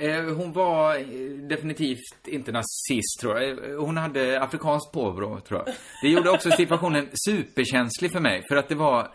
Eh, 0.00 0.24
hon 0.24 0.52
var 0.52 0.94
eh, 0.96 1.02
definitivt 1.48 2.26
inte 2.26 2.52
nazist, 2.52 3.20
tror 3.20 3.40
jag. 3.40 3.70
Eh, 3.70 3.76
Hon 3.78 3.96
hade 3.96 4.40
afrikanskt 4.42 4.92
påbrå, 4.92 5.40
tror 5.40 5.62
jag. 5.66 5.74
Det 6.02 6.08
gjorde 6.08 6.30
också 6.30 6.50
situationen 6.50 7.08
superkänslig 7.26 8.12
för 8.12 8.20
mig, 8.20 8.42
för 8.48 8.56
att 8.56 8.68
det 8.68 8.74
var... 8.74 9.08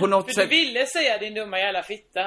På 0.00 0.06
något 0.06 0.24
För 0.24 0.28
du 0.28 0.34
sätt... 0.34 0.50
ville 0.52 0.86
säga 0.86 1.18
din 1.18 1.34
dumma 1.34 1.58
jävla 1.58 1.82
fitta. 1.82 2.20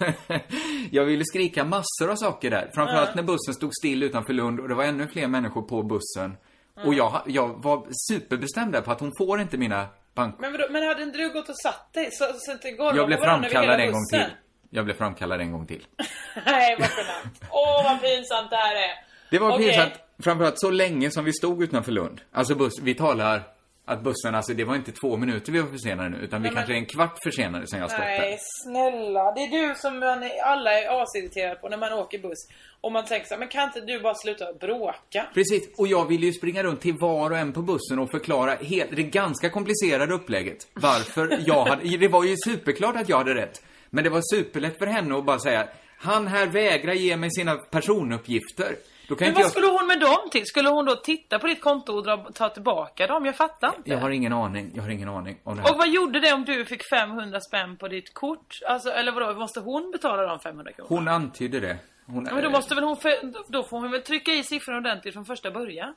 jag 0.90 1.04
ville 1.04 1.24
skrika 1.24 1.64
massor 1.64 2.10
av 2.10 2.14
saker 2.16 2.50
där. 2.50 2.70
Framförallt 2.74 3.14
när 3.14 3.22
bussen 3.22 3.54
stod 3.54 3.70
still 3.74 4.02
utanför 4.02 4.32
Lund 4.32 4.60
och 4.60 4.68
det 4.68 4.74
var 4.74 4.84
ännu 4.84 5.08
fler 5.08 5.26
människor 5.28 5.62
på 5.62 5.82
bussen. 5.82 6.36
Och 6.84 6.94
jag, 6.94 7.22
jag 7.26 7.62
var 7.62 7.86
superbestämd 8.10 8.72
där 8.72 8.80
på 8.80 8.92
att 8.92 9.00
hon 9.00 9.12
får 9.18 9.40
inte 9.40 9.56
mina 9.58 9.86
bank... 10.14 10.36
Men, 10.38 10.52
vadå, 10.52 10.64
men 10.70 10.82
hade 10.82 11.02
inte 11.02 11.18
du 11.18 11.32
gått 11.32 11.48
och 11.48 11.58
satt 11.58 11.92
dig? 11.92 12.08
Så, 12.12 12.24
så 12.24 12.56
det 12.62 12.70
går 12.70 12.96
Jag 12.96 13.06
blev 13.06 13.18
framkallad 13.18 13.80
en 13.80 13.92
gång 13.92 14.06
till. 14.12 14.24
Jag 14.70 14.84
blev 14.84 14.94
framkallad 14.94 15.40
en 15.40 15.52
gång 15.52 15.66
till. 15.66 15.86
Nej, 16.46 16.76
vad 16.78 16.88
genant. 16.90 17.42
Åh, 17.50 17.84
vad 17.84 18.00
pinsamt 18.02 18.50
det 18.50 18.56
här 18.56 18.74
är. 18.74 19.04
Det 19.30 19.38
var 19.38 19.52
Okej. 19.54 19.66
pinsamt, 19.66 19.92
framförallt 20.22 20.60
så 20.60 20.70
länge 20.70 21.10
som 21.10 21.24
vi 21.24 21.32
stod 21.32 21.62
utanför 21.62 21.92
Lund. 21.92 22.20
Alltså 22.32 22.54
buss, 22.54 22.78
vi 22.82 22.94
talar 22.94 23.42
att 23.84 24.02
bussen, 24.02 24.34
alltså 24.34 24.54
det 24.54 24.64
var 24.64 24.74
inte 24.74 24.92
två 24.92 25.16
minuter 25.16 25.52
vi 25.52 25.60
var 25.60 25.70
försenade 25.70 26.08
nu, 26.08 26.16
utan 26.18 26.42
vi 26.42 26.48
Nej, 26.48 26.54
kanske 26.56 26.72
är 26.72 26.76
en 26.76 26.86
kvart 26.86 27.18
försenade 27.22 27.66
sen 27.66 27.80
jag 27.80 27.90
stått 27.90 28.00
Nej, 28.00 28.30
där. 28.30 28.38
snälla. 28.64 29.32
Det 29.32 29.40
är 29.40 29.68
du 29.68 29.74
som 29.74 29.98
man 29.98 30.30
alla 30.44 30.72
är 30.72 31.02
asirriterade 31.02 31.54
på 31.54 31.68
när 31.68 31.76
man 31.76 31.92
åker 31.92 32.18
buss. 32.18 32.48
Och 32.80 32.92
man 32.92 33.04
tänker 33.04 33.26
så 33.26 33.34
här, 33.34 33.38
men 33.38 33.48
kan 33.48 33.62
inte 33.64 33.80
du 33.80 34.00
bara 34.00 34.14
sluta 34.14 34.44
bråka? 34.60 35.26
Precis, 35.34 35.78
och 35.78 35.88
jag 35.88 36.08
ville 36.08 36.26
ju 36.26 36.32
springa 36.32 36.62
runt 36.62 36.80
till 36.80 36.94
var 37.00 37.30
och 37.30 37.38
en 37.38 37.52
på 37.52 37.62
bussen 37.62 37.98
och 37.98 38.10
förklara 38.10 38.54
helt, 38.54 38.96
det 38.96 39.02
ganska 39.02 39.50
komplicerade 39.50 40.14
upplägget. 40.14 40.66
Varför 40.74 41.38
jag 41.46 41.64
hade, 41.64 41.96
det 41.96 42.08
var 42.08 42.24
ju 42.24 42.36
superklart 42.44 42.96
att 42.96 43.08
jag 43.08 43.16
hade 43.18 43.34
rätt. 43.34 43.62
Men 43.90 44.04
det 44.04 44.10
var 44.10 44.22
superlätt 44.34 44.78
för 44.78 44.86
henne 44.86 45.18
att 45.18 45.24
bara 45.24 45.38
säga, 45.38 45.68
han 45.98 46.26
här 46.26 46.46
vägrar 46.46 46.92
ge 46.92 47.16
mig 47.16 47.30
sina 47.30 47.56
personuppgifter. 47.56 48.76
Då 49.08 49.14
kan 49.14 49.24
Men 49.24 49.28
inte 49.28 49.38
vad 49.38 49.44
jag... 49.44 49.50
skulle 49.50 49.66
hon 49.66 49.86
med 49.86 50.00
dem 50.00 50.30
till? 50.30 50.46
Skulle 50.46 50.68
hon 50.68 50.84
då 50.84 50.96
titta 50.96 51.38
på 51.38 51.46
ditt 51.46 51.60
konto 51.60 51.92
och 51.92 52.04
dra, 52.04 52.16
ta 52.34 52.48
tillbaka 52.48 53.06
dem? 53.06 53.26
Jag 53.26 53.36
fattar 53.36 53.74
inte. 53.76 53.90
Jag 53.90 53.98
har 53.98 54.10
ingen 54.10 54.32
aning, 54.32 54.72
jag 54.74 54.82
har 54.82 54.90
ingen 54.90 55.08
aning 55.08 55.38
om 55.44 55.56
det 55.56 55.62
här. 55.62 55.70
Och 55.72 55.78
vad 55.78 55.88
gjorde 55.88 56.20
det 56.20 56.32
om 56.32 56.44
du 56.44 56.64
fick 56.64 56.82
500 56.90 57.40
spänn 57.40 57.76
på 57.76 57.88
ditt 57.88 58.14
kort? 58.14 58.58
Alltså, 58.68 58.90
eller 58.90 59.12
vadå, 59.12 59.38
måste 59.38 59.60
hon 59.60 59.90
betala 59.90 60.22
de 60.22 60.38
500 60.40 60.72
kronorna? 60.72 60.96
Hon 61.00 61.08
antydde 61.08 61.60
det. 61.60 61.76
Hon, 62.06 62.22
Men 62.24 62.42
då 62.42 62.50
måste 62.50 62.74
väl 62.74 62.84
hon, 62.84 62.96
för, 62.96 63.12
då 63.48 63.62
får 63.62 63.80
hon 63.80 63.90
väl 63.90 64.02
trycka 64.02 64.32
i 64.32 64.42
siffrorna 64.42 64.78
ordentligt 64.78 65.14
från 65.14 65.24
första 65.24 65.50
början? 65.50 65.94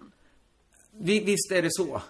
Vi, 0.91 1.19
visst 1.19 1.51
är 1.51 1.61
det 1.61 1.71
så. 1.71 2.01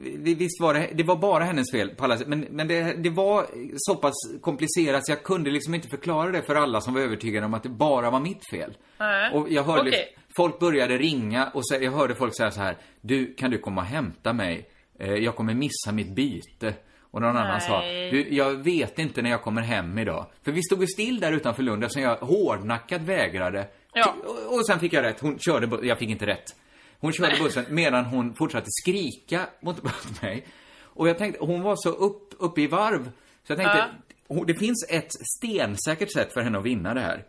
Vi, 0.00 0.34
visst 0.34 0.60
var 0.60 0.74
det, 0.74 0.88
det 0.94 1.02
var 1.02 1.16
bara 1.16 1.44
hennes 1.44 1.70
fel 1.70 1.88
på 1.88 2.04
alla 2.04 2.18
sätt. 2.18 2.28
Men, 2.28 2.40
men 2.50 2.68
det, 2.68 2.94
det 3.02 3.10
var 3.10 3.46
så 3.76 3.96
pass 3.96 4.14
komplicerat 4.40 5.06
så 5.06 5.12
jag 5.12 5.22
kunde 5.22 5.50
liksom 5.50 5.74
inte 5.74 5.88
förklara 5.88 6.30
det 6.30 6.42
för 6.42 6.54
alla 6.54 6.80
som 6.80 6.94
var 6.94 7.00
övertygade 7.00 7.46
om 7.46 7.54
att 7.54 7.62
det 7.62 7.68
bara 7.68 8.10
var 8.10 8.20
mitt 8.20 8.50
fel. 8.50 8.76
Nej. 8.98 9.32
Och 9.34 9.46
jag 9.50 9.62
hörde, 9.62 9.90
Okej. 9.90 10.16
folk 10.36 10.58
började 10.58 10.98
ringa 10.98 11.50
och 11.54 11.68
så, 11.68 11.74
jag 11.80 11.92
hörde 11.92 12.14
folk 12.14 12.36
säga 12.36 12.50
så 12.50 12.60
här, 12.60 12.76
du, 13.00 13.34
kan 13.34 13.50
du 13.50 13.58
komma 13.58 13.80
och 13.80 13.86
hämta 13.86 14.32
mig? 14.32 14.68
Eh, 14.98 15.14
jag 15.14 15.36
kommer 15.36 15.54
missa 15.54 15.92
mitt 15.92 16.10
byte. 16.10 16.74
Och 17.10 17.20
någon 17.20 17.36
annan 17.36 17.60
sa, 17.60 17.80
Nej. 17.80 18.10
du, 18.10 18.34
jag 18.34 18.54
vet 18.54 18.98
inte 18.98 19.22
när 19.22 19.30
jag 19.30 19.42
kommer 19.42 19.62
hem 19.62 19.98
idag. 19.98 20.26
För 20.42 20.52
vi 20.52 20.62
stod 20.62 20.80
ju 20.80 20.86
still 20.86 21.20
där 21.20 21.32
utanför 21.32 21.62
Lund 21.62 21.84
eftersom 21.84 22.02
jag 22.02 22.16
hårdnackat 22.16 23.02
vägrade. 23.02 23.66
Ja. 23.92 24.14
Och, 24.24 24.54
och 24.54 24.66
sen 24.66 24.80
fick 24.80 24.92
jag 24.92 25.04
rätt, 25.04 25.20
hon 25.20 25.38
körde, 25.38 25.86
jag 25.86 25.98
fick 25.98 26.10
inte 26.10 26.26
rätt. 26.26 26.56
Hon 27.00 27.12
körde 27.12 27.36
bussen 27.42 27.64
medan 27.68 28.04
hon 28.04 28.34
fortsatte 28.34 28.66
skrika 28.82 29.46
mot, 29.62 29.82
mig. 30.22 30.46
Och 30.82 31.08
jag 31.08 31.18
tänkte, 31.18 31.44
hon 31.44 31.62
var 31.62 31.76
så 31.76 31.88
upp, 31.90 32.34
uppe 32.38 32.60
i 32.62 32.66
varv. 32.66 33.04
Så 33.46 33.52
jag 33.52 33.58
tänkte, 33.58 33.84
hon, 34.28 34.46
det 34.46 34.54
finns 34.54 34.86
ett 34.90 35.12
stensäkert 35.38 36.12
sätt 36.12 36.32
för 36.32 36.40
henne 36.40 36.58
att 36.58 36.64
vinna 36.64 36.94
det 36.94 37.00
här. 37.00 37.24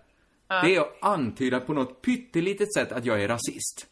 Det 0.64 0.76
är 0.76 0.82
att 0.82 0.98
antyda 1.02 1.60
på 1.60 1.74
något 1.74 2.02
pyttelitet 2.02 2.74
sätt 2.74 2.92
att 2.92 3.06
jag 3.06 3.24
är 3.24 3.28
rasist. 3.28 3.86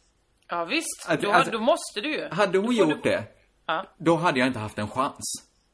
Ja 0.48 0.64
visst, 0.64 1.06
Att- 1.08 1.20
då, 1.20 1.32
alltså- 1.32 1.52
då 1.52 1.60
måste 1.60 2.00
du 2.00 2.12
ju. 2.12 2.28
Hade 2.30 2.58
hon 2.58 2.74
gjort 2.76 3.02
du- 3.02 3.10
det, 3.10 3.24
Ja. 3.66 3.86
då 3.98 4.16
hade 4.16 4.38
jag 4.38 4.46
inte 4.48 4.58
haft 4.58 4.78
en 4.78 4.88
chans. 4.88 5.24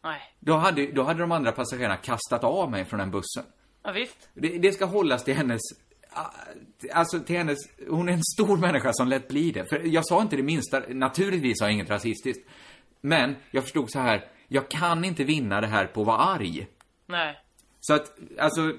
Nej. 0.05 0.21
Då 0.41 0.55
hade, 0.55 0.87
då 0.93 1.03
hade 1.03 1.21
de 1.21 1.33
andra 1.33 1.53
passagerarna 1.53 1.97
kastat 1.97 2.45
av 2.45 2.71
mig 2.71 2.85
från 2.85 2.99
den 3.01 3.11
bussen. 3.11 3.45
Ja, 3.83 3.93
visst. 3.93 4.29
Det, 4.35 4.49
det 4.59 4.73
ska 4.73 4.85
hållas 4.85 5.25
till 5.25 5.35
hennes, 5.35 5.61
alltså 6.93 7.21
till 7.21 7.37
hennes, 7.37 7.59
hon 7.89 8.09
är 8.09 8.13
en 8.13 8.25
stor 8.35 8.57
människa 8.57 8.93
som 8.93 9.09
lätt 9.09 9.29
blir 9.29 9.53
det. 9.53 9.69
För 9.69 9.81
jag 9.87 10.07
sa 10.07 10.23
inte 10.23 10.37
det 10.37 10.43
minsta, 10.43 10.83
naturligtvis 10.89 11.59
sa 11.59 11.65
jag 11.65 11.73
inget 11.73 11.91
rasistiskt. 11.91 12.49
Men 13.01 13.37
jag 13.51 13.63
förstod 13.63 13.91
så 13.91 13.99
här, 13.99 14.25
jag 14.49 14.71
kan 14.71 15.05
inte 15.05 15.25
vinna 15.25 15.61
det 15.61 15.67
här 15.67 15.87
på 15.87 16.01
att 16.01 16.07
vara 16.07 16.19
arg. 16.19 16.67
Nej. 17.07 17.39
Så 17.81 17.95
att, 17.95 18.19
alltså, 18.39 18.73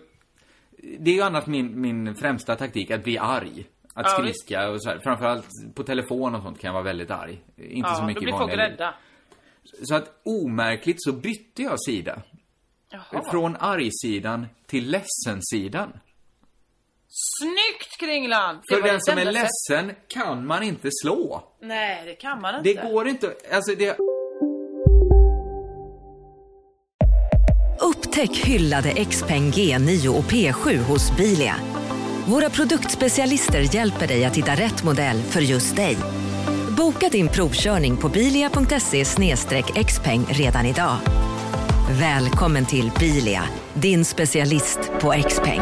det 0.99 1.11
är 1.11 1.15
ju 1.15 1.21
annars 1.21 1.45
min, 1.45 1.81
min 1.81 2.15
främsta 2.15 2.55
taktik, 2.55 2.91
att 2.91 3.03
bli 3.03 3.17
arg. 3.17 3.65
Att 3.93 4.05
Ja, 4.05 4.17
skrika 4.19 4.69
och 4.69 4.83
så 4.83 4.89
här. 4.89 4.99
Framförallt 4.99 5.47
på 5.75 5.83
telefon 5.83 6.35
och 6.35 6.43
sånt 6.43 6.59
kan 6.59 6.67
jag 6.67 6.73
vara 6.73 6.83
väldigt 6.83 7.11
arg. 7.11 7.41
Inte 7.57 7.89
ja, 7.89 7.95
så 7.95 8.03
mycket 8.03 8.21
då 8.21 8.25
blir 8.25 8.35
i 8.35 8.37
folk 8.37 8.41
vanliga 8.41 8.69
rädda. 8.69 8.93
Så 9.81 9.95
att 9.95 10.21
omärkligt 10.23 11.03
så 11.03 11.13
bytte 11.13 11.63
jag 11.63 11.83
sida. 11.83 12.21
Jaha. 12.89 13.23
Från 13.31 13.55
arg-sidan 13.55 14.47
till 14.65 14.91
ledsen-sidan. 14.91 15.93
Snyggt 17.17 17.97
Kringland! 17.99 18.59
Det 18.67 18.75
För 18.75 18.81
den 18.81 19.01
som 19.01 19.17
är 19.17 19.25
enda 19.25 19.33
sätt. 19.33 19.41
ledsen 19.41 19.95
kan 20.07 20.45
man 20.45 20.63
inte 20.63 20.89
slå. 20.91 21.43
Nej, 21.61 22.03
det 22.05 22.15
kan 22.15 22.41
man 22.41 22.55
inte. 22.55 22.69
Det 22.69 22.89
går 22.89 23.07
inte, 23.07 23.33
alltså 23.51 23.75
det... 23.75 23.97
Upptäck 27.81 28.37
hyllade 28.37 29.05
XPeng 29.05 29.51
G9 29.51 30.07
och 30.07 30.23
P7 30.23 30.77
hos 30.77 31.17
Bilia. 31.17 31.55
Våra 32.27 32.49
produktspecialister 32.49 33.75
hjälper 33.75 34.07
dig 34.07 34.25
att 34.25 34.35
hitta 34.35 34.51
rätt 34.51 34.83
modell 34.83 35.21
för 35.21 35.41
just 35.41 35.75
dig. 35.75 35.97
Boka 36.77 37.09
din 37.09 37.27
provkörning 37.27 37.97
på 37.97 38.09
bilia.se 38.09 39.05
xpeng 39.83 40.25
redan 40.29 40.65
idag. 40.65 40.97
Välkommen 41.99 42.65
till 42.65 42.91
Bilia, 42.99 43.43
din 43.73 44.05
specialist 44.05 44.79
på 45.01 45.13
XPeng. 45.29 45.61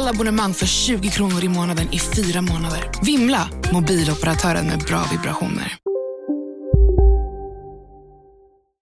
Alla 0.00 0.10
abonnemang 0.10 0.54
för 0.54 0.66
20 0.66 1.08
kronor 1.08 1.44
i 1.44 1.48
månaden 1.48 1.86
i 1.92 1.98
fyra 1.98 2.40
månader. 2.42 2.82
Vimla! 3.06 3.48
Mobiloperatören 3.72 4.66
med 4.66 4.78
bra 4.88 5.02
vibrationer. 5.12 5.72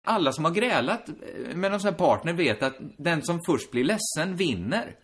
Alla 0.07 0.33
som 0.33 0.45
har 0.45 0.53
grälat 0.53 1.07
med 1.55 1.71
någon 1.71 1.81
sån 1.81 1.91
här 1.91 1.99
partner 1.99 2.33
vet 2.33 2.63
att 2.63 2.77
den 2.99 3.23
som 3.23 3.41
först 3.47 3.71
blir 3.71 3.85
ledsen 3.85 4.37
vinner. 4.37 4.95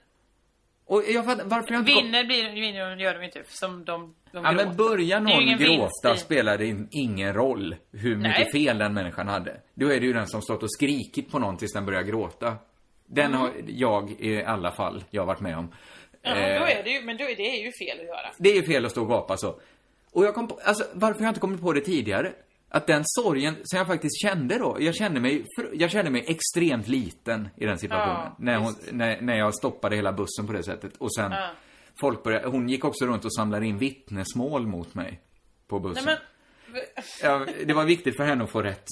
Och 0.86 1.02
jag 1.08 1.24
fattar, 1.24 1.44
varför 1.44 1.72
jag 1.74 1.80
inte 1.80 1.92
Vinner 2.02 2.24
blir 2.24 2.52
vinner 2.52 2.96
gör 2.96 3.14
de 3.18 3.24
inte, 3.24 3.42
som 3.48 3.84
de, 3.84 4.14
de 4.32 4.44
Ja, 4.44 4.50
gråter. 4.52 4.66
men 4.66 4.76
börjar 4.76 5.20
någon 5.20 5.58
vinst 5.58 5.64
gråta 6.02 6.14
i- 6.14 6.18
spelar 6.18 6.58
det 6.58 6.66
in- 6.66 6.88
ingen 6.90 7.32
roll 7.34 7.76
hur 7.92 8.16
mycket 8.16 8.38
Nej. 8.38 8.52
fel 8.52 8.78
den 8.78 8.94
människan 8.94 9.28
hade. 9.28 9.56
Då 9.74 9.86
är 9.92 10.00
det 10.00 10.06
ju 10.06 10.12
den 10.12 10.26
som 10.26 10.42
stått 10.42 10.62
och 10.62 10.72
skrikit 10.72 11.30
på 11.30 11.38
någon 11.38 11.56
tills 11.56 11.72
den 11.72 11.86
börjar 11.86 12.02
gråta. 12.02 12.56
Den 13.06 13.26
Mm. 13.26 13.40
har 13.40 13.50
jag 13.66 14.10
i 14.10 14.44
alla 14.44 14.70
fall, 14.70 15.04
jag 15.10 15.22
har 15.22 15.26
varit 15.26 15.40
med 15.40 15.58
om. 15.58 15.72
Ja, 16.24 16.30
Eh, 16.36 16.60
då 16.60 16.66
är 16.66 16.82
det 16.84 16.90
ju, 16.90 17.00
men 17.02 17.16
då 17.16 17.24
är 17.24 17.36
det 17.36 17.42
ju 17.42 17.72
fel 17.72 18.00
att 18.00 18.06
göra. 18.06 18.30
det 18.38 18.48
är 18.50 18.54
ju 18.54 18.62
fel 18.62 18.84
att 18.84 18.90
stå 18.90 19.02
och 19.02 19.08
gapa 19.08 19.36
så. 19.36 19.60
Och 20.12 20.24
jag 20.24 20.34
kom 20.34 20.48
på, 20.48 20.60
alltså 20.64 20.84
varför 20.92 21.18
har 21.20 21.26
jag 21.26 21.30
inte 21.30 21.40
kommit 21.40 21.60
på 21.60 21.72
det 21.72 21.80
tidigare? 21.80 22.32
Att 22.68 22.86
den 22.86 23.02
sorgen 23.04 23.54
som 23.64 23.78
jag 23.78 23.86
faktiskt 23.86 24.22
kände 24.22 24.58
då, 24.58 24.76
jag 24.80 24.94
kände 24.94 25.20
mig, 25.20 25.44
jag 25.72 25.90
kände 25.90 26.10
mig 26.10 26.24
extremt 26.28 26.88
liten 26.88 27.48
i 27.56 27.66
den 27.66 27.78
situationen. 27.78 28.16
Ja, 28.24 28.34
när, 28.38 28.56
hon, 28.56 28.74
när, 28.92 29.20
när 29.20 29.36
jag 29.38 29.54
stoppade 29.54 29.96
hela 29.96 30.12
bussen 30.12 30.46
på 30.46 30.52
det 30.52 30.62
sättet. 30.62 30.96
Och 30.98 31.14
sen, 31.14 31.32
Ja. 31.32 31.50
folk 32.00 32.22
började, 32.22 32.48
hon 32.48 32.68
gick 32.68 32.84
också 32.84 33.06
runt 33.06 33.24
och 33.24 33.34
samlade 33.34 33.66
in 33.66 33.78
vittnesmål 33.78 34.66
mot 34.66 34.94
mig. 34.94 35.20
På 35.68 35.80
bussen. 35.80 36.04
Nej, 36.04 36.16
men, 36.72 36.82
Ja, 37.22 37.46
det 37.66 37.74
var 37.74 37.84
viktigt 37.84 38.16
för 38.16 38.24
henne 38.24 38.44
att 38.44 38.50
få 38.50 38.62
rätt. 38.62 38.84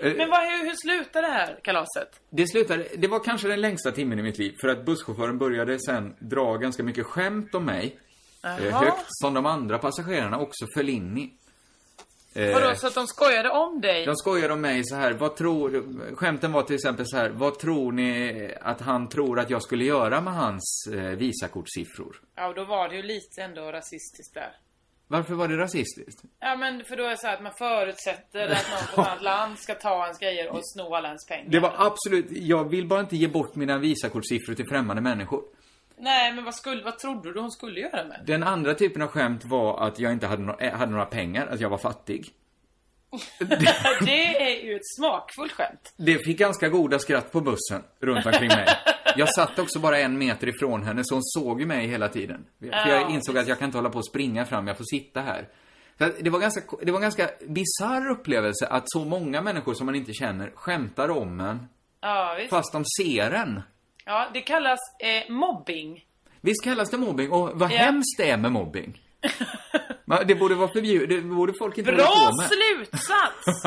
Eh, 0.00 0.16
men 0.16 0.30
vad, 0.30 0.40
hur, 0.40 0.66
hur 0.66 0.74
slutar 0.74 1.22
det 1.22 1.28
här 1.28 1.58
kalaset? 1.62 2.20
Det 2.30 2.46
slutade, 2.48 2.86
det 2.96 3.08
var 3.08 3.24
kanske 3.24 3.48
den 3.48 3.60
längsta 3.60 3.92
timmen 3.92 4.18
i 4.18 4.22
mitt 4.22 4.38
liv. 4.38 4.54
För 4.60 4.68
att 4.68 4.84
busschauffören 4.84 5.38
började 5.38 5.78
sen 5.80 6.14
dra 6.18 6.56
ganska 6.56 6.82
mycket 6.82 7.06
skämt 7.06 7.54
om 7.54 7.64
mig. 7.64 7.98
Eh, 8.44 8.66
Jaha. 8.66 8.84
högt, 8.84 9.06
som 9.08 9.34
de 9.34 9.46
andra 9.46 9.78
passagerarna 9.78 10.38
också 10.38 10.66
föll 10.74 10.88
in 10.88 11.18
i. 11.18 11.32
Eh, 12.34 12.52
Vadå, 12.54 12.74
så 12.74 12.86
att 12.86 12.94
de 12.94 13.06
skojade 13.06 13.50
om 13.50 13.80
dig? 13.80 14.06
De 14.06 14.16
skojar 14.16 14.50
om 14.50 14.60
mig 14.60 14.84
så 14.84 14.94
här, 14.94 15.12
vad 15.12 15.36
tror... 15.36 15.84
Skämten 16.16 16.52
var 16.52 16.62
till 16.62 16.74
exempel 16.74 17.06
så 17.06 17.16
här, 17.16 17.30
vad 17.30 17.58
tror 17.58 17.92
ni 17.92 18.54
att 18.60 18.80
han 18.80 19.08
tror 19.08 19.38
att 19.40 19.50
jag 19.50 19.62
skulle 19.62 19.84
göra 19.84 20.20
med 20.20 20.34
hans 20.34 20.88
eh, 20.94 21.00
Visakortssiffror? 21.02 22.20
Ja, 22.34 22.48
och 22.48 22.54
då 22.54 22.64
var 22.64 22.88
det 22.88 22.96
ju 22.96 23.02
lite 23.02 23.42
ändå 23.42 23.72
rasistiskt 23.72 24.34
där. 24.34 24.52
Varför 25.08 25.34
var 25.34 25.48
det 25.48 25.56
rasistiskt? 25.56 26.22
Ja, 26.40 26.56
men 26.56 26.84
för 26.84 26.96
då 26.96 27.04
är 27.04 27.10
det 27.10 27.16
så 27.16 27.26
här 27.26 27.34
att 27.34 27.42
man 27.42 27.52
förutsätter 27.58 28.48
att 28.48 28.70
någon 28.70 28.78
från 28.94 29.04
ett 29.04 29.10
annat 29.10 29.22
land 29.22 29.58
ska 29.58 29.74
ta 29.74 30.04
ens 30.04 30.18
grejer 30.18 30.48
och 30.48 30.60
sno 30.62 30.94
alla 30.94 31.08
ens 31.08 31.26
pengar. 31.26 31.50
Det 31.50 31.60
var 31.60 31.74
absolut, 31.76 32.26
jag 32.30 32.70
vill 32.70 32.86
bara 32.86 33.00
inte 33.00 33.16
ge 33.16 33.28
bort 33.28 33.54
mina 33.54 33.78
Visakortssiffror 33.78 34.54
till 34.54 34.68
främmande 34.68 35.02
människor. 35.02 35.42
Nej, 36.00 36.32
men 36.32 36.44
vad, 36.44 36.54
skulle, 36.54 36.84
vad 36.84 36.98
trodde 36.98 37.32
du 37.32 37.40
hon 37.40 37.50
skulle 37.50 37.80
göra 37.80 38.04
med 38.04 38.22
Den 38.26 38.42
andra 38.42 38.74
typen 38.74 39.02
av 39.02 39.08
skämt 39.08 39.44
var 39.44 39.86
att 39.86 39.98
jag 39.98 40.12
inte 40.12 40.26
hade, 40.26 40.42
no 40.42 40.56
eh, 40.60 40.72
hade 40.72 40.92
några 40.92 41.06
pengar, 41.06 41.46
att 41.46 41.60
jag 41.60 41.70
var 41.70 41.78
fattig. 41.78 42.28
Det 44.00 44.42
är 44.42 44.64
ju 44.64 44.76
ett 44.76 44.94
smakfullt 44.98 45.52
skämt. 45.52 45.94
Det 45.96 46.18
fick 46.18 46.38
ganska 46.38 46.68
goda 46.68 46.98
skratt 46.98 47.32
på 47.32 47.40
bussen 47.40 47.82
runt 48.00 48.26
omkring 48.26 48.48
mig. 48.48 48.66
Jag 49.18 49.28
satt 49.34 49.58
också 49.58 49.78
bara 49.78 49.98
en 49.98 50.18
meter 50.18 50.46
ifrån 50.48 50.82
henne, 50.82 51.00
så 51.04 51.14
hon 51.14 51.22
såg 51.24 51.60
ju 51.60 51.66
mig 51.66 51.86
hela 51.86 52.08
tiden. 52.08 52.44
För 52.60 52.66
jag 52.90 53.02
Ja, 53.02 53.08
insåg 53.10 53.38
att 53.38 53.48
jag 53.48 53.58
kan 53.58 53.66
inte 53.66 53.78
hålla 53.78 53.90
på 53.90 53.98
och 53.98 54.06
springa 54.06 54.44
fram, 54.44 54.66
jag 54.66 54.76
får 54.76 54.84
sitta 54.84 55.20
här. 55.20 55.48
Så 55.98 56.08
det 56.20 56.30
var 56.30 56.38
ganska, 56.40 56.60
det 56.82 56.90
var 56.92 56.98
en 56.98 57.02
ganska 57.02 57.30
bisarr 57.48 58.10
upplevelse 58.10 58.66
att 58.66 58.84
så 58.86 59.04
många 59.04 59.42
människor 59.42 59.74
som 59.74 59.86
man 59.86 59.94
inte 59.94 60.12
känner 60.12 60.50
skämtar 60.54 61.08
om 61.10 61.40
en, 61.40 61.68
Ja, 62.00 62.34
visst. 62.38 62.50
fast 62.50 62.72
de 62.72 62.84
ser 63.00 63.30
en. 63.30 63.62
Ja, 64.04 64.26
det 64.34 64.40
kallas 64.40 64.78
eh, 65.00 65.32
mobbing. 65.32 66.04
Visst 66.40 66.64
kallas 66.64 66.90
det 66.90 66.96
mobbing? 66.98 67.30
Och 67.30 67.50
vad 67.54 67.72
Ja. 67.72 67.76
hemskt 67.78 68.18
det 68.18 68.30
är 68.30 68.36
med 68.36 68.52
mobbing. 68.52 69.00
Det 70.26 70.34
borde 70.34 70.54
vara 70.54 70.68
förbjudet, 70.72 71.08
det 71.22 71.28
borde 71.28 71.52
folk 71.58 71.78
inte 71.78 71.90
hålla 71.90 72.02
Bra 72.02 72.30
på 72.30 72.36
med. 72.36 72.48
slutsats! 72.50 73.64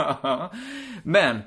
Men, 1.03 1.41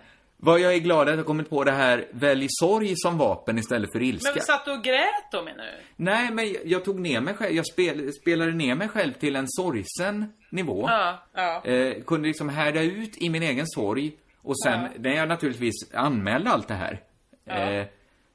vad 0.45 0.61
jag 0.61 0.75
är 0.75 0.79
glad 0.79 1.09
att 1.09 1.17
jag 1.17 1.27
kommit 1.27 1.51
på 1.51 1.65
det 1.65 1.73
här, 1.73 2.09
välj 2.11 2.47
sorg 2.49 2.93
som 2.97 3.19
vapen 3.19 3.59
istället 3.59 3.93
för 3.93 4.03
ilska. 4.03 4.33
Men 4.35 4.43
satt 4.43 4.65
du 4.65 4.71
och 4.73 4.85
grät 4.85 5.31
då 5.33 5.43
menar 5.43 5.65
du? 5.65 5.73
Nej, 5.97 6.31
men 6.33 6.57
jag 6.65 6.85
tog 6.85 7.01
ner 7.01 7.21
mig 7.21 7.35
själv, 7.35 7.55
jag 7.55 7.67
spel, 7.67 8.13
spelade 8.13 8.53
ner 8.53 8.75
mig 8.75 8.89
själv 8.89 9.13
till 9.13 9.37
en 9.37 9.47
sorgsen 9.49 10.33
nivå. 10.51 10.87
Ja, 10.89 11.23
ja. 11.35 11.65
Eh, 11.65 12.03
kunde 12.03 12.29
liksom 12.29 12.49
härda 12.49 12.83
ut 12.83 13.23
i 13.23 13.31
min 13.31 13.43
egen 13.43 13.67
sorg. 13.67 14.13
Och 14.43 14.61
sen, 14.63 14.81
Ja. 14.83 14.89
när 14.99 15.11
jag 15.17 15.29
naturligtvis 15.29 15.95
anmälde 15.95 16.51
allt 16.51 16.69
det 16.69 16.75
här. 16.75 17.01
Eh, 17.47 17.87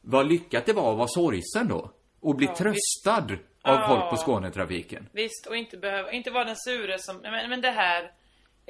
vad 0.01 0.27
lyckat 0.27 0.65
det 0.65 0.73
var 0.73 0.91
att 0.91 0.97
vara 0.97 1.07
sorgsen 1.07 1.67
då. 1.67 1.91
Och 2.21 2.35
bli 2.35 2.47
tröstad 2.47 3.25
visst. 3.29 3.41
av 3.63 3.87
folk 3.87 4.09
på 4.09 4.17
Skånetrafiken. 4.17 5.07
Visst, 5.11 5.45
och 5.49 5.55
inte 5.55 5.77
behöva, 5.77 6.11
inte 6.11 6.31
vara 6.31 6.43
den 6.43 6.55
sure 6.55 6.95
som, 6.99 7.17
men, 7.17 7.49
men 7.49 7.61
det 7.61 7.71
här, 7.71 8.11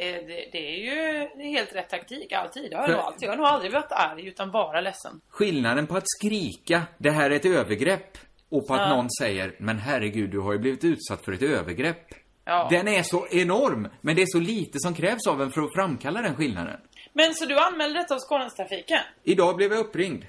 det, 0.06 0.50
det 0.52 0.58
är 0.58 0.78
ju 0.78 1.28
helt 1.44 1.76
rätt 1.76 1.90
taktik 1.90 2.32
alltid. 2.32 2.72
Det 2.72 2.76
har 2.78 2.82
jag 2.84 2.90
För- 2.90 2.96
nog 2.98 3.06
alltid. 3.06 3.24
Jag 3.28 3.32
har 3.32 3.38
nog 3.38 3.46
aldrig 3.46 3.72
varit 3.72 3.92
arg 3.92 4.28
utan 4.28 4.52
bara 4.52 4.82
ledsen. 4.82 5.22
Skillnaden 5.30 5.88
på 5.88 5.98
att 5.98 6.04
skrika, 6.20 6.82
det 6.98 7.12
här 7.12 7.32
är 7.32 7.36
ett 7.36 7.46
övergrepp, 7.46 8.18
och 8.52 8.68
på 8.68 8.74
att 8.74 8.80
Ja. 8.82 8.96
någon 8.96 9.08
säger, 9.20 9.56
men 9.60 9.78
herregud, 9.80 10.30
du 10.30 10.40
har 10.40 10.54
ju 10.54 10.60
blivit 10.60 10.84
utsatt 10.84 11.26
för 11.26 11.32
ett 11.32 11.42
övergrepp. 11.42 12.06
Ja. 12.46 12.68
Den 12.72 12.88
är 12.88 13.04
så 13.04 13.28
enorm, 13.28 13.88
men 14.02 14.16
det 14.16 14.22
är 14.22 14.26
så 14.26 14.40
lite 14.40 14.80
som 14.80 14.94
krävs 14.94 15.28
av 15.28 15.42
en 15.42 15.52
för 15.52 15.62
att 15.62 15.74
framkalla 15.74 16.22
den 16.22 16.36
skillnaden. 16.36 16.80
Men 17.14 17.34
så 17.34 17.46
du 17.46 17.58
anmälde 17.60 18.00
detta 18.00 18.14
hos 18.14 18.24
Skånetrafiken? 18.24 19.00
Idag 19.24 19.56
blev 19.56 19.72
jag 19.72 19.80
uppringd. 19.80 20.26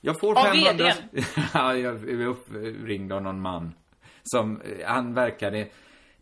Jag 0.00 0.20
får 0.20 0.38
Av 0.38 0.44
500... 0.44 0.72
VD:n? 0.72 1.24
ja, 1.54 1.76
jag 1.76 2.00
blev 2.00 2.20
uppringd 2.28 3.12
av 3.12 3.22
någon 3.22 3.40
man. 3.40 3.74
Som, 4.22 4.60
eh, 4.60 4.86
han 4.86 5.14
verkade 5.14 5.68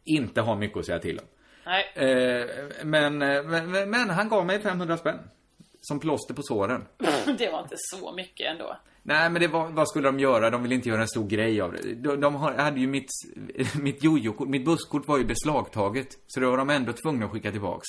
inte 0.04 0.40
ha 0.40 0.54
mycket 0.56 0.78
att 0.78 0.86
säga 0.86 0.98
till 0.98 1.18
om. 1.18 1.24
Nej. 1.68 1.92
Eh, 1.94 2.46
men, 2.84 3.22
eh, 3.22 3.42
men, 3.42 3.70
men- 3.70 3.90
men 3.90 4.10
han 4.10 4.28
gav 4.28 4.46
mig 4.46 4.60
500 4.62 4.96
spänn. 4.96 5.18
Som 5.80 6.00
plåster 6.00 6.34
på 6.34 6.42
såren. 6.42 6.84
det 7.38 7.50
var 7.50 7.62
inte 7.62 7.74
så 7.78 8.12
mycket 8.12 8.46
ändå. 8.50 8.76
Nej, 9.02 9.30
men 9.30 9.40
det 9.42 9.48
var, 9.48 9.68
vad 9.68 9.88
skulle 9.88 10.08
de 10.08 10.18
göra? 10.20 10.50
De 10.50 10.62
ville 10.62 10.74
inte 10.74 10.88
göra 10.88 11.00
en 11.00 11.08
stor 11.08 11.28
grej 11.28 11.60
av 11.60 11.72
det. 11.72 11.94
De, 11.94 12.20
de 12.20 12.34
hade 12.34 12.80
ju 12.80 12.86
mitt, 12.86 13.08
mitt 13.80 14.04
jojo-kort, 14.04 14.48
mitt 14.48 14.64
busskort 14.64 15.08
var 15.08 15.18
ju 15.18 15.24
beslagtaget. 15.24 16.06
Så 16.26 16.40
då 16.40 16.50
var 16.50 16.56
de 16.58 16.70
ändå 16.70 16.92
tvungna 16.92 17.26
att 17.26 17.32
skicka 17.32 17.50
tillbaks. 17.50 17.84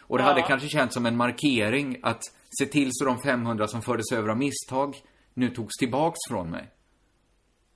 Och 0.00 0.18
det 0.18 0.24
Ja. 0.24 0.28
hade 0.28 0.42
kanske 0.42 0.68
känts 0.68 0.94
som 0.94 1.06
en 1.06 1.16
markering 1.16 2.00
att 2.02 2.22
se 2.58 2.66
till 2.66 2.88
så 2.92 3.04
de 3.04 3.22
500 3.22 3.68
som 3.68 3.82
fördes 3.82 4.12
över 4.12 4.28
av 4.28 4.36
misstag 4.38 4.96
nu 5.34 5.50
togs 5.50 5.76
tillbaks 5.78 6.18
från 6.28 6.50
mig. 6.50 6.70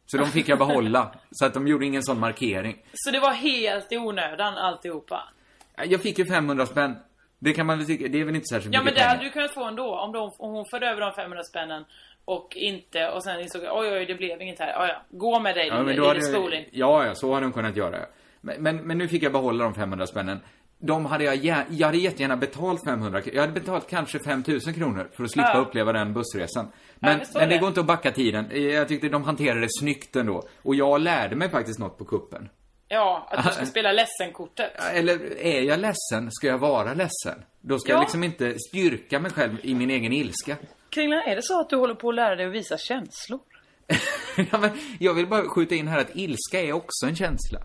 Så 0.07 0.17
de 0.19 0.27
fick 0.27 0.49
jag 0.49 0.59
behålla. 0.59 1.15
så 1.31 1.47
att 1.47 1.55
de 1.55 1.67
gjorde 1.69 1.87
ingen 1.87 2.03
sån 2.03 2.21
markering. 2.21 2.77
Så 2.95 3.11
det 3.11 3.21
var 3.21 3.33
helt 3.33 3.93
i 3.93 3.97
onödan 3.99 4.55
alltihopa? 4.55 5.29
Jag 5.77 6.03
fick 6.03 6.19
ju 6.19 6.27
500 6.27 6.67
spänn. 6.67 6.97
Det 7.39 7.53
kan 7.53 7.67
man 7.67 7.79
väl 7.79 7.87
tycka, 7.87 8.09
det 8.09 8.21
är 8.21 8.25
väl 8.25 8.35
inte 8.35 8.47
särskilt 8.47 8.75
Ja 8.75 8.81
men 8.81 8.85
mycket 8.85 8.97
det 8.97 9.01
pengar. 9.01 9.15
hade 9.17 9.25
du 9.25 9.31
kunnat 9.31 9.55
få 9.55 9.65
ändå 9.65 9.99
om, 9.99 10.13
de, 10.13 10.31
om 10.39 10.53
hon 10.55 10.65
förde 10.71 10.87
över 10.87 11.01
de 11.01 11.13
500 11.13 11.43
spännen 11.45 11.85
och 12.25 12.57
inte 12.57 13.09
och 13.09 13.25
sen 13.25 13.41
insåg 13.41 13.63
oj 13.63 13.89
oj 13.93 14.07
det 14.07 14.15
blev 14.15 14.43
inget 14.43 14.59
här. 14.59 14.69
Ja, 14.69 14.87
ja. 14.89 15.03
Gå 15.11 15.41
med 15.41 15.55
dig 15.55 15.67
Ja, 15.69 15.77
din 15.77 15.85
men 15.85 15.97
då 15.97 16.03
lille 16.03 16.09
hade, 16.09 16.23
skoling. 16.23 16.65
ja, 16.73 17.07
ja, 17.07 17.15
så 17.15 17.35
hade 17.35 17.47
de 17.47 17.53
kunnat 17.53 17.77
göra. 17.77 17.97
Men, 18.41 18.63
men, 18.63 18.77
men 18.77 18.99
nu 18.99 19.09
fick 19.09 19.23
jag 19.23 19.33
behålla 19.33 19.65
de 19.65 19.75
500 19.75 20.07
spännen. 20.07 20.41
De 20.79 21.07
hade 21.07 21.25
jag, 21.25 21.37
jag 21.71 21.87
hade 21.87 21.99
jättegärna 21.99 22.37
betalt 22.37 22.85
500 22.85 23.21
kr- 23.21 23.31
Jag 23.35 23.41
hade 23.41 23.53
betalt 23.53 23.91
kanske 23.91 24.19
5000 24.19 24.75
kronor 24.75 25.11
för 25.17 25.25
att 25.25 25.31
slippa 25.33 25.51
Ja. 25.55 25.61
uppleva 25.61 25.93
den 25.93 26.13
bussresan. 26.15 26.73
Men, 26.97 27.19
förstår 27.19 27.41
men 27.41 27.49
det 27.49 27.55
det. 27.55 27.59
går 27.61 27.69
inte 27.69 27.81
att 27.81 27.87
backa 27.87 28.11
tiden. 28.11 28.47
Jag 28.73 28.89
tyckte 28.89 29.09
de 29.09 29.25
hanterade 29.25 29.61
det 29.61 29.67
snyggt 29.81 30.17
ändå. 30.17 30.43
Och 30.63 30.75
jag 30.75 31.01
lärde 31.01 31.37
mig 31.37 31.51
faktiskt 31.51 31.79
något 31.79 31.99
på 31.99 32.05
kuppen. 32.05 32.49
Ja, 32.95 33.29
att 33.31 33.45
du 33.47 33.51
ska 33.53 33.67
spela 33.67 33.93
ledsen-kortet. 33.93 34.73
Eller 34.95 35.39
är 35.39 35.61
jag 35.63 35.81
ledsen, 35.81 36.31
ska 36.33 36.47
jag 36.47 36.59
vara 36.59 36.95
ledsen? 36.95 37.43
Då 37.61 37.79
ska 37.79 37.93
Ja. 37.93 37.97
jag 37.97 38.03
liksom 38.03 38.25
inte 38.25 38.59
styrka 38.59 39.21
mig 39.21 39.31
själv 39.31 39.57
i 39.63 39.75
min 39.75 39.91
egen 39.91 40.13
ilska. 40.13 40.57
Kringlan, 40.91 41.23
är 41.27 41.37
det 41.37 41.43
så 41.43 41.61
att 41.61 41.71
du 41.71 41.77
håller 41.77 41.95
på 41.95 42.09
att 42.09 42.15
lära 42.15 42.37
dig 42.37 42.47
att 42.47 42.53
visa 42.53 42.79
känslor? 42.79 43.41
ja, 44.51 44.59
men 44.59 44.71
jag 44.99 45.15
vill 45.15 45.27
bara 45.27 45.43
skjuta 45.49 45.75
in 45.75 45.89
här 45.89 45.99
att 46.01 46.11
ilska 46.17 46.61
är 46.61 46.73
också 46.73 47.07
en 47.07 47.17
känsla. 47.17 47.59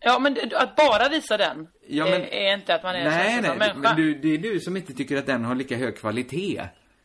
Ja, 0.00 0.18
men 0.18 0.36
att 0.54 0.76
bara 0.76 1.08
visa 1.08 1.36
den 1.36 1.68
Ja, 1.88 2.04
men- 2.04 2.22
är, 2.22 2.26
är 2.34 2.54
inte 2.54 2.74
att 2.74 2.82
man 2.82 2.94
är 2.94 2.98
en 2.98 3.04
Nej, 3.10 3.24
känslosam 3.32 3.58
nej, 3.58 3.68
människa. 3.68 3.94
men 3.94 3.96
du, 4.02 4.14
det 4.14 4.34
är 4.34 4.38
du 4.38 4.60
som 4.60 4.76
inte 4.76 4.92
tycker 4.94 5.16
att 5.16 5.26
den 5.26 5.44
har 5.44 5.54
lika 5.54 5.76
hög 5.76 5.96
kvalitet. 5.98 6.62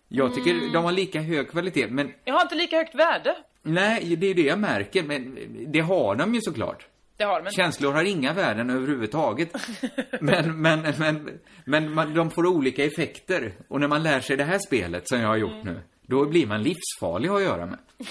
Jag 0.08 0.36
tycker 0.36 0.52
Mm. 0.52 0.72
de 0.74 0.84
har 0.84 0.92
lika 0.92 1.22
hög 1.22 1.52
kvalitet, 1.52 1.88
men 1.88 2.14
Jag 2.26 2.34
har 2.34 2.42
inte 2.42 2.56
lika 2.56 2.78
högt 2.78 2.96
värde. 2.96 3.36
nej, 3.62 4.16
det 4.16 4.28
är 4.28 4.34
det 4.34 4.42
jag 4.42 4.60
märker, 4.60 5.04
men 5.04 5.38
det 5.72 5.80
har 5.80 6.16
de 6.16 6.36
ju 6.36 6.42
såklart. 6.42 6.88
Det 7.20 7.26
har 7.26 7.42
de. 7.42 7.50
Känslor 7.52 7.94
har 7.94 8.04
inga 8.04 8.34
värden 8.34 8.70
överhuvudtaget. 8.70 9.50
Men, 10.22 10.62
men, 10.62 10.94
men, 11.00 11.40
men 11.66 11.94
man, 11.94 12.14
de 12.14 12.32
får 12.32 12.46
olika 12.46 12.86
effekter. 12.86 13.54
Och 13.68 13.80
när 13.80 13.88
man 13.88 14.04
lär 14.04 14.20
sig 14.20 14.38
det 14.38 14.44
här 14.44 14.60
spelet 14.60 15.10
som 15.10 15.20
jag 15.22 15.28
har 15.28 15.38
gjort 15.38 15.52
Mm. 15.52 15.74
nu, 15.74 15.82
då 16.02 16.26
blir 16.26 16.48
man 16.48 16.64
livsfarlig 16.64 17.30
att 17.30 17.42
göra 17.42 17.66
med. 17.66 17.80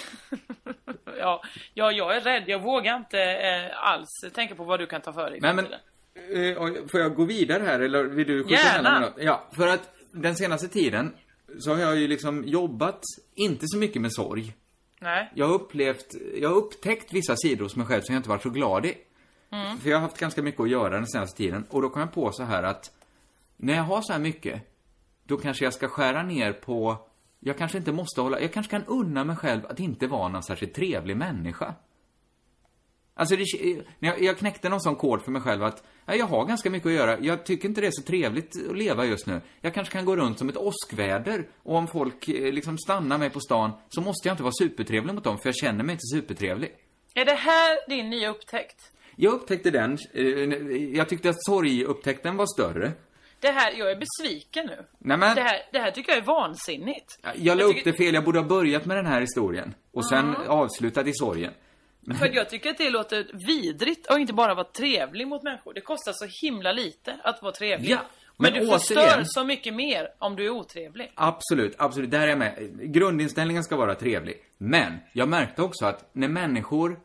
Ja, 1.19 1.43
ja, 1.75 1.93
jag 1.93 2.17
är 2.17 2.21
rädd. 2.21 2.45
Jag 2.47 2.63
vågar 2.63 2.97
inte 2.97 3.19
eh, 3.23 3.89
alls 3.93 4.09
tänka 4.35 4.55
på 4.55 4.65
vad 4.65 4.81
du 4.81 4.87
kan 4.87 5.01
ta 5.01 5.13
för 5.13 5.31
dig. 5.31 5.39
Nej, 5.43 5.55
men, 5.55 5.67
eh, 5.67 6.87
får 6.91 7.01
jag 7.01 7.15
gå 7.15 7.25
vidare 7.25 7.63
här 7.63 7.81
eller 7.81 8.05
vill 8.05 8.27
du 8.27 8.43
skjuta 8.45 8.55
Gärna. 8.55 9.13
Ja, 9.17 9.49
för 9.57 9.67
att 9.69 9.95
den 10.13 10.37
senaste 10.37 10.69
tiden 10.69 11.15
så 11.59 11.71
har 11.75 11.79
jag 11.79 11.97
ju 11.97 12.09
liksom 12.09 12.45
jobbat, 12.45 13.01
inte 13.35 13.65
så 13.67 13.79
mycket 13.79 14.03
med 14.03 14.13
sorg. 14.13 14.55
Nej. 15.01 15.31
Jag 15.35 15.47
har 15.47 15.55
upplevt, 15.55 16.15
jag 16.41 16.49
har 16.49 16.57
upptäckt 16.57 17.13
vissa 17.13 17.37
sidor 17.37 17.65
hos 17.65 17.77
mig 17.77 17.87
själv 17.87 18.03
som 18.03 18.15
jag 18.15 18.21
inte 18.21 18.29
varit 18.29 18.43
så 18.43 18.51
glad 18.51 18.87
i. 18.87 18.95
Mm. 19.51 19.79
För 19.79 19.91
jag 19.91 19.97
har 19.97 20.03
haft 20.03 20.19
ganska 20.19 20.43
mycket 20.43 20.61
att 20.61 20.71
göra 20.71 20.91
den 20.91 21.07
senaste 21.07 21.37
tiden. 21.37 21.67
Och 21.71 21.83
då 21.83 21.91
kom 21.91 22.01
jag 22.01 22.13
på 22.13 22.33
så 22.33 22.43
här 22.43 22.63
att 22.63 22.93
när 23.57 23.75
jag 23.75 23.83
har 23.83 24.03
så 24.03 24.13
här 24.13 24.21
mycket, 24.21 24.63
då 25.25 25.37
kanske 25.37 25.65
jag 25.65 25.75
ska 25.75 25.89
skära 25.89 26.23
ner 26.23 26.53
på, 26.53 26.97
jag 27.41 27.59
kanske 27.59 27.79
inte 27.79 27.93
måste 27.93 28.21
hålla, 28.21 28.41
jag 28.41 28.53
kanske 28.53 28.71
kan 28.71 28.85
unna 28.85 29.25
mig 29.25 29.37
själv 29.37 29.67
att 29.67 29.81
inte 29.81 30.07
vara 30.07 30.29
någon 30.29 30.43
särskilt 30.43 30.75
trevlig 30.75 31.17
människa. 31.17 31.75
Alltså, 33.19 33.37
det, 33.37 33.45
när 33.99 34.09
jag, 34.09 34.23
jag 34.23 34.39
knäckte 34.39 34.69
någon 34.69 34.81
sån 34.81 34.97
kod 34.97 35.23
för 35.23 35.31
mig 35.31 35.43
själv 35.43 35.63
att 35.65 35.83
ja, 36.07 36.15
jag 36.15 36.27
har 36.27 36.45
ganska 36.45 36.71
mycket 36.71 36.87
att 36.87 36.93
göra. 36.93 37.19
Jag 37.21 37.45
tycker 37.45 37.69
inte 37.69 37.81
det 37.81 37.87
är 37.87 37.91
så 37.91 38.03
trevligt 38.03 38.69
att 38.71 38.77
leva 38.79 39.05
just 39.05 39.27
nu. 39.27 39.41
Jag 39.61 39.75
kanske 39.75 39.93
kan 39.93 40.05
gå 40.05 40.17
runt 40.17 40.39
som 40.39 40.49
ett 40.49 40.57
åskväder 40.57 41.49
och 41.63 41.77
om 41.77 41.87
folk 41.89 42.29
eh, 42.29 42.53
liksom 42.53 42.79
stannar 42.79 43.19
mig 43.19 43.31
på 43.31 43.41
stan 43.41 43.71
så 43.89 44.01
måste 44.01 44.29
jag 44.29 44.33
inte 44.33 44.43
vara 44.43 44.53
supertrevlig 44.61 45.15
mot 45.15 45.25
dem 45.25 45.39
för 45.39 45.49
jag 45.49 45.57
känner 45.57 45.85
mig 45.85 45.93
inte 45.93 46.07
supertrevlig. 46.15 46.71
Är 47.15 47.25
det 47.25 47.35
här 47.35 47.89
din 47.89 48.11
nya 48.11 48.31
upptäckt? 48.31 48.93
Jag 49.17 49.33
upptäckte 49.33 49.71
den, 49.71 49.99
eh, 50.15 50.23
jag 50.97 51.09
tyckte 51.09 51.31
att 51.31 51.45
sorgupptäckten 51.45 52.37
var 52.37 52.47
större. 52.47 52.93
Det 53.41 53.49
här, 53.51 53.73
jag 53.79 53.91
är 53.91 53.97
besviken 53.97 54.67
nu. 54.67 54.85
Nej, 54.99 55.17
men- 55.19 55.35
Det, 55.37 55.43
här, 55.43 55.59
det 55.73 55.79
här 55.79 55.91
tycker 55.91 56.13
jag 56.13 56.19
är 56.23 56.27
vansinnigt. 56.27 57.19
Jag 57.37 57.59
la 57.59 57.65
upp 57.65 57.75
tycker- 57.77 57.93
det 57.93 57.97
fel, 57.99 58.15
jag 58.15 58.25
borde 58.25 58.39
ha 58.39 58.47
börjat 58.47 58.85
med 58.87 58.97
den 58.97 59.07
här 59.07 59.21
historien 59.21 59.75
och 59.93 60.05
sen 60.09 60.37
avslutat 60.37 61.07
i 61.07 61.13
sorgen. 61.15 61.53
För 62.15 62.35
jag 62.35 62.51
tycker 62.51 62.71
att 62.71 62.79
det 62.79 62.91
låter 62.91 63.31
vidrigt 63.47 64.07
och 64.11 64.19
inte 64.19 64.33
bara 64.33 64.55
vara 64.55 64.67
trevlig 64.67 65.29
mot 65.29 65.43
människor. 65.43 65.75
Det 65.75 65.81
kostar 65.81 66.13
så 66.13 66.27
himla 66.47 66.73
lite 66.73 67.17
att 67.25 67.43
vara 67.43 67.53
trevlig. 67.53 67.91
Ja, 67.91 67.99
men, 68.37 68.53
men 68.53 68.63
du 68.63 68.71
förstör 68.73 68.95
återigen- 68.97 69.25
så 69.25 69.45
mycket 69.45 69.75
mer 69.75 70.09
om 70.19 70.37
du 70.37 70.47
är 70.47 70.51
otrevlig. 70.51 71.13
Absolut, 71.15 71.75
absolut. 71.79 72.11
Där 72.11 72.21
är 72.21 72.27
jag 72.29 72.39
med. 72.39 72.71
Grundinställningen 72.83 73.65
ska 73.65 73.77
vara 73.77 73.95
trevlig. 73.95 74.37
Men, 74.59 74.93
jag 75.13 75.29
märkte 75.29 75.63
också 75.63 75.87
att 75.87 76.11
när 76.13 76.29
människor... 76.29 77.01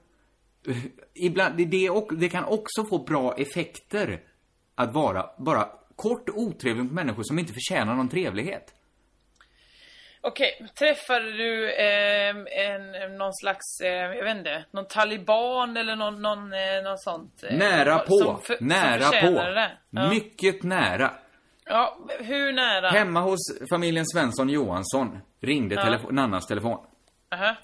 eh, 0.67 0.77
Ibland, 1.13 1.57
det, 1.57 1.65
det, 1.65 1.89
det 2.11 2.29
kan 2.29 2.43
också 2.45 2.85
få 2.85 2.97
bra 2.97 3.35
effekter 3.37 4.21
att 4.75 4.93
vara 4.93 5.25
bara 5.37 5.67
kort 5.95 6.29
otrevlig 6.29 6.83
mot 6.83 6.93
människor 6.93 7.23
som 7.23 7.39
inte 7.39 7.53
förtjänar 7.53 7.95
någon 7.95 8.09
trevlighet. 8.09 8.73
Okej, 10.25 10.65
träffade 10.79 11.31
du 11.31 11.73
ehm, 11.75 12.47
en, 12.51 13.17
någon 13.17 13.33
slags, 13.33 13.81
eh, 13.83 13.91
jag 13.91 14.23
vet 14.23 14.37
inte, 14.37 14.65
någon 14.71 14.85
taliban 14.87 15.77
eller 15.77 15.95
någon, 15.95 16.21
någon, 16.21 16.53
eh, 16.53 16.83
någon 16.83 16.97
sånt? 16.97 17.43
eh, 17.43 17.57
nära 17.57 17.99
på. 17.99 18.17
som 18.17 18.41
för- 18.41 18.55
som 18.57 18.67
nära 18.67 18.99
förtjänade 19.01 19.71
på. 19.91 19.97
Ja. 19.99 20.09
Mycket 20.09 20.63
nära. 20.63 21.11
ja, 21.65 21.97
hur 22.19 22.51
nära? 22.53 22.89
Hemma 22.89 23.21
hos 23.21 23.39
familjen 23.69 24.05
Svensson 24.05 24.49
Johansson 24.49 25.19
ringde 25.41 25.75
Ja. 25.75 25.99
Nannas 26.11 26.47
telefon. 26.47 26.85
Aha. 27.35 27.55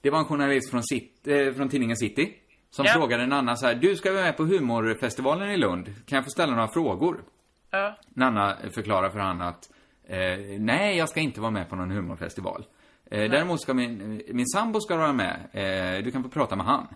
Det 0.00 0.10
var 0.10 0.18
en 0.18 0.24
journalist 0.24 0.70
från, 0.70 0.82
Cit- 0.82 1.26
eh, 1.48 1.54
från 1.54 1.68
tidningen 1.68 1.96
City 1.96 2.34
som 2.70 2.84
Ja. 2.86 2.92
frågade 2.92 3.26
Nanna 3.26 3.56
så 3.56 3.66
här, 3.66 3.74
du 3.74 3.96
ska 3.96 4.12
vara 4.12 4.22
med 4.22 4.36
på 4.36 4.44
humorfestivalen 4.44 5.50
i 5.50 5.56
Lund, 5.56 5.86
kan 6.06 6.16
jag 6.16 6.24
få 6.24 6.30
ställa 6.30 6.52
några 6.52 6.68
frågor? 6.68 7.24
Ja. 7.70 7.96
Nanna 8.08 8.56
förklarar 8.74 9.10
för 9.10 9.18
han 9.18 9.42
att 9.42 9.64
eh, 10.10 10.38
nej, 10.60 10.96
jag 10.96 11.08
ska 11.08 11.20
inte 11.20 11.40
vara 11.40 11.50
med 11.50 11.68
på 11.68 11.76
någon 11.76 11.90
humorfestival. 11.90 12.64
Eh, 13.10 13.30
däremot 13.30 13.60
ska 13.60 13.74
min, 13.74 14.22
min 14.32 14.46
sambo 14.46 14.80
ska 14.80 14.96
vara 14.96 15.12
med, 15.12 15.36
eh, 15.52 16.04
du 16.04 16.10
kan 16.10 16.22
få 16.22 16.28
prata 16.28 16.56
med 16.56 16.66
han. 16.66 16.86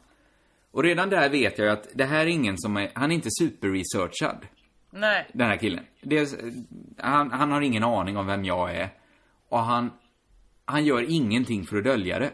Och 0.71 0.83
redan 0.83 1.11
där 1.11 1.29
vet 1.31 1.59
jag 1.59 1.67
ju 1.67 1.73
att 1.73 1.89
det 1.95 2.05
här 2.05 2.21
är 2.21 2.27
ingen 2.27 2.59
som 2.59 2.77
är, 2.77 2.91
han 2.95 3.11
är 3.11 3.15
inte 3.15 3.29
superresearchad, 3.41 4.47
Nej. 4.91 5.27
den 5.33 5.49
här 5.49 5.57
killen. 5.57 5.85
Är, 6.11 6.27
han, 7.03 7.31
han 7.31 7.51
har 7.53 7.61
ingen 7.61 7.85
aning 7.85 8.17
om 8.17 8.27
vem 8.27 8.45
jag 8.45 8.77
är. 8.77 8.89
Och 9.49 9.59
han, 9.59 9.91
han 10.65 10.85
gör 10.85 11.11
ingenting 11.11 11.67
för 11.67 11.77
att 11.77 11.85
dölja 11.85 12.19
det. 12.19 12.31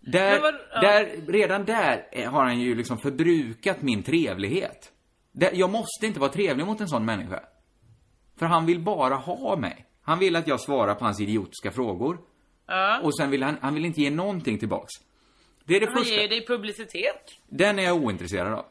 Där, 0.00 0.40
vad- 0.40 0.54
ja. 0.74 0.80
där, 0.80 1.32
redan 1.32 1.64
där 1.64 2.26
har 2.26 2.44
han 2.44 2.60
ju 2.60 2.74
liksom 2.74 2.98
förbrukat 2.98 3.82
min 3.82 4.02
trevlighet. 4.02 4.92
Jag 5.52 5.70
måste 5.70 6.06
inte 6.06 6.20
vara 6.20 6.32
trevlig 6.32 6.66
mot 6.66 6.80
en 6.80 6.88
sån 6.88 7.04
människa. 7.04 7.40
För 8.38 8.46
han 8.46 8.66
vill 8.66 8.80
bara 8.80 9.14
ha 9.14 9.56
mig. 9.56 9.86
Han 10.02 10.18
vill 10.18 10.36
att 10.36 10.46
jag 10.48 10.60
svarar 10.60 10.94
på 10.94 11.04
hans 11.04 11.20
idiotiska 11.20 11.70
frågor. 11.70 12.18
Ja. 12.66 13.00
Och 13.02 13.16
sen 13.16 13.30
vill 13.30 13.42
han, 13.42 13.56
han 13.60 13.74
vill 13.74 13.84
inte 13.84 14.00
ge 14.00 14.10
någonting 14.10 14.58
tillbaks. 14.58 14.92
Det 15.64 15.76
är 15.76 15.80
det 15.80 15.86
Han 15.86 15.96
första. 15.96 16.14
ger 16.14 16.28
dig 16.28 16.46
publicitet. 16.46 17.22
Den 17.48 17.78
är 17.78 17.82
jag 17.82 17.96
ointresserad 17.96 18.52
av. 18.52 18.64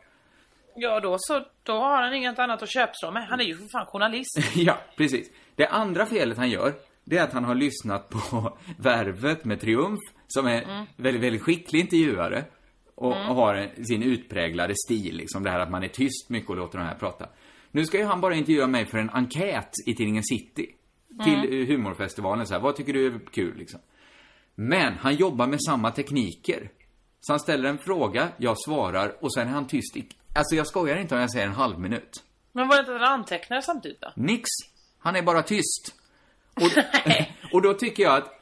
Ja, 0.75 0.99
då 0.99 1.15
så. 1.19 1.45
Då 1.63 1.73
har 1.73 2.01
han 2.03 2.13
inget 2.13 2.39
annat 2.39 2.61
att 2.63 2.69
köpslå 2.73 3.11
med. 3.11 3.27
Han 3.27 3.39
är 3.39 3.43
ju 3.45 3.57
för 3.57 3.67
fan 3.67 3.85
journalist. 3.85 4.39
ja, 4.55 4.77
precis. 4.97 5.29
Det 5.55 5.67
andra 5.67 6.05
felet 6.05 6.37
han 6.37 6.49
gör, 6.49 6.73
det 7.03 7.17
är 7.17 7.23
att 7.23 7.33
han 7.33 7.43
har 7.43 7.55
lyssnat 7.55 8.09
på 8.09 8.57
Värvet 8.77 9.45
med 9.45 9.61
Triumf, 9.61 9.99
som 10.27 10.47
är 10.47 10.61
Mm. 10.63 10.85
väldigt, 10.95 11.23
väldigt 11.23 11.41
skicklig 11.41 11.79
intervjuare. 11.79 12.43
Och, 12.95 13.15
Mm. 13.15 13.29
och 13.29 13.35
har 13.35 13.55
en, 13.55 13.85
sin 13.85 14.03
utpräglade 14.03 14.73
stil, 14.85 15.15
liksom 15.17 15.43
det 15.43 15.49
här 15.49 15.59
att 15.59 15.71
man 15.71 15.83
är 15.83 15.87
tyst 15.87 16.29
mycket 16.29 16.49
och 16.49 16.55
låter 16.57 16.77
de 16.77 16.83
här 16.83 16.95
prata. 16.95 17.25
Nu 17.75 17.85
ska 17.85 17.97
ju 17.97 18.03
han 18.05 18.21
bara 18.21 18.35
intervjua 18.35 18.67
mig 18.67 18.85
för 18.85 18.97
en 18.97 19.09
enkät 19.09 19.71
i 19.85 19.95
tidningen 19.95 20.23
City. 20.23 20.75
Till 21.23 21.33
Mm. 21.33 21.67
humorfestivalen 21.67 22.47
så 22.47 22.53
här, 22.53 22.61
vad 22.61 22.75
tycker 22.75 22.93
du 22.93 23.07
är 23.07 23.19
kul 23.31 23.57
liksom? 23.57 23.79
Men 24.55 24.93
han 24.93 25.15
jobbar 25.15 25.47
med 25.47 25.59
samma 25.63 25.91
tekniker. 25.91 26.69
Så 27.19 27.33
han 27.33 27.39
ställer 27.39 27.69
en 27.69 27.77
fråga, 27.77 28.29
jag 28.37 28.59
svarar 28.59 29.23
och 29.23 29.33
sen 29.33 29.47
är 29.47 29.51
han 29.51 29.67
tyst 29.67 29.97
i, 29.97 30.07
alltså 30.35 30.55
jag 30.55 30.67
skojar 30.67 30.97
inte 30.97 31.15
om 31.15 31.21
jag 31.21 31.31
säger 31.31 31.47
en 31.47 31.53
halv 31.53 31.79
minut. 31.79 32.23
Men 32.51 32.67
var 32.67 32.75
det 32.75 32.79
inte 32.79 32.95
att 32.95 33.01
han 33.01 33.19
antecknade 33.19 33.61
samtidigt 33.61 34.01
då? 34.01 34.11
Nix. 34.15 34.49
Han 34.99 35.15
är 35.15 35.21
bara 35.21 35.41
tyst. 35.43 35.95
Och, 36.55 36.61
och 37.53 37.61
då 37.61 37.73
tycker 37.73 38.03
jag 38.03 38.17
att 38.17 38.41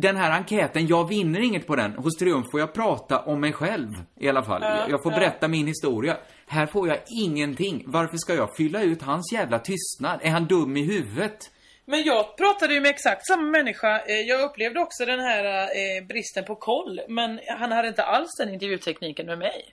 den 0.00 0.16
här 0.16 0.30
enkäten, 0.30 0.86
jag 0.86 1.08
vinner 1.08 1.40
inget 1.40 1.66
på 1.66 1.76
den. 1.76 1.92
Hos 1.92 2.16
Triumf 2.16 2.46
får 2.50 2.60
jag 2.60 2.72
prata 2.74 3.18
om 3.20 3.40
mig 3.40 3.52
själv 3.52 3.88
i 4.20 4.28
alla 4.28 4.42
fall. 4.42 4.62
Ja, 4.62 4.86
jag 4.88 5.02
får 5.02 5.12
ja. 5.12 5.18
berätta 5.18 5.48
min 5.48 5.66
historia. 5.66 6.16
Här 6.46 6.66
får 6.66 6.88
jag 6.88 6.98
ingenting. 7.22 7.82
Varför 7.86 8.16
ska 8.16 8.34
jag 8.34 8.56
fylla 8.56 8.82
ut 8.82 9.02
hans 9.02 9.32
jävla 9.32 9.58
tystnad? 9.58 10.20
Är 10.22 10.30
han 10.30 10.44
dum 10.46 10.76
i 10.76 10.82
huvudet? 10.82 11.38
Men 11.84 12.02
jag 12.02 12.36
pratade 12.36 12.74
ju 12.74 12.80
med 12.80 12.90
exakt 12.90 13.26
samma 13.26 13.42
människa. 13.42 13.98
Eh, 14.00 14.14
Jag 14.28 14.40
upplevde 14.50 14.80
också 14.80 15.04
den 15.04 15.20
här 15.20 15.44
eh, 15.62 16.06
bristen 16.08 16.44
på 16.44 16.54
koll. 16.54 17.00
Men 17.08 17.40
han 17.58 17.72
hade 17.72 17.88
inte 17.88 18.04
alls 18.04 18.36
den 18.38 18.54
intervjutekniken 18.54 19.26
med 19.26 19.38
mig. 19.38 19.64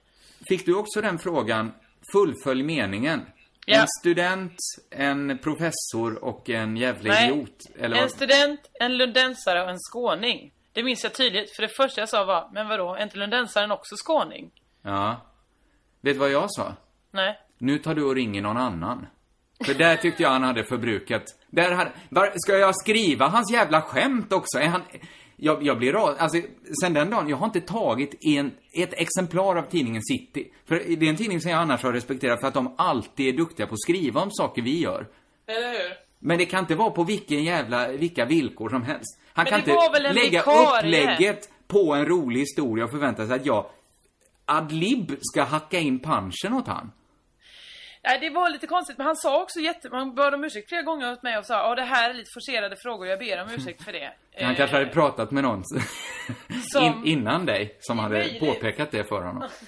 Fick 0.48 0.66
du 0.66 0.76
också 0.76 1.02
den 1.02 1.20
frågan, 1.20 1.72
fullfölj 2.14 2.64
meningen? 2.64 3.22
Ja. 3.66 3.82
En 3.82 3.88
student, 4.00 4.58
en 4.92 5.38
professor 5.38 6.24
och 6.24 6.50
en 6.50 6.78
jävla 6.78 7.14
Nej, 7.14 7.32
idiot. 7.32 7.58
Eller 7.80 7.96
en 7.96 8.02
vad? 8.02 8.12
student, 8.12 8.60
en 8.74 8.98
lundensare 8.98 9.64
och 9.64 9.70
en 9.70 9.80
skåning. 9.80 10.52
Det 10.74 10.84
minns 10.84 11.04
jag 11.04 11.14
tydligt, 11.14 11.56
för 11.56 11.62
det 11.62 11.70
första 11.70 12.02
jag 12.02 12.10
sa 12.10 12.26
var, 12.26 12.50
men 12.54 12.68
vadå, 12.68 12.96
är 12.96 13.04
inte 13.04 13.18
lundensaren 13.18 13.72
också 13.72 13.96
skåning? 13.98 14.52
Ja. 14.82 15.22
Vet 16.02 16.14
du 16.14 16.20
vad 16.20 16.32
jag 16.32 16.52
sa? 16.52 16.74
Nej. 17.12 17.40
Nu 17.58 17.78
tar 17.78 17.96
du 17.96 18.04
och 18.04 18.16
ringer 18.16 18.42
någon 18.42 18.58
annan. 18.58 19.08
För 19.66 19.74
där 19.74 19.96
tyckte 19.96 20.24
jag 20.24 20.30
han 20.30 20.44
hade 20.44 20.64
förbrukat. 20.64 21.24
Där 21.48 21.72
hade, 21.72 21.92
var, 22.10 22.34
ska 22.36 22.58
jag 22.58 22.76
skriva 22.76 23.28
hans 23.28 23.52
jävla 23.52 23.82
skämt 23.82 24.34
också? 24.34 24.60
Är 24.60 24.68
han... 24.68 24.82
Jag, 25.38 25.64
jag 25.64 25.78
blir 25.78 25.94
rad, 25.94 26.16
alltså 26.18 26.42
sen 26.82 26.94
den 26.94 27.10
dagen, 27.10 27.30
jag 27.30 27.38
har 27.38 27.46
inte 27.46 27.62
tagit 27.62 28.26
en, 28.26 28.52
ett 28.74 28.94
exemplar 28.94 29.56
av 29.56 29.62
tidningen 29.62 30.02
City. 30.04 30.52
För 30.66 30.76
det 30.76 31.06
är 31.06 31.10
en 31.10 31.16
tidning 31.18 31.42
som 31.42 31.52
jag 31.52 31.60
annars 31.62 31.84
har 31.84 31.94
respekterat 31.94 32.40
för 32.40 32.48
att 32.48 32.54
de 32.54 32.74
alltid 32.78 33.34
är 33.34 33.38
duktiga 33.38 33.68
på 33.68 33.74
att 33.74 33.82
skriva 33.82 34.22
om 34.22 34.32
saker 34.32 34.62
vi 34.62 34.80
gör. 34.80 35.08
Eller 35.48 35.72
hur? 35.72 35.94
Men 36.20 36.38
det 36.38 36.46
kan 36.46 36.60
inte 36.60 36.76
vara 36.76 36.90
på 36.90 37.04
vilken 37.04 37.44
jävla, 37.44 37.88
vilka 37.88 38.26
villkor 38.26 38.70
som 38.70 38.84
helst. 38.84 39.20
Han 39.34 39.44
Men 39.44 39.52
kan 39.52 39.60
inte 39.60 40.00
lägga 40.14 40.40
vikarie? 40.40 40.78
upplägget 40.80 41.50
på 41.68 41.94
en 41.94 42.06
rolig 42.06 42.40
historia 42.40 42.86
och 42.86 42.92
förvänta 42.92 43.28
sig 43.28 43.36
att 43.36 43.46
jag 43.46 43.66
ad 44.46 44.74
lib 44.76 45.18
ska 45.22 45.44
hacka 45.44 45.80
in 45.80 46.00
punchen 46.00 46.54
åt 46.54 46.68
han. 46.68 46.92
Nej, 48.06 48.20
det 48.20 48.30
var 48.30 48.50
lite 48.50 48.68
konstigt, 48.68 48.98
men 48.98 49.08
han 49.08 49.16
sa 49.16 49.42
också 49.42 49.60
jätte... 49.60 49.90
Man 49.90 50.16
bad 50.16 50.34
om 50.34 50.44
ursäkt 50.44 50.70
flera 50.70 50.82
gånger 50.82 51.12
åt 51.12 51.24
mig 51.24 51.38
och 51.38 51.46
sa 51.46 51.54
ja 51.54 51.76
det 51.76 51.82
här 51.82 52.10
är 52.10 52.14
lite 52.14 52.30
forcerade 52.34 52.76
frågor, 52.76 53.08
jag 53.08 53.20
ber 53.20 53.42
om 53.42 53.50
ursäkt 53.50 53.84
för 53.84 53.92
det. 53.92 54.14
Han 54.42 54.52
Eh, 54.52 54.58
kanske 54.58 54.76
hade 54.76 54.90
pratat 54.90 55.32
med 55.32 55.44
någon 55.44 55.64
Som- 56.72 56.84
in, 56.84 57.06
innan 57.06 57.46
dig 57.46 57.78
som 57.80 58.00
hade 58.00 58.16
möjligt. 58.18 58.40
påpekat 58.40 58.92
det 58.92 59.04
för 59.04 59.22
honom. 59.22 59.50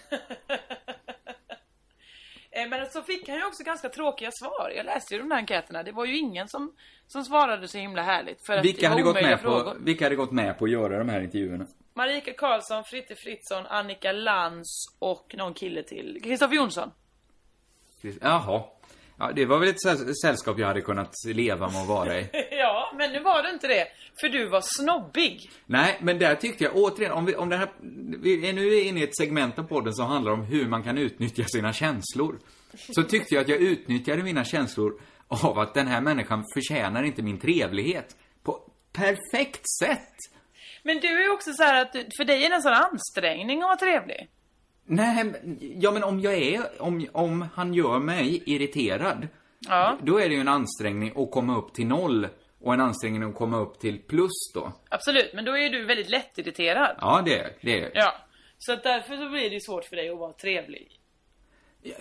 Eh, 2.51 2.67
Men 2.69 2.85
så 2.89 3.01
fick 3.01 3.29
han 3.29 3.37
ju 3.37 3.45
också 3.45 3.63
ganska 3.63 3.89
tråkiga 3.89 4.29
svar. 4.31 4.71
Jag 4.75 4.85
läste 4.85 5.13
ju 5.15 5.19
de 5.19 5.29
där 5.29 5.35
enkäterna. 5.35 5.83
Det 5.83 5.91
var 5.91 6.05
ju 6.05 6.17
ingen 6.17 6.47
som, 6.47 6.73
som 7.07 7.23
svarade 7.23 7.67
så 7.67 7.77
himla 7.77 8.01
härligt. 8.01 8.45
För 8.45 8.53
att 8.57 8.65
Vilka 8.65 8.89
hade, 8.89 9.01
gått 9.01 9.13
med 9.21 9.41
på, 9.43 9.73
vilka 9.79 10.05
hade 10.05 10.15
gått 10.15 10.31
med 10.31 10.59
på 10.59 10.65
att 10.65 10.71
göra 10.71 10.97
de 10.97 11.09
här 11.09 11.21
intervjuerna? 11.21 11.65
Marika 11.95 12.33
Karlsson, 12.33 12.83
Fritte 12.83 13.15
Fritzson, 13.15 13.65
Annika 13.65 14.11
Lantz 14.11 14.69
och 14.99 15.35
någon 15.37 15.53
kille 15.53 15.83
till. 15.83 16.19
Kristoffer 16.23 16.55
Jonsson. 16.55 16.91
Jaha. 18.21 18.63
Ja, 19.19 19.31
det 19.35 19.45
var 19.45 19.59
väl 19.59 19.69
ett 19.69 19.81
säll- 19.81 20.13
sällskap 20.21 20.59
jag 20.59 20.67
hade 20.67 20.81
kunnat 20.81 21.13
leva 21.25 21.69
med 21.69 21.81
att 21.81 21.87
vara 21.87 22.19
i. 22.19 22.29
ja, 22.51 22.91
men 22.97 23.11
nu 23.11 23.19
var 23.19 23.43
det 23.43 23.49
inte 23.49 23.67
det. 23.67 23.87
För 24.21 24.29
du 24.29 24.49
var 24.49 24.61
snobbig. 24.63 25.49
Nej, 25.65 25.97
men 26.01 26.19
där 26.19 26.35
tyckte 26.35 26.63
jag 26.63 26.75
återigen, 26.75 27.11
om, 27.11 27.25
vi, 27.25 27.35
om 27.35 27.49
det 27.49 27.57
här, 27.57 27.69
vi 28.21 28.49
är 28.49 28.53
nu 28.53 28.79
inne 28.79 28.99
i 28.99 29.03
ett 29.03 29.17
segment 29.17 29.59
av 29.59 29.63
podden 29.63 29.93
som 29.93 30.05
handlar 30.07 30.31
om 30.31 30.43
hur 30.43 30.67
man 30.67 30.83
kan 30.83 30.97
utnyttja 30.97 31.43
sina 31.43 31.73
känslor. 31.73 32.39
Så 32.95 33.03
tyckte 33.03 33.35
jag 33.35 33.41
att 33.41 33.49
jag 33.49 33.59
utnyttjade 33.59 34.23
mina 34.23 34.43
känslor 34.43 35.01
av 35.27 35.59
att 35.59 35.73
den 35.73 35.87
här 35.87 36.01
människan 36.01 36.43
förtjänar 36.53 37.03
inte 37.03 37.21
min 37.21 37.39
trevlighet. 37.39 38.15
På 38.43 38.59
perfekt 38.93 39.69
sätt. 39.79 40.13
Men 40.83 40.99
du 40.99 41.23
är 41.23 41.33
också 41.33 41.53
så 41.53 41.63
här 41.63 41.81
att 41.81 41.91
för 42.17 42.23
dig 42.25 42.45
är 42.45 42.49
det 42.49 42.55
en 42.55 42.61
sån 42.61 42.73
ansträngning 42.73 43.61
att 43.61 43.67
vara 43.67 43.75
trevlig. 43.77 44.27
Nej, 44.89 45.33
ja 45.59 45.91
men 45.91 46.03
om 46.03 46.19
jag 46.19 46.33
är, 46.33 46.81
om, 46.81 47.07
om 47.11 47.45
han 47.53 47.73
gör 47.73 47.99
mig 47.99 48.43
irriterad. 48.45 49.27
Ja. 49.67 49.97
Då 50.03 50.19
är 50.19 50.29
det 50.29 50.35
ju 50.35 50.41
en 50.41 50.47
ansträngning 50.47 51.11
att 51.15 51.31
komma 51.31 51.57
upp 51.57 51.73
till 51.73 51.87
noll. 51.87 52.27
Och 52.61 52.73
en 52.73 52.81
ansträngning 52.81 53.23
att 53.23 53.35
komma 53.35 53.57
upp 53.57 53.79
till 53.79 53.99
plus 53.99 54.51
då. 54.53 54.71
Absolut, 54.89 55.33
men 55.33 55.45
då 55.45 55.57
är 55.57 55.69
du 55.69 55.85
väldigt 55.85 56.09
lättirriterad. 56.09 56.97
Ja, 57.01 57.21
det 57.25 57.39
är 57.39 57.51
det. 57.61 57.83
Är. 57.83 57.91
Ja. 57.93 58.13
Så 58.57 58.73
att 58.73 58.83
därför 58.83 59.17
så 59.17 59.29
blir 59.29 59.49
det 59.49 59.53
ju 59.53 59.59
svårt 59.59 59.85
för 59.85 59.95
dig 59.95 60.09
att 60.09 60.19
vara 60.19 60.33
trevlig. 60.33 60.87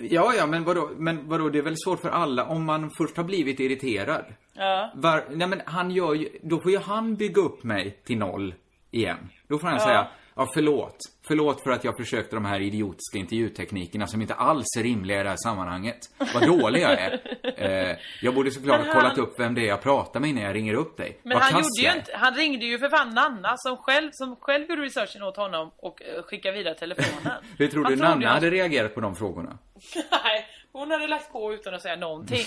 Ja, 0.00 0.34
ja, 0.38 0.46
men 0.46 0.64
vadå, 0.64 0.90
men 0.96 1.28
vadå, 1.28 1.48
det 1.48 1.58
är 1.58 1.62
väl 1.62 1.76
svårt 1.76 2.00
för 2.00 2.08
alla 2.08 2.44
om 2.44 2.64
man 2.64 2.90
först 2.90 3.16
har 3.16 3.24
blivit 3.24 3.60
irriterad. 3.60 4.24
Ja. 4.54 4.92
Var, 4.94 5.24
nej 5.30 5.48
men 5.48 5.62
han 5.66 5.90
gör 5.90 6.14
ju, 6.14 6.28
då 6.42 6.60
får 6.60 6.70
ju 6.70 6.78
han 6.78 7.14
bygga 7.16 7.42
upp 7.42 7.64
mig 7.64 8.00
till 8.04 8.18
noll 8.18 8.54
igen. 8.90 9.28
Då 9.48 9.58
får 9.58 9.66
han 9.68 9.76
Ja. 9.76 9.84
säga, 9.84 10.08
ja 10.36 10.50
förlåt. 10.54 10.96
Förlåt 11.28 11.62
för 11.62 11.70
att 11.70 11.84
jag 11.84 11.96
försökte 11.96 12.36
de 12.36 12.44
här 12.44 12.60
idiotiska 12.60 13.18
intervjuteknikerna 13.18 14.06
som 14.06 14.22
inte 14.22 14.34
alls 14.34 14.66
är 14.78 14.82
rimliga 14.82 15.20
i 15.20 15.22
det 15.22 15.28
här 15.28 15.36
sammanhanget. 15.36 15.98
Vad 16.34 16.46
dålig 16.46 16.80
jag 16.82 16.92
är. 16.92 17.20
Eh, 17.58 17.96
jag 18.22 18.34
borde 18.34 18.50
såklart 18.50 18.78
Men 18.80 18.86
ha 18.86 18.94
han- 18.94 19.02
kollat 19.02 19.18
upp 19.18 19.40
vem 19.40 19.54
det 19.54 19.60
är 19.60 19.66
jag 19.66 19.82
pratar 19.82 20.20
med 20.20 20.30
innan 20.30 20.42
jag 20.42 20.54
ringer 20.54 20.74
upp 20.74 20.96
dig. 20.96 21.20
Men 21.22 21.32
Vad 21.34 21.42
han 21.42 21.52
gjorde 21.62 21.80
ju 21.80 21.86
jag 21.86 21.96
inte, 21.96 22.12
han 22.16 22.34
ringde 22.34 22.66
ju 22.66 22.78
för 22.78 22.88
fan 22.88 23.10
Nanna 23.10 23.54
som 23.56 23.76
själv, 23.76 24.10
som 24.12 24.36
själv 24.36 24.70
gjorde 24.70 24.82
researchen 24.82 25.22
åt 25.22 25.36
honom 25.36 25.70
och 25.76 26.00
uh, 26.16 26.22
skickade 26.22 26.56
vidare 26.58 26.74
telefonen. 26.74 27.32
Hur 27.58 27.68
tror 27.68 27.84
Han 27.84 27.92
du 27.92 27.98
Nanna 27.98 28.20
ju- 28.22 28.26
hade 28.28 28.50
reagerat 28.50 28.94
på 28.94 29.00
de 29.00 29.14
frågorna? 29.16 29.58
Nej, 29.94 30.46
hon 30.72 30.90
hade 30.90 31.06
lagt 31.08 31.32
på 31.32 31.52
utan 31.54 31.74
att 31.74 31.82
säga 31.82 31.96
någonting. 31.96 32.44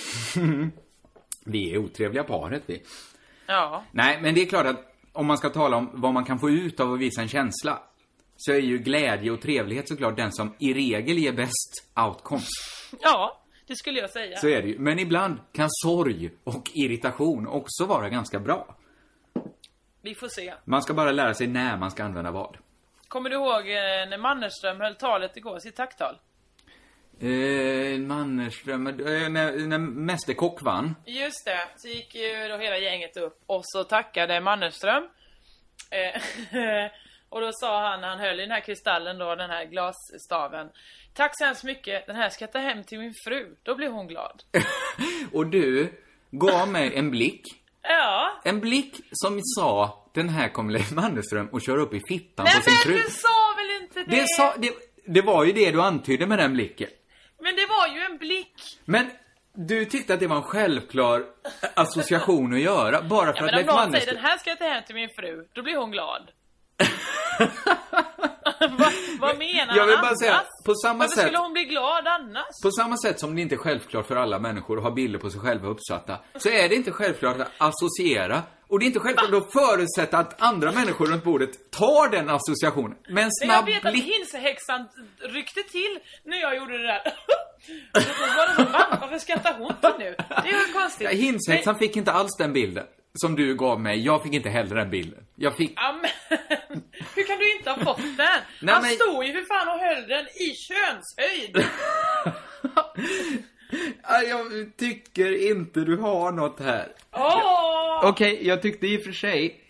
vi 1.45 1.73
är 1.73 1.77
otrevliga 1.77 2.23
paret 2.23 2.63
vi. 2.65 2.83
Ja. 3.45 3.83
Nej, 3.91 4.19
men 4.21 4.35
det 4.35 4.41
är 4.41 4.45
klart 4.45 4.65
att 4.65 4.88
om 5.13 5.27
man 5.27 5.37
ska 5.37 5.49
tala 5.49 5.77
om 5.77 5.89
vad 5.93 6.13
man 6.13 6.25
kan 6.25 6.39
få 6.39 6.49
ut 6.49 6.79
av 6.79 6.93
att 6.93 6.99
visa 6.99 7.21
en 7.21 7.27
känsla 7.27 7.79
så 8.37 8.51
är 8.51 8.59
ju 8.59 8.77
glädje 8.77 9.31
och 9.31 9.41
trevlighet 9.41 9.87
såklart 9.87 10.17
den 10.17 10.31
som 10.31 10.55
i 10.59 10.73
regel 10.73 11.17
ger 11.17 11.33
bäst 11.33 11.91
outcomes. 12.07 12.49
Ja, 13.01 13.41
det 13.67 13.75
skulle 13.75 13.99
jag 13.99 14.09
säga. 14.09 14.37
Så 14.37 14.47
är 14.47 14.61
det 14.61 14.67
ju. 14.67 14.79
Men 14.79 14.99
ibland 14.99 15.39
kan 15.51 15.67
sorg 15.69 16.31
och 16.43 16.71
irritation 16.73 17.47
också 17.47 17.85
vara 17.85 18.09
ganska 18.09 18.39
bra. 18.39 18.75
Vi 20.01 20.15
får 20.15 20.27
se. 20.27 20.53
Man 20.65 20.81
ska 20.81 20.93
bara 20.93 21.11
lära 21.11 21.33
sig 21.33 21.47
när 21.47 21.77
man 21.77 21.91
ska 21.91 22.03
använda 22.03 22.31
vad. 22.31 22.57
Kommer 23.07 23.29
du 23.29 23.35
ihåg 23.35 23.59
eh, 23.69 24.09
när 24.09 24.17
Mannerström 24.17 24.79
höll 24.79 24.95
talet 24.95 25.37
igår, 25.37 25.59
sitt 25.59 25.75
tacktal? 25.75 26.15
Eh, 27.21 27.99
Mannerström, 27.99 28.87
eh, 28.87 29.29
när, 29.29 29.67
när 29.67 29.77
Mästerkock 29.77 30.61
vann. 30.61 30.95
Just 31.05 31.45
det, 31.45 31.59
så 31.77 31.87
gick 31.87 32.15
ju 32.15 32.47
då 32.47 32.57
hela 32.57 32.77
gänget 32.77 33.17
upp 33.17 33.39
och 33.45 33.61
så 33.63 33.83
tackade 33.83 34.41
Mannerström. 34.41 35.03
Eh, 35.91 36.21
och 37.29 37.41
då 37.41 37.49
sa 37.53 37.89
han, 37.89 38.01
när 38.01 38.07
han 38.07 38.19
höll 38.19 38.39
i 38.39 38.41
den 38.41 38.51
här 38.51 38.61
kristallen 38.61 39.17
då, 39.17 39.35
den 39.35 39.49
här 39.49 39.65
glasstaven. 39.65 40.69
Tack 41.13 41.31
så 41.37 41.45
hemskt 41.45 41.63
mycket, 41.63 42.07
den 42.07 42.15
här 42.15 42.29
ska 42.29 42.43
jag 42.43 42.51
ta 42.51 42.59
hem 42.59 42.83
till 42.83 42.99
min 42.99 43.13
fru. 43.25 43.55
Då 43.63 43.75
blir 43.75 43.89
hon 43.89 44.07
glad. 44.07 44.43
Och 45.33 45.47
du 45.47 45.93
gav 46.31 46.67
mig 46.67 46.95
en 46.95 47.11
blick. 47.11 47.41
Ja. 47.81 48.41
En 48.43 48.59
blick 48.59 48.95
som 49.11 49.39
sa, 49.41 50.05
den 50.13 50.29
här 50.29 50.49
kommer 50.49 50.73
Leif 50.73 50.91
Mannerström 50.91 51.47
och 51.47 51.61
köra 51.61 51.81
upp 51.81 51.93
i 51.93 52.01
fittan 52.07 52.45
Nej 52.45 52.55
på 52.55 52.61
sin 52.61 52.73
men 52.73 52.81
fru. 52.81 53.03
du 53.03 53.11
sa 53.11 53.55
väl 53.57 53.81
inte 53.81 54.03
det? 54.03 54.21
Det, 54.21 54.27
sa, 54.27 54.53
det, 54.57 54.73
det 55.05 55.21
var 55.21 55.43
ju 55.43 55.51
det 55.51 55.71
du 55.71 55.81
antydde 55.81 56.27
med 56.27 56.39
den 56.39 56.53
blicken. 56.53 56.89
Men 57.39 57.55
det 57.55 57.65
var 57.65 57.87
ju 57.87 57.99
en 58.01 58.17
blick. 58.17 58.79
Men 58.85 59.11
du 59.53 59.85
tyckte 59.85 60.13
att 60.13 60.19
det 60.19 60.27
var 60.27 60.35
en 60.35 60.43
självklar 60.43 61.23
association 61.73 62.53
att 62.53 62.59
göra, 62.59 63.01
bara 63.01 63.33
för 63.33 63.39
Ja, 63.41 63.45
att 63.45 63.45
men 63.45 63.49
om 63.49 63.55
Leif 63.55 63.67
någon 63.67 63.75
säger 63.75 63.85
Mannerström... 63.85 64.15
den 64.15 64.23
här 64.25 64.37
ska 64.37 64.49
jag 64.49 64.59
ta 64.59 64.65
hem 64.65 64.83
till 64.85 64.95
min 64.95 65.09
fru, 65.09 65.47
då 65.53 65.61
blir 65.63 65.77
hon 65.77 65.91
glad. 65.91 66.31
vad, 68.59 68.93
vad 69.19 69.37
menar 69.37 69.77
Jag 69.77 69.85
vill 69.85 69.95
han 69.95 70.05
bara 70.05 70.15
säga, 70.15 70.41
på 70.65 70.73
samma 70.75 70.99
Varför 70.99 71.15
sätt- 71.15 71.23
skulle 71.25 71.37
hon 71.37 71.53
bli 71.53 71.63
glad 71.65 72.07
annars? 72.07 72.61
På 72.63 72.71
samma 72.71 72.97
sätt 72.97 73.19
som 73.19 73.35
det 73.35 73.41
inte 73.41 73.55
är 73.55 73.57
självklart 73.57 74.07
för 74.07 74.15
alla 74.15 74.39
människor 74.39 74.77
att 74.77 74.83
ha 74.83 74.91
bilder 74.91 75.19
på 75.19 75.29
sig 75.29 75.39
själva 75.41 75.67
uppsatta, 75.67 76.17
så 76.35 76.49
är 76.49 76.69
det 76.69 76.75
inte 76.75 76.91
självklart 76.91 77.37
att 77.39 77.51
associera. 77.57 78.41
Och 78.69 78.79
det 78.79 78.85
är 78.85 78.87
inte 78.87 78.99
självklart 78.99 79.33
att 79.33 79.51
förutsätta 79.53 80.17
att 80.17 80.41
andra 80.41 80.71
människor 80.71 81.05
runt 81.07 81.23
bordet 81.23 81.71
tar 81.71 82.09
den 82.11 82.29
associationen. 82.29 82.97
Med 83.07 83.07
en 83.09 83.13
Men 83.15 83.23
jag 83.23 83.31
snabb 83.45 83.65
vet 83.65 83.85
att 83.85 83.91
blick. 83.93 84.05
hinsehäxan 84.05 84.87
ryckte 85.21 85.63
till 85.63 85.99
när 86.25 86.37
jag 86.41 86.55
gjorde 86.57 86.77
det 86.77 86.83
där. 86.87 87.01
Var 87.93 88.47
det 88.47 88.55
så, 88.55 88.63
"Va? 88.71 88.97
Varför 89.01 89.19
skrattar 89.19 89.57
hon 89.57 89.73
till 89.81 89.89
nu? 89.99 90.15
Det 90.43 90.49
är 90.49 90.67
ju 90.67 90.73
konstigt. 90.73 91.07
Ja, 91.11 91.17
Hinshäxan 91.17 91.79
fick 91.79 91.95
inte 91.97 92.11
alls 92.11 92.37
den 92.37 92.53
bilden 92.53 92.85
som 93.13 93.35
du 93.35 93.55
gav 93.55 93.79
mig. 93.81 94.05
Jag 94.05 94.23
fick 94.23 94.33
inte 94.33 94.49
heller 94.49 94.75
den 94.75 94.89
bilden. 94.89 95.23
Jag 95.35 95.57
fick... 95.57 95.73
Ja, 95.75 95.99
men, 96.01 96.39
hur 97.15 97.23
kan 97.23 97.37
du 97.37 97.57
inte 97.57 97.69
ha 97.71 97.83
fått 97.85 97.97
den? 98.17 98.27
Nej, 98.61 98.73
Han 98.73 98.81
men- 98.81 98.91
stod 98.91 99.25
ju 99.25 99.33
för 99.33 99.45
fan 99.47 99.67
och 99.67 99.79
höll 99.79 100.07
den 100.07 100.25
i 100.27 100.53
könshöjd. 100.55 101.65
Ja, 104.03 104.21
Jag 104.23 104.77
tycker 104.77 105.51
inte 105.51 105.79
du 105.79 105.97
har 105.97 106.31
något 106.31 106.59
här. 106.59 106.87
Åh! 107.11 108.09
Okej, 108.09 108.47
jag 108.47 108.61
tyckte 108.61 108.87
i 108.87 108.97
och 108.97 109.03
för 109.03 109.11
sig 109.11 109.61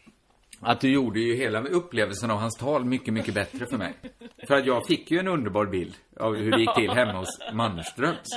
att 0.61 0.81
du 0.81 0.91
gjorde 0.93 1.19
ju 1.19 1.35
hela 1.35 1.61
upplevelsen 1.61 2.31
av 2.31 2.37
hans 2.37 2.57
tal 2.57 2.85
mycket, 2.85 3.13
mycket 3.13 3.33
bättre 3.33 3.65
för 3.65 3.77
mig. 3.77 3.93
För 4.47 4.55
att 4.55 4.65
jag 4.65 4.87
fick 4.87 5.11
ju 5.11 5.19
en 5.19 5.27
underbar 5.27 5.65
bild 5.65 5.95
av 6.19 6.35
hur 6.35 6.51
det 6.51 6.59
gick 6.59 6.75
till 6.75 6.91
hemma 6.91 7.13
hos 7.13 7.39
Mannerströms. 7.53 8.27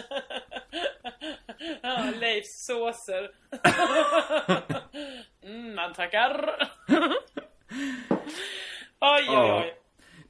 Ja, 1.82 2.04
Leifs 2.20 2.66
såser. 2.66 3.30
Mm, 5.44 5.74
man 5.74 5.92
tackar. 5.92 6.56
Oj, 9.00 9.26
oj, 9.28 9.52
oj. 9.52 9.74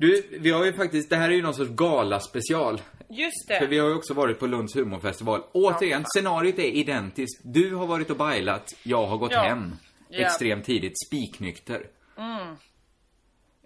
Du, 0.02 0.22
vi 0.40 0.50
har 0.50 0.64
ju 0.64 0.72
faktiskt, 0.72 1.10
det 1.10 1.16
här 1.16 1.30
är 1.30 1.34
ju 1.34 1.42
någon 1.42 1.54
sorts 1.54 1.70
gala-special. 1.70 2.80
Just 3.10 3.46
För 3.48 3.60
det. 3.60 3.66
vi 3.66 3.78
har 3.78 3.88
ju 3.88 3.94
också 3.94 4.14
varit 4.14 4.38
på 4.38 4.46
Lunds 4.46 4.76
humorfestival. 4.76 5.42
Återigen, 5.52 6.04
scenariot 6.16 6.58
är 6.58 6.62
identiskt. 6.62 7.40
Du 7.44 7.74
har 7.74 7.86
varit 7.86 8.10
och 8.10 8.16
bailat, 8.16 8.68
jag 8.82 9.06
har 9.06 9.16
gått 9.18 9.32
Ja. 9.32 9.40
hem. 9.42 9.72
Ja. 10.08 10.18
Extremt 10.26 10.64
tidigt, 10.64 10.92
spiknykter. 11.06 11.86
Mm. 12.18 12.56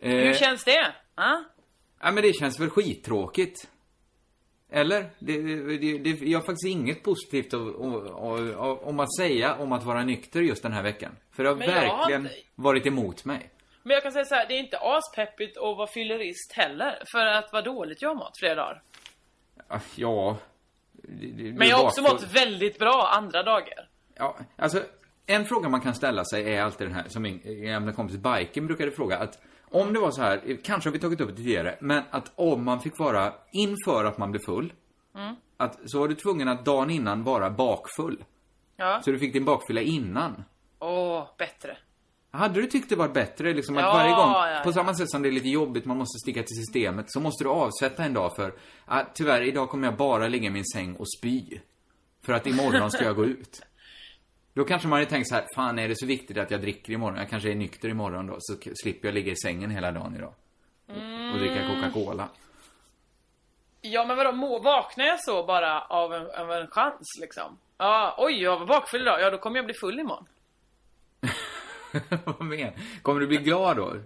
Eh, 0.01 0.27
Hur 0.27 0.35
känns 0.35 0.65
det? 0.65 0.93
Ah? 1.15 1.37
Ja 2.03 2.11
men 2.13 2.23
det 2.23 2.33
känns 2.33 2.61
väl 2.61 2.71
skittråkigt. 2.71 3.69
Eller? 4.73 5.11
Det, 5.19 5.43
det, 5.79 5.99
det, 5.99 6.27
jag 6.27 6.39
har 6.39 6.47
faktiskt 6.47 6.67
inget 6.67 7.03
positivt 7.03 7.55
om 7.55 9.01
att 9.01 9.17
säga 9.17 9.55
om 9.55 9.73
att 9.73 9.85
vara 9.85 10.05
nykter 10.05 10.41
just 10.43 10.63
den 10.63 10.73
här 10.73 10.83
veckan. 10.83 11.13
För 11.33 11.43
det 11.43 11.49
har 11.49 11.57
har 11.57 11.67
verkligen 11.67 12.23
inte- 12.23 12.35
varit 12.55 12.87
emot 12.87 13.25
mig. 13.25 13.51
Men 13.87 13.95
jag 13.95 14.03
kan 14.03 14.13
säga 14.13 14.25
så 14.25 14.35
här, 14.35 14.49
det 14.49 14.55
är 14.55 14.59
inte 14.59 14.79
aspeppigt 14.79 15.57
att 15.57 15.77
vara 15.77 15.87
fyllerist 15.87 16.53
heller. 16.53 17.03
För 17.13 17.27
att 17.27 17.53
vad 17.53 17.65
dåligt 17.65 18.03
jag 18.03 18.09
har 18.09 18.15
mått 18.15 18.39
flera 18.39 18.55
dagar. 18.55 18.83
Ah, 19.69 19.81
Ja... 19.97 20.37
det- 20.93 21.27
det- 21.27 21.53
Men 21.59 21.69
jag 21.69 21.77
har 21.77 21.85
också 21.85 22.03
mått 22.03 22.23
väldigt 22.35 22.79
bra 22.79 23.09
andra 23.13 23.43
dagar. 23.43 23.89
Ja, 24.15 24.37
alltså 24.57 24.83
en 25.27 25.45
fråga 25.45 25.69
man 25.69 25.81
kan 25.81 25.95
ställa 25.95 26.25
sig 26.25 26.55
är 26.55 26.63
alltid 26.63 26.87
den 26.87 26.95
här, 26.95 27.05
som 27.09 27.23
min 27.23 27.41
gamla 27.45 27.93
kompis 27.93 28.17
Biken 28.17 28.67
brukade 28.67 28.91
fråga, 28.91 29.19
att 29.19 29.39
om 29.71 29.93
det 29.93 30.01
var 30.01 30.11
så 30.11 30.23
här, 30.23 30.59
kanske 30.65 30.89
har 30.89 30.93
vi 30.93 30.99
tagit 30.99 31.21
upp 31.21 31.29
det 31.31 31.37
tidigare, 31.37 31.77
men 31.81 32.03
att 32.11 32.33
om 32.37 32.65
man 32.65 32.81
fick 32.81 32.99
vara 32.99 33.33
inför 33.53 34.05
att 34.05 34.19
man 34.19 34.31
blev 34.31 34.41
full, 34.41 34.73
Mm. 35.15 35.35
att 35.57 35.91
så 35.91 35.99
var 36.01 36.09
du 36.09 36.15
tvungen 36.15 36.49
att 36.49 36.65
dagen 36.65 36.91
innan 36.91 37.23
vara 37.25 37.51
bakfull. 37.51 38.25
Ja. 38.77 39.01
Så 39.05 39.11
du 39.11 39.19
fick 39.19 39.33
din 39.33 39.45
bakfylla 39.45 39.81
innan. 39.81 40.45
Åh, 40.79 41.27
bättre. 41.39 41.77
Hade 42.37 42.61
du 42.61 42.67
tyckt 42.67 42.89
det 42.89 42.97
var 42.97 43.09
bättre, 43.09 43.55
liksom 43.55 43.77
att 43.77 43.83
Ja, 43.83 43.93
varje 43.93 44.11
gång, 44.15 44.33
ja, 44.33 44.61
på 44.65 44.69
ja. 44.69 44.73
samma 44.73 44.95
sätt 44.95 45.11
som 45.11 45.23
det 45.23 45.29
är 45.29 45.33
lite 45.33 45.49
jobbigt, 45.49 45.85
man 45.85 45.97
måste 45.97 46.19
sticka 46.19 46.43
till 46.43 46.57
systemet, 46.57 47.13
så 47.13 47.21
måste 47.21 47.45
du 47.45 47.51
avsätta 47.51 48.05
en 48.05 48.15
dag 48.15 48.37
för, 48.37 48.55
att 48.85 49.15
tyvärr, 49.15 49.43
idag 49.43 49.69
kommer 49.71 49.87
jag 49.89 49.97
bara 49.97 50.29
ligga 50.29 50.47
i 50.47 50.51
min 50.51 50.65
säng 50.65 50.97
och 50.97 51.07
spy. 51.19 51.61
För 52.27 52.33
att 52.33 52.47
imorgon 52.47 52.91
ska 52.91 53.05
jag 53.05 53.17
gå 53.17 53.25
ut. 53.25 53.63
Då 54.55 54.65
kanske 54.65 54.89
man 54.89 54.99
hade 54.99 55.11
tänkt 55.11 55.29
så 55.29 55.35
här, 55.35 55.47
fan 55.55 55.79
är 55.79 55.89
det 55.89 55.99
så 55.99 56.07
viktigt 56.07 56.39
att 56.39 56.51
jag 56.51 56.61
dricker 56.61 56.93
imorgon? 56.93 57.19
Jag 57.19 57.31
kanske 57.31 57.51
är 57.51 57.55
nykter 57.55 57.89
imorgon 57.89 58.27
då, 58.27 58.37
så 58.39 58.57
slipper 58.83 59.09
jag 59.09 59.15
ligga 59.15 59.33
i 59.33 59.37
sängen 59.37 59.71
hela 59.71 59.93
dagen 59.93 60.17
idag. 60.17 60.33
Och 61.33 61.39
dricka 61.39 61.61
Mm. 61.63 61.75
Coca-Cola. 61.83 62.29
Ja 63.81 64.05
men 64.05 64.17
vadå, 64.17 64.33
må, 64.33 64.59
vaknar 64.59 65.05
jag 65.05 65.21
så 65.25 65.45
bara 65.47 65.81
av 65.81 66.15
en, 66.15 66.31
av 66.31 66.53
en 66.53 66.67
chans 66.67 67.19
liksom? 67.21 67.59
Ja, 67.79 68.15
oj 68.19 68.43
jag 68.43 68.59
var 68.59 68.67
bakfull 68.67 69.01
idag, 69.03 69.21
ja 69.21 69.31
då 69.31 69.39
kommer 69.39 69.57
jag 69.57 69.65
bli 69.65 69.75
full 69.75 69.99
imorgon. 70.01 70.27
Vad 72.25 72.43
menar 72.43 72.73
Kommer 73.03 73.21
du 73.21 73.27
bli 73.27 73.37
glad 73.37 73.77
då? 73.77 73.97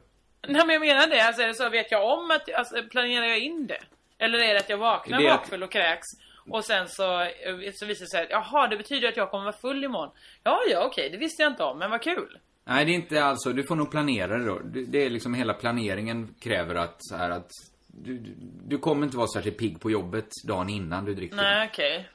Nej 0.48 0.66
men 0.66 0.70
jag 0.70 0.80
menar 0.80 1.06
det, 1.06 1.20
alltså 1.20 1.64
så, 1.64 1.70
vet 1.70 1.90
jag 1.90 2.18
om 2.18 2.30
att, 2.30 2.54
alltså, 2.54 2.82
planerar 2.90 3.26
jag 3.26 3.38
in 3.38 3.66
det? 3.66 3.80
Eller 4.18 4.38
är 4.38 4.54
det 4.54 4.60
att 4.60 4.68
jag 4.68 4.78
vaknar 4.78 5.18
Det 5.18 5.28
bakfull 5.28 5.62
och 5.62 5.72
kräks 5.72 6.06
och 6.50 6.64
sen 6.64 6.88
så, 6.88 7.20
eh, 7.22 7.72
så 7.74 7.86
visar 7.86 8.04
det 8.04 8.10
sig 8.10 8.22
att 8.22 8.30
jaha 8.30 8.68
det 8.68 8.76
betyder 8.76 9.08
att 9.08 9.16
jag 9.16 9.30
kommer 9.30 9.44
vara 9.44 9.56
full 9.56 9.84
imorgon. 9.84 10.10
Ja 10.42 10.60
ja 10.70 10.86
okej, 10.86 11.10
det 11.10 11.16
visste 11.16 11.42
jag 11.42 11.52
inte 11.52 11.62
om, 11.62 11.78
men 11.78 11.90
vad 11.90 12.02
kul. 12.02 12.38
Nej, 12.64 12.84
det 12.84 12.90
är 12.90 12.94
inte 12.94 13.24
alls. 13.24 13.44
Du 13.44 13.62
får 13.62 13.76
nog 13.76 13.90
planera 13.90 14.38
det 14.38 14.44
då. 14.44 14.60
Det 14.64 15.04
är 15.04 15.10
liksom 15.10 15.34
hela 15.34 15.54
planeringen 15.54 16.34
kräver 16.40 16.74
att 16.74 16.96
så 16.98 17.16
här 17.16 17.30
att 17.30 17.50
du, 17.86 18.18
du, 18.18 18.34
du 18.66 18.78
kommer 18.78 19.04
inte 19.04 19.16
vara 19.16 19.26
särskilt 19.26 19.58
pigg 19.58 19.80
på 19.80 19.90
jobbet 19.90 20.28
dagen 20.46 20.68
innan 20.68 21.04
du 21.04 21.14
dricker. 21.14 21.36
Nej 21.36 21.68
okej. 21.72 22.08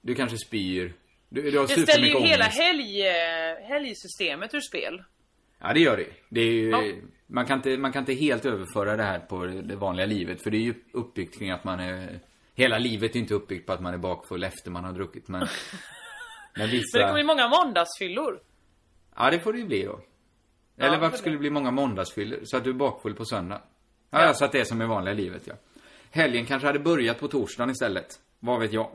Du 0.00 0.14
kanske 0.14 0.36
spyr. 0.36 0.94
Du, 1.32 1.50
du 1.50 1.58
har 1.58 1.66
Det 1.66 1.72
ställer 1.72 1.86
ju 2.06 2.12
supermycket 2.12 2.30
hela 2.32 2.44
ångest. 2.44 2.58
helg, 2.60 3.02
eh, 3.08 3.68
helgsystemet 3.68 4.54
ur 4.54 4.60
spel. 4.60 5.02
Ja, 5.58 5.72
det 5.72 5.80
gör 5.80 5.96
det. 5.96 6.06
Det 6.28 6.40
är 6.40 6.52
ju, 6.52 6.70
Ja. 6.70 6.82
man, 7.26 7.46
kan 7.46 7.56
inte, 7.58 7.76
man 7.76 7.92
kan 7.92 8.02
inte 8.02 8.14
helt 8.14 8.44
överföra 8.46 8.96
det 8.96 9.02
här 9.02 9.18
på 9.18 9.46
det 9.46 9.76
vanliga 9.76 10.06
livet. 10.06 10.42
För 10.42 10.50
det 10.50 10.56
är 10.56 10.60
ju 10.62 10.74
uppbyggt 10.92 11.38
kring 11.38 11.50
att 11.50 11.64
man 11.64 11.80
är... 11.80 12.20
Hela 12.54 12.78
livet 12.78 13.16
är 13.16 13.20
inte 13.20 13.34
uppbyggt 13.34 13.66
på 13.66 13.72
att 13.72 13.80
man 13.80 13.94
är 13.94 13.98
bakfull 13.98 14.44
efter 14.44 14.70
man 14.70 14.84
har 14.84 14.92
druckit. 14.92 15.28
Men, 15.28 15.40
men 16.56 16.70
vissa... 16.70 16.98
Men 16.98 17.02
det 17.02 17.08
kommer 17.08 17.18
ju 17.20 17.26
många 17.26 17.48
måndagsfyllor. 17.48 18.40
Ja, 19.16 19.30
det 19.30 19.40
får 19.40 19.52
det 19.52 19.58
ju 19.58 19.64
bli 19.66 19.82
då. 19.84 20.00
Eller 20.78 20.90
det 20.90 20.98
varför 20.98 21.18
skulle 21.18 21.34
det 21.34 21.38
bli 21.40 21.50
många 21.50 21.70
måndagsfyllor? 21.70 22.38
Så 22.44 22.56
att 22.56 22.64
du 22.64 22.70
är 22.70 22.74
bakfull 22.74 23.14
på 23.14 23.24
söndag? 23.24 23.62
Ja, 24.10 24.20
Ja. 24.20 24.26
ja. 24.26 24.34
så 24.34 24.44
att 24.44 24.52
det 24.52 24.60
är 24.60 24.64
som 24.64 24.82
i 24.82 24.86
vanliga 24.86 25.14
livet, 25.14 25.42
ja. 25.46 25.54
Helgen 26.10 26.46
kanske 26.46 26.66
hade 26.66 26.78
börjat 26.78 27.20
på 27.20 27.28
torsdagen 27.28 27.70
istället. 27.70 28.06
Vad 28.40 28.60
vet 28.60 28.72
jag? 28.72 28.90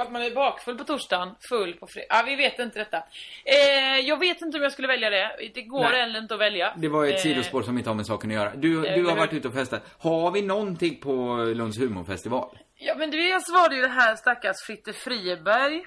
Att 0.00 0.12
man 0.12 0.22
är 0.22 0.30
bakfull 0.34 0.78
på 0.78 0.84
torsdagen, 0.84 1.34
full 1.48 1.72
på 1.74 1.86
fredag. 1.86 2.06
Ja, 2.10 2.22
vi 2.26 2.36
vet 2.36 2.58
inte 2.58 2.78
detta. 2.78 2.96
Eh, 3.44 3.98
jag 4.04 4.18
vet 4.18 4.42
inte 4.42 4.56
om 4.58 4.62
jag 4.62 4.72
skulle 4.72 4.88
välja 4.88 5.10
det. 5.10 5.30
Det 5.54 5.62
går 5.62 5.80
Nej. 5.82 6.16
inte 6.18 6.34
att 6.34 6.40
välja. 6.40 6.74
Det 6.76 6.88
var 6.88 7.06
ett 7.06 7.14
Eh, 7.14 7.16
sidospår 7.20 7.62
som 7.62 7.78
inte 7.78 7.90
har 7.90 7.94
med 7.94 8.06
saken 8.06 8.30
att 8.30 8.34
göra. 8.34 8.52
Du, 8.56 8.86
Eh, 8.86 8.94
du 8.94 9.04
har 9.06 9.16
varit 9.16 9.32
ute 9.32 9.48
och 9.48 9.54
festat. 9.54 9.82
Har 9.98 10.30
vi 10.30 10.42
någonting 10.42 11.00
på 11.00 11.36
Lunds 11.54 11.78
humorfestival? 11.80 12.58
Ja, 12.74 12.94
men 12.98 13.10
dels 13.10 13.50
var 13.52 13.68
det 13.68 13.76
ju 13.76 13.82
det 13.82 13.88
här 13.88 14.16
stackars 14.16 14.56
Fritte 14.66 14.92
Frieberg. 14.92 15.84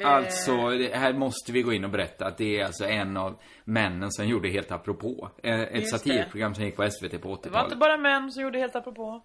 Eh, 0.00 0.08
Alltså, 0.10 0.68
det, 0.70 0.96
här 0.96 1.12
måste 1.12 1.52
vi 1.52 1.62
gå 1.62 1.72
in 1.72 1.84
och 1.84 1.90
berätta 1.90 2.26
att 2.26 2.38
det 2.38 2.60
är 2.60 2.64
alltså 2.64 2.84
en 2.84 3.16
av 3.16 3.38
männen 3.64 4.10
som 4.12 4.26
gjorde 4.28 4.48
Helt 4.48 4.70
apropå. 4.72 5.30
Eh, 5.42 5.60
Ett 5.60 5.88
satirprogram 5.88 6.54
som 6.54 6.64
gick 6.64 6.76
på 6.76 6.90
SVT 6.90 7.10
på 7.10 7.38
Det 7.42 7.50
var 7.50 7.60
inte 7.64 7.74
80-talet. 7.74 7.78
bara 7.78 7.96
män 7.96 8.32
som 8.32 8.42
gjorde 8.42 8.58
helt 8.58 8.76
apropå. 8.76 9.22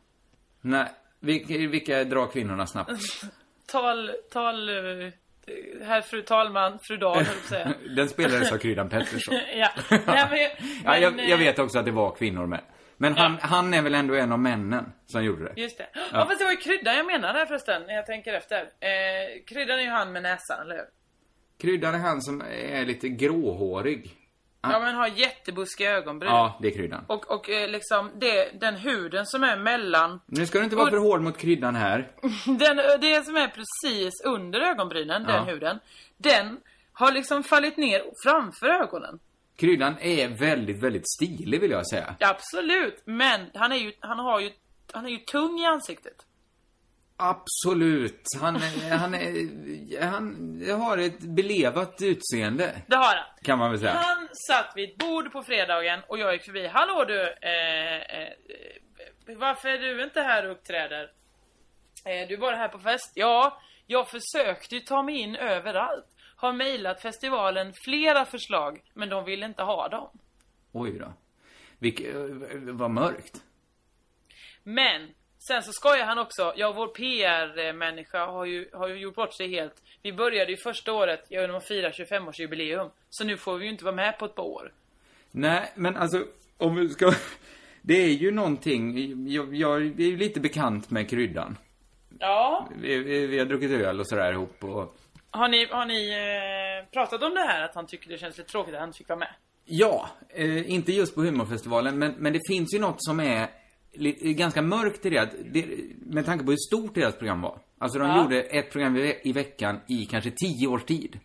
Nej, 0.61 0.85
vilka, 1.19 1.53
vilka 1.57 2.03
drar 2.03 2.27
kvinnorna 2.27 2.67
snabbt? 2.67 2.91
Tal, 3.71 4.11
tal, 4.31 4.69
eh, 4.69 5.11
herr 5.83 6.01
fru 6.01 6.21
talman, 6.21 6.79
fru 6.79 6.97
Dahl, 6.97 7.25
säga. 7.25 7.73
Den 7.95 8.09
spelades 8.09 8.51
av 8.51 8.57
Kryddan 8.57 8.89
Pettersson. 8.89 9.35
ja. 9.55 9.69
Nej, 9.89 9.99
men, 10.05 10.67
Ja, 10.85 10.97
jag, 10.97 11.19
jag 11.19 11.31
eh, 11.31 11.37
vet 11.37 11.59
också 11.59 11.79
att 11.79 11.85
det 11.85 11.91
var 11.91 12.15
kvinnor 12.15 12.45
med. 12.45 12.61
Men 12.97 13.17
han, 13.17 13.37
han 13.41 13.73
är 13.73 13.81
väl 13.81 13.95
ändå 13.95 14.15
en 14.15 14.31
av 14.31 14.39
männen 14.39 14.91
som 15.05 15.23
gjorde 15.23 15.43
det? 15.43 15.61
Just 15.61 15.77
det. 15.77 15.87
Ja. 15.93 16.01
Ja. 16.11 16.25
fast 16.25 16.39
det 16.39 16.45
var 16.45 16.51
ju 16.51 16.57
kryddan 16.57 16.95
jag 16.95 17.05
menade 17.05 17.47
förresten, 17.47 17.81
när 17.87 17.93
jag 17.93 18.05
tänker 18.05 18.33
efter. 18.33 18.59
Eh, 18.59 19.43
kryddan 19.47 19.79
är 19.79 19.83
ju 19.83 19.89
han 19.89 20.11
med 20.11 20.23
näsan, 20.23 20.61
eller 20.61 20.75
hur? 20.75 20.85
Kryddan 21.61 21.95
är 21.95 21.99
han 21.99 22.21
som 22.21 22.41
är 22.41 22.85
lite 22.85 23.09
gråhårig. 23.09 24.18
Ja, 24.61 24.79
men 24.79 24.95
har 24.95 25.07
jättebuskiga 25.07 25.91
ögonbryn. 25.91 26.31
Ja, 26.31 26.57
det 26.61 26.67
är 26.67 26.71
Kryddan. 26.71 27.05
Och, 27.07 27.31
och 27.31 27.49
eh, 27.49 27.69
liksom 27.69 28.11
det, 28.15 28.59
den 28.61 28.75
huden 28.75 29.25
som 29.25 29.43
är 29.43 29.57
mellan 29.57 30.21
Nu 30.25 30.45
ska 30.45 30.57
du 30.57 30.63
inte 30.63 30.75
vara 30.75 30.89
för 30.89 30.97
hård 30.97 31.21
mot 31.21 31.37
Kryddan 31.37 31.75
här. 31.75 32.11
den, 32.45 33.01
det 33.01 33.25
som 33.25 33.35
är 33.35 33.47
precis 33.47 34.13
under 34.25 34.59
ögonbrynen, 34.59 35.23
den 35.23 35.35
Ja. 35.35 35.43
huden 35.43 35.79
Den 36.17 36.57
har 36.93 37.11
liksom 37.11 37.43
fallit 37.43 37.77
ner 37.77 38.03
framför 38.23 38.67
ögonen 38.67 39.19
Kryddan 39.55 39.95
är 39.99 40.27
väldigt, 40.27 40.83
väldigt 40.83 41.09
stilig 41.09 41.61
vill 41.61 41.71
jag 41.71 41.87
säga. 41.87 42.15
Absolut, 42.19 43.01
men 43.05 43.49
han 43.53 43.71
är 43.71 43.75
ju, 43.75 43.91
han 43.99 44.19
har 44.19 44.39
ju, 44.39 44.51
han 44.91 45.05
är 45.05 45.09
ju 45.09 45.17
tung 45.17 45.59
i 45.59 45.65
ansiktet 45.65 46.25
Absolut. 47.21 48.21
Han, 48.41 48.55
han, 48.91 49.13
är, 49.13 50.01
han 50.01 50.61
har 50.81 50.97
ett 50.97 51.19
belevat 51.19 52.01
utseende. 52.01 52.81
Det 52.87 52.95
har 52.95 53.15
han 53.15 53.25
Kan 53.43 53.59
man 53.59 53.71
väl 53.71 53.79
säga. 53.79 53.91
Han 53.91 54.27
satt 54.47 54.71
vid 54.75 54.89
ett 54.89 54.97
bord 54.97 55.31
på 55.31 55.43
fredagen 55.43 55.99
och 56.07 56.19
jag 56.19 56.33
gick 56.33 56.45
förbi. 56.45 56.67
Hallå 56.67 57.05
du! 57.07 57.21
Eh, 57.21 58.19
eh, 58.19 58.33
varför 59.37 59.69
är 59.69 59.77
du 59.77 60.03
inte 60.03 60.21
här 60.21 60.45
och 60.45 60.51
uppträder? 60.51 61.11
Eh, 62.05 62.27
du 62.27 62.37
bara 62.37 62.55
här 62.55 62.67
på 62.67 62.79
fest? 62.79 63.11
Ja, 63.15 63.61
jag 63.87 64.07
försökte 64.07 64.75
ju 64.75 64.81
ta 64.81 65.03
mig 65.03 65.19
in 65.19 65.35
överallt. 65.35 66.05
Har 66.35 66.53
mejlat 66.53 67.01
festivalen 67.01 67.73
flera 67.83 68.25
förslag, 68.25 68.81
men 68.93 69.09
de 69.09 69.25
vill 69.25 69.43
inte 69.43 69.63
ha 69.63 69.89
dem. 69.89 70.19
Oj 70.71 70.99
då. 70.99 71.13
Vilk, 71.79 71.99
eh, 71.99 72.15
vad 72.53 72.91
mörkt. 72.91 73.43
Men 74.63 75.09
sen 75.47 75.63
så 75.63 75.71
skojar 75.71 76.05
han 76.05 76.19
också. 76.19 76.53
Ja, 76.55 76.71
vår 76.71 76.87
PR-människa 76.87 78.25
har 78.25 78.45
ju, 78.45 78.69
har 78.73 78.87
ju 78.87 78.95
gjort 78.95 79.15
bort 79.15 79.33
sig 79.33 79.49
helt. 79.49 79.73
Vi 80.01 80.13
började 80.13 80.51
ju 80.51 80.57
första 80.57 80.93
året 80.93 81.25
genom 81.29 81.55
att 81.55 81.67
fira 81.67 81.89
25-årsjubileum. 81.89 82.89
Så 83.09 83.23
nu 83.23 83.37
får 83.37 83.57
vi 83.57 83.65
ju 83.65 83.71
inte 83.71 83.85
vara 83.85 83.95
med 83.95 84.19
på 84.19 84.25
ett 84.25 84.35
par 84.35 84.43
år. 84.43 84.73
Nej, 85.31 85.71
men 85.75 85.95
alltså, 85.95 86.25
om 86.57 86.75
vi 86.75 86.89
ska... 86.89 87.13
Det 87.81 87.93
är 87.93 88.09
ju 88.09 88.31
någonting, 88.31 88.95
jag, 89.27 89.55
jag 89.55 89.81
är 89.81 90.01
ju 90.01 90.17
lite 90.17 90.39
bekant 90.39 90.89
med 90.89 91.09
kryddan. 91.09 91.57
Ja, 92.19 92.67
Vi, 92.81 92.97
vi, 92.97 93.27
vi 93.27 93.39
har 93.39 93.45
druckit 93.45 93.71
öl 93.71 93.99
och 93.99 94.07
sådär 94.07 94.31
ihop 94.31 94.63
och... 94.63 94.95
Har 95.31 95.47
ni, 95.47 95.65
har 95.65 95.85
ni 95.85 96.09
eh, 96.09 96.91
pratat 96.91 97.23
om 97.23 97.33
det 97.35 97.41
här 97.41 97.65
att 97.65 97.75
han 97.75 97.87
tycker 97.87 98.09
det 98.09 98.17
känns 98.17 98.37
lite 98.37 98.49
tråkigt 98.51 98.73
att 98.73 98.79
han 98.79 98.89
inte 98.89 98.97
fick 98.97 99.09
vara 99.09 99.19
med? 99.19 99.33
Ja, 99.65 100.09
eh, 100.29 100.71
inte 100.71 100.91
just 100.91 101.15
på 101.15 101.21
humorfestivalen, 101.21 101.99
men, 101.99 102.11
men 102.17 102.33
det 102.33 102.39
finns 102.47 102.73
ju 102.73 102.79
något 102.79 103.03
som 103.03 103.19
är 103.19 103.47
ganska 104.35 104.61
mörkt 104.61 105.05
i 105.05 105.09
det, 105.09 105.17
att 105.17 105.31
det. 105.51 105.65
Med 106.05 106.25
tanke 106.25 106.45
på 106.45 106.51
hur 106.51 106.57
stort 106.57 106.95
deras 106.95 107.15
program 107.15 107.41
var. 107.41 107.59
Alltså 107.77 107.99
de 107.99 108.07
Ja. 108.09 108.23
gjorde 108.23 108.41
ett 108.41 108.71
program 108.71 108.95
i, 108.95 109.01
ve- 109.01 109.19
i 109.23 109.31
veckan 109.33 109.79
i 109.87 110.05
kanske 110.05 110.31
tio 110.31 110.67
års 110.67 110.83
tid. 110.83 111.19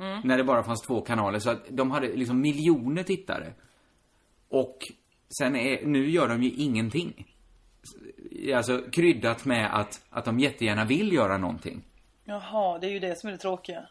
Mm. 0.00 0.20
När 0.24 0.36
det 0.38 0.44
bara 0.44 0.62
fanns 0.62 0.82
två 0.82 1.00
kanaler, 1.00 1.38
så 1.38 1.50
att 1.50 1.64
de 1.70 1.90
hade 1.90 2.16
liksom 2.16 2.40
miljoner 2.40 3.02
tittare. 3.02 3.52
Och 4.48 4.78
sen 5.38 5.56
är, 5.56 5.86
nu 5.86 6.10
gör 6.10 6.28
de 6.28 6.42
ju 6.42 6.50
ingenting. 6.50 7.26
Alltså 8.54 8.82
kryddat 8.92 9.44
med 9.44 9.74
att, 9.80 10.04
att 10.10 10.24
de 10.24 10.38
jättegärna 10.40 10.84
vill 10.84 11.12
göra 11.12 11.38
någonting. 11.38 11.82
Jaha, 12.24 12.78
det 12.78 12.86
är 12.86 12.90
ju 12.90 12.98
det 12.98 13.18
som 13.18 13.28
är 13.28 13.32
det 13.32 13.38
tråkiga. 13.38 13.88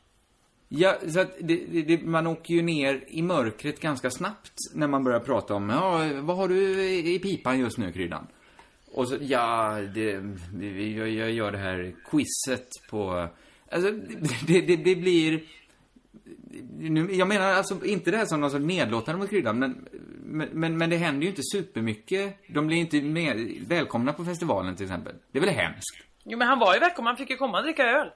Ja, 0.69 0.95
så 1.07 1.19
att 1.19 1.35
det, 1.39 1.65
det, 1.71 1.81
det, 1.81 2.01
man 2.01 2.27
åker 2.27 2.53
ju 2.53 2.61
ner 2.61 3.03
i 3.07 3.21
mörkret 3.21 3.79
ganska 3.79 4.09
snabbt 4.09 4.53
när 4.73 4.87
man 4.87 5.03
börjar 5.03 5.19
prata 5.19 5.53
om, 5.53 5.69
ja, 5.69 6.09
vad 6.21 6.37
har 6.37 6.47
du 6.47 6.83
i 6.89 7.19
pipan 7.19 7.59
just 7.59 7.77
nu, 7.77 7.91
Kryddan? 7.91 8.27
Och 8.91 9.09
så, 9.09 9.17
ja, 9.21 9.79
det, 9.93 10.11
jag, 10.97 11.09
jag 11.09 11.31
gör 11.31 11.51
det 11.51 11.57
här 11.57 11.95
quizet 12.11 12.67
på, 12.89 13.27
alltså, 13.71 13.91
det, 14.47 14.61
det, 14.61 14.75
det 14.75 14.95
blir, 14.95 15.43
nu, 16.79 17.11
jag 17.11 17.27
menar 17.27 17.53
alltså 17.53 17.85
inte 17.85 18.11
det 18.11 18.17
här 18.17 18.25
som 18.25 18.41
någon 18.41 18.51
sorts 18.51 18.65
nedlåtande 18.65 19.19
mot 19.19 19.29
Kryddan, 19.29 19.59
men 19.59 19.87
men, 20.27 20.49
men, 20.51 20.77
men 20.77 20.89
det 20.89 20.97
händer 20.97 21.21
ju 21.21 21.29
inte 21.29 21.41
supermycket. 21.43 22.37
De 22.47 22.67
blir 22.67 22.77
inte 22.77 23.01
med, 23.01 23.63
välkomna 23.67 24.13
på 24.13 24.25
festivalen 24.25 24.75
till 24.75 24.85
exempel. 24.85 25.13
Det 25.31 25.39
är 25.39 25.41
väl 25.41 25.55
hemskt? 25.55 25.97
Jo 26.23 26.37
men 26.37 26.47
han 26.47 26.59
var 26.59 26.73
ju 26.73 26.79
välkommen, 26.79 27.07
han 27.07 27.17
fick 27.17 27.29
ju 27.29 27.37
komma 27.37 27.57
och 27.57 27.63
dricka 27.63 27.83
öl. 27.83 28.11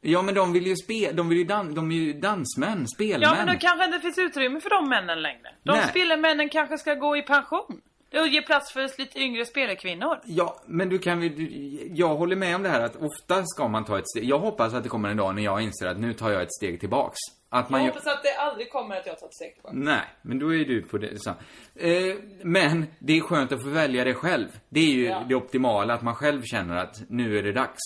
Ja, 0.00 0.22
men 0.22 0.34
de 0.34 0.52
vill 0.52 0.66
ju 0.66 0.76
spela, 0.76 1.12
de 1.12 1.28
vill 1.28 1.38
ju 1.38 1.44
dan, 1.44 1.74
de 1.74 1.90
är 1.92 1.96
ju 1.96 2.12
dansmän, 2.12 2.88
spelmän. 2.88 3.20
Ja 3.22 3.34
men 3.34 3.46
då 3.46 3.52
kanske 3.60 3.84
inte 3.84 4.00
finns 4.00 4.18
utrymme 4.18 4.60
för 4.60 4.70
de 4.70 4.88
männen 4.88 5.22
längre. 5.22 5.48
De 5.62 5.72
Nej. 5.72 5.86
spelmännen 5.88 6.48
kanske 6.48 6.78
ska 6.78 6.94
gå 6.94 7.16
i 7.16 7.22
pension. 7.22 7.80
Och 8.20 8.26
ge 8.28 8.42
plats 8.42 8.72
för 8.72 8.98
lite 8.98 9.18
yngre 9.20 9.44
spelarkvinnor. 9.44 10.18
Ja, 10.24 10.62
men 10.66 10.88
du 10.88 10.98
kan 10.98 11.20
du- 11.20 11.88
jag 11.94 12.16
håller 12.16 12.36
med 12.36 12.56
om 12.56 12.62
det 12.62 12.68
här 12.68 12.80
att 12.80 12.96
ofta 12.96 13.44
ska 13.44 13.68
man 13.68 13.84
ta 13.84 13.98
ett 13.98 14.08
steg. 14.08 14.24
Jag 14.24 14.38
hoppas 14.38 14.74
att 14.74 14.82
det 14.82 14.88
kommer 14.88 15.08
en 15.08 15.16
dag 15.16 15.34
när 15.34 15.42
jag 15.42 15.62
inser 15.62 15.86
att 15.86 15.98
nu 16.00 16.12
tar 16.14 16.30
jag 16.30 16.42
ett 16.42 16.52
steg 16.52 16.80
tillbaks. 16.80 17.16
Att 17.50 17.70
man 17.70 17.80
Jag 17.84 17.88
hoppas 17.92 18.06
att 18.06 18.22
det 18.22 18.34
aldrig 18.38 18.70
kommer 18.72 18.96
att 18.96 19.06
jag 19.06 19.18
tar 19.18 19.26
ett 19.26 19.34
steg 19.34 19.54
tillbaka. 19.54 19.76
Nej, 19.76 20.00
men 20.22 20.38
då 20.38 20.54
är 20.54 20.64
du 20.64 20.82
på 20.82 20.98
det 20.98 21.22
så. 21.22 21.30
Eh, 21.30 22.16
men 22.42 22.86
det 22.98 23.16
är 23.16 23.20
skönt 23.20 23.52
att 23.52 23.62
få 23.62 23.68
välja 23.68 24.04
det 24.04 24.14
själv. 24.14 24.48
Det 24.68 24.80
är 24.80 24.90
ju 24.94 25.04
Ja. 25.04 25.24
det 25.28 25.34
optimala, 25.34 25.94
att 25.94 26.02
man 26.02 26.14
själv 26.14 26.42
känner 26.42 26.76
att 26.76 26.96
nu 27.08 27.38
är 27.38 27.42
det 27.42 27.52
dags. 27.52 27.78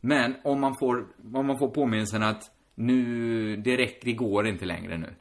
Men 0.00 0.36
om 0.44 0.60
man 0.60 0.74
får, 0.78 1.06
om 1.34 1.46
man 1.46 1.58
får 1.58 1.68
påminnelsen 1.68 2.22
att 2.22 2.42
nu, 2.74 3.56
det 3.56 3.76
räcker, 3.76 4.04
det 4.06 4.12
går 4.12 4.46
inte 4.46 4.64
längre 4.64 4.98
nu. 4.98 5.14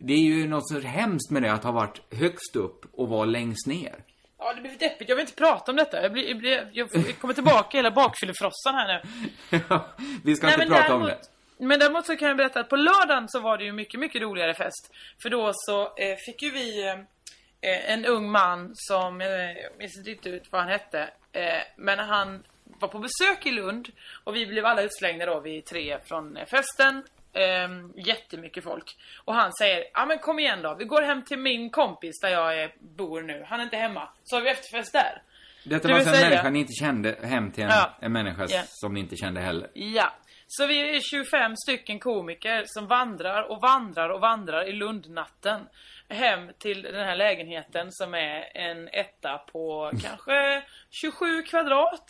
Det 0.00 0.12
är 0.12 0.18
ju 0.20 0.48
något 0.48 0.68
så 0.68 0.80
hemskt 0.80 1.30
med 1.30 1.42
det 1.42 1.52
att 1.52 1.64
ha 1.64 1.72
varit 1.72 2.00
högst 2.14 2.56
upp 2.56 2.84
och 2.92 3.08
vara 3.08 3.24
längst 3.24 3.66
ner. 3.66 3.94
Ja 4.38 4.54
det 4.54 4.60
blir 4.60 4.78
deppigt, 4.78 5.08
jag 5.08 5.16
vill 5.16 5.22
inte 5.22 5.34
prata 5.36 5.72
om 5.72 5.76
detta. 5.76 6.02
Jag, 6.02 6.12
blir, 6.12 6.28
jag, 6.28 6.38
blir, 6.38 6.72
jag 6.72 6.88
kommer 7.20 7.34
tillbaka 7.34 7.76
hela 7.78 7.90
bakfyllefrossan 7.90 8.74
här 8.74 9.02
nu. 9.50 9.60
Vi 10.24 10.36
ska 10.36 10.46
Nej, 10.46 10.54
inte 10.62 10.66
prata 10.66 10.94
om 10.94 11.02
det. 11.02 11.06
däremot- 11.08 11.30
Men 11.58 11.78
däremot 11.78 12.06
så 12.06 12.16
kan 12.16 12.28
jag 12.28 12.36
berätta 12.36 12.60
att 12.60 12.68
på 12.68 12.76
lördagen 12.76 13.28
så 13.28 13.40
var 13.40 13.58
det 13.58 13.64
ju 13.64 13.72
mycket, 13.72 14.00
mycket 14.00 14.22
roligare 14.22 14.54
fest. 14.54 14.90
För 15.22 15.30
då 15.30 15.50
så 15.54 15.82
eh, 15.82 16.16
fick 16.26 16.42
ju 16.42 16.50
vi 16.50 16.88
eh, 16.88 17.92
en 17.92 18.04
ung 18.06 18.30
man 18.30 18.70
som, 18.74 19.20
eh, 19.20 19.26
jag 19.28 19.78
minns 19.78 20.08
inte 20.08 20.28
ut 20.28 20.52
vad 20.52 20.60
han 20.62 20.70
hette, 20.70 21.00
eh, 21.32 21.42
men 21.76 21.98
han 21.98 22.42
var 22.80 22.88
på 22.88 22.98
besök 22.98 23.46
i 23.46 23.50
Lund 23.50 23.88
och 24.24 24.36
vi 24.36 24.46
blev 24.46 24.66
alla 24.66 24.82
utslängda 24.82 25.26
då, 25.26 25.40
vi 25.40 25.62
tre 25.62 25.98
från 26.04 26.36
eh, 26.36 26.46
festen. 26.46 27.02
Eh, 27.32 27.68
jättemycket 28.06 28.64
folk. 28.64 28.96
Och 29.24 29.34
han 29.34 29.52
säger, 29.52 29.84
ja 29.94 30.06
men 30.06 30.18
kom 30.18 30.38
igen 30.38 30.62
då, 30.62 30.74
vi 30.78 30.84
går 30.84 31.02
hem 31.02 31.22
till 31.24 31.38
min 31.38 31.70
kompis 31.70 32.20
där 32.22 32.28
jag 32.28 32.58
är, 32.62 32.74
bor 32.80 33.22
nu. 33.22 33.44
Han 33.48 33.60
är 33.60 33.64
inte 33.64 33.76
hemma. 33.76 34.08
Så 34.24 34.36
har 34.36 34.42
vi 34.42 34.50
efterfest 34.50 34.92
där. 34.92 35.22
Detta 35.64 35.88
Det 35.88 35.94
var 35.94 35.98
alltså 36.00 36.14
en 36.14 36.18
säga- 36.20 36.28
människa 36.30 36.50
ni 36.50 36.58
inte 36.58 36.72
kände 36.80 37.16
hem 37.22 37.50
till 37.52 37.62
en, 37.64 37.70
Ja. 37.70 37.96
en 38.00 38.12
människa 38.12 38.46
Ja. 38.48 38.62
som 38.66 38.94
ni 38.94 39.00
inte 39.00 39.16
kände 39.16 39.40
heller. 39.40 39.70
Ja. 39.74 40.12
Så 40.46 40.66
vi 40.66 40.96
är 40.96 41.00
25 41.00 41.56
stycken 41.56 41.98
komiker 41.98 42.62
som 42.66 42.86
vandrar 42.86 43.42
och 43.50 43.60
vandrar 43.60 44.08
och 44.08 44.20
vandrar 44.20 44.68
i 44.68 44.72
Lundnatten 44.72 45.60
hem 46.08 46.50
till 46.58 46.82
den 46.82 47.04
här 47.06 47.16
lägenheten 47.16 47.86
som 47.90 48.14
är 48.14 48.56
en 48.56 48.88
etta 48.88 49.38
på 49.38 49.90
kanske 50.02 50.62
27 50.90 51.42
kvadrat. 51.42 52.06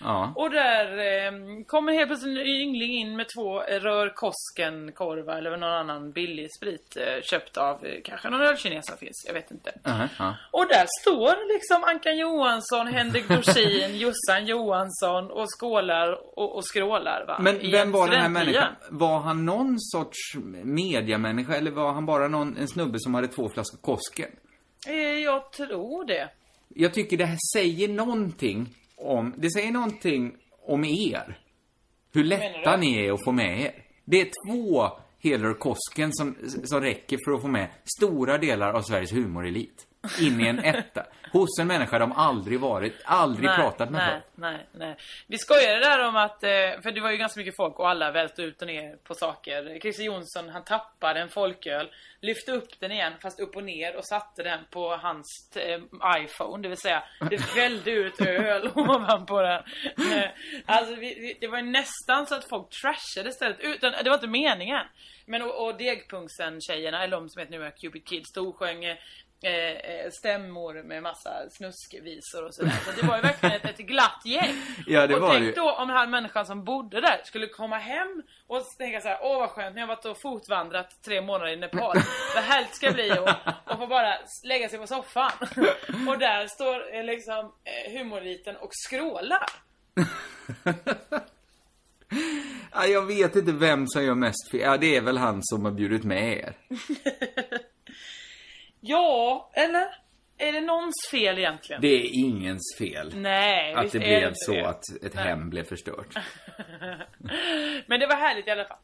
Ja. 0.00 0.32
Och 0.36 0.50
där 0.50 0.98
eh, 0.98 1.32
kommer 1.66 1.92
helt 1.92 2.08
plötsligt 2.08 2.38
en 2.38 2.46
yngling 2.46 2.92
in 2.92 3.16
med 3.16 3.26
två 3.36 3.62
eh, 3.62 3.80
rör 3.80 4.08
Koskenkorvar 4.14 5.36
eller 5.36 5.50
någon 5.50 5.62
annan 5.72 6.12
billig 6.12 6.48
sprit 6.56 6.96
eh, 6.96 7.22
köpt 7.22 7.56
av 7.56 7.86
eh, 7.86 7.94
kanske 8.04 8.30
någon 8.30 8.42
ölkines 8.42 8.86
som 8.86 8.96
finns, 8.96 9.24
jag 9.26 9.34
vet 9.34 9.50
inte. 9.50 9.72
Aha, 9.84 10.08
ja. 10.18 10.34
Och 10.50 10.66
där 10.68 10.86
står 11.00 11.52
liksom 11.54 11.84
Ankan 11.84 12.18
Johansson, 12.18 12.86
Henrik 12.86 13.28
Dorsin, 13.28 13.96
Jossan 13.98 14.46
Johansson 14.46 15.30
och 15.30 15.46
skålar 15.60 16.38
och, 16.38 16.56
och 16.56 16.64
skrålar 16.66 17.24
va. 17.26 17.38
Men 17.40 17.60
I 17.60 17.70
vem 17.70 17.92
var 17.92 18.08
den 18.08 18.20
här 18.20 18.28
människan? 18.28 18.74
Var 18.90 19.18
han 19.20 19.44
någon 19.46 19.76
sorts 19.80 20.18
mediamänniska 20.64 21.56
eller 21.56 21.70
var 21.70 21.92
han 21.92 22.06
bara 22.06 22.28
någon, 22.28 22.56
en 22.56 22.68
snubbe 22.68 22.98
som 23.00 23.14
hade 23.14 23.28
två 23.28 23.48
flaskor 23.48 23.78
Kosken? 23.78 24.30
Eh, 24.88 24.94
Jag 24.94 25.52
tror 25.52 26.04
det. 26.04 26.28
Jag 26.74 26.94
tycker 26.94 27.16
det 27.16 27.24
här 27.24 27.38
säger 27.52 27.88
någonting 27.88 28.68
om, 29.00 29.34
det 29.36 29.50
säger 29.50 29.72
någonting 29.72 30.32
om 30.66 30.84
er. 30.84 31.38
Hur 32.12 32.24
lätta 32.24 32.76
ni 32.76 33.06
är 33.06 33.12
att 33.12 33.24
få 33.24 33.32
med 33.32 33.60
er. 33.60 33.72
Det 34.04 34.20
är 34.20 34.30
två 34.46 34.86
Heller 35.22 35.54
Kosken 35.54 36.12
som, 36.12 36.36
som 36.64 36.80
räcker 36.80 37.18
för 37.24 37.32
att 37.32 37.42
få 37.42 37.48
med 37.48 37.68
stora 37.98 38.38
delar 38.38 38.72
av 38.72 38.82
Sveriges 38.82 39.12
humorelit. 39.12 39.86
In 40.20 40.40
i 40.40 40.48
en 40.48 40.58
etta. 40.58 41.06
Hos 41.32 41.58
en 41.58 41.66
människa 41.66 41.98
de 41.98 42.12
aldrig 42.12 42.60
varit, 42.60 43.00
aldrig 43.04 43.50
pratat 43.50 43.90
med 43.90 44.22
nej, 44.34 44.52
nej, 44.52 44.66
nej. 44.72 44.96
Vi 45.26 45.38
skojade 45.38 45.80
där 45.80 46.08
om 46.08 46.16
att, 46.16 46.42
eh, 46.44 46.50
för 46.82 46.92
det 46.92 47.00
var 47.00 47.10
ju 47.10 47.16
ganska 47.16 47.40
mycket 47.40 47.56
folk 47.56 47.78
och 47.78 47.88
alla 47.90 48.10
välte 48.10 48.42
ut 48.42 48.62
och 48.62 48.66
ner 48.68 48.96
på 48.96 49.14
saker. 49.14 49.78
Christer 49.80 50.04
Jonsson, 50.04 50.48
han 50.48 50.64
tappade 50.64 51.20
en 51.20 51.28
folköl, 51.28 51.90
lyfte 52.20 52.52
upp 52.52 52.80
den 52.80 52.92
igen, 52.92 53.12
fast 53.22 53.40
upp 53.40 53.56
och 53.56 53.64
ner 53.64 53.96
och 53.96 54.06
satte 54.06 54.42
den 54.42 54.58
på 54.70 54.96
hans 54.96 55.56
eh, 55.56 55.80
iPhone. 56.24 56.62
Det 56.62 56.68
vill 56.68 56.78
säga, 56.78 57.02
det 57.30 57.54
vällde 57.56 57.90
ut 57.90 58.20
öl 58.20 58.70
ovanpå 58.74 59.42
den. 59.42 59.62
Eh, 60.12 60.30
Alltså, 60.66 60.94
vi, 60.94 61.36
det 61.40 61.48
var 61.48 61.58
ju 61.58 61.64
nästan 61.64 62.26
så 62.26 62.34
att 62.34 62.48
folk 62.48 62.68
trashade 62.82 63.32
stället. 63.32 63.60
Utan, 63.60 63.92
det 64.04 64.10
var 64.10 64.14
inte 64.14 64.26
meningen. 64.28 64.86
Men 65.26 65.42
och, 65.42 65.66
och 65.66 65.76
Degpunksen-tjejerna, 65.78 67.02
eller 67.02 67.16
de 67.16 67.28
som 67.28 67.40
heter 67.40 67.58
nu 67.58 67.70
Cupid 67.80 68.06
Kids, 68.08 68.30
storsjöng 68.30 68.84
eh, 69.42 69.52
eh, 69.52 70.10
stämmor 70.10 70.82
med 70.82 71.02
massa 71.02 71.30
snuskvisor 71.50 72.44
och 72.46 72.54
sådär. 72.54 72.78
Så 72.84 73.00
det 73.00 73.06
var 73.06 73.16
ju 73.16 73.22
verkligen 73.22 73.56
ett, 73.56 73.64
ett 73.64 73.86
glatt 73.86 74.22
gäng. 74.24 74.54
Ja, 74.86 75.06
det 75.06 75.14
och 75.14 75.20
var 75.20 75.30
tänk 75.30 75.54
det. 75.54 75.60
då 75.60 75.72
om 75.72 75.88
den 75.88 75.96
här 75.96 76.06
människan 76.06 76.46
som 76.46 76.64
bodde 76.64 77.00
där 77.00 77.20
skulle 77.24 77.46
komma 77.46 77.78
hem 77.78 78.22
och 78.46 78.62
tänka 78.78 79.00
så 79.00 79.08
här: 79.08 79.18
åh 79.22 79.38
vad 79.38 79.50
skönt, 79.50 79.74
nu 79.74 79.80
har 79.80 79.88
jag 79.88 79.96
varit 79.96 80.04
och 80.04 80.20
fotvandrat 80.20 81.02
tre 81.04 81.20
månader 81.20 81.52
i 81.52 81.56
Nepal. 81.56 81.96
Vad 82.34 82.44
härligt 82.44 82.76
ska 82.76 82.90
bli 82.90 83.10
och, 83.10 83.28
och 83.72 83.78
få 83.78 83.86
bara 83.86 84.14
lägga 84.44 84.68
sig 84.68 84.78
på 84.78 84.86
soffan. 84.86 85.30
och 86.08 86.18
där 86.18 86.46
står 86.46 86.96
eh, 86.96 87.04
liksom 87.04 87.52
eh, 87.64 87.98
humorliten 87.98 88.56
och 88.56 88.70
skrålar. 88.72 89.46
Ja, 92.72 92.86
jag 92.86 93.06
vet 93.06 93.36
inte 93.36 93.52
vem 93.52 93.86
som 93.86 94.04
gör 94.04 94.14
mest 94.14 94.50
fel. 94.50 94.60
Ja, 94.60 94.76
det 94.76 94.96
är 94.96 95.00
väl 95.00 95.18
han 95.18 95.40
som 95.42 95.64
har 95.64 95.72
bjudit 95.72 96.04
med 96.04 96.38
er. 96.38 96.54
Ja, 98.80 99.50
eller? 99.54 99.86
Är 100.38 100.52
det 100.52 100.60
någons 100.60 100.94
fel 101.10 101.38
egentligen? 101.38 101.82
Det 101.82 101.88
är 101.88 102.10
ingens 102.14 102.74
fel. 102.78 103.12
Nej, 103.16 103.74
Att 103.74 103.84
visst 103.84 103.92
det 103.92 103.98
är 103.98 104.18
blev 104.20 104.28
inte 104.28 104.34
så 104.34 104.52
det. 104.52 104.68
att 104.68 104.82
ett 105.02 105.14
Nej. 105.14 105.24
hem 105.24 105.50
blev 105.50 105.64
förstört. 105.64 106.14
Men 107.86 108.00
det 108.00 108.06
var 108.06 108.14
härligt 108.16 108.46
i 108.46 108.50
alla 108.50 108.64
fall. 108.64 108.76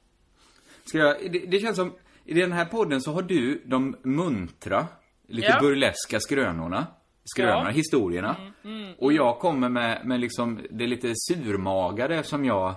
Ska 0.85 0.99
jag, 0.99 1.33
det, 1.33 1.39
det 1.39 1.61
känns 1.61 1.77
som, 1.77 1.95
i 2.25 2.35
den 2.35 2.53
här 2.53 2.65
podden 2.65 3.01
så 3.01 3.13
har 3.13 3.23
du 3.23 3.63
de 3.65 3.97
muntra, 4.03 4.87
lite 5.29 5.49
Ja. 5.49 5.61
burleska 5.61 6.21
skrönorna. 6.21 6.87
Skrönorna, 7.25 7.69
Ja. 7.71 7.71
historierna. 7.71 8.37
Mm, 8.65 8.95
Och 8.99 9.13
jag 9.13 9.39
kommer 9.39 9.69
med, 9.69 10.07
med 10.07 10.21
liksom 10.21 10.67
det 10.71 10.87
lite 10.87 11.13
surmagade 11.15 12.23
som 12.23 12.45
jag 12.45 12.75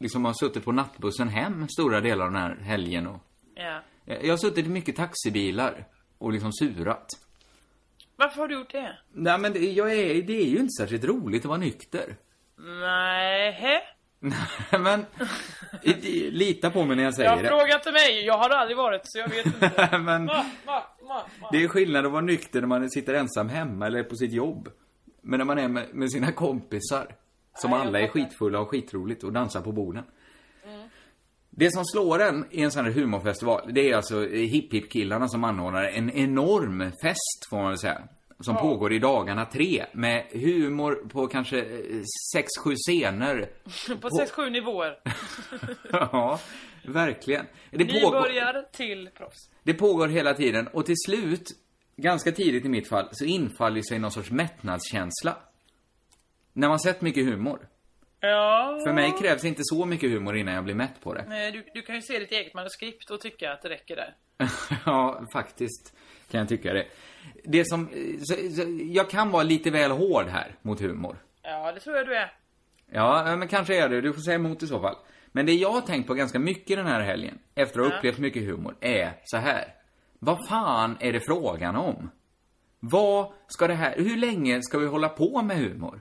liksom 0.00 0.24
har 0.24 0.32
suttit 0.32 0.64
på 0.64 0.72
nattbussen 0.72 1.28
hem 1.28 1.68
stora 1.68 2.00
delar 2.00 2.24
av 2.26 2.32
den 2.32 2.42
här 2.42 2.56
helgen 2.62 3.06
och 3.06 3.20
Ja. 3.54 3.80
jag 4.04 4.30
har 4.32 4.36
suttit 4.36 4.66
i 4.66 4.68
mycket 4.68 4.96
taxibilar 4.96 5.86
och 6.18 6.32
liksom 6.32 6.52
surat. 6.52 7.06
Varför 8.16 8.40
har 8.40 8.48
du 8.48 8.54
gjort 8.54 8.72
det? 8.72 8.98
Nej 9.12 9.38
men 9.38 9.52
det, 9.52 9.58
jag 9.72 9.92
är, 9.92 10.22
det 10.22 10.40
är 10.42 10.46
ju 10.46 10.58
inte 10.58 10.72
särskilt 10.80 11.04
roligt 11.04 11.42
att 11.42 11.48
vara 11.48 11.58
nykter. 11.58 12.16
Nej. 12.58 13.82
men, 14.80 15.06
i- 15.82 15.90
i- 15.90 16.30
lita 16.30 16.70
på 16.70 16.84
mig 16.84 16.96
när 16.96 17.04
jag 17.04 17.14
säger 17.14 17.30
Jag 17.30 17.42
det. 17.42 17.48
frågar 17.48 17.74
inte 17.76 17.92
mig, 17.92 18.24
jag 18.26 18.38
har 18.38 18.50
aldrig 18.50 18.76
varit 18.76 19.00
så 19.04 19.18
jag 19.18 19.28
vet 19.28 19.46
inte. 19.46 19.98
Men- 19.98 20.26
va, 20.26 20.44
va, 20.66 20.84
va. 21.40 21.48
Det 21.52 21.64
är 21.64 21.68
skillnad 21.68 22.06
att 22.06 22.12
vara 22.12 22.22
nykter 22.22 22.60
när 22.60 22.68
man 22.68 22.90
sitter 22.90 23.14
ensam 23.14 23.48
hemma 23.48 23.86
eller 23.86 24.02
på 24.02 24.16
sitt 24.16 24.32
jobb. 24.32 24.68
Men 25.22 25.38
när 25.38 25.44
man 25.44 25.58
är 25.58 25.68
med, 25.68 25.86
med 25.94 26.10
sina 26.12 26.32
kompisar, 26.32 27.14
som 27.54 27.70
jag 27.72 27.80
alla 27.80 28.00
är 28.00 28.06
fattar. 28.06 28.12
skitfulla 28.20 28.60
och 28.60 28.68
skitroligt 28.68 29.24
och 29.24 29.32
dansar 29.32 29.60
på 29.60 29.72
borden. 29.72 30.04
Det 31.58 31.70
som 31.70 31.84
slår 31.84 32.18
en 32.22 32.46
i 32.50 32.62
en 32.62 32.70
sån 32.70 32.84
här 32.84 32.92
humorfestival, 32.92 33.70
det 33.74 33.90
är 33.90 33.96
alltså 33.96 34.26
hipp 34.28 34.72
hipp 34.72 34.92
killarna 34.92 35.28
som 35.28 35.44
anordnar 35.44 35.84
en 35.84 36.10
enorm 36.10 36.92
fest, 37.02 37.46
får 37.50 37.56
man 37.56 37.68
väl 37.68 37.78
säga. 37.78 38.02
Som 38.40 38.54
Ja. 38.54 38.60
pågår 38.60 38.92
i 38.92 38.98
dagarna 38.98 39.44
tre, 39.44 39.84
med 39.92 40.26
humor 40.32 41.08
på 41.08 41.26
kanske 41.26 41.58
eh, 41.58 42.02
sex, 42.34 42.48
sju 42.64 42.74
scener. 42.76 43.48
På 44.00 44.08
6-7 44.08 44.50
nivåer. 44.50 44.98
ja, 45.92 46.40
verkligen. 46.84 47.46
Det 47.70 47.84
pågår, 47.84 48.20
Nybörjar 48.20 48.64
till 48.72 49.08
proffs. 49.16 49.50
det 49.62 49.74
pågår 49.74 50.08
hela 50.08 50.34
tiden 50.34 50.68
och 50.68 50.86
till 50.86 50.96
slut, 51.06 51.44
ganska 51.96 52.32
tidigt 52.32 52.64
i 52.64 52.68
mitt 52.68 52.88
fall, 52.88 53.08
så 53.12 53.24
infaller 53.24 53.82
sig 53.82 53.98
någon 53.98 54.10
sorts 54.10 54.30
mättnadskänsla. 54.30 55.36
När 56.52 56.68
man 56.68 56.80
sett 56.80 57.00
mycket 57.00 57.24
humor. 57.24 57.68
Ja. 58.20 58.80
För 58.84 58.92
mig 58.92 59.14
krävs 59.20 59.44
inte 59.44 59.60
så 59.64 59.84
mycket 59.84 60.10
humor 60.10 60.36
innan 60.36 60.54
jag 60.54 60.64
blir 60.64 60.74
mätt 60.74 61.00
på 61.00 61.14
det. 61.14 61.24
Nej, 61.28 61.52
du, 61.52 61.64
du 61.74 61.82
kan 61.82 61.94
ju 61.94 62.02
se 62.02 62.18
ditt 62.18 62.32
eget 62.32 62.54
manuskript 62.54 63.10
och 63.10 63.20
tycka 63.20 63.52
att 63.52 63.62
det 63.62 63.68
räcker 63.68 63.96
där. 63.96 64.14
ja, 64.86 65.22
faktiskt 65.32 65.94
kan 66.30 66.40
jag 66.40 66.48
tycka 66.48 66.72
det. 66.72 66.86
Det 67.44 67.64
som, 67.64 67.88
så, 68.18 68.34
så, 68.34 68.78
jag 68.92 69.10
kan 69.10 69.30
vara 69.30 69.42
lite 69.42 69.70
väl 69.70 69.90
hård 69.90 70.26
här 70.26 70.54
mot 70.62 70.80
humor. 70.80 71.16
Ja, 71.42 71.72
det 71.72 71.80
tror 71.80 71.96
jag 71.96 72.06
du 72.06 72.16
är. 72.16 72.32
Ja, 72.92 73.36
men 73.36 73.48
kanske 73.48 73.84
är 73.84 73.88
det. 73.88 74.00
Du 74.00 74.12
får 74.12 74.20
säga 74.20 74.34
emot 74.34 74.62
i 74.62 74.66
så 74.66 74.80
fall. 74.80 74.96
Men 75.32 75.46
det 75.46 75.52
jag 75.52 75.70
har 75.70 75.80
tänkt 75.80 76.06
på 76.06 76.14
ganska 76.14 76.38
mycket 76.38 76.76
den 76.76 76.86
här 76.86 77.00
helgen, 77.00 77.38
efter 77.54 77.80
att 77.80 77.86
ha 77.86 77.92
Ja. 77.92 77.98
upplevt 77.98 78.18
mycket 78.18 78.42
humor, 78.42 78.76
är 78.80 79.12
så 79.24 79.36
här. 79.36 79.74
Vad 80.18 80.48
fan 80.48 80.96
är 81.00 81.12
det 81.12 81.20
frågan 81.20 81.76
om? 81.76 82.10
Vad 82.80 83.32
ska 83.46 83.66
det 83.66 83.74
här, 83.74 83.94
hur 83.96 84.16
länge 84.16 84.62
ska 84.62 84.78
vi 84.78 84.86
hålla 84.86 85.08
på 85.08 85.42
med 85.42 85.56
humor? 85.56 86.00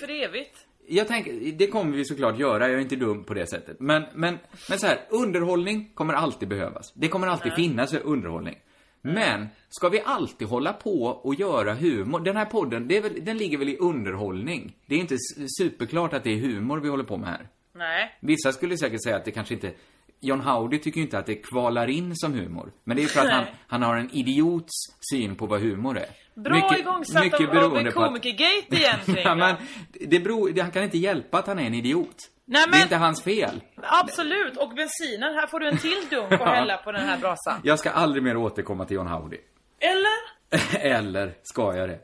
För 0.00 0.10
evigt. 0.10 0.66
Jag 0.88 1.08
tänker, 1.08 1.52
det 1.52 1.66
kommer 1.66 1.96
vi 1.96 2.04
såklart 2.04 2.38
göra, 2.38 2.68
jag 2.68 2.76
är 2.76 2.82
inte 2.82 2.96
dum 2.96 3.24
på 3.24 3.34
det 3.34 3.46
sättet. 3.46 3.80
Men, 3.80 4.04
men, 4.14 4.38
men 4.68 4.78
så 4.78 4.86
här, 4.86 4.98
underhållning 5.10 5.90
kommer 5.94 6.14
alltid 6.14 6.48
behövas. 6.48 6.92
Det 6.94 7.08
kommer 7.08 7.26
alltid 7.26 7.52
Nej. 7.52 7.56
finnas 7.56 7.94
underhållning. 7.94 8.58
Men, 9.02 9.46
ska 9.68 9.88
vi 9.88 10.00
alltid 10.04 10.48
hålla 10.48 10.72
på 10.72 11.02
och 11.04 11.34
göra 11.34 11.74
humor? 11.74 12.20
Den 12.20 12.36
här 12.36 12.44
podden, 12.44 12.88
väl, 12.88 13.24
den 13.24 13.38
ligger 13.38 13.58
väl 13.58 13.68
i 13.68 13.76
underhållning? 13.76 14.76
Det 14.86 14.94
är 14.94 14.98
inte 14.98 15.16
superklart 15.58 16.12
att 16.12 16.24
det 16.24 16.30
är 16.30 16.36
humor 16.36 16.80
vi 16.80 16.88
håller 16.88 17.04
på 17.04 17.16
med 17.16 17.28
här. 17.28 17.48
Nej. 17.74 18.18
Vissa 18.20 18.52
skulle 18.52 18.78
säkert 18.78 19.02
säga 19.02 19.16
att 19.16 19.24
det 19.24 19.30
kanske 19.30 19.54
inte... 19.54 19.72
John 20.20 20.40
Howdy 20.40 20.78
tycker 20.78 20.96
ju 20.98 21.04
inte 21.04 21.18
att 21.18 21.26
det 21.26 21.34
kvalar 21.34 21.90
in 21.90 22.16
som 22.16 22.32
humor. 22.32 22.72
Men 22.84 22.96
det 22.96 23.02
är 23.02 23.06
för 23.06 23.20
att 23.20 23.32
han, 23.32 23.44
han 23.66 23.82
har 23.82 23.96
en 23.96 24.10
idiots 24.10 24.72
syn 25.10 25.36
på 25.36 25.46
vad 25.46 25.60
humor 25.60 25.98
är. 25.98 26.08
Bra 26.36 26.78
igångsatt 26.78 27.34
av, 27.34 27.56
av 27.58 27.76
en 27.76 27.92
komikergate 27.92 28.66
egentligen. 28.70 29.22
ja, 29.24 29.34
men 29.34 29.56
det 30.00 30.20
beror, 30.20 30.50
det, 30.50 30.60
han 30.60 30.70
kan 30.70 30.82
inte 30.82 30.98
hjälpa 30.98 31.38
att 31.38 31.46
han 31.46 31.58
är 31.58 31.66
en 31.66 31.74
idiot. 31.74 32.16
Nej, 32.44 32.62
Det 32.64 32.70
men- 32.70 32.78
är 32.80 32.82
inte 32.82 32.96
hans 32.96 33.22
fel. 33.22 33.60
Absolut, 33.82 34.56
och 34.56 34.68
bensinen, 34.68 35.34
här 35.34 35.46
får 35.46 35.60
du 35.60 35.68
en 35.68 35.78
till 35.78 36.06
dunk 36.10 36.32
Ja. 36.40 36.44
hälla 36.46 36.76
på 36.76 36.92
den 36.92 37.04
här 37.08 37.18
brasan. 37.18 37.60
Jag 37.64 37.78
ska 37.78 37.90
aldrig 37.90 38.22
mer 38.22 38.36
återkomma 38.36 38.84
till 38.84 38.94
John 38.96 39.06
Howdy. 39.06 39.36
Eller? 39.80 40.36
Eller 40.96 41.34
ska 41.42 41.76
jag 41.76 41.88
det? 41.88 41.98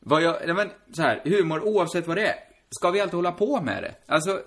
Vad 0.00 0.22
jag, 0.22 0.36
nej 0.46 0.54
men 0.54 0.70
så 0.92 1.02
här, 1.02 1.20
humor 1.24 1.60
oavsett 1.68 2.06
vad 2.06 2.16
det 2.16 2.26
är. 2.26 2.34
Ska 2.70 2.90
vi 2.90 3.00
alltid 3.00 3.14
hålla 3.14 3.32
på 3.32 3.60
med 3.60 3.82
det? 3.82 3.94
Alltså, 4.06 4.42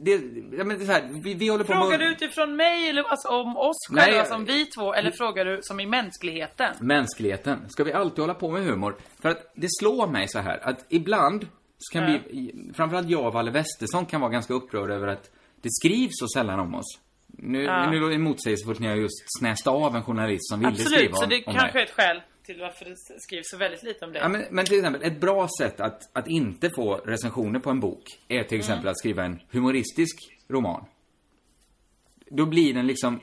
det, 0.00 0.10
ja, 0.58 0.64
men 0.64 0.68
det 0.78 0.84
är 0.84 0.86
så 0.86 0.92
här, 0.92 1.20
vi, 1.24 1.34
vi 1.34 1.48
håller 1.48 1.64
på 1.64 1.72
Frågar 1.72 1.88
med... 1.90 2.00
du 2.00 2.12
utifrån 2.12 2.56
mig 2.56 2.88
eller 2.88 3.02
alltså 3.02 3.28
om 3.28 3.56
oss 3.56 3.76
Nej, 3.90 4.04
själva 4.04 4.18
jag- 4.18 4.26
som 4.26 4.44
vi 4.44 4.66
två 4.66 4.94
eller 4.94 5.10
frågar 5.10 5.44
du 5.44 5.58
som 5.62 5.80
i 5.80 5.86
mänskligheten? 5.86 6.74
Mänskligheten. 6.80 7.68
Ska 7.70 7.84
vi 7.84 7.92
alltid 7.92 8.18
hålla 8.20 8.34
på 8.34 8.50
med 8.50 8.62
humor? 8.64 8.96
För 9.22 9.28
att 9.28 9.52
det 9.54 9.66
slår 9.80 10.06
mig 10.06 10.28
så 10.28 10.38
här 10.38 10.58
att 10.68 10.86
ibland 10.88 11.46
så 11.78 11.92
kan 11.92 12.12
Ja. 12.12 12.18
vi, 12.30 12.54
framförallt 12.76 13.08
jag 13.10 13.26
och 13.26 13.32
Valle 13.32 13.50
Westesson 13.50 14.06
kan 14.06 14.20
vara 14.20 14.30
ganska 14.30 14.54
upprörda 14.54 14.94
över 14.94 15.06
att 15.08 15.30
det 15.62 15.68
skrivs 15.70 16.12
så 16.12 16.26
sällan 16.28 16.60
om 16.60 16.74
oss. 16.74 16.98
Nu, 17.26 17.62
Ja. 17.62 17.90
nu 17.90 17.96
är 18.04 18.10
det 18.10 18.18
motsägelsefullt 18.18 18.80
när 18.80 18.88
jag 18.88 18.98
just 18.98 19.24
snäste 19.38 19.70
av 19.70 19.96
en 19.96 20.02
journalist 20.02 20.48
som 20.48 20.58
ville 20.58 20.70
Absolut, 20.72 20.98
skriva 20.98 21.14
så 21.16 21.22
om, 21.24 21.28
det 21.30 21.36
om 21.46 21.54
kanske 21.54 21.72
mig. 21.72 21.82
är 21.82 21.86
ett 21.86 21.92
skäl 21.94 22.22
till 22.44 22.60
varför 22.60 22.84
det 22.84 22.96
skrivs 23.20 23.50
så 23.50 23.56
väldigt 23.56 23.82
lite 23.82 24.04
om 24.04 24.12
det. 24.12 24.18
Ja, 24.18 24.28
men, 24.28 24.44
men 24.50 24.64
till 24.64 24.78
exempel, 24.78 25.02
ett 25.02 25.20
bra 25.20 25.48
sätt 25.60 25.80
att, 25.80 26.16
att 26.16 26.28
inte 26.28 26.70
få 26.76 26.94
recensioner 26.96 27.60
på 27.60 27.70
en 27.70 27.80
bok 27.80 28.02
är 28.28 28.42
till 28.44 28.58
exempel 28.58 28.80
Mm. 28.84 28.90
att 28.90 28.98
skriva 28.98 29.24
en 29.24 29.40
humoristisk 29.50 30.16
roman. 30.48 30.84
Då 32.30 32.46
blir 32.46 32.74
den 32.74 32.86
liksom, 32.86 33.20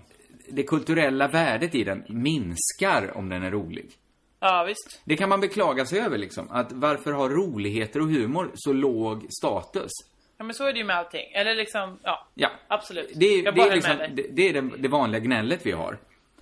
det 0.49 0.63
kulturella 0.63 1.28
värdet 1.28 1.76
i 1.76 1.84
den 1.84 2.03
minskar 2.09 3.17
om 3.17 3.30
den 3.30 3.43
är 3.43 3.51
rolig. 3.51 3.91
Ja, 4.39 4.63
visst. 4.67 5.01
Det 5.05 5.15
kan 5.17 5.30
man 5.30 5.39
beklaga 5.39 5.86
sig 5.86 5.99
över 5.99 6.17
liksom, 6.17 6.51
att 6.51 6.72
varför 6.72 7.11
har 7.11 7.30
roligheter 7.30 7.99
och 7.99 8.07
humor 8.07 8.51
så 8.55 8.74
låg 8.74 9.26
status? 9.41 9.91
Ja, 10.38 10.43
men 10.45 10.53
så 10.55 10.65
är 10.67 10.74
det 10.74 10.80
ju 10.80 10.86
med 10.86 10.95
allting. 10.95 11.32
Eller 11.34 11.55
liksom, 11.55 11.99
ja. 12.03 12.28
Ja. 12.36 12.49
Absolut. 12.67 13.11
Det, 13.15 13.26
är- 13.26 13.51
det, 13.51 13.61
är, 13.61 13.76
liksom, 13.76 13.97
det, 14.15 14.28
det 14.32 14.49
är 14.49 14.61
det 14.78 14.88
vanliga 14.88 15.19
gnället 15.19 15.65
vi 15.65 15.72
har. 15.72 15.97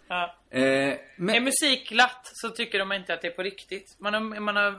Ja. 0.10 0.36
Eh, 0.50 0.94
men, 1.16 1.36
Är 1.36 1.42
musik 1.42 1.90
glatt 1.90 2.22
så 2.34 2.50
tycker 2.50 2.80
de 2.80 2.92
inte 2.92 3.14
att 3.14 3.22
det 3.22 3.28
är 3.28 3.32
på 3.32 3.44
riktigt. 3.44 3.96
Man 4.00 4.14
har, 4.14 4.40
man 4.40 4.56
har 4.56 4.72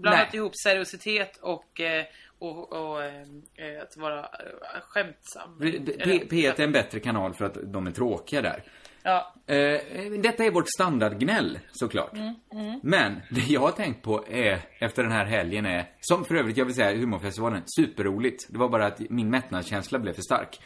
blandat 0.00 0.28
Nej. 0.32 0.36
ihop 0.36 0.52
seriositet 0.56 1.38
och, 1.42 1.80
eh, 1.80 2.04
och, 2.38 2.72
och 2.72 3.02
eh, 3.04 3.82
att 3.82 3.96
vara 3.96 4.18
eh, 4.20 4.80
skämtsam. 4.82 5.58
P- 5.60 5.80
P- 6.04 6.24
P1 6.30 6.60
är 6.60 6.64
en 6.64 6.72
bättre 6.72 7.00
kanal 7.00 7.34
för 7.34 7.44
att 7.44 7.72
de 7.72 7.86
är 7.86 7.90
tråkiga 7.90 8.42
där. 8.42 8.62
Ja. 9.02 9.34
Eh, 9.46 9.80
detta 10.22 10.44
är 10.44 10.50
vårt 10.50 10.68
standardgnäll, 10.68 11.58
såklart. 11.72 12.12
Mm, 12.12 12.34
mm. 12.52 12.80
Men 12.82 13.22
det 13.30 13.40
jag 13.48 13.60
har 13.60 13.70
tänkt 13.70 14.02
på 14.02 14.24
är, 14.30 14.60
efter 14.78 15.02
den 15.02 15.12
här 15.12 15.24
helgen 15.24 15.66
är, 15.66 15.84
som 16.00 16.24
för 16.24 16.34
övrigt 16.34 16.56
jag 16.56 16.64
vill 16.64 16.74
säga 16.74 16.98
humorfestivalen, 16.98 17.62
superroligt. 17.66 18.46
Det 18.48 18.58
var 18.58 18.68
bara 18.68 18.86
att 18.86 19.00
min 19.10 19.30
mättnadskänsla 19.30 19.98
blev 19.98 20.12
för 20.12 20.22
stark. 20.22 20.60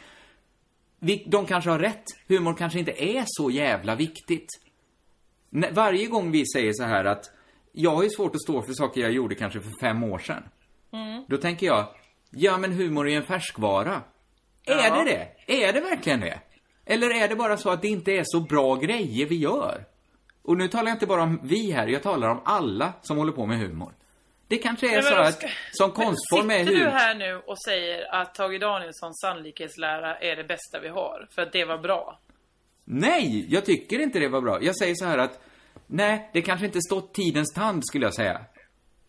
De 1.25 1.45
kanske 1.45 1.69
har 1.69 1.79
rätt. 1.79 2.03
Humor 2.27 2.53
kanske 2.53 2.79
inte 2.79 3.03
är 3.03 3.23
så 3.27 3.51
jävla 3.51 3.95
viktigt. 3.95 4.47
Varje 5.71 6.07
gång 6.07 6.31
vi 6.31 6.45
säger 6.47 6.73
så 6.73 6.83
här 6.83 7.05
att 7.05 7.25
jag 7.71 7.91
har 7.95 8.03
ju 8.03 8.09
svårt 8.09 8.35
att 8.35 8.41
stå 8.41 8.61
för 8.61 8.73
saker 8.73 9.01
jag 9.01 9.11
gjorde 9.11 9.35
kanske 9.35 9.61
för 9.61 9.71
fem 9.81 10.03
år 10.03 10.19
sedan. 10.19 10.43
Mm. 10.93 11.25
Då 11.27 11.37
tänker 11.37 11.65
jag, 11.67 11.87
ja 12.31 12.57
men 12.57 12.71
humor 12.71 13.09
är 13.09 13.17
en 13.17 13.23
färskvara. 13.23 14.01
Är 14.65 14.75
Ja. 14.87 15.03
det 15.03 15.27
det? 15.47 15.63
Är 15.63 15.73
det 15.73 15.79
verkligen 15.81 16.19
det? 16.19 16.39
Eller 16.85 17.09
är 17.09 17.27
det 17.27 17.35
bara 17.35 17.57
så 17.57 17.69
att 17.69 17.81
det 17.81 17.87
inte 17.87 18.11
är 18.11 18.23
så 18.25 18.39
bra 18.39 18.75
grejer 18.75 19.25
vi 19.25 19.35
gör? 19.35 19.85
Och 20.43 20.57
nu 20.57 20.67
talar 20.67 20.87
jag 20.87 20.95
inte 20.95 21.07
bara 21.07 21.23
om 21.23 21.39
vi 21.43 21.71
här, 21.71 21.87
jag 21.87 22.03
talar 22.03 22.29
om 22.29 22.41
alla 22.45 22.93
som 23.01 23.17
håller 23.17 23.31
på 23.31 23.45
med 23.45 23.59
humor. 23.59 23.93
Det 24.51 24.57
kanske 24.57 24.97
är 24.97 25.01
så 25.01 25.15
att 25.15 25.33
ska- 25.33 25.47
som 25.71 25.91
konstform 25.91 26.51
är 26.51 26.59
Sitter 26.65 26.75
du 26.75 26.89
här 26.89 27.15
nu 27.15 27.35
och 27.35 27.61
säger 27.61 28.15
att 28.15 28.35
Tage 28.35 28.59
Danielssons 28.59 29.19
sannolikhetslära 29.19 30.17
är 30.17 30.35
det 30.35 30.43
bästa 30.43 30.79
vi 30.79 30.87
har? 30.87 31.27
För 31.35 31.41
att 31.41 31.51
det 31.51 31.65
var 31.65 31.77
bra? 31.77 32.19
Nej, 32.85 33.45
jag 33.49 33.65
tycker 33.65 33.99
inte 33.99 34.19
det 34.19 34.27
var 34.27 34.41
bra. 34.41 34.63
Jag 34.63 34.77
säger 34.77 34.95
så 34.95 35.05
här 35.05 35.17
att, 35.17 35.39
nej, 35.87 36.29
det 36.33 36.41
kanske 36.41 36.65
inte 36.65 36.81
stått 36.81 37.13
tidens 37.13 37.53
tand 37.53 37.85
skulle 37.85 38.05
jag 38.05 38.13
säga. 38.13 38.41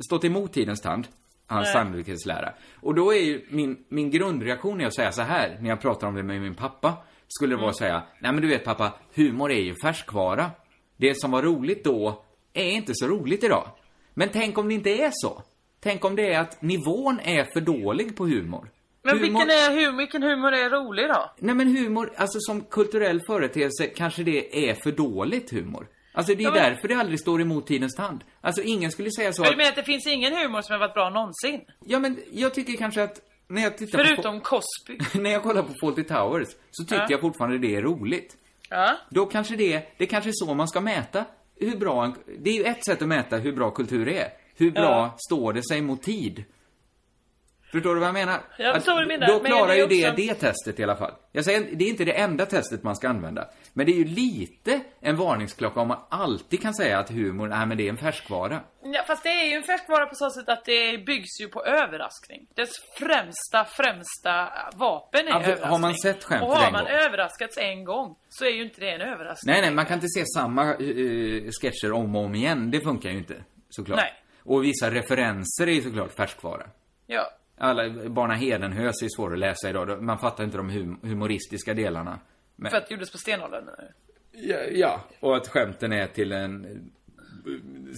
Stått 0.07 0.25
emot 0.25 0.53
tidens 0.53 0.81
tand, 0.81 1.09
hans 1.47 1.65
Nej. 1.65 1.73
sannolikhetslära. 1.73 2.53
Och 2.81 2.95
då 2.95 3.15
är 3.15 3.21
ju 3.21 3.47
min, 3.51 3.85
min 3.89 4.11
grundreaktion 4.11 4.81
är 4.81 4.87
att 4.87 4.95
säga 4.95 5.13
så 5.13 5.23
här, 5.23 5.59
när 5.61 5.69
jag 5.69 5.81
pratar 5.81 6.07
om 6.07 6.15
det 6.15 6.23
med 6.23 6.41
min 6.41 6.55
pappa, 6.55 6.97
skulle 7.29 7.55
det 7.55 7.61
vara 7.61 7.71
att 7.71 7.79
säga, 7.79 8.03
nej 8.21 8.33
men 8.33 8.43
du 8.43 8.49
vet 8.49 8.65
pappa, 8.65 8.93
humor 9.15 9.53
är 9.53 9.61
ju 9.61 9.75
färskvara. 9.83 10.51
Det 10.97 11.21
som 11.21 11.31
var 11.31 11.43
roligt 11.43 11.85
då, 11.85 12.25
är 12.53 12.71
inte 12.71 12.93
så 12.95 13.07
roligt 13.07 13.45
idag. 13.45 13.69
Men 14.15 14.29
tänk 14.29 14.59
om 14.59 14.69
det 14.69 14.75
inte 14.75 14.91
är 14.91 15.11
så? 15.13 15.43
Tänk 15.81 16.05
om 16.05 16.17
det 16.17 16.33
är 16.35 16.41
att 16.41 16.63
nivån 16.63 17.21
är 17.21 17.45
för 17.45 17.61
dålig 17.61 18.17
på 18.17 18.27
humor. 18.27 18.69
Men 19.03 19.19
humor... 19.19 19.23
vilken, 19.23 19.51
är 19.51 19.87
hum 19.87 19.97
vilken 19.97 20.23
humor 20.23 20.53
är 20.53 20.71
rolig 20.71 21.09
då? 21.09 21.31
Nej 21.39 21.55
men 21.55 21.77
humor, 21.77 22.13
alltså 22.17 22.39
som 22.41 22.61
kulturell 22.61 23.21
företeelse 23.27 23.87
kanske 23.87 24.23
det 24.23 24.69
är 24.71 24.75
för 24.75 24.93
dåligt 24.93 25.51
humor. 25.51 25.87
Alltså 26.15 26.35
det 26.35 26.43
är 26.43 26.45
Ja, 26.45 26.51
men- 26.51 26.63
därför 26.63 26.89
det 26.89 26.95
aldrig 26.95 27.21
står 27.21 27.41
emot 27.41 27.67
tidens 27.67 27.95
tand. 27.95 28.25
Alltså 28.41 28.63
ingen 28.63 28.91
skulle 28.93 29.11
säga 29.11 29.33
så 29.33 29.43
Men 29.43 29.47
att... 29.49 29.53
du 29.53 29.57
menar 29.57 29.71
att 29.71 29.77
det 29.77 29.83
finns 29.85 30.07
ingen 30.07 30.37
humor 30.37 30.61
som 30.63 30.73
har 30.73 30.81
varit 30.81 30.95
bra 30.95 31.11
någonsin? 31.11 31.61
Ja 31.85 31.99
men 31.99 32.19
jag 32.33 32.55
tycker 32.55 32.77
kanske 32.77 33.03
att 33.03 33.21
när 33.49 33.63
jag 33.63 33.79
tittar 33.79 34.05
Förutom 34.05 34.41
Cosby. 34.41 34.99
på... 35.13 35.19
när 35.19 35.31
jag 35.31 35.43
kollar 35.43 35.63
på 35.63 35.73
Fawlty 35.81 36.03
Towers 36.05 36.49
så 36.71 36.85
tycker 36.85 36.97
Ja. 37.03 37.07
jag 37.11 37.21
fortfarande 37.21 37.59
det 37.59 37.77
är 37.77 37.83
roligt. 37.83 38.37
Ja. 38.69 38.97
Då 39.11 39.27
kanske 39.27 39.57
det, 39.57 39.83
det 39.99 40.07
kanske 40.07 40.31
är 40.31 40.35
så 40.35 40.55
man 40.55 40.69
ska 40.69 40.81
mäta 40.81 41.25
hur 41.67 41.77
bra 41.77 42.05
en, 42.05 42.15
Det 42.39 42.51
är 42.51 42.55
ju 42.55 42.65
ett 42.65 42.85
sätt 42.85 43.03
att 43.03 43.09
mäta 43.09 43.37
hur 43.37 43.53
bra 43.53 43.71
kultur 43.71 44.09
är. 44.09 44.29
Hur 44.57 44.71
bra 44.71 44.83
Ja. 44.83 45.15
står 45.27 45.53
det 45.53 45.63
sig 45.69 45.81
mot 45.81 46.03
tid? 46.03 46.45
Förstår 47.73 47.95
du 47.95 48.01
vad 48.01 48.09
jag 48.09 48.15
menar? 48.15 48.41
Jag 48.59 48.69
Att 48.69 48.75
förstår 48.77 48.93
vad 48.93 49.03
du 49.03 49.07
menar, 49.09 49.27
Då 49.27 49.33
men 49.43 49.53
klarar 49.53 49.69
det 49.69 49.77
ju 49.77 49.87
det 49.87 50.05
också- 50.11 50.17
det 50.17 50.35
testet 50.35 50.81
i 50.81 50.83
alla 50.83 50.97
fall. 50.97 51.13
Jag 51.33 51.45
säger, 51.45 51.77
det 51.77 51.85
är 51.85 51.89
inte 51.89 52.05
det 52.05 52.13
enda 52.13 52.47
testet 52.47 52.83
man 52.83 52.97
ska 52.97 53.09
använda. 53.09 53.49
Men 53.73 53.87
det 53.87 53.93
är 53.93 53.97
ju 53.97 54.05
lite 54.05 54.81
en 55.01 55.17
varningsklocka 55.17 55.81
om 55.81 55.89
man 55.89 55.99
alltid 56.09 56.63
kan 56.63 56.75
säga 56.75 56.99
att 56.99 57.11
humor, 57.11 57.49
nej 57.49 57.67
men 57.67 57.77
det 57.77 57.85
är 57.85 57.89
en 57.89 57.97
färskvara. 57.97 58.61
Ja, 58.85 59.03
fast 59.07 59.23
det 59.23 59.29
är 59.29 59.45
ju 59.49 59.55
en 59.57 59.63
färskvara 59.63 60.07
på 60.07 60.15
så 60.15 60.31
sätt 60.31 60.49
att 60.49 60.65
det 60.65 60.99
byggs 61.07 61.41
ju 61.41 61.49
på 61.49 61.65
överraskning. 61.65 62.47
Dess 62.55 62.71
främsta, 62.99 63.65
främsta 63.65 64.49
vapen 64.75 65.21
är 65.29 65.31
för 65.33 65.39
överraskning. 65.39 65.71
har 65.71 65.79
man 65.79 65.95
sett 65.95 66.25
skämtet 66.25 66.49
Och 66.49 66.57
har 66.57 66.67
en 66.67 66.73
man 66.73 66.85
gång? 66.85 66.93
överraskats 66.93 67.59
en 67.59 67.85
gång 67.85 68.17
så 68.29 68.45
är 68.45 68.51
ju 68.51 68.63
inte 68.63 68.81
det 68.81 68.91
en 68.91 69.01
överraskning. 69.01 69.53
Nej, 69.53 69.63
nej, 69.63 69.71
man 69.71 69.87
kan 69.87 69.95
inte 69.95 70.09
se 70.09 70.25
samma 70.27 70.75
uh, 70.77 71.51
sketcher 71.63 71.93
om 71.93 72.17
och 72.17 72.25
om 72.25 72.35
igen. 72.35 72.71
Det 72.71 72.81
funkar 72.81 73.11
ju 73.11 73.19
inte, 73.19 73.35
såklart. 73.69 73.99
Nej. 73.99 74.13
Och 74.45 74.65
vissa 74.65 74.91
referenser 74.91 75.67
är 75.67 75.73
ju 75.73 75.83
såklart 75.83 76.13
färskvara. 76.13 76.63
Ja. 77.07 77.31
Alla, 77.63 78.09
Barna 78.09 78.35
Hedenhös 78.35 79.03
är 79.03 79.09
svåra 79.17 79.33
att 79.33 79.39
läsa 79.39 79.71
idag. 79.71 80.03
Man 80.03 80.19
fattar 80.19 80.45
inte 80.45 80.57
de 80.57 80.71
hum 80.71 80.99
humoristiska 81.03 81.75
delarna. 81.75 82.21
Men, 82.57 82.71
För 82.71 82.79
att 82.79 82.89
det 82.89 82.95
gjordes 82.95 83.13
på 83.13 83.19
stenåldern 83.19 83.69
ja, 84.33 84.57
ja, 84.73 85.05
och 85.21 85.37
att 85.37 85.49
skämten 85.49 85.93
är 85.93 86.07
till 86.07 86.33
en 86.33 86.67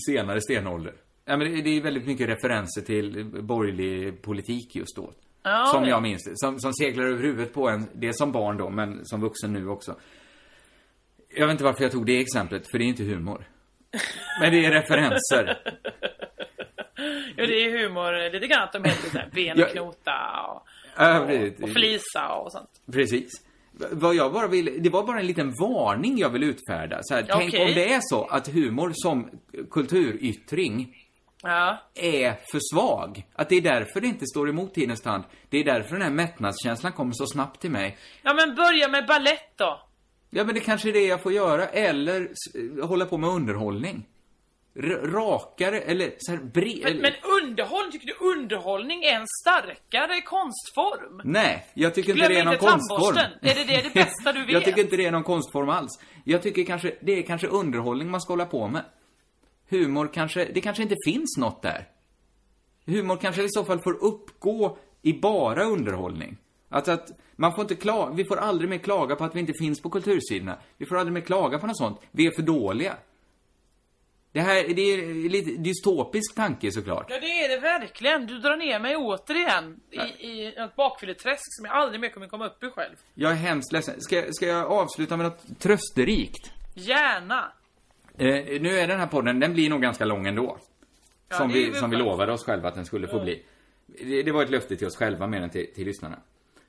senare 0.07 0.41
stenålder. 0.41 0.95
Ja, 1.25 1.37
men 1.37 1.65
det, 1.65 1.71
är 1.71 1.83
väldigt 1.83 2.07
mycket 2.07 2.29
referenser 2.29 2.83
till 2.83 3.25
borgerlig 3.43 4.23
politik 4.23 4.77
just 4.77 4.97
då. 4.97 5.12
Ja, 5.43 5.67
som 5.67 5.83
ja. 5.83 5.89
jag 5.89 6.03
minns 6.03 6.25
det. 6.25 6.33
Som, 6.35 6.61
som 6.61 6.73
seglar 6.73 7.05
över 7.05 7.23
huvudet 7.23 7.55
på 7.55 7.69
en. 7.69 7.87
Det 7.93 8.09
är 8.09 8.12
som 8.12 8.33
barn 8.33 8.57
då, 8.57 8.71
men 8.71 9.05
som 9.05 9.21
vuxen 9.21 9.53
nu 9.53 9.69
också. 9.69 9.97
Jag 11.37 11.47
vet 11.47 11.53
inte 11.53 11.65
varför 11.65 11.83
jag 11.83 11.93
tog 11.93 12.07
det 12.07 12.21
exemplet, 12.21 12.71
för 12.71 12.79
det 12.79 12.85
är 12.85 12.87
inte 12.87 13.05
humor. 13.05 13.49
Men 14.41 14.53
det 14.53 14.65
är 14.65 14.71
referenser. 14.71 15.59
Ja, 17.37 17.47
det 17.47 17.64
är 17.64 17.82
humor 17.82 18.32
lite 18.32 18.47
grann 18.47 18.62
att 18.62 18.72
de 18.72 18.85
heter 18.85 19.11
såhär 19.11 19.28
ben 19.35 19.59
Ja. 19.59 19.66
och 19.66 19.72
och, 20.97 21.62
och 21.62 21.70
flisa 21.70 22.28
och 22.28 22.53
sånt. 22.53 22.70
Precis. 22.93 23.30
Vad 23.93 24.14
jag 24.14 24.32
bara 24.32 24.47
vill, 24.49 24.82
det 24.82 24.91
var 24.91 25.07
bara 25.07 25.20
en 25.20 25.26
liten 25.26 25.55
varning 25.61 26.18
jag 26.18 26.30
vill 26.30 26.43
utfärda. 26.43 26.99
Så 27.03 27.14
här, 27.14 27.24
Tänk 27.28 27.49
Okej. 27.55 27.66
om 27.68 27.74
det 27.74 27.93
är 27.95 28.01
så 28.03 28.24
att 28.24 28.49
humor 28.49 28.93
som 28.95 29.30
kulturyttring 29.70 30.97
Ja. 31.43 31.78
är 31.95 32.30
för 32.51 32.61
svag. 32.74 33.26
Att 33.35 33.49
det 33.49 33.57
är 33.57 33.61
därför 33.61 34.01
det 34.01 34.07
inte 34.07 34.26
står 34.26 34.49
emot 34.49 34.74
tidens 34.74 35.01
tand. 35.03 35.24
Det 35.49 35.59
är 35.59 35.64
därför 35.64 35.93
den 35.93 36.03
här 36.03 36.11
mättnadskänslan 36.11 36.93
kommer 36.93 37.12
så 37.12 37.26
snabbt 37.26 37.61
till 37.61 37.70
mig. 37.70 37.99
Ja 38.22 38.35
men 38.35 38.55
börja 38.55 38.89
med 38.89 39.07
ballett 39.07 39.53
då. 39.57 39.80
Ja, 40.30 40.45
men 40.45 40.55
det 40.55 40.61
kanske 40.61 40.89
är 40.89 40.93
det 40.93 41.07
jag 41.07 41.22
får 41.22 41.32
göra. 41.32 41.66
Eller 41.66 42.28
hålla 42.87 43.07
på 43.07 43.16
med 43.18 43.30
underhållning. 43.30 44.07
Rakare, 44.77 45.81
eller 45.81 46.14
så 46.18 46.33
här 46.33 46.39
bre... 46.39 46.81
Men, 46.83 46.99
men 46.99 47.12
underhållning, 47.43 47.93
tycker 47.93 48.07
du 48.07 48.27
underhållning 48.33 49.05
är 49.05 49.14
en 49.14 49.27
starkare 49.43 50.20
konstform? 50.20 51.20
Nej, 51.25 51.66
jag 51.75 51.95
tycker 51.95 52.12
inte 52.12 52.27
Glöm 52.27 52.33
det 52.33 52.41
är 52.41 52.45
någon 52.45 52.55
inte 52.55 52.66
konstform. 52.66 53.16
Är 53.16 53.55
det 53.55 53.64
det, 53.64 53.83
det 53.83 53.95
bästa 53.95 54.33
du 54.33 54.41
vet? 54.45 54.53
jag 54.53 54.64
tycker 54.64 54.81
inte 54.81 54.97
det 54.97 55.07
är 55.07 55.12
någon 55.12 55.22
konstform 55.22 55.68
alls. 55.68 56.01
Jag 56.25 56.43
tycker 56.43 56.64
kanske, 56.64 56.95
det 57.01 57.18
är 57.18 57.22
kanske 57.22 57.47
underhållning 57.47 58.11
man 58.11 58.20
ska 58.20 58.33
hålla 58.33 58.47
på 58.47 58.68
med. 58.68 58.83
Humor 59.70 60.11
kanske, 60.14 60.45
det 60.55 60.61
kanske 60.61 60.83
inte 60.83 60.97
finns 61.05 61.37
något 61.39 61.62
där. 61.62 61.89
Humor 62.87 63.16
kanske 63.16 63.43
i 63.43 63.49
så 63.49 63.64
fall 63.64 63.83
får 63.83 64.05
uppgå 64.05 64.79
i 65.03 65.12
bara 65.12 65.64
underhållning. 65.64 66.37
Alltså 66.68 66.93
att 66.93 67.11
man 67.37 67.55
får 67.55 67.62
inte 67.62 67.75
klaga, 67.75 68.14
vi 68.14 68.25
får 68.25 68.37
aldrig 68.37 68.70
mer 68.70 68.79
klaga 68.79 69.16
på 69.16 69.25
att 69.25 69.37
vi 69.37 69.41
inte 69.41 69.53
finns 69.59 69.83
på 69.83 69.91
kultursidorna. 69.91 70.59
Vi 70.79 70.87
får 70.87 70.97
aldrig 70.97 71.12
mer 71.14 71.20
klaga 71.20 71.59
på 71.59 71.66
något 71.66 71.79
sånt. 71.79 72.01
Vi 72.11 72.27
är 72.27 72.31
för 72.31 72.43
dåliga. 72.43 72.97
Det 74.35 74.41
här, 74.41 74.74
det 74.74 74.82
är 74.82 75.28
lite 75.28 75.51
dystopisk 75.51 76.35
tanke 76.35 76.72
såklart. 76.72 77.07
Ja, 77.11 77.20
det 77.20 77.26
är 77.26 77.49
det 77.49 77.59
verkligen. 77.59 78.26
Du 78.26 78.39
drar 78.39 78.57
ner 78.57 78.78
mig 78.78 78.97
återigen 78.97 79.80
i, 79.91 80.26
i 80.26 80.55
ett 80.57 80.76
bakfylleträsk 80.76 81.43
som 81.57 81.64
jag 81.64 81.74
aldrig 81.74 82.01
mer 82.01 82.09
kommer 82.09 82.26
komma 82.26 82.47
upp 82.47 82.62
ur 82.62 82.70
själv. 82.70 82.95
Jag 83.14 83.32
är 83.32 83.37
hemskt 83.37 83.72
ledsen. 83.72 84.01
Ska, 84.01 84.24
ska 84.30 84.47
jag 84.47 84.72
avsluta 84.72 85.16
med 85.16 85.26
något 85.26 85.61
trösterikt? 85.61 86.53
Gärna. 86.74 87.53
Eh, 88.18 88.61
nu 88.61 88.78
är 88.78 88.89
den 88.89 89.01
här 89.01 89.07
podden, 89.07 89.41
den 89.41 89.53
blir 89.53 89.70
nog 89.70 89.82
ganska 89.82 90.05
lång 90.05 90.26
ändå. 90.26 90.59
Ja, 91.28 91.37
som 91.37 91.53
vi, 91.53 91.72
som 91.72 91.91
vi 91.91 91.97
lovade 91.97 92.32
oss 92.32 92.45
själva 92.45 92.68
att 92.68 92.74
den 92.74 92.87
skulle 92.87 93.09
få 93.09 93.20
bli. 93.20 93.43
Det, 93.87 94.22
det 94.22 94.32
var 94.32 94.43
ett 94.43 94.51
löfte 94.51 94.76
till 94.76 94.87
oss 94.87 94.97
själva 94.97 95.26
mer 95.26 95.41
än 95.41 95.51
till, 95.51 95.74
till 95.74 95.85
lyssnarna. 95.87 96.18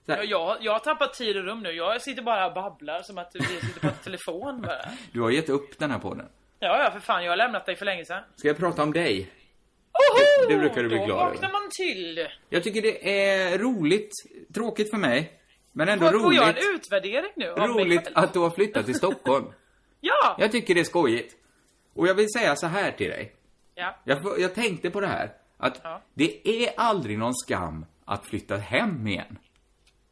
Ja, 0.05 0.23
jag, 0.23 0.57
jag 0.61 0.71
har 0.71 0.79
tappat 0.79 1.13
tid 1.13 1.37
och 1.37 1.43
rum 1.43 1.63
nu. 1.63 1.71
Jag 1.71 2.01
sitter 2.01 2.21
bara 2.21 2.47
och 2.47 2.53
babblar 2.53 3.01
som 3.01 3.17
att 3.17 3.31
vi 3.33 3.39
sitter 3.43 3.79
på 3.79 3.89
telefon 4.03 4.61
bara. 4.61 4.81
Du 5.11 5.21
har 5.21 5.29
gett 5.29 5.49
upp 5.49 5.79
den 5.79 5.91
här 5.91 5.99
podden. 5.99 6.27
Ja, 6.59 6.83
ja, 6.83 6.91
för 6.91 6.99
fan. 6.99 7.23
Jag 7.23 7.31
har 7.31 7.37
lämnat 7.37 7.65
dig 7.65 7.75
för 7.75 7.85
länge 7.85 8.05
sedan. 8.05 8.23
Ska 8.35 8.47
jag 8.47 8.57
prata 8.57 8.83
om 8.83 8.93
dig? 8.93 9.31
Oho! 9.93 10.49
Det 10.49 10.57
brukar 10.57 10.83
du 10.83 10.89
bli 10.89 10.97
Då 10.97 11.05
glad 11.05 11.17
vaknar 11.17 11.51
man 11.51 11.69
till. 11.77 12.27
Jag 12.49 12.63
tycker 12.63 12.81
det 12.81 13.19
är 13.29 13.57
roligt, 13.57 14.11
tråkigt 14.53 14.89
för 14.89 14.97
mig, 14.97 15.39
men 15.71 15.89
ändå 15.89 16.11
Får, 16.11 16.19
får 16.19 16.33
jag 16.33 16.43
roligt, 16.47 16.57
en 16.65 16.75
utvärdering 16.75 17.31
nu 17.35 17.45
roligt 17.47 18.07
att 18.13 18.33
du 18.33 18.39
har 18.39 18.49
flyttat 18.49 18.85
till 18.85 18.95
Stockholm. 18.95 19.45
Ja! 19.99 20.35
Jag 20.39 20.51
tycker 20.51 20.73
det 20.75 20.79
är 20.79 20.83
skojigt. 20.85 21.35
Och 21.95 22.07
jag 22.07 22.15
vill 22.15 22.27
säga 22.37 22.55
så 22.55 22.67
här 22.67 22.91
till 22.91 23.09
dig. 23.09 23.35
Ja. 23.75 23.95
Jag, 24.03 24.39
jag 24.39 24.55
tänkte 24.55 24.89
på 24.89 25.01
det 25.01 25.07
här, 25.07 25.33
att 25.57 25.79
Ja. 25.83 26.01
det 26.13 26.47
är 26.65 26.73
aldrig 26.77 27.17
någon 27.17 27.33
skam 27.33 27.85
att 28.05 28.25
flytta 28.27 28.57
hem 28.57 29.07
igen. 29.07 29.37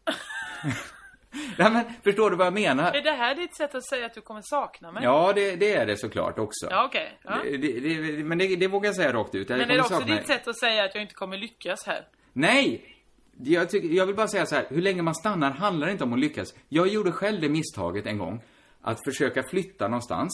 Nej 1.58 1.72
men, 1.72 1.86
förstår 2.04 2.30
du 2.32 2.36
vad 2.36 2.48
jag 2.48 2.54
menar? 2.54 2.94
Är 2.94 3.02
det 3.02 3.12
här 3.12 3.36
ditt 3.36 3.56
sätt 3.56 3.76
att 3.76 3.86
säga 3.86 4.06
att 4.06 4.14
du 4.14 4.22
kommer 4.22 4.42
sakna 4.44 4.92
mig? 4.92 5.04
Ja, 5.04 5.34
det, 5.36 5.56
det 5.56 5.74
är 5.74 5.86
det 5.86 5.98
såklart 5.98 6.40
också. 6.40 6.68
Ja, 6.70 6.86
okej. 6.86 7.20
Ja. 7.24 7.38
Det, 7.44 7.58
det, 7.58 8.24
men 8.24 8.38
det, 8.38 8.68
vågar 8.68 8.88
jag 8.88 8.96
säga 8.96 9.14
rakt 9.14 9.36
ut. 9.36 9.50
Jag 9.50 9.60
Men 9.60 9.70
är 9.72 9.76
det 9.76 9.82
också 9.82 10.00
ditt 10.00 10.28
sätt 10.28 10.48
att 10.48 10.60
säga 10.60 10.84
att 10.84 10.96
jag 10.96 11.02
inte 11.02 11.14
kommer 11.14 11.38
lyckas 11.38 11.86
här? 11.86 12.08
Nej! 12.34 12.90
Jag, 13.38 13.70
tycker, 13.70 13.88
jag 13.88 14.06
vill 14.06 14.16
bara 14.16 14.28
säga 14.28 14.46
så 14.46 14.56
här, 14.56 14.66
hur 14.70 14.82
länge 14.82 15.02
man 15.02 15.16
stannar 15.16 15.52
handlar 15.52 15.88
inte 15.88 16.04
om 16.04 16.14
att 16.14 16.20
lyckas. 16.20 16.54
Jag 16.70 16.88
gjorde 16.88 17.12
själv 17.12 17.42
det 17.42 17.50
misstaget 17.50 18.06
en 18.06 18.18
gång, 18.18 18.42
att 18.82 19.04
försöka 19.06 19.44
flytta 19.44 19.88
någonstans. 19.88 20.32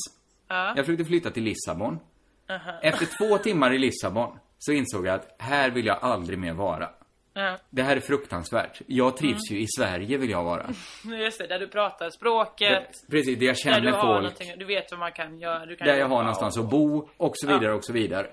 Ja. 0.47 0.73
Jag 0.75 0.85
försökte 0.85 1.05
flytta 1.05 1.31
till 1.31 1.43
Lissabon. 1.43 1.99
Aha. 2.49 2.79
Efter 2.81 3.07
två 3.17 3.37
timmar 3.37 3.73
i 3.73 3.77
Lissabon 3.77 4.39
så 4.57 4.71
insåg 4.71 5.07
jag 5.07 5.15
att 5.15 5.35
här 5.39 5.69
vill 5.69 5.85
jag 5.85 5.97
aldrig 6.01 6.39
mer 6.39 6.53
vara. 6.53 6.89
Ja. 7.39 7.57
Det 7.69 7.83
här 7.83 7.95
är 7.95 7.99
fruktansvärt. 7.99 8.81
Jag 8.87 9.17
trivs 9.17 9.49
Mm. 9.49 9.59
ju 9.59 9.63
i 9.63 9.67
Sverige 9.77 10.17
vill 10.17 10.29
jag 10.29 10.43
vara. 10.43 10.65
Just 11.23 11.39
det, 11.39 11.47
där 11.47 11.59
du 11.59 11.67
pratar 11.67 12.09
språket. 12.09 12.83
Precis, 13.11 13.39
där 13.39 13.45
jag 13.45 13.55
Där 13.55 13.59
känner 13.61 13.81
du 13.81 13.91
har 13.91 14.21
folk. 14.21 14.59
du 14.59 14.65
vet 14.65 14.91
vad 14.91 14.99
man 14.99 15.11
kan 15.11 15.39
göra. 15.39 15.65
Du 15.65 15.75
kan 15.75 15.87
Där 15.87 15.95
jag 15.97 16.07
har 16.09 16.19
någonstans 16.19 16.57
och- 16.57 16.63
att 16.63 16.69
bo 16.71 17.09
och 17.17 17.31
så 17.35 17.47
vidare 17.47 17.73
och 17.73 17.85
så 17.85 17.93
vidare. 17.93 18.27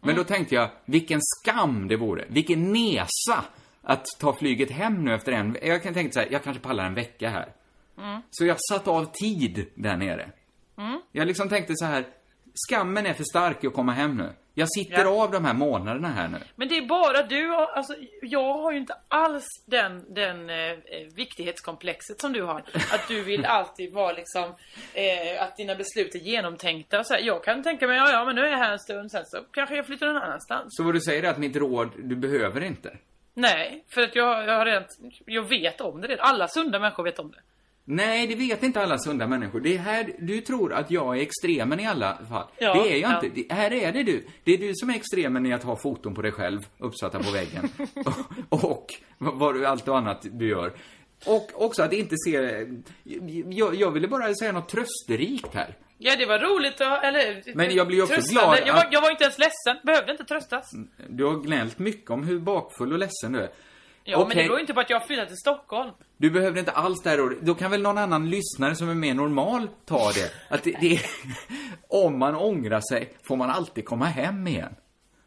Men 0.00 0.10
Mm. 0.10 0.16
då 0.16 0.24
tänkte 0.24 0.54
jag, 0.54 0.70
vilken 0.84 1.20
skam 1.22 1.88
det 1.88 1.96
vore. 1.96 2.24
Vilken 2.28 2.72
nesa 2.72 3.44
att 3.82 4.06
ta 4.20 4.32
flyget 4.32 4.70
hem 4.70 5.04
nu 5.04 5.14
efter 5.14 5.32
en... 5.32 5.56
Jag 5.62 5.82
kan 5.82 5.94
tänka 5.94 6.12
så 6.12 6.20
här, 6.20 6.28
jag 6.30 6.44
kanske 6.44 6.62
pallar 6.62 6.84
en 6.86 6.94
vecka 6.94 7.28
här. 7.28 7.52
Mm. 7.98 8.22
Så 8.30 8.44
jag 8.46 8.56
satte 8.70 8.90
av 8.90 9.04
tid 9.12 9.66
där 9.74 9.96
nere. 9.96 10.30
Mm. 10.78 11.00
Jag 11.12 11.26
liksom 11.26 11.48
tänkte 11.48 11.72
så 11.76 11.84
här, 11.84 12.04
skammen 12.68 13.06
är 13.06 13.12
för 13.14 13.24
stark 13.24 13.64
att 13.64 13.72
komma 13.74 13.92
hem 13.92 14.16
nu. 14.16 14.30
Jag 14.54 14.68
sitter 14.72 15.04
Ja. 15.04 15.22
av 15.22 15.30
de 15.30 15.44
här 15.44 15.54
månaderna 15.54 16.08
här 16.08 16.28
nu. 16.28 16.38
Men 16.56 16.68
det 16.68 16.76
är 16.78 16.86
bara 16.86 17.22
du, 17.22 17.54
alltså 17.54 17.94
jag 18.22 18.54
har 18.58 18.72
ju 18.72 18.78
inte 18.78 18.94
alls 19.08 19.46
den, 19.66 20.14
den 20.14 20.50
eh, 20.50 20.56
eh, 20.56 20.76
viktighetskomplexet 21.16 22.20
som 22.20 22.32
du 22.32 22.42
har. 22.42 22.58
Att 22.92 23.08
du 23.08 23.22
vill 23.22 23.44
alltid 23.46 23.92
vara 23.92 24.12
liksom, 24.12 24.54
eh, 24.94 25.42
att 25.42 25.56
dina 25.56 25.74
beslut 25.74 26.14
är 26.14 26.18
genomtänkta 26.18 26.98
och 27.00 27.06
så 27.06 27.14
här. 27.14 27.20
Jag 27.20 27.44
kan 27.44 27.62
tänka 27.62 27.86
mig, 27.86 27.96
ja 27.96 28.10
ja 28.10 28.24
men 28.24 28.34
nu 28.34 28.42
är 28.42 28.50
jag 28.50 28.58
här 28.58 28.72
en 28.72 28.78
stund, 28.78 29.10
sen 29.10 29.24
så 29.26 29.38
kanske 29.52 29.76
jag 29.76 29.86
flyttar 29.86 30.06
någon 30.06 30.22
annanstans. 30.22 30.64
Så 30.68 30.82
vad 30.82 30.94
du 30.94 31.00
säger 31.00 31.22
är 31.22 31.28
att 31.30 31.38
mitt 31.38 31.56
råd, 31.56 31.90
du 31.96 32.16
behöver 32.16 32.60
inte. 32.60 32.96
Nej, 33.34 33.84
för 33.94 34.02
att 34.02 34.16
jag, 34.16 34.44
jag 34.48 34.58
har 34.58 34.64
redan, 34.64 34.84
jag 35.26 35.42
vet 35.48 35.80
om 35.80 36.00
det 36.00 36.08
redan. 36.08 36.26
Alla 36.28 36.48
sunda 36.48 36.78
människor 36.78 37.04
vet 37.04 37.18
om 37.18 37.30
det. 37.30 37.40
Nej, 37.84 38.26
det 38.26 38.34
vet 38.34 38.62
inte 38.62 38.82
alla 38.82 38.98
sunda 38.98 39.26
människor. 39.26 39.60
Det 39.60 39.74
är 39.74 39.78
här, 39.78 40.12
du 40.18 40.40
tror 40.40 40.72
att 40.72 40.90
jag 40.90 41.18
är 41.18 41.22
extremen 41.22 41.80
i 41.80 41.86
alla 41.86 42.18
fall. 42.28 42.46
Ja, 42.58 42.74
det 42.74 42.92
är 42.92 42.96
jag 43.00 43.10
ja. 43.10 43.24
inte. 43.24 43.42
Det, 43.48 43.54
här 43.54 43.72
är 43.72 43.92
det 43.92 44.02
du. 44.02 44.26
Det 44.44 44.54
är 44.54 44.58
du 44.58 44.74
som 44.74 44.90
är 44.90 44.94
extremen 44.94 45.46
i 45.46 45.52
att 45.52 45.62
ha 45.62 45.76
foton 45.76 46.14
på 46.14 46.22
dig 46.22 46.32
själv 46.32 46.60
uppsatta 46.78 47.18
på 47.22 47.30
väggen. 47.30 47.68
och, 48.48 48.70
och 48.70 48.86
vad, 49.18 49.34
vad, 49.34 49.64
allt 49.64 49.88
och 49.88 49.98
annat 49.98 50.26
du 50.30 50.48
gör. 50.48 50.72
Och 51.26 51.50
också 51.54 51.82
att 51.82 51.92
inte 51.92 52.14
se... 52.26 52.66
Jag, 53.48 53.74
jag 53.74 53.90
ville 53.90 54.08
bara 54.08 54.34
säga 54.34 54.52
något 54.52 54.68
trösterikt 54.68 55.54
här. 55.54 55.76
Ja, 55.98 56.16
det 56.16 56.26
var 56.26 56.38
roligt 56.38 56.80
att, 56.80 57.04
eller... 57.04 57.42
Men 57.54 57.74
jag 57.74 57.86
blir 57.86 58.02
också 58.02 58.20
glad 58.30 58.58
Jag 58.66 58.74
var, 58.74 58.80
att- 58.80 58.92
jag 58.92 59.00
var 59.00 59.10
inte 59.10 59.24
ens 59.24 59.38
ledsen, 59.38 59.76
behövde 59.84 60.12
inte 60.12 60.24
tröstas. 60.24 60.70
Du 61.08 61.24
har 61.24 61.34
gnällt 61.34 61.78
mycket 61.78 62.10
om 62.10 62.22
hur 62.22 62.38
bakfull 62.40 62.92
och 62.92 62.98
ledsen 62.98 63.32
du 63.32 63.38
är. 63.38 63.50
Ja, 64.04 64.18
men 64.18 64.26
Okej. 64.26 64.42
det 64.42 64.48
beror 64.48 64.60
inte 64.60 64.74
på 64.74 64.80
att 64.80 64.90
jag 64.90 65.00
har 65.00 65.06
flyttat 65.06 65.28
till 65.28 65.36
Stockholm. 65.36 65.90
Du 66.16 66.30
behövde 66.30 66.60
inte 66.60 66.72
alls 66.72 67.02
det 67.02 67.10
här 67.10 67.18
rådet. 67.18 67.38
Då 67.40 67.54
kan 67.54 67.70
väl 67.70 67.82
någon 67.82 67.98
annan 67.98 68.30
lyssnare 68.30 68.74
som 68.74 68.88
är 68.88 68.94
mer 68.94 69.14
normal 69.14 69.68
ta 69.84 70.12
det. 70.12 70.32
Att 70.48 70.62
det, 70.62 70.76
det 70.80 70.92
är, 70.92 71.00
om 71.88 72.18
man 72.18 72.34
ångrar 72.34 72.80
sig 72.80 73.12
får 73.22 73.36
man 73.36 73.50
alltid 73.50 73.84
komma 73.84 74.04
hem 74.04 74.46
igen. 74.46 74.74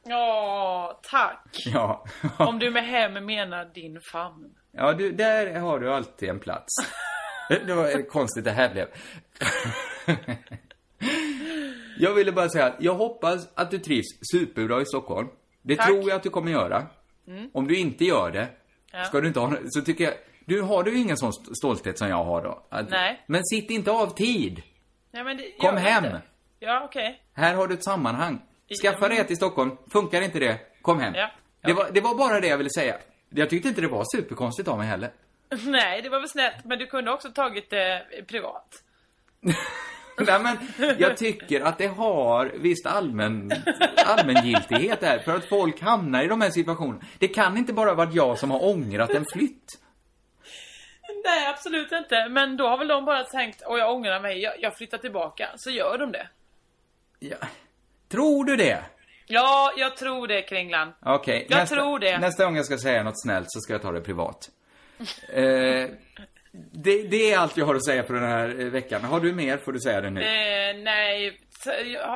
Ja, 0.07 0.99
tack. 1.11 1.63
Ja. 1.65 2.05
Om 2.37 2.59
du 2.59 2.71
med 2.71 2.83
hem 2.83 3.25
menar 3.25 3.65
din 3.73 4.01
famn. 4.11 4.55
Ja, 4.71 4.93
du, 4.93 5.11
där 5.11 5.59
har 5.59 5.79
du 5.79 5.93
alltid 5.93 6.29
en 6.29 6.39
plats. 6.39 6.73
Det 7.49 7.73
var 7.73 8.09
konstigt 8.09 8.43
det 8.43 8.51
här 8.51 8.69
blev. 8.69 8.87
Jag 11.97 12.13
ville 12.13 12.31
bara 12.31 12.49
säga 12.49 12.65
att 12.65 12.75
jag 12.79 12.93
hoppas 12.93 13.49
att 13.55 13.71
du 13.71 13.79
trivs 13.79 14.05
superbra 14.31 14.81
i 14.81 14.85
Stockholm. 14.85 15.27
Det 15.61 15.75
Tack. 15.75 15.87
tror 15.87 16.09
jag 16.09 16.11
att 16.11 16.23
du 16.23 16.29
kommer 16.29 16.51
göra. 16.51 16.87
Mm. 17.27 17.49
Om 17.53 17.67
du 17.67 17.77
inte 17.77 18.05
gör 18.05 18.31
det, 18.31 18.47
Ja. 18.95 19.03
ska 19.03 19.21
du 19.21 19.27
inte 19.27 19.39
ha 19.39 19.53
så 19.69 19.81
tycker 19.81 20.03
jag, 20.03 20.13
du 20.45 20.61
har 20.61 20.83
du 20.83 20.97
ingen 20.97 21.17
sån 21.17 21.29
st- 21.29 21.55
stolthet 21.55 21.97
som 21.99 22.07
jag 22.09 22.23
har 22.23 22.43
då? 22.43 22.63
Att, 22.69 22.89
Nej. 22.89 23.23
Men 23.27 23.43
sitt 23.45 23.69
inte 23.71 23.91
av 23.91 24.07
tid. 24.15 24.61
Nej, 25.11 25.23
men 25.23 25.37
det, 25.37 25.51
Kom 25.59 25.77
hem. 25.77 26.05
inte. 26.05 26.21
Ja, 26.59 26.81
okej. 26.85 27.21
Här 27.33 27.53
har 27.55 27.67
du 27.67 27.73
ett 27.73 27.83
sammanhang. 27.83 28.41
Skaffa 28.83 29.07
dig 29.09 29.17
ett 29.17 29.31
i 29.31 29.35
Stockholm. 29.35 29.77
Funkar 29.91 30.21
inte 30.21 30.39
det, 30.39 30.59
kom 30.81 30.99
hem. 30.99 31.13
Ja. 31.15 31.31
Det, 31.61 31.73
var, 31.73 31.89
det 31.91 32.01
var 32.01 32.15
bara 32.15 32.39
det 32.39 32.47
jag 32.47 32.57
ville 32.57 32.69
säga. 32.69 32.95
Jag 33.29 33.49
tyckte 33.49 33.67
inte 33.69 33.81
det 33.81 33.87
var 33.87 34.03
superkonstigt 34.15 34.67
av 34.67 34.77
mig 34.77 34.87
heller. 34.87 35.11
Nej, 35.65 36.01
det 36.01 36.09
var 36.09 36.19
väl 36.19 36.29
snällt. 36.29 36.65
Men 36.65 36.79
du 36.79 36.85
kunde 36.87 37.11
också 37.11 37.29
tagit 37.31 37.69
det 37.69 38.05
privat. 38.27 38.83
Nej 40.27 40.39
men, 40.39 40.57
jag 40.99 41.17
tycker 41.17 41.61
att 41.61 41.77
det 41.77 41.87
har 41.87 42.51
visst 42.55 42.85
allmän, 42.85 43.51
allmängiltighet 44.05 44.99
där. 44.99 45.19
För 45.19 45.35
att 45.35 45.45
folk 45.45 45.81
hamnar 45.81 46.23
i 46.23 46.27
de 46.27 46.41
här 46.41 46.49
situationerna. 46.49 47.05
Det 47.19 47.27
kan 47.27 47.57
inte 47.57 47.73
bara 47.73 47.93
vara 47.93 48.09
jag 48.11 48.39
som 48.39 48.51
har 48.51 48.65
ångrat 48.65 49.09
en 49.09 49.25
flytt. 49.33 49.79
Nej, 51.25 51.47
absolut 51.47 51.91
inte. 51.91 52.29
Men 52.29 52.57
då 52.57 52.67
har 52.67 52.77
väl 52.77 52.87
de 52.87 53.05
bara 53.05 53.23
tänkt, 53.23 53.61
och 53.61 53.79
jag 53.79 53.93
ångrar 53.95 54.21
mig, 54.21 54.41
jag, 54.41 54.53
jag 54.59 54.77
flyttar 54.77 54.97
tillbaka. 54.97 55.49
Så 55.55 55.69
gör 55.69 55.97
de 55.97 56.11
det. 56.11 56.27
Ja. 57.19 57.37
Tror 58.09 58.45
du 58.45 58.55
det? 58.55 58.83
Ja, 59.27 59.73
jag 59.77 59.97
tror 59.97 60.27
det, 60.27 60.41
Kringlan. 60.41 60.93
Okej. 61.01 61.47
Jag 61.49 61.57
nästa, 61.59 61.75
tror 61.75 61.99
det. 61.99 62.17
Nästa 62.17 62.45
gång 62.45 62.55
jag 62.55 62.65
ska 62.65 62.77
säga 62.77 63.03
något 63.03 63.21
snällt 63.21 63.45
så 63.49 63.59
ska 63.59 63.73
jag 63.73 63.81
ta 63.81 63.91
det 63.91 64.01
privat. 64.01 64.49
Eh, 65.33 65.89
det, 66.71 67.03
det 67.03 67.33
är 67.33 67.37
allt 67.37 67.57
jag 67.57 67.65
har 67.65 67.75
att 67.75 67.85
säga 67.85 68.03
för 68.03 68.13
den 68.13 68.23
här 68.23 68.59
eh, 68.59 68.65
veckan. 68.65 69.03
Har 69.03 69.19
du 69.19 69.33
mer 69.33 69.57
får 69.57 69.71
du 69.73 69.79
säga 69.79 70.01
det 70.01 70.09
nu. 70.09 70.21
Eh, 70.21 70.77
nej, 70.83 71.39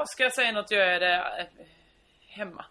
ska 0.05 0.23
jag 0.23 0.33
säga 0.33 0.51
något 0.51 0.71
gör 0.71 0.85
jag 0.85 1.01
det 1.01 1.15
eh, 1.15 1.45
hemma. 2.29 2.65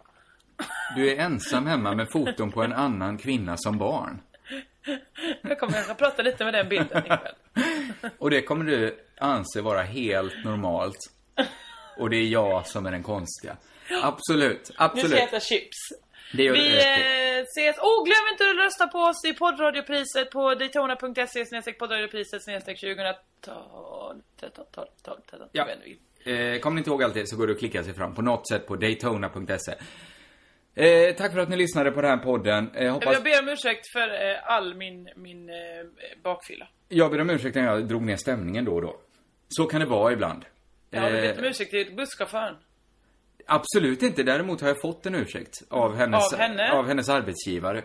Du 0.95 1.11
är 1.11 1.17
ensam 1.17 1.67
hemma 1.67 1.95
med 1.95 2.11
foton 2.11 2.51
på 2.51 2.63
en 2.63 2.73
annan 2.73 3.17
kvinna 3.17 3.57
som 3.57 3.77
barn. 3.77 4.21
Jag 5.41 5.59
kommer 5.59 5.91
att 5.91 5.97
prata 5.97 6.21
lite 6.21 6.45
med 6.45 6.53
den 6.53 6.69
bilden 6.69 7.03
ikväll. 7.05 7.35
Och 8.17 8.29
det 8.29 8.41
kommer 8.41 8.65
du 8.65 8.99
anse 9.17 9.61
vara 9.61 9.81
helt 9.81 10.45
normalt. 10.45 10.97
Och 11.97 12.09
det 12.09 12.17
är 12.17 12.27
jag 12.27 12.67
som 12.67 12.85
är 12.85 12.91
den 12.91 13.03
konstiga. 13.03 13.57
Absolut, 14.03 14.59
Nu 14.59 14.63
ska 14.65 14.83
jag 14.83 14.91
absolut. 14.91 15.19
äta 15.19 15.39
chips. 15.39 15.77
Vi 16.33 16.47
det. 16.47 17.37
eh, 17.37 17.41
ses. 17.43 17.77
Oh, 17.77 18.05
glöm 18.05 18.25
inte 18.31 18.43
att 18.49 18.65
rösta 18.65 18.87
på 18.87 18.99
oss 18.99 19.25
i 19.25 19.33
poddradiopriset 19.33 20.31
på 20.31 20.55
daytona.se 20.55 21.45
snedstreck 21.45 21.79
poddradiopriset 21.79 22.43
snedstreck 22.43 22.79
2012. 22.79 24.21
13, 24.39 24.65
12, 24.71 24.87
12, 25.03 25.17
13. 25.29 25.47
Ja. 25.51 25.67
Eh, 26.23 26.59
kommer 26.59 26.75
ni 26.75 26.79
inte 26.79 26.89
ihåg 26.89 27.03
allt 27.03 27.13
det 27.13 27.27
så 27.29 27.37
går 27.37 27.47
det 27.47 27.53
att 27.53 27.59
klicka 27.59 27.83
sig 27.83 27.93
fram 27.93 28.15
på 28.15 28.21
något 28.21 28.47
sätt 28.49 28.67
på 28.67 28.75
daytona.se. 28.75 29.73
Eh, 30.75 31.15
tack 31.15 31.33
för 31.33 31.39
att 31.39 31.49
ni 31.49 31.55
lyssnade 31.57 31.91
på 31.91 32.01
den 32.01 32.09
här 32.09 32.17
podden. 32.25 32.71
Eh, 32.75 32.93
hoppas... 32.93 33.13
Jag 33.13 33.23
ber 33.23 33.39
om 33.41 33.49
ursäkt 33.49 33.91
för 33.93 34.29
eh, 34.29 34.37
all 34.43 34.75
min, 34.75 35.09
min 35.15 35.49
eh, 35.49 35.55
bakfylla. 36.23 36.67
Jag 36.89 37.11
ber 37.11 37.21
om 37.21 37.29
ursäkt 37.29 37.55
när 37.55 37.63
jag 37.65 37.87
drog 37.87 38.01
ner 38.03 38.15
stämningen 38.15 38.65
då 38.65 38.73
och 38.75 38.81
då. 38.81 38.99
Så 39.49 39.65
kan 39.65 39.79
det 39.79 39.85
vara 39.85 40.13
ibland. 40.13 40.45
Jag 40.89 41.01
har 41.01 41.11
Eh, 41.11 41.21
bett 41.21 41.37
om 41.37 41.43
ursäkt 41.43 41.71
till 41.71 41.95
busschauffören. 41.95 42.55
Absolut 43.49 44.03
inte. 44.03 44.23
Däremot 44.23 44.61
har 44.61 44.67
jag 44.67 44.81
fått 44.81 45.05
en 45.05 45.15
ursäkt 45.15 45.61
av 45.69 45.95
hennes, 45.95 46.33
Av 46.33 46.39
henne? 46.39 46.71
av 46.71 46.87
hennes 46.87 47.09
arbetsgivare. 47.09 47.83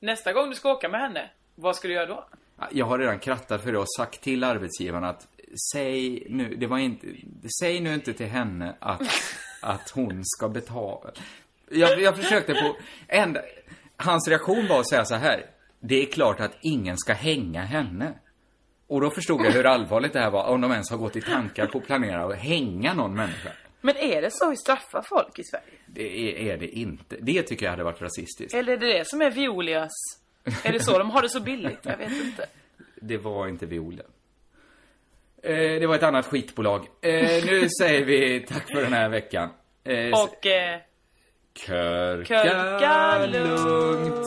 Nästa 0.00 0.32
gång 0.32 0.48
du 0.50 0.54
ska 0.56 0.72
åka 0.72 0.88
med 0.88 1.00
henne, 1.00 1.30
vad 1.54 1.76
ska 1.76 1.88
du 1.88 1.94
göra 1.94 2.06
då? 2.06 2.24
Jag 2.70 2.86
har 2.86 2.98
redan 2.98 3.18
krattat 3.18 3.62
för 3.62 3.72
det 3.72 3.78
och 3.78 3.92
sagt 3.96 4.20
till 4.20 4.44
arbetsgivaren 4.44 5.04
att 5.04 5.28
säg 5.72 6.26
nu, 6.28 6.54
det 6.56 6.66
var 6.66 6.78
inte, 6.78 7.06
säg 7.60 7.80
nu 7.80 7.94
inte 7.94 8.12
till 8.12 8.26
henne 8.26 8.76
att, 8.78 9.02
att 9.62 9.90
hon 9.90 10.20
ska 10.24 10.48
betala. 10.48 11.10
Jag, 11.70 12.00
jag 12.00 12.16
försökte 12.16 12.54
på, 12.54 12.76
enda, 13.08 13.40
hans 13.96 14.28
reaktion 14.28 14.66
var 14.68 14.80
att 14.80 14.88
säga 14.88 15.04
så 15.04 15.14
här. 15.14 15.46
Det 15.80 16.02
är 16.02 16.06
klart 16.06 16.40
att 16.40 16.56
ingen 16.60 16.98
ska 16.98 17.12
hänga 17.12 17.62
henne. 17.62 18.12
Och 18.86 19.00
då 19.00 19.10
förstod 19.10 19.40
jag 19.46 19.50
hur 19.52 19.66
allvarligt 19.66 20.12
det 20.12 20.20
här 20.20 20.30
var, 20.30 20.44
om 20.44 20.60
de 20.60 20.72
ens 20.72 20.90
har 20.90 20.98
gått 20.98 21.16
i 21.16 21.20
tankar 21.20 21.66
på 21.66 21.78
att 21.78 21.86
planera 21.86 22.24
att 22.24 22.38
hänga 22.38 22.94
någon 22.94 23.14
människa. 23.14 23.50
Men 23.80 23.96
är 23.96 24.22
det 24.22 24.30
så 24.30 24.50
vi 24.50 24.56
straffar 24.56 25.02
folk 25.02 25.38
i 25.38 25.44
Sverige? 25.44 25.64
Det 25.86 26.18
är, 26.18 26.52
är 26.52 26.56
det 26.56 26.66
inte. 26.68 27.16
Det 27.20 27.42
tycker 27.42 27.66
jag 27.66 27.70
hade 27.70 27.84
varit 27.84 28.02
rasistiskt. 28.02 28.54
Eller 28.54 28.72
är 28.72 28.76
det 28.76 28.86
det 28.98 29.08
som 29.08 29.22
är 29.22 29.30
Violias? 29.30 29.90
Är 30.64 30.72
det 30.72 30.80
så? 30.80 30.98
De 30.98 31.10
har 31.10 31.22
det 31.22 31.28
så 31.28 31.40
billigt? 31.40 31.78
Jag 31.82 31.96
vet 31.96 32.12
inte. 32.12 32.46
Det 33.02 33.16
var 33.18 33.48
inte 33.48 33.66
Viola. 33.66 34.02
Eh, 35.42 35.54
det 35.80 35.86
var 35.86 35.94
ett 35.94 36.02
annat 36.02 36.26
skitbolag. 36.26 36.86
Eh, 37.00 37.44
nu 37.44 37.68
säger 37.80 38.04
vi 38.04 38.40
tack 38.48 38.66
för 38.72 38.82
den 38.82 38.92
här 38.92 39.08
veckan. 39.08 39.50
Eh, 39.84 40.08
Och... 40.22 40.46
Eh, 40.46 40.80
Körka, 41.66 42.24
Körka 42.44 43.26
lugnt. 43.26 44.26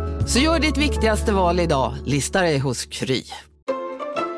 Så 0.27 0.39
gör 0.39 0.59
ditt 0.59 0.77
viktigaste 0.77 1.31
val 1.31 1.59
idag, 1.59 1.95
lista 2.05 2.41
dig 2.41 2.57
hos 2.57 2.85
Kry. 2.85 3.23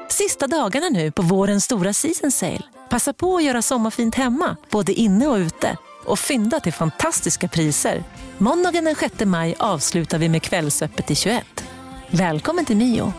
Sista 0.10 0.48
dagarna 0.48 0.90
nu 0.90 1.12
på 1.12 1.22
vårens 1.22 1.64
stora 1.64 1.94
season 1.94 2.32
sale. 2.32 2.62
Passa 2.90 3.14
på 3.14 3.38
att 3.38 3.44
göra 3.44 3.62
sommarfint 3.62 4.16
hemma, 4.16 4.58
både 4.70 4.94
inne 4.94 5.28
och 5.28 5.36
ute. 5.36 5.78
Och 6.06 6.20
fynda 6.20 6.60
till 6.60 6.74
fantastiska 6.74 7.48
priser. 7.48 8.04
Måndagen 8.38 8.86
den 8.86 8.96
6 8.96 9.26
maj 9.26 9.56
avslutar 9.60 10.18
vi 10.18 10.30
med 10.30 10.42
Kvällsöppet 10.42 11.12
i 11.12 11.16
21. 11.16 11.64
Välkommen 12.10 12.66
till 12.66 12.78
Mio. 12.78 13.14